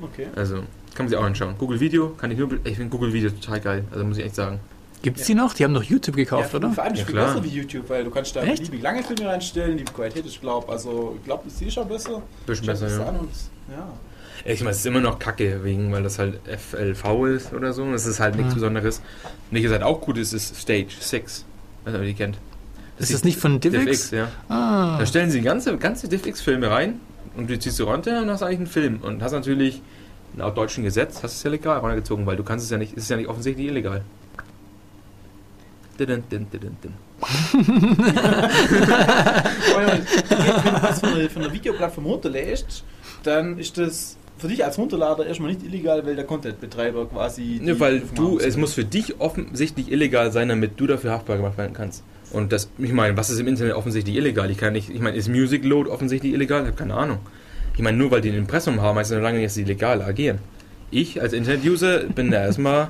Okay. 0.02 0.28
Also, 0.36 0.56
kann 0.94 1.06
man 1.06 1.10
sich 1.10 1.18
auch 1.18 1.24
anschauen. 1.24 1.56
Google 1.58 1.80
Video, 1.80 2.10
kann 2.10 2.32
ich 2.32 2.38
nur, 2.38 2.50
ich 2.64 2.76
finde 2.76 2.90
Google 2.90 3.14
Video 3.14 3.30
total 3.30 3.60
geil, 3.62 3.84
also 3.92 4.04
muss 4.04 4.18
ich 4.18 4.26
echt 4.26 4.36
sagen. 4.36 4.60
Gibt's 5.04 5.26
die 5.26 5.34
noch? 5.34 5.54
Die 5.56 5.64
haben 5.64 5.74
doch 5.74 5.84
YouTube 5.84 6.16
gekauft, 6.16 6.52
ja, 6.54 6.58
oder? 6.60 6.72
Vor 6.72 6.84
allem 6.84 6.94
Ja, 6.96 7.04
viel 7.06 7.16
klar. 7.16 7.34
besser 7.34 7.44
wie 7.44 7.50
YouTube, 7.50 7.90
weil 7.90 8.04
du 8.04 8.12
kannst 8.12 8.36
da 8.36 8.44
Echt? 8.44 8.58
beliebig 8.60 8.82
lange 8.84 9.02
Filme 9.04 9.28
reinstellen, 9.28 9.78
die 9.78 9.84
Qualität 9.84 10.26
ist, 10.28 10.40
glaub, 10.42 10.70
also 10.70 11.16
ich 11.18 11.26
glaube, 11.26 11.44
das 11.46 11.60
ist 11.60 11.74
schon 11.74 11.88
besser. 11.88 12.22
Bisschen 12.46 12.68
besser, 12.68 12.86
das 12.86 12.98
ja. 12.98 13.06
an 13.08 13.16
und, 13.18 13.30
ja. 13.72 13.88
Ich 14.46 14.60
meine, 14.62 14.72
es 14.72 14.78
ist 14.78 14.86
immer 14.86 15.02
noch 15.02 15.18
kacke, 15.20 15.64
wegen, 15.64 15.92
weil 15.92 16.04
das 16.04 16.18
halt 16.20 16.40
FLV 16.48 17.26
ist 17.28 17.54
oder 17.54 17.74
so. 17.74 17.92
Das 17.92 18.06
ist 18.08 18.20
halt 18.20 18.36
nichts 18.36 18.52
Mhm. 18.52 18.56
Besonderes. 18.56 19.02
Nicht, 19.52 19.66
was 19.66 19.72
halt 19.72 19.84
auch 19.84 20.02
gut 20.02 20.18
ist, 20.18 20.34
ist 20.34 20.56
Stage 20.56 20.88
6. 21.00 21.46
Also, 21.86 22.00
ihr 22.00 22.06
die 22.06 22.14
kennt. 22.16 22.38
Ist 22.98 23.14
das 23.14 23.24
nicht 23.24 23.40
von 23.40 23.60
DivX? 23.60 23.86
DivX, 23.86 24.12
ja. 24.12 24.28
Ah. 24.50 24.98
Da 25.00 25.06
stellen 25.06 25.30
sie 25.32 25.42
ganze, 25.42 25.78
ganze 25.78 26.08
DivX-Filme 26.08 26.70
rein. 26.70 27.00
Und 27.36 27.50
du 27.50 27.58
ziehst 27.58 27.80
du 27.80 27.86
runter 27.86 28.22
und 28.22 28.30
hast 28.30 28.44
eigentlich 28.44 28.60
einen 28.60 28.68
Film. 28.68 29.00
Und 29.02 29.22
hast 29.24 29.32
natürlich, 29.32 29.82
laut 30.36 30.58
deutschem 30.58 30.84
Gesetz, 30.84 31.16
hast 31.24 31.36
du 31.36 31.38
es 31.38 31.44
ja 31.44 31.50
legal 31.52 31.80
runtergezogen, 31.80 32.26
weil 32.26 32.36
du 32.36 32.44
kannst 32.44 32.66
es 32.66 32.72
ja 32.72 32.78
nicht, 32.78 32.98
es 32.98 33.04
ist 33.04 33.10
ja 33.10 33.18
nicht 33.18 33.30
offensichtlich 33.30 33.68
illegal. 33.68 34.04
Didin, 36.00 36.24
din, 36.32 36.48
didin, 36.52 36.78
din. 36.84 36.94
Wenn 39.76 40.74
du 40.74 40.82
was 40.82 41.00
von 41.00 41.44
einer 41.44 41.54
Videoplattform 41.54 42.06
runterlädst, 42.06 42.84
dann 43.24 43.60
ist 43.60 43.78
das 43.78 44.18
für 44.42 44.48
dich 44.48 44.66
als 44.66 44.78
Runterlader 44.80 45.26
erstmal 45.28 45.52
nicht 45.52 45.64
illegal, 45.64 46.04
weil 46.06 46.16
der 46.16 46.26
Contentbetreiber 46.26 47.08
quasi. 47.08 47.60
die 47.62 47.68
Ja, 47.68 47.80
weil 47.80 48.02
du, 48.16 48.40
es 48.40 48.58
muss 48.58 48.74
für 48.74 48.84
dich 48.84 49.20
offensichtlich 49.20 49.92
illegal 49.92 50.32
sein, 50.32 50.50
damit 50.50 50.80
du 50.80 50.88
dafür 50.88 51.12
haftbar 51.12 51.38
gemacht 51.38 51.58
werden 51.60 51.74
kannst. 51.74 52.04
Und 52.32 52.52
das, 52.52 52.70
ich 52.78 52.94
meine, 52.94 53.18
was 53.18 53.30
ist 53.30 53.40
im 53.40 53.48
Internet 53.48 53.76
offensichtlich 53.76 54.16
illegal? 54.16 54.50
Ich 54.50 54.58
kann 54.58 54.74
nicht, 54.74 54.90
ich 54.90 55.02
meine, 55.02 55.18
ist 55.18 55.28
Music 55.28 55.66
Load 55.66 55.90
offensichtlich 55.90 56.34
illegal? 56.34 56.62
Ich 56.62 56.68
habe 56.68 56.78
keine 56.78 56.94
Ahnung. 56.94 57.20
Ich 57.76 57.82
meine, 57.82 57.98
nur 57.98 58.12
weil 58.12 58.22
die 58.22 58.30
ein 58.30 58.38
Impressum 58.38 58.82
haben, 58.82 58.98
heißt 58.98 59.12
das 59.12 59.18
noch 59.18 59.24
lange 59.24 59.38
nicht, 59.38 59.48
dass 59.48 59.56
sie 59.56 59.64
legal 59.64 60.02
agieren. 60.02 60.40
Ich 60.92 61.22
als 61.22 61.34
Internet-User 61.34 62.04
bin 62.04 62.32
da 62.32 62.44
erstmal 62.44 62.90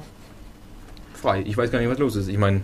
frei. 1.14 1.44
Ich 1.46 1.56
weiß 1.58 1.72
gar 1.72 1.80
nicht, 1.80 1.90
was 1.90 2.00
los 2.00 2.16
ist. 2.16 2.28
Ich 2.28 2.38
meine, 2.38 2.62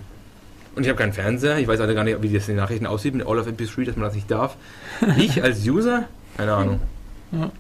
und 0.76 0.84
ich 0.84 0.90
habe 0.90 0.98
keinen 0.98 1.14
Fernseher. 1.14 1.58
Ich 1.58 1.68
weiß 1.68 1.80
alle 1.80 1.96
gar 1.96 2.04
nicht, 2.04 2.22
wie 2.22 2.30
das 2.30 2.48
in 2.48 2.56
den 2.56 2.62
Nachrichten 2.62 2.86
aussieht 2.86 3.16
mit 3.16 3.26
All 3.26 3.40
of 3.40 3.48
MP3, 3.48 3.86
dass 3.86 3.96
man 3.96 4.06
das 4.06 4.16
nicht 4.16 4.30
darf. 4.30 4.58
Ich 5.18 5.42
als 5.42 5.66
User? 5.66 6.06
Keine 6.38 6.54
Ahnung. 6.54 6.80
Ja. 7.32 7.52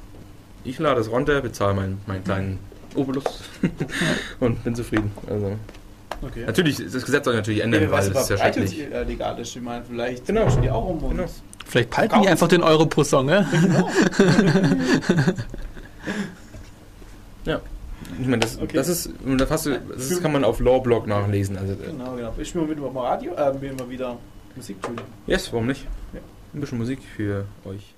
Ich 0.63 0.77
lade 0.79 1.01
es 1.01 1.09
runter, 1.09 1.41
bezahle 1.41 1.73
meinen, 1.73 2.01
meinen 2.05 2.23
kleinen 2.23 2.59
Obolus 2.93 3.23
und 4.39 4.63
bin 4.63 4.75
zufrieden. 4.75 5.11
Also. 5.27 5.57
Okay. 6.21 6.45
Natürlich, 6.45 6.77
das 6.77 7.05
Gesetz 7.05 7.25
soll 7.25 7.35
natürlich 7.35 7.61
ändern, 7.63 7.83
Ja, 7.83 7.91
weil 7.91 7.99
es 7.99 8.07
ist 8.07 8.29
ja 8.29 8.37
äh, 8.79 9.03
legal 9.03 9.39
ist. 9.39 9.55
Ich 9.55 9.61
meine, 9.61 9.85
vielleicht 9.85 10.25
Genau. 10.25 10.47
die 10.61 10.69
auch 10.69 10.85
um 10.89 10.99
Genau. 11.09 11.41
Vielleicht 11.65 11.89
behalten 11.89 12.21
die 12.21 12.27
einfach 12.29 12.47
den 12.47 12.63
Euro 12.63 12.85
pro 12.85 13.03
Song, 13.03 13.25
ne? 13.27 13.45
Ja. 17.45 17.61
Ich 18.19 18.27
meine, 18.27 18.39
das, 18.39 18.57
Okay. 18.59 18.75
das 18.75 18.87
ist, 18.87 19.09
das, 19.37 19.49
hast 19.49 19.65
du, 19.65 19.79
das 19.79 20.11
ist, 20.11 20.21
kann 20.21 20.31
man 20.31 20.43
auf 20.43 20.59
Lawblog 20.59 21.07
nachlesen. 21.07 21.57
Also, 21.57 21.73
äh, 21.73 21.87
Genau, 21.91 22.15
genau. 22.15 22.33
Ich 22.37 22.49
spiele 22.49 22.65
mal 22.65 22.75
wieder 22.75 22.89
mal 22.91 23.05
Radio, 23.07 23.33
äh, 23.33 23.61
wir 23.61 23.89
wieder 23.89 24.17
Musik, 24.55 24.77
yes, 25.27 25.51
warum 25.53 25.67
nicht? 25.67 25.85
Ja. 26.13 26.19
Ein 26.53 26.61
bisschen 26.61 26.77
Musik 26.77 26.99
für 27.15 27.45
euch. 27.65 27.93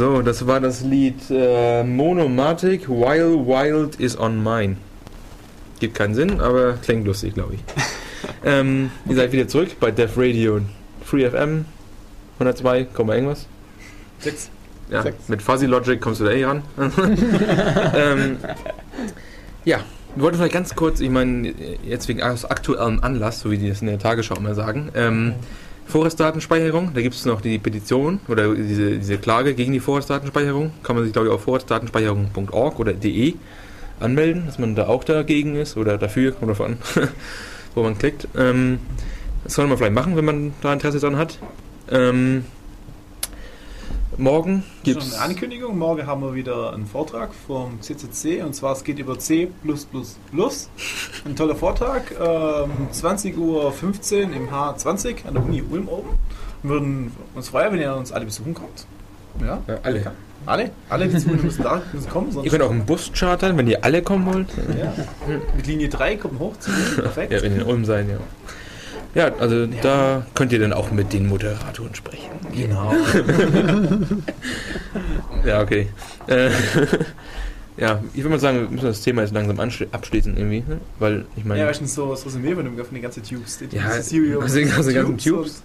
So, 0.00 0.22
das 0.22 0.46
war 0.46 0.60
das 0.60 0.80
Lied 0.80 1.20
äh, 1.28 1.84
Monomatic 1.84 2.88
While 2.88 3.46
Wild 3.46 3.96
is 3.96 4.18
on 4.18 4.42
Mine. 4.42 4.78
Gibt 5.78 5.94
keinen 5.94 6.14
Sinn, 6.14 6.40
aber 6.40 6.78
klingt 6.82 7.06
lustig, 7.06 7.34
glaube 7.34 7.56
ich. 7.56 7.60
ähm, 8.46 8.90
ihr 9.06 9.16
seid 9.16 9.30
wieder 9.32 9.46
zurück 9.46 9.68
bei 9.78 9.90
Def 9.90 10.16
Radio 10.16 10.62
Free 11.04 11.28
FM 11.28 11.66
102, 12.38 12.84
Komma 12.94 13.14
irgendwas. 13.14 13.46
Sechs. 14.20 14.48
Ja, 14.88 15.02
Sechs. 15.02 15.28
mit 15.28 15.42
Fuzzy 15.42 15.66
Logic 15.66 16.00
kommst 16.00 16.22
du 16.22 16.24
da 16.24 16.30
eh 16.30 16.46
ran. 16.46 16.62
ähm, 17.94 18.38
ja, 19.66 19.80
wir 20.14 20.22
wollten 20.22 20.38
vielleicht 20.38 20.54
ganz 20.54 20.74
kurz, 20.74 21.00
ich 21.00 21.10
meine, 21.10 21.52
jetzt 21.84 22.08
wegen 22.08 22.22
aus 22.22 22.46
aktuellem 22.46 23.00
Anlass, 23.02 23.40
so 23.40 23.50
wie 23.50 23.58
die 23.58 23.68
das 23.68 23.82
in 23.82 23.88
der 23.88 23.98
Tagesschau 23.98 24.36
immer 24.36 24.54
sagen, 24.54 24.92
ähm, 24.94 25.34
Vorratsdatenspeicherung, 25.90 26.92
da 26.94 27.02
gibt 27.02 27.14
es 27.14 27.24
noch 27.24 27.40
die 27.40 27.58
Petition 27.58 28.20
oder 28.28 28.54
diese, 28.54 28.98
diese 28.98 29.18
Klage 29.18 29.54
gegen 29.54 29.72
die 29.72 29.80
Vorratsdatenspeicherung. 29.80 30.72
Kann 30.82 30.96
man 30.96 31.04
sich, 31.04 31.12
glaube 31.12 31.28
ich, 31.28 31.34
auf 31.34 31.42
vorratsdatenspeicherung.org 31.42 32.78
oder 32.78 32.92
de 32.92 33.34
anmelden, 34.00 34.46
dass 34.46 34.58
man 34.58 34.74
da 34.74 34.86
auch 34.86 35.04
dagegen 35.04 35.56
ist 35.56 35.76
oder 35.76 35.98
dafür, 35.98 36.32
kommt 36.32 36.50
davon, 36.50 36.78
wo 37.74 37.82
man 37.82 37.98
klickt. 37.98 38.28
Ähm, 38.36 38.78
das 39.44 39.54
soll 39.54 39.66
man 39.66 39.76
vielleicht 39.76 39.94
machen, 39.94 40.16
wenn 40.16 40.24
man 40.24 40.52
da 40.62 40.72
Interesse 40.72 41.00
dran 41.00 41.16
hat. 41.16 41.38
Ähm, 41.90 42.44
morgen 44.20 44.62
Schon 44.62 44.82
gibt's 44.84 45.14
eine 45.14 45.22
Ankündigung. 45.30 45.78
Morgen 45.78 46.06
haben 46.06 46.22
wir 46.22 46.34
wieder 46.34 46.72
einen 46.72 46.86
Vortrag 46.86 47.30
vom 47.46 47.80
CCC 47.80 48.42
und 48.42 48.54
zwar 48.54 48.72
es 48.72 48.84
geht 48.84 48.98
über 48.98 49.18
C. 49.18 49.48
Ein 51.24 51.36
toller 51.36 51.56
Vortrag. 51.56 52.10
Ähm, 52.12 52.70
20.15 52.92 53.36
Uhr 53.38 53.72
im 54.22 54.48
H20 54.50 55.26
an 55.26 55.34
der 55.34 55.42
Uni 55.42 55.62
Ulm 55.68 55.88
oben. 55.88 56.10
Wir 56.62 56.70
würden 56.70 57.12
uns 57.34 57.48
freuen, 57.48 57.72
wenn 57.72 57.80
ihr 57.80 57.94
uns 57.96 58.12
alle 58.12 58.26
besuchen 58.26 58.54
kommt. 58.54 58.86
Ja, 59.40 59.62
Ja, 59.66 59.78
alle. 59.82 60.12
alle. 60.46 60.70
Alle, 60.88 61.08
die 61.08 61.16
zuhören, 61.18 61.42
müssen 61.42 61.62
da 61.62 61.82
müssen 61.92 62.10
kommen. 62.10 62.44
Ihr 62.44 62.50
könnt 62.50 62.62
auch 62.62 62.70
einen 62.70 62.84
Bus 62.84 63.10
chartern, 63.14 63.56
wenn 63.56 63.66
ihr 63.68 63.82
alle 63.84 64.02
kommen 64.02 64.26
wollt. 64.32 64.48
ja. 64.78 64.92
Mit 65.56 65.66
Linie 65.66 65.88
3 65.88 66.16
kommen 66.16 66.38
hoch 66.38 66.56
zu 66.58 66.70
mir. 66.70 67.02
Perfekt. 67.02 67.32
Ja, 67.32 67.42
wenn 67.42 67.54
ihr 67.56 67.62
in 67.62 67.66
Ulm 67.66 67.84
sein, 67.84 68.10
ja. 68.10 68.16
Ja, 69.14 69.32
also 69.40 69.66
da 69.66 70.24
könnt 70.34 70.52
ihr 70.52 70.60
dann 70.60 70.72
auch 70.72 70.92
mit 70.92 71.12
den 71.12 71.26
Moderatoren 71.28 71.94
sprechen. 71.94 72.30
Genau. 72.54 72.94
Ja, 75.44 75.62
okay. 75.62 75.88
Äh, 76.26 76.50
ja, 77.76 78.02
ich 78.12 78.18
würde 78.18 78.28
mal 78.30 78.38
sagen, 78.40 78.60
wir 78.62 78.68
müssen 78.68 78.86
das 78.86 79.00
Thema 79.00 79.22
jetzt 79.22 79.32
langsam 79.32 79.58
abschließen 79.92 80.36
irgendwie, 80.36 80.62
ne? 80.68 80.80
weil 80.98 81.24
ich 81.36 81.44
meine, 81.44 81.60
Ja, 81.60 81.66
ja, 81.66 81.70
weißt 81.70 81.80
du, 81.80 81.86
so 81.86 82.10
das 82.10 82.26
Resümee 82.26 82.54
von 82.54 82.64
dem 82.64 82.76
von 82.76 82.94
den 82.94 83.02
ganzen 83.02 83.22
Tubes. 83.22 83.58
Die- 83.58 83.74
Ja, 83.76 83.84
also 83.86 84.10
die 84.58 84.94
ganzen- 84.94 85.18
Tubes. 85.18 85.62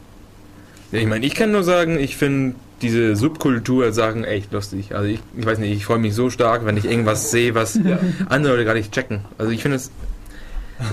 ich 0.92 1.08
meine, 1.08 1.26
ich 1.26 1.36
kann 1.36 1.52
nur 1.52 1.64
sagen, 1.64 2.00
ich 2.00 2.16
finde 2.16 2.56
diese 2.82 3.16
Subkultur-Sachen 3.16 4.24
echt 4.24 4.52
lustig. 4.54 4.96
Also 4.96 5.08
ich, 5.10 5.20
ich 5.38 5.46
weiß 5.46 5.58
nicht, 5.60 5.72
ich 5.76 5.86
freue 5.86 6.00
mich 6.00 6.14
so 6.14 6.30
stark, 6.30 6.66
wenn 6.66 6.78
ich 6.78 6.86
irgendwas 6.86 7.32
sehe, 7.32 7.54
was 7.56 7.80
andere 8.30 8.54
Leute 8.54 8.66
gar 8.66 8.74
nicht 8.76 8.92
checken. 8.94 9.22
Also 9.38 9.52
ich 9.52 9.62
finde 9.62 9.78
es, 9.78 9.92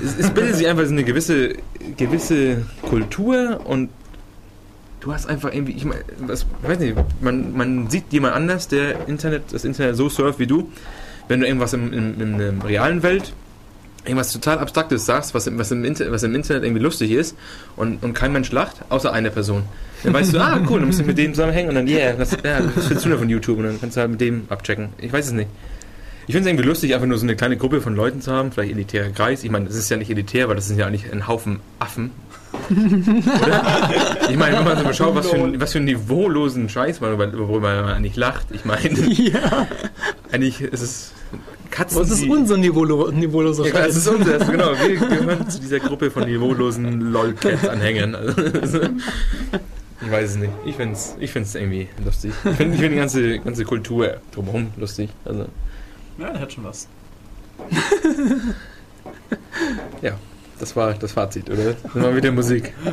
es, 0.03 0.19
es 0.19 0.31
bildet 0.31 0.57
sich 0.57 0.69
einfach 0.69 0.85
so 0.85 0.93
eine 0.93 1.05
gewisse, 1.05 1.55
gewisse 1.97 2.65
Kultur 2.83 3.61
und 3.65 3.91
du 5.01 5.13
hast 5.13 5.27
einfach 5.27 5.53
irgendwie, 5.53 5.73
ich, 5.73 5.85
mein, 5.85 5.99
was, 6.19 6.47
weiß 6.63 6.79
nicht, 6.79 6.97
man, 7.21 7.57
man 7.57 7.91
sieht 7.91 8.05
jemand 8.11 8.35
anders, 8.35 8.69
der 8.69 9.09
Internet, 9.09 9.45
das 9.53 9.65
Internet 9.65 9.97
so 9.97 10.09
surft 10.09 10.39
wie 10.39 10.47
du. 10.47 10.71
Wenn 11.29 11.41
du 11.41 11.47
irgendwas 11.47 11.73
im, 11.73 11.93
im, 11.93 12.21
in 12.21 12.39
der 12.39 12.53
realen 12.65 13.03
Welt, 13.03 13.33
irgendwas 14.05 14.33
total 14.33 14.59
Abstraktes 14.59 15.07
sagst, 15.07 15.35
was, 15.35 15.47
was, 15.57 15.71
im, 15.71 15.85
Inter, 15.85 16.11
was 16.11 16.23
im 16.23 16.35
Internet 16.35 16.65
irgendwie 16.65 16.83
lustig 16.83 17.13
ist 17.13 17.37
und, 17.77 18.03
und 18.03 18.13
kein 18.13 18.33
Mensch 18.33 18.51
lacht, 18.51 18.77
außer 18.89 19.13
eine 19.13 19.31
Person. 19.31 19.65
Dann 20.03 20.13
weißt 20.15 20.35
du, 20.35 20.39
ah 20.41 20.61
cool, 20.69 20.81
dann 20.81 20.89
musst 20.89 21.01
du 21.01 21.05
mit 21.05 21.19
dem 21.19 21.33
zusammenhängen 21.33 21.69
und 21.69 21.77
dann, 21.77 21.87
yeah, 21.87 22.15
was, 22.19 22.33
ja, 22.45 22.61
was 22.75 22.91
willst 22.91 23.05
du 23.05 23.11
da 23.11 23.17
von 23.17 23.29
YouTube? 23.29 23.59
Und 23.59 23.65
dann 23.65 23.81
kannst 23.81 23.97
du 23.97 24.01
halt 24.01 24.11
mit 24.11 24.21
dem 24.21 24.47
abchecken. 24.49 24.91
Ich 24.99 25.13
weiß 25.13 25.27
es 25.27 25.33
nicht. 25.33 25.49
Ich 26.27 26.35
finde 26.35 26.41
es 26.41 26.47
irgendwie 26.53 26.69
lustig, 26.69 26.95
einfach 26.95 27.07
nur 27.07 27.19
so 27.19 27.25
eine 27.25 27.35
kleine 27.37 27.57
Gruppe 27.57 27.81
von 27.81 27.95
Leuten 27.97 28.21
zu 28.21 28.33
haben, 28.33 28.53
vielleicht 28.53 28.73
elitärer 28.73 29.11
Kreis. 29.11 29.43
Ich 29.45 29.51
meine, 29.51 29.67
das 29.67 29.75
ist 29.77 29.91
ja 29.91 29.97
nicht 29.97 30.11
elitär, 30.11 30.49
weil 30.49 30.57
das 30.57 30.69
sind 30.69 30.79
ja 30.79 30.87
eigentlich 30.87 31.13
ein 31.13 31.27
Haufen 31.27 31.61
Affen. 31.79 32.11
Oder? 32.71 33.91
Ich 34.31 34.37
meine, 34.37 34.59
wenn 34.59 34.65
man 34.65 34.79
so 34.79 34.85
mal 34.85 34.95
schaut, 34.95 35.15
was 35.15 35.29
für, 35.31 35.37
ein- 35.37 35.61
was 35.61 35.73
für 35.73 35.79
einen 35.79 35.87
niveaulosen 35.87 36.69
Scheiß 36.69 37.01
man, 37.01 37.15
über- 37.15 37.33
worüber 37.49 37.83
man 37.83 37.95
eigentlich 37.95 38.17
lacht. 38.17 38.47
Ich 38.53 38.65
meine, 38.65 38.89
Ja, 39.11 39.67
eigentlich 40.31 40.61
ist 40.61 40.81
es 40.83 41.13
Katzen. 41.71 41.99
was 42.01 42.11
ist 42.11 42.25
unser 42.29 42.59
Nivolo 42.59 43.11
niveauloser 43.11 43.67
ja, 43.67 43.73
das 43.73 43.97
ist 43.97 44.05
Scheiß? 44.05 44.15
unser, 44.15 44.39
genau. 44.39 44.73
Wir 44.79 44.97
gehören 45.09 45.49
zu 45.49 45.59
dieser 45.61 45.81
Gruppe 45.81 46.11
von 46.11 46.25
niveaulosen 46.25 47.13
LOL-Cats-Anhängern. 47.13 48.15
Also, 48.15 48.81
ich 50.05 50.11
weiß 50.11 50.31
es 50.31 50.37
nicht. 50.37 50.53
Ich 50.67 50.77
finde 50.77 50.93
es 50.95 51.17
ich 51.19 51.31
find's 51.33 51.55
irgendwie 51.55 51.89
lustig. 52.05 52.33
Ich 52.45 52.57
finde 52.57 52.77
find 52.77 52.93
die 52.93 52.97
ganze, 52.97 53.39
ganze 53.39 53.65
Kultur 53.65 54.19
drumherum 54.35 54.69
lustig. 54.77 55.09
Also, 55.25 55.47
Ja, 56.19 56.31
der 56.31 56.41
hat 56.41 56.53
schon 56.53 56.65
was. 56.65 56.89
ja, 60.03 60.19
das 60.59 60.75
war 60.77 60.93
das 60.95 61.13
Fazit, 61.13 61.49
oder? 61.51 61.75
Dann 61.75 62.03
mal 62.03 62.17
wieder 62.17 62.33
Musik. 62.33 62.73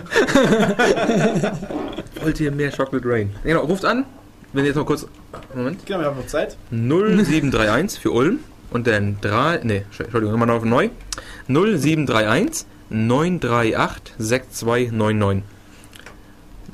Wollt 2.22 2.40
ihr 2.40 2.52
mehr 2.52 2.72
Chocolate 2.72 3.08
Rain? 3.08 3.36
Genau, 3.44 3.62
ruft 3.62 3.86
an. 3.86 4.06
Wenn 4.54 4.64
ihr 4.64 4.70
jetzt 4.70 4.78
mal 4.78 4.86
kurz. 4.86 5.06
Moment. 5.54 5.86
Genau, 5.86 6.00
wir 6.00 6.08
haben 6.08 6.18
noch 6.18 6.28
Zeit. 6.28 6.58
0731 6.72 8.00
für 8.00 8.12
Ulm 8.12 8.40
und 8.72 8.88
dann 8.88 9.18
3. 9.22 9.60
Ne, 9.64 9.86
Entschuldigung, 9.86 10.32
nochmal 10.32 10.48
noch 10.48 10.66
neu. 10.66 10.90
0731 11.48 12.66
938 12.90 14.16
6299. 14.18 15.44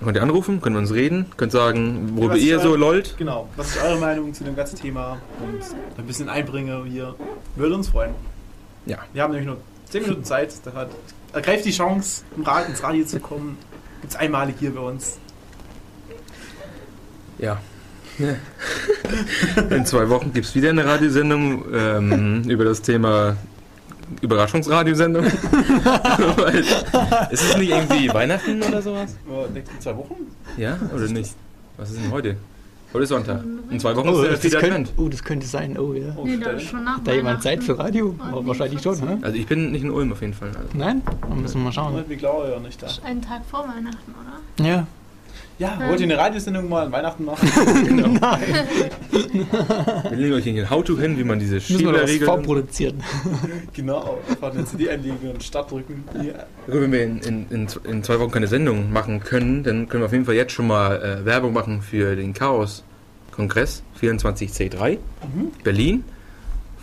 Könnt 0.04 0.18
ihr 0.18 0.24
anrufen, 0.24 0.62
könnt 0.62 0.76
uns 0.76 0.94
reden, 0.94 1.28
könnt 1.38 1.52
sagen, 1.52 2.12
worüber 2.16 2.38
ihr 2.38 2.60
so 2.60 2.76
lollt. 2.76 3.16
Genau. 3.18 3.50
Was 3.56 3.76
ist 3.76 3.84
eure 3.84 4.00
Meinung 4.00 4.34
zu 4.34 4.44
dem 4.44 4.56
ganzen 4.56 4.78
Thema? 4.78 5.18
Und 5.42 5.62
ein 5.98 6.06
bisschen 6.06 6.30
Einbringer 6.30 6.84
hier. 6.86 7.16
Würde 7.56 7.76
uns 7.76 7.90
freuen. 7.90 8.14
Ja. 8.86 9.00
Wir 9.14 9.24
haben 9.24 9.32
nämlich 9.32 9.48
nur 9.48 9.58
10 9.90 10.04
Minuten 10.04 10.24
Zeit. 10.24 10.54
Da 10.64 10.74
hat, 10.74 10.90
ergreift 11.34 11.66
die 11.66 11.72
Chance, 11.72 12.24
ins 12.36 12.84
Radio 12.84 13.06
zu 13.06 13.20
kommen. 13.20 13.58
Gibt 14.02 14.14
es 14.14 14.20
einmalig 14.20 14.56
hier 14.60 14.74
bei 14.74 14.82
uns. 14.82 15.18
Ja. 17.38 17.60
In 19.70 19.86
zwei 19.86 20.10
Wochen 20.10 20.32
gibt 20.32 20.46
es 20.46 20.56
wieder 20.56 20.70
eine 20.70 20.86
Radiosendung 20.86 21.66
ähm, 21.74 22.44
über 22.48 22.64
das 22.64 22.82
Thema 22.82 23.36
Überraschungsradiosendung. 24.22 25.26
Ist 27.32 27.44
es 27.44 27.58
nicht 27.58 27.70
irgendwie 27.72 28.14
Weihnachten 28.14 28.62
oder 28.64 28.82
sowas? 28.82 29.16
In 29.54 29.64
zwei 29.82 29.96
Wochen? 29.98 30.16
Ja, 30.58 30.78
oder 30.94 31.08
nicht? 31.08 31.34
Was 31.78 31.92
ist 31.92 32.00
denn 32.02 32.12
heute? 32.12 32.38
Heute 32.94 33.04
ist 33.04 33.10
Sonntag. 33.10 33.44
In 33.70 33.80
zwei 33.80 33.94
Wochen 33.96 34.08
Oh, 34.08 34.22
ist 34.22 34.22
der 34.22 34.32
das, 34.32 34.42
könnte, 34.62 34.68
Advent. 34.68 34.94
oh, 34.96 35.10
das 35.10 35.22
könnte 35.24 35.46
sein. 35.48 35.78
Oh 35.78 35.94
ja. 35.94 36.14
Oh, 36.16 36.24
Nee, 36.26 36.38
da 36.38 36.44
Stelle. 36.44 36.58
ist 36.58 36.64
schon 36.70 36.84
nach 36.86 36.96
Hat 36.98 37.08
da 37.08 37.14
jemand 37.14 37.44
Zeit 37.44 37.62
für 37.62 37.78
Radio? 37.78 38.16
Oh, 38.34 38.46
wahrscheinlich 38.46 38.82
schon, 38.82 38.96
14. 38.96 39.20
ne? 39.20 39.26
Also 39.26 39.38
ich 39.38 39.46
bin 39.48 39.72
nicht 39.74 39.84
in 39.84 39.92
Ulm 39.92 40.14
auf 40.14 40.22
jeden 40.22 40.34
Fall. 40.34 40.48
Also. 40.50 40.62
Nein? 40.74 41.02
Dann 41.28 41.42
müssen 41.42 41.60
wir 41.60 41.66
mal 41.66 41.72
schauen. 41.74 42.02
Wie 42.08 42.16
Glaube 42.16 42.50
ja 42.52 42.60
nicht 42.60 42.82
da. 42.82 42.86
Das 42.88 43.00
ist 43.00 43.04
ein 43.06 43.22
Tag 43.22 43.42
vor 43.52 43.62
Weihnachten, 43.68 44.14
oder? 44.58 44.66
Ja. 44.66 44.88
Ja, 45.58 45.80
wollt 45.88 46.02
ihr 46.02 46.06
eine 46.06 46.18
Radiosendung 46.18 46.68
mal 46.68 46.86
an 46.86 46.92
Weihnachten 46.92 47.24
machen? 47.24 47.50
Genau. 47.86 48.08
Nein. 48.08 48.42
Wir 50.10 50.18
legen 50.18 50.34
euch 50.34 50.44
hier 50.44 50.62
ein 50.62 50.70
How-To 50.70 50.98
hin, 51.00 51.18
wie 51.18 51.24
man 51.24 51.40
diese 51.40 51.62
Schieberregeln... 51.62 52.26
vorproduzieren. 52.26 53.02
genau. 53.74 54.20
Einfach 54.30 54.52
eine 54.52 54.66
CD 54.66 54.90
einlegen 54.90 55.32
und 55.32 55.44
Start 55.44 55.72
drücken. 55.72 56.04
Ja. 56.16 56.46
Gut, 56.66 56.82
wenn 56.82 56.92
wir 56.92 57.04
in, 57.04 57.20
in, 57.20 57.46
in, 57.50 57.68
in 57.84 58.04
zwei 58.04 58.20
Wochen 58.20 58.32
keine 58.32 58.48
Sendung 58.48 58.92
machen 58.92 59.22
können, 59.22 59.64
dann 59.64 59.88
können 59.88 60.04
wir 60.04 60.08
auf 60.08 60.12
jeden 60.12 60.26
Fall 60.26 60.36
jetzt 60.36 60.52
schon 60.52 60.68
mal 60.68 61.02
äh, 61.02 61.26
Werbung 61.26 61.54
machen 61.54 61.82
für 61.82 62.16
den 62.16 62.34
Chaos-Kongress 62.34 63.84
24C3 64.02 64.98
Berlin. 65.64 66.04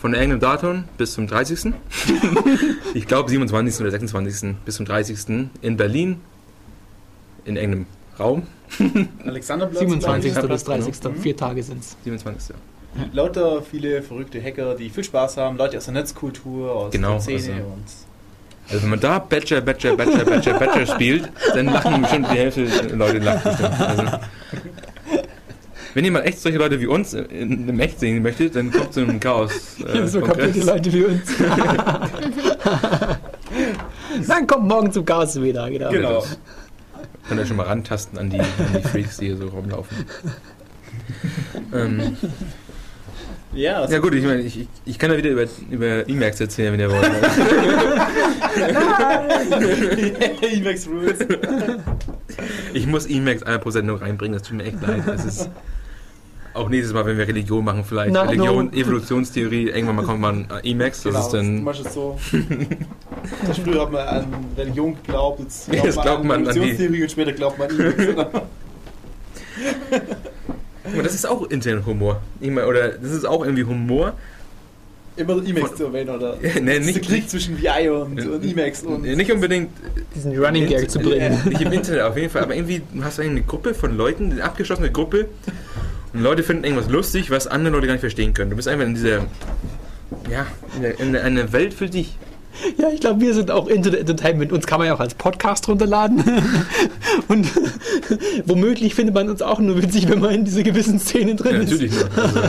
Von 0.01 0.15
irgendeinem 0.15 0.41
Datum 0.41 0.85
bis 0.97 1.13
zum 1.13 1.27
30. 1.27 1.75
ich 2.95 3.07
glaube 3.07 3.29
27. 3.29 3.81
oder 3.81 3.91
26. 3.91 4.55
bis 4.65 4.77
zum 4.77 4.87
30. 4.87 5.49
in 5.61 5.77
Berlin. 5.77 6.21
In 7.45 7.57
irgendeinem 7.57 7.87
Raum. 8.19 8.47
Alexanderplatz. 9.27 9.79
27. 9.81 10.33
glaub 10.33 10.45
ich. 10.45 10.51
bis 10.51 10.65
30. 10.65 11.05
Mhm. 11.05 11.17
Vier 11.21 11.37
Tage 11.37 11.63
sind's. 11.63 11.97
27. 12.05 12.55
Lauter 13.13 13.63
viele 13.63 14.03
verrückte 14.03 14.43
Hacker, 14.43 14.75
die 14.75 14.91
viel 14.91 15.05
Spaß 15.05 15.39
haben, 15.39 15.57
Leute 15.57 15.79
aus 15.79 15.85
der 15.87 15.95
Netzkultur, 15.95 16.71
aus 16.73 16.93
Genau, 16.93 17.13
der 17.13 17.21
Szene 17.21 17.39
also- 17.39 17.53
und 17.67 17.85
Also 18.69 18.83
wenn 18.83 18.91
man 18.91 19.01
da 19.01 19.19
Badger, 19.19 19.61
Badger, 19.63 19.97
Badger, 19.97 20.25
Badger, 20.25 20.55
Badger 20.59 20.87
spielt, 20.87 21.31
dann 21.55 21.67
lachen 21.67 22.03
bestimmt 22.03 22.27
die 22.31 22.37
Hälfte 22.37 22.65
der 22.67 22.97
Leute 22.97 23.19
lacht 23.19 23.45
bestimmt. 23.45 23.81
Also, 23.81 24.03
wenn 25.95 26.05
ihr 26.05 26.13
mal 26.13 26.21
echt 26.21 26.39
solche 26.41 26.59
Leute 26.59 26.81
wie 26.81 26.87
uns 26.87 27.13
in, 27.15 27.69
im 27.69 27.81
Echt 27.81 27.99
sehen 28.01 28.23
möchtet, 28.23 28.57
dann 28.57 28.71
kommt 28.71 28.93
zu 28.95 29.01
einem 29.01 29.19
Chaos. 29.21 29.77
Äh, 29.87 30.07
so 30.07 30.21
Kongress. 30.21 30.53
kaputte 30.53 30.67
Leute 30.67 30.93
wie 30.93 31.05
uns. 31.05 31.23
Dann 34.29 34.47
kommt 34.47 34.69
morgen 34.69 34.93
zum 34.93 35.05
Chaos 35.05 35.41
wieder. 35.41 35.69
Genau. 35.71 35.91
Genau. 35.91 36.25
Könnt 37.33 37.41
ihr 37.45 37.47
schon 37.47 37.57
mal 37.57 37.65
rantasten 37.67 38.19
an 38.19 38.29
die, 38.29 38.39
an 38.41 38.47
die 38.77 38.83
Freaks, 38.87 39.17
die 39.17 39.25
hier 39.29 39.39
so 39.39 39.49
rumlaufen. 39.49 39.97
ähm, 41.73 42.15
Ja, 43.55 43.89
ja 43.89 43.99
gut, 44.01 44.13
ich 44.15 44.23
meine, 44.23 44.43
ich, 44.43 44.69
ich- 44.85 44.99
kann 44.99 45.11
ja 45.11 45.17
wieder 45.17 45.31
über, 45.31 45.47
über 45.71 46.07
Emacs 46.11 46.41
erzählen, 46.43 46.75
wenn 46.75 46.81
ihr 46.81 46.91
wollt. 46.91 47.05
Emacs 50.53 50.87
Rules. 50.87 51.21
Ich 52.75 52.87
muss 52.87 53.07
Emacs 53.07 53.43
einmal 53.45 53.61
pro 53.61 53.71
Sendung 53.71 53.97
reinbringen, 53.97 54.39
das 54.39 54.47
tut 54.47 54.59
mir 54.59 54.65
echt 54.65 54.87
leid. 54.87 55.05
Das 55.07 55.25
ist, 55.25 55.49
auch 56.55 56.69
nächstes 56.69 56.93
Mal, 56.93 57.05
wenn 57.07 57.19
wir 57.19 57.27
Religion 57.29 57.65
machen, 57.65 57.85
vielleicht 57.85 58.13
Na, 58.13 58.23
Religion, 58.23 58.67
no. 58.67 58.73
Evolutionstheorie, 58.73 59.69
irgendwann 59.71 59.97
mal 59.97 60.05
kommt 60.05 60.21
man 60.21 60.47
äh, 60.63 60.71
Emacs, 60.71 61.03
das 61.03 61.13
Genau, 61.13 61.25
ist 61.27 61.33
dann... 61.33 61.65
Beispiel 61.65 61.91
so. 61.91 62.19
Früher 63.65 63.83
hat 63.83 63.93
man 63.93 64.07
an 64.09 64.27
Religion 64.57 64.97
geglaubt, 65.03 65.41
jetzt 65.41 65.69
Ja, 65.73 65.85
jetzt 65.85 66.01
glaubt 66.01 66.25
man 66.25 66.47
an 66.47 66.55
die- 66.55 66.61
Evolutionstheorie 66.61 67.03
und 67.03 67.11
später 67.11 67.33
glaubt 67.33 67.59
man 67.59 67.71
an 67.71 68.27
Aber 70.85 71.03
das 71.03 71.15
ist 71.15 71.27
auch 71.27 71.49
interner 71.51 71.85
Humor. 71.87 72.21
Oder 72.41 72.89
das 72.91 73.13
ist 73.13 73.25
auch 73.25 73.45
irgendwie 73.45 73.65
Humor. 73.65 74.15
Immer 75.15 75.47
Emacs 75.47 75.77
zu 75.77 75.85
erwähnen, 75.85 76.09
oder? 76.11 76.37
nee, 76.41 76.49
Das 76.49 76.55
ist 76.57 76.65
der 76.65 76.81
nicht, 76.81 77.03
Krieg 77.05 77.29
zwischen 77.29 77.61
VI 77.61 77.91
und, 77.91 78.19
und 78.27 78.43
Emacs 78.45 78.83
und. 78.83 79.03
nicht 79.03 79.31
unbedingt 79.31 79.71
Diesen 80.15 80.43
Running 80.43 80.67
Gag 80.67 80.91
zu 80.91 80.99
bringen. 81.01 81.39
Nicht 81.51 81.61
im 81.61 81.71
Internet 81.73 82.03
auf 82.03 82.17
jeden 82.17 82.31
Fall, 82.31 82.43
aber 82.45 82.55
irgendwie 82.57 82.81
hast 83.03 83.19
du 83.19 83.23
eine 83.23 83.43
Gruppe 83.43 83.75
von 83.75 83.95
Leuten, 83.97 84.33
eine 84.33 84.43
abgeschlossene 84.45 84.91
Gruppe 84.91 85.29
und 86.13 86.21
Leute 86.21 86.43
finden 86.43 86.65
irgendwas 86.65 86.89
lustig, 86.91 87.31
was 87.31 87.47
andere 87.47 87.75
Leute 87.75 87.87
gar 87.87 87.95
nicht 87.95 88.01
verstehen 88.01 88.35
können. 88.35 88.51
Du 88.51 88.57
bist 88.57 88.69
einfach 88.69 88.85
in 88.85 88.95
dieser, 88.95 89.21
ja, 90.31 90.47
in, 90.99 91.17
einer 91.17 91.53
Welt 91.53 91.73
für 91.75 91.89
dich. 91.89 92.17
Ja, 92.77 92.91
ich 92.91 93.01
glaube, 93.01 93.21
wir 93.23 93.33
sind 93.33 93.51
auch 93.51 93.67
Internet 93.67 94.01
Entertainment. 94.01 94.53
Uns 94.53 94.67
kann 94.67 94.79
man 94.79 94.87
ja 94.87 94.95
auch 94.95 95.01
als 95.01 95.15
Podcast 95.15 95.69
runterladen. 95.69 96.23
Und 97.29 97.49
womöglich 98.47 98.95
findet 98.95 99.15
man 99.15 99.31
uns 99.31 99.41
auch 99.41 99.59
nur 99.59 99.83
witzig, 99.83 100.09
wenn 100.11 100.21
man 100.21 100.33
in 100.35 100.45
diese 100.45 100.63
gewissen 100.63 100.99
Szenen 100.99 101.39
drin 101.39 101.55
Ja, 101.55 101.61
ist. 101.63 101.71
natürlich. 101.71 101.93
Also, 102.15 102.41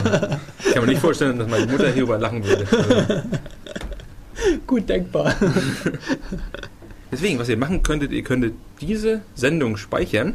ich 0.59 0.73
kann 0.73 0.81
mir 0.83 0.89
nicht 0.91 1.01
vorstellen, 1.01 1.39
dass 1.39 1.47
meine 1.47 1.67
Mutter 1.67 1.89
hierüber 1.89 2.17
lachen 2.17 2.43
würde. 2.45 2.65
Also, 2.69 3.21
Gut 4.67 4.89
denkbar. 4.89 5.35
deswegen, 7.11 7.39
was 7.39 7.47
ihr 7.47 7.57
machen 7.57 7.81
könntet, 7.81 8.11
ihr 8.11 8.23
könntet 8.23 8.53
diese 8.81 9.21
Sendung 9.35 9.77
speichern, 9.77 10.33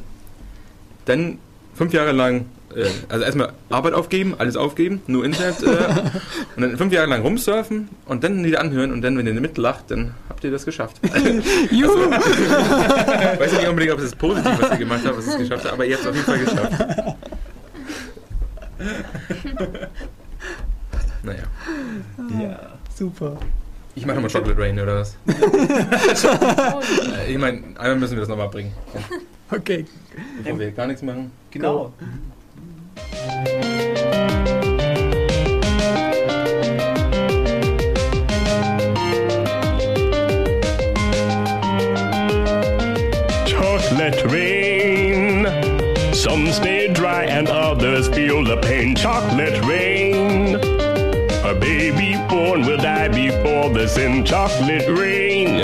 dann 1.05 1.39
fünf 1.75 1.93
Jahre 1.93 2.13
lang, 2.13 2.47
äh, 2.79 2.87
also 3.09 3.25
erstmal 3.25 3.53
Arbeit 3.71 3.95
aufgeben, 3.95 4.35
alles 4.39 4.57
aufgeben, 4.57 5.03
nur 5.07 5.25
Internet, 5.25 5.63
äh, 5.63 5.67
und 6.57 6.63
dann 6.63 6.77
fünf 6.77 6.93
Jahre 6.93 7.09
lang 7.09 7.23
rumsurfen 7.23 7.89
und 8.07 8.25
dann 8.25 8.45
wieder 8.45 8.61
anhören 8.61 8.93
und 8.93 9.03
dann, 9.03 9.19
wenn 9.19 9.27
ihr 9.27 9.35
mitlacht, 9.41 9.85
dann 9.89 10.15
habt 10.29 10.45
ihr 10.45 10.51
das 10.51 10.65
geschafft. 10.65 11.01
Juhu! 11.71 12.11
weiß 12.11 13.53
ja 13.53 13.59
nicht 13.59 13.69
unbedingt, 13.69 13.93
ob 13.93 13.99
es 13.99 14.07
ist 14.07 14.19
positiv, 14.19 14.53
was 14.61 14.71
ihr 14.71 14.77
gemacht 14.77 15.01
habt, 15.05 15.19
was 15.19 15.27
ihr 15.27 15.33
es 15.33 15.39
geschafft 15.39 15.65
habt, 15.65 15.75
aber 15.75 15.85
ihr 15.85 15.97
habt 15.97 16.05
es 16.05 16.11
auf 16.11 16.15
jeden 16.15 16.27
Fall 16.27 16.39
geschafft. 16.39 17.17
Naja. 21.23 21.43
Ja. 22.41 22.61
Super. 22.97 23.37
Ich 23.95 24.07
mache 24.07 24.21
nochmal 24.21 24.31
Chocolate 24.31 24.61
Rain 24.61 24.79
oder 24.79 25.01
was? 25.01 25.17
Äh, 27.17 27.33
ich 27.33 27.39
meine, 27.39 27.63
einmal 27.79 27.97
müssen 27.97 28.13
wir 28.13 28.21
das 28.21 28.29
nochmal 28.29 28.49
bringen. 28.49 28.73
Okay. 29.51 29.87
Bevor 30.43 30.59
wir 30.59 30.71
gar 30.71 30.87
nichts 30.87 31.03
machen. 31.03 31.33
Genau. 31.51 31.93
Chocolate 43.47 44.25
rain. 44.27 45.47
Some 46.15 46.49
stay 46.49 46.93
dry 46.93 47.25
and 47.25 47.49
others 47.49 48.09
feel 48.09 48.45
the 48.45 48.57
pain. 48.59 48.95
Chocolate 48.95 49.65
rain. 49.65 50.57
A 51.45 51.55
baby 51.55 52.17
born 52.29 52.67
will 52.67 52.77
die 52.77 53.09
before 53.09 53.71
the 53.71 53.87
sin. 53.89 54.25
Chocolate 54.25 54.89
rain. 54.89 55.59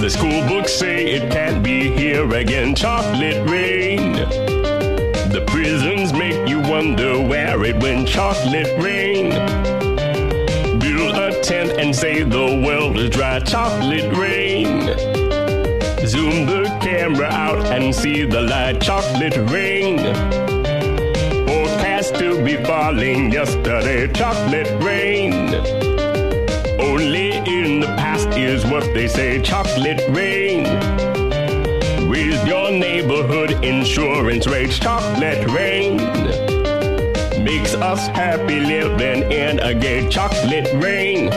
The 0.00 0.10
school 0.10 0.46
books 0.48 0.72
say 0.72 1.06
it 1.14 1.30
can't 1.30 1.62
be 1.62 1.90
here 1.90 2.30
again. 2.34 2.74
Chocolate 2.74 3.48
rain. 3.48 4.12
The 5.32 5.44
you 5.82 5.95
wonder 6.76 7.18
where 7.18 7.64
it 7.64 7.82
went. 7.82 8.06
Chocolate 8.06 8.70
rain. 8.78 9.30
Build 10.78 11.16
a 11.16 11.40
tent 11.42 11.70
and 11.80 11.96
say 11.96 12.22
the 12.22 12.62
world 12.66 12.98
is 12.98 13.08
dry. 13.08 13.40
Chocolate 13.40 14.14
rain. 14.14 14.68
Zoom 16.06 16.44
the 16.44 16.64
camera 16.82 17.28
out 17.28 17.64
and 17.72 17.94
see 17.94 18.26
the 18.26 18.42
light. 18.42 18.78
Chocolate 18.82 19.38
rain. 19.50 19.96
Forecast 21.46 22.14
to 22.16 22.44
be 22.44 22.62
falling 22.64 23.32
yesterday. 23.32 24.12
Chocolate 24.12 24.70
rain. 24.82 25.32
Only 26.78 27.38
in 27.56 27.80
the 27.80 27.92
past 27.96 28.28
is 28.36 28.66
what 28.66 28.84
they 28.92 29.08
say. 29.08 29.40
Chocolate 29.40 30.02
rain. 30.10 30.64
Raise 32.10 32.44
your 32.44 32.70
neighborhood 32.70 33.64
insurance 33.64 34.46
rates. 34.46 34.78
Chocolate 34.78 35.50
rain. 35.50 36.45
Makes 37.46 37.74
us 37.74 38.08
happy 38.08 38.58
living 38.58 39.30
in 39.30 39.60
a 39.60 39.72
gay 39.72 40.08
chocolate 40.08 40.68
rain. 40.82 41.30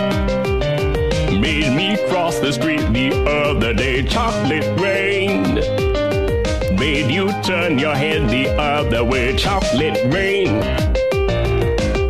Made 1.40 1.72
me 1.76 1.98
cross 2.10 2.40
the 2.40 2.52
street 2.52 2.82
the 2.92 3.12
other 3.30 3.76
day. 3.76 4.02
Chocolate 4.02 4.66
rain. 4.80 5.54
Made 6.80 7.12
you 7.12 7.32
turn 7.44 7.78
your 7.78 7.94
head 7.94 8.28
the 8.28 8.50
other 8.60 9.04
way. 9.04 9.38
Chocolate 9.38 10.00
rain. 10.12 10.64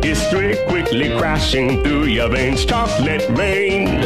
History 0.02 0.56
quickly 0.66 1.14
crashing 1.18 1.82
through 1.82 2.04
your 2.04 2.30
veins. 2.30 2.64
Chocolate 2.64 3.28
rain. 3.28 4.00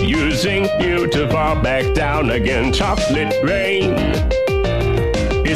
Using 0.00 0.68
you 0.78 1.08
to 1.08 1.28
fall 1.28 1.60
back 1.60 1.96
down 1.96 2.30
again. 2.30 2.72
Chocolate 2.72 3.34
rain. 3.42 4.47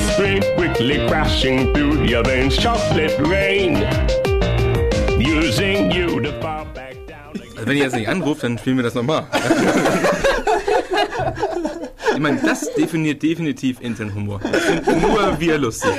History 0.02 0.40
quickly 0.56 0.98
crashing 1.06 1.72
through 1.72 2.04
your 2.04 2.24
veins. 2.24 2.56
Chocolate 2.56 3.16
rain. 3.20 3.76
Using 5.16 5.92
you 5.92 6.20
to 6.20 6.32
fall 6.40 6.66
back 6.74 6.96
down 7.06 7.30
again. 7.36 7.52
Also 7.56 7.66
wenn 7.66 7.76
ihr 7.76 7.84
jetzt 7.84 7.94
nicht 7.94 8.08
anruft, 8.08 8.42
dann 8.42 8.58
spielen 8.58 8.78
wir 8.78 8.82
das 8.82 8.94
nochmal. 8.94 9.26
ich 12.14 12.18
meine, 12.18 12.40
das 12.42 12.68
definiert 12.74 13.22
definitiv 13.22 13.80
internen 13.80 14.12
Humor. 14.12 14.40
Nur 15.00 15.38
wir 15.38 15.58
lustig. 15.58 15.92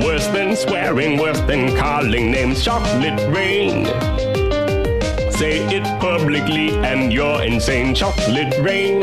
Worse 0.00 0.30
than 0.32 0.54
swearing, 0.54 1.18
worse 1.18 1.44
than 1.48 1.74
calling 1.76 2.30
names. 2.30 2.64
Chocolate 2.64 3.18
rain. 3.34 3.88
Say 5.38 5.62
it 5.76 5.84
publicly 6.00 6.70
and 6.84 7.12
you're 7.12 7.42
insane. 7.44 7.94
Chocolate 7.94 8.52
rain. 8.60 9.00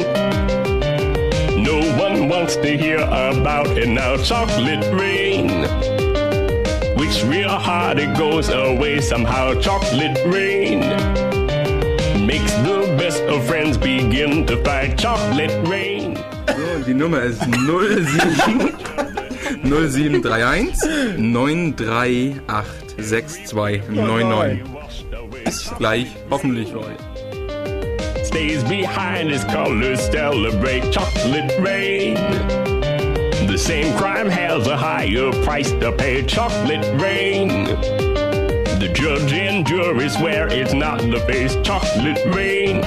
No 1.63 1.79
one 1.97 2.27
wants 2.27 2.57
to 2.57 2.77
hear 2.77 2.97
about 2.99 3.67
it 3.77 3.87
now. 3.87 4.17
Chocolate 4.17 4.83
rain. 4.93 5.47
Which 6.97 7.23
real 7.23 7.49
hard 7.49 7.99
it 7.99 8.17
goes 8.17 8.49
away 8.49 8.99
somehow. 8.99 9.53
Chocolate 9.61 10.17
rain. 10.25 10.81
Makes 12.27 12.51
the 12.67 12.95
best 12.99 13.21
of 13.23 13.45
friends 13.47 13.77
begin 13.77 14.45
to 14.47 14.61
fight. 14.63 14.97
Chocolate 14.97 15.55
rain. 15.69 16.17
So, 16.47 16.83
die 16.85 16.93
Nummer 16.93 17.21
ist 17.21 17.41
07 17.43 18.73
0731 19.63 20.75
938 21.17 22.41
6299. 22.99 24.84
Gleich, 25.77 26.15
hoffentlich 26.29 26.71
stays 28.35 28.63
behind 28.65 29.29
his 29.29 29.45
colors 29.45 30.01
celebrate 30.11 30.91
chocolate 30.91 31.57
rain. 31.59 32.15
The 33.47 33.57
same 33.57 33.97
crime 33.97 34.29
has 34.29 34.67
a 34.67 34.75
higher 34.75 35.31
price 35.43 35.71
to 35.71 35.91
pay. 35.93 36.21
Chocolate 36.25 36.85
rain. 37.01 37.47
The 38.79 38.91
judge 38.93 39.31
and 39.31 39.65
jury 39.65 40.09
swear 40.09 40.49
it's 40.49 40.73
not 40.73 40.99
the 40.99 41.21
face. 41.27 41.55
Chocolate 41.63 42.19
rain. 42.33 42.83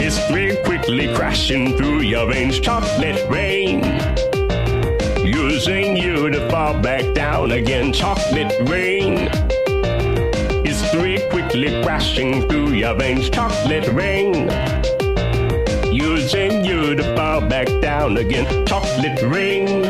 History 0.00 0.56
quickly 0.64 1.14
crashing 1.14 1.76
through 1.76 2.00
your 2.00 2.26
veins. 2.26 2.58
Chocolate 2.58 3.28
rain. 3.30 3.84
Using 5.24 5.96
you 5.96 6.28
to 6.28 6.50
fall 6.50 6.80
back 6.80 7.14
down 7.14 7.52
again. 7.52 7.92
Chocolate 7.92 8.52
rain. 8.68 9.51
History 10.92 11.26
quickly 11.30 11.82
crashing 11.82 12.46
through 12.46 12.72
your 12.72 12.94
veins. 12.94 13.30
Chocolate 13.30 13.88
rain. 13.94 14.50
Using 15.90 16.66
you 16.66 16.94
to 16.94 17.16
fall 17.16 17.40
back 17.40 17.66
down 17.80 18.18
again. 18.18 18.66
Chocolate 18.66 19.22
rain. 19.22 19.80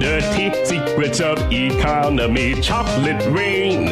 Dirty 0.00 0.52
secrets 0.64 1.20
of 1.20 1.38
economy. 1.52 2.60
Chocolate 2.60 3.24
rain. 3.28 3.90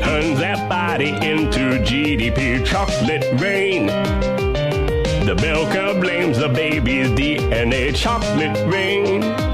Turns 0.00 0.38
that 0.38 0.68
body 0.68 1.08
into 1.08 1.82
GDP. 1.82 2.64
Chocolate 2.64 3.26
rain. 3.40 3.86
The 5.26 5.34
milker 5.42 5.98
blames 6.00 6.38
the 6.38 6.48
baby's 6.48 7.08
DNA. 7.08 7.96
Chocolate 7.96 8.56
rain. 8.68 9.49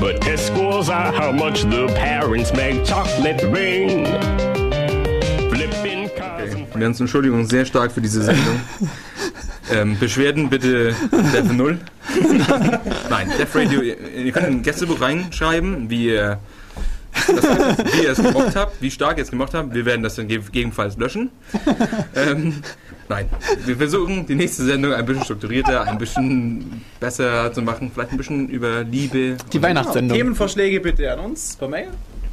But 0.00 0.20
test 0.22 0.46
scores 0.46 0.88
are 0.88 1.12
how 1.12 1.30
much 1.32 1.62
the 1.62 1.86
parents 1.94 2.52
make. 2.54 2.84
Chocolate 2.84 3.42
rain. 3.52 4.06
Flipping 5.50 6.08
cars 6.16 6.54
and 6.54 6.74
Wir 6.74 6.86
uns 6.86 7.00
Entschuldigung 7.00 7.44
sehr 7.46 7.64
stark 7.66 7.92
für 7.92 8.00
diese 8.00 8.22
Sendung. 8.22 8.60
Ähm, 9.72 9.96
Beschwerden 10.00 10.50
bitte 10.50 10.96
Death 11.32 11.52
Null. 11.52 11.78
Nein, 13.08 13.30
Death 13.38 13.54
Radio, 13.54 13.80
ihr 13.82 14.00
ihr 14.00 14.32
könnt 14.32 14.46
ein 14.48 14.62
Gästebuch 14.64 15.00
reinschreiben, 15.00 15.88
wie 15.88 16.06
ihr, 16.06 16.40
das, 17.28 17.44
wie 17.94 18.02
ihr 18.02 18.10
es 18.10 18.16
gemocht 18.20 18.56
habt, 18.56 18.82
wie 18.82 18.90
stark 18.90 19.18
ihr 19.18 19.22
es 19.22 19.30
gemocht 19.30 19.54
habt. 19.54 19.72
Wir 19.72 19.84
werden 19.84 20.02
das 20.02 20.16
dann 20.16 20.26
ge- 20.26 20.40
gegebenenfalls 20.40 20.96
löschen. 20.96 21.30
Ähm, 22.16 22.54
nein, 23.10 23.28
wir 23.66 23.76
versuchen 23.76 24.24
die 24.26 24.34
nächste 24.34 24.64
Sendung 24.64 24.94
ein 24.94 25.04
bisschen 25.04 25.24
strukturierter, 25.24 25.86
ein 25.86 25.98
bisschen 25.98 26.82
besser 26.98 27.52
zu 27.52 27.60
machen, 27.60 27.90
vielleicht 27.92 28.12
ein 28.12 28.16
bisschen 28.16 28.48
über 28.48 28.82
Liebe. 28.84 29.36
Die 29.52 29.60
Weihnachtssendung. 29.62 30.16
Themenvorschläge 30.16 30.80
bitte 30.80 31.12
an 31.12 31.18
uns 31.20 31.56
per 31.56 31.68
Mail. 31.68 31.88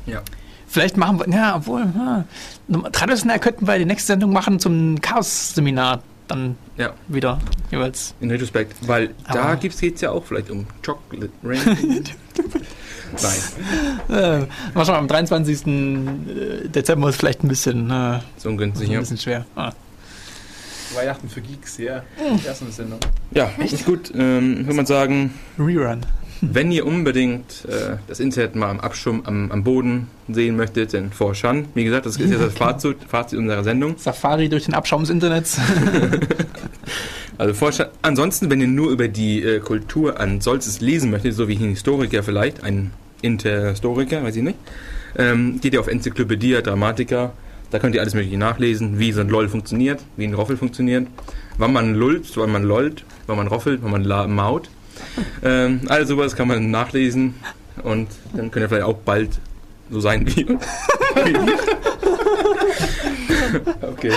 Ja. 0.05 0.21
Vielleicht 0.69 0.95
machen 0.97 1.19
wir, 1.19 1.29
ja, 1.33 1.55
obwohl, 1.57 1.85
ja. 1.95 2.25
traditionell 2.91 3.39
könnten 3.39 3.67
wir 3.67 3.77
die 3.77 3.85
nächste 3.85 4.07
Sendung 4.07 4.31
machen 4.33 4.59
zum 4.59 4.99
Chaos-Seminar. 5.01 6.01
Dann 6.27 6.57
Ja. 6.77 6.91
wieder 7.07 7.39
jeweils. 7.71 8.13
In 8.19 8.29
Retrospekt, 8.29 8.75
weil 8.85 9.11
da 9.31 9.43
Aber- 9.43 9.55
geht 9.55 9.73
es 9.81 10.01
ja 10.01 10.11
auch 10.11 10.25
vielleicht 10.25 10.49
um 10.51 10.65
Chocolate 10.85 11.31
Rain. 11.43 11.59
Nein, 14.09 14.19
Äh, 14.43 14.45
mal 14.75 14.85
schauen, 14.85 14.95
am 14.95 15.07
23. 15.07 15.63
Dezember 16.69 17.07
ist 17.09 17.15
vielleicht 17.15 17.43
ein 17.43 17.47
bisschen, 17.47 17.89
äh, 17.89 18.19
so 18.35 18.49
ungünstig. 18.49 18.89
ein 18.89 18.93
Ja, 18.95 18.99
bisschen 18.99 19.17
schwer. 19.17 19.45
Ah. 19.55 19.71
Weihnachten 20.95 21.29
für 21.29 21.41
Geeks, 21.41 21.77
ja. 21.77 22.03
Erste 22.45 22.65
Sendung. 22.71 22.99
ja 23.31 23.51
echt 23.59 23.85
gut. 23.85 24.11
Ähm, 24.15 24.65
würde 24.65 24.75
man 24.75 24.85
sagen, 24.85 25.33
Rerun. 25.59 26.01
wenn 26.41 26.71
ihr 26.71 26.85
unbedingt 26.85 27.65
äh, 27.65 27.97
das 28.07 28.19
Internet 28.19 28.55
mal 28.55 28.69
am 28.69 28.79
Abschirm, 28.79 29.23
am, 29.25 29.51
am 29.51 29.63
Boden 29.63 30.07
sehen 30.27 30.55
möchtet, 30.55 30.93
dann 30.93 31.11
Forshan. 31.11 31.65
Wie 31.73 31.83
gesagt, 31.83 32.05
das 32.05 32.17
ist 32.17 32.29
jetzt 32.29 32.41
das 32.41 32.53
Fazit, 32.53 32.97
Fazit 33.07 33.39
unserer 33.39 33.63
Sendung. 33.63 33.97
Safari 33.97 34.49
durch 34.49 34.65
den 34.65 34.73
Abschaum 34.73 35.01
des 35.01 35.09
Internets. 35.09 35.59
Also 37.39 37.53
Forshan. 37.53 37.89
Ansonsten, 38.01 38.49
wenn 38.49 38.59
ihr 38.59 38.67
nur 38.67 38.89
über 38.89 39.07
die 39.07 39.43
äh, 39.43 39.59
Kultur 39.59 40.19
an 40.19 40.41
solches 40.41 40.81
lesen 40.81 41.11
möchtet, 41.11 41.35
so 41.35 41.47
wie 41.47 41.55
ein 41.55 41.69
Historiker 41.69 42.23
vielleicht, 42.23 42.63
ein 42.63 42.91
Interhistoriker, 43.21 44.23
weiß 44.23 44.37
ich 44.37 44.41
nicht, 44.41 44.57
ähm, 45.15 45.59
geht 45.61 45.73
ihr 45.73 45.79
auf 45.79 45.87
Enzyklopädie 45.87 46.53
Dramatica. 46.63 47.33
Da 47.69 47.79
könnt 47.79 47.95
ihr 47.95 48.01
alles 48.01 48.13
mögliche 48.13 48.37
nachlesen, 48.37 48.99
wie 48.99 49.11
so 49.11 49.21
ein 49.21 49.29
LOL 49.29 49.49
funktioniert, 49.49 50.01
wie 50.15 50.25
ein 50.25 50.33
Roffel 50.33 50.55
funktioniert, 50.57 51.07
wann 51.57 51.73
man 51.73 51.95
lullt, 51.95 52.35
wann 52.37 52.51
man 52.51 52.63
lollt, 52.63 53.03
wann 53.25 53.37
man 53.37 53.47
roffelt, 53.47 53.81
wann 53.83 53.91
man 53.91 54.33
maut. 54.33 54.69
Ähm, 55.43 55.81
all 55.87 56.07
sowas 56.07 56.35
kann 56.35 56.47
man 56.47 56.71
nachlesen 56.71 57.35
und 57.83 58.07
dann 58.33 58.51
könnt 58.51 58.65
ihr 58.65 58.69
vielleicht 58.69 58.85
auch 58.85 58.97
bald 58.97 59.39
so 59.89 59.99
sein 59.99 60.25
wie. 60.27 60.45
okay. 63.81 64.11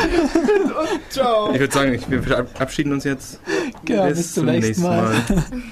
Ciao. 1.10 1.52
Ich 1.52 1.60
würde 1.60 1.72
sagen, 1.72 1.98
wir 2.09 2.22
verabschieden 2.22 2.93
uns 2.93 3.05
jetzt. 3.05 3.40
Ja, 3.89 4.06
bis 4.06 4.35
zum 4.35 4.47
nächsten 4.47 4.82
Mal. 4.82 5.12
Mal. 5.12 5.22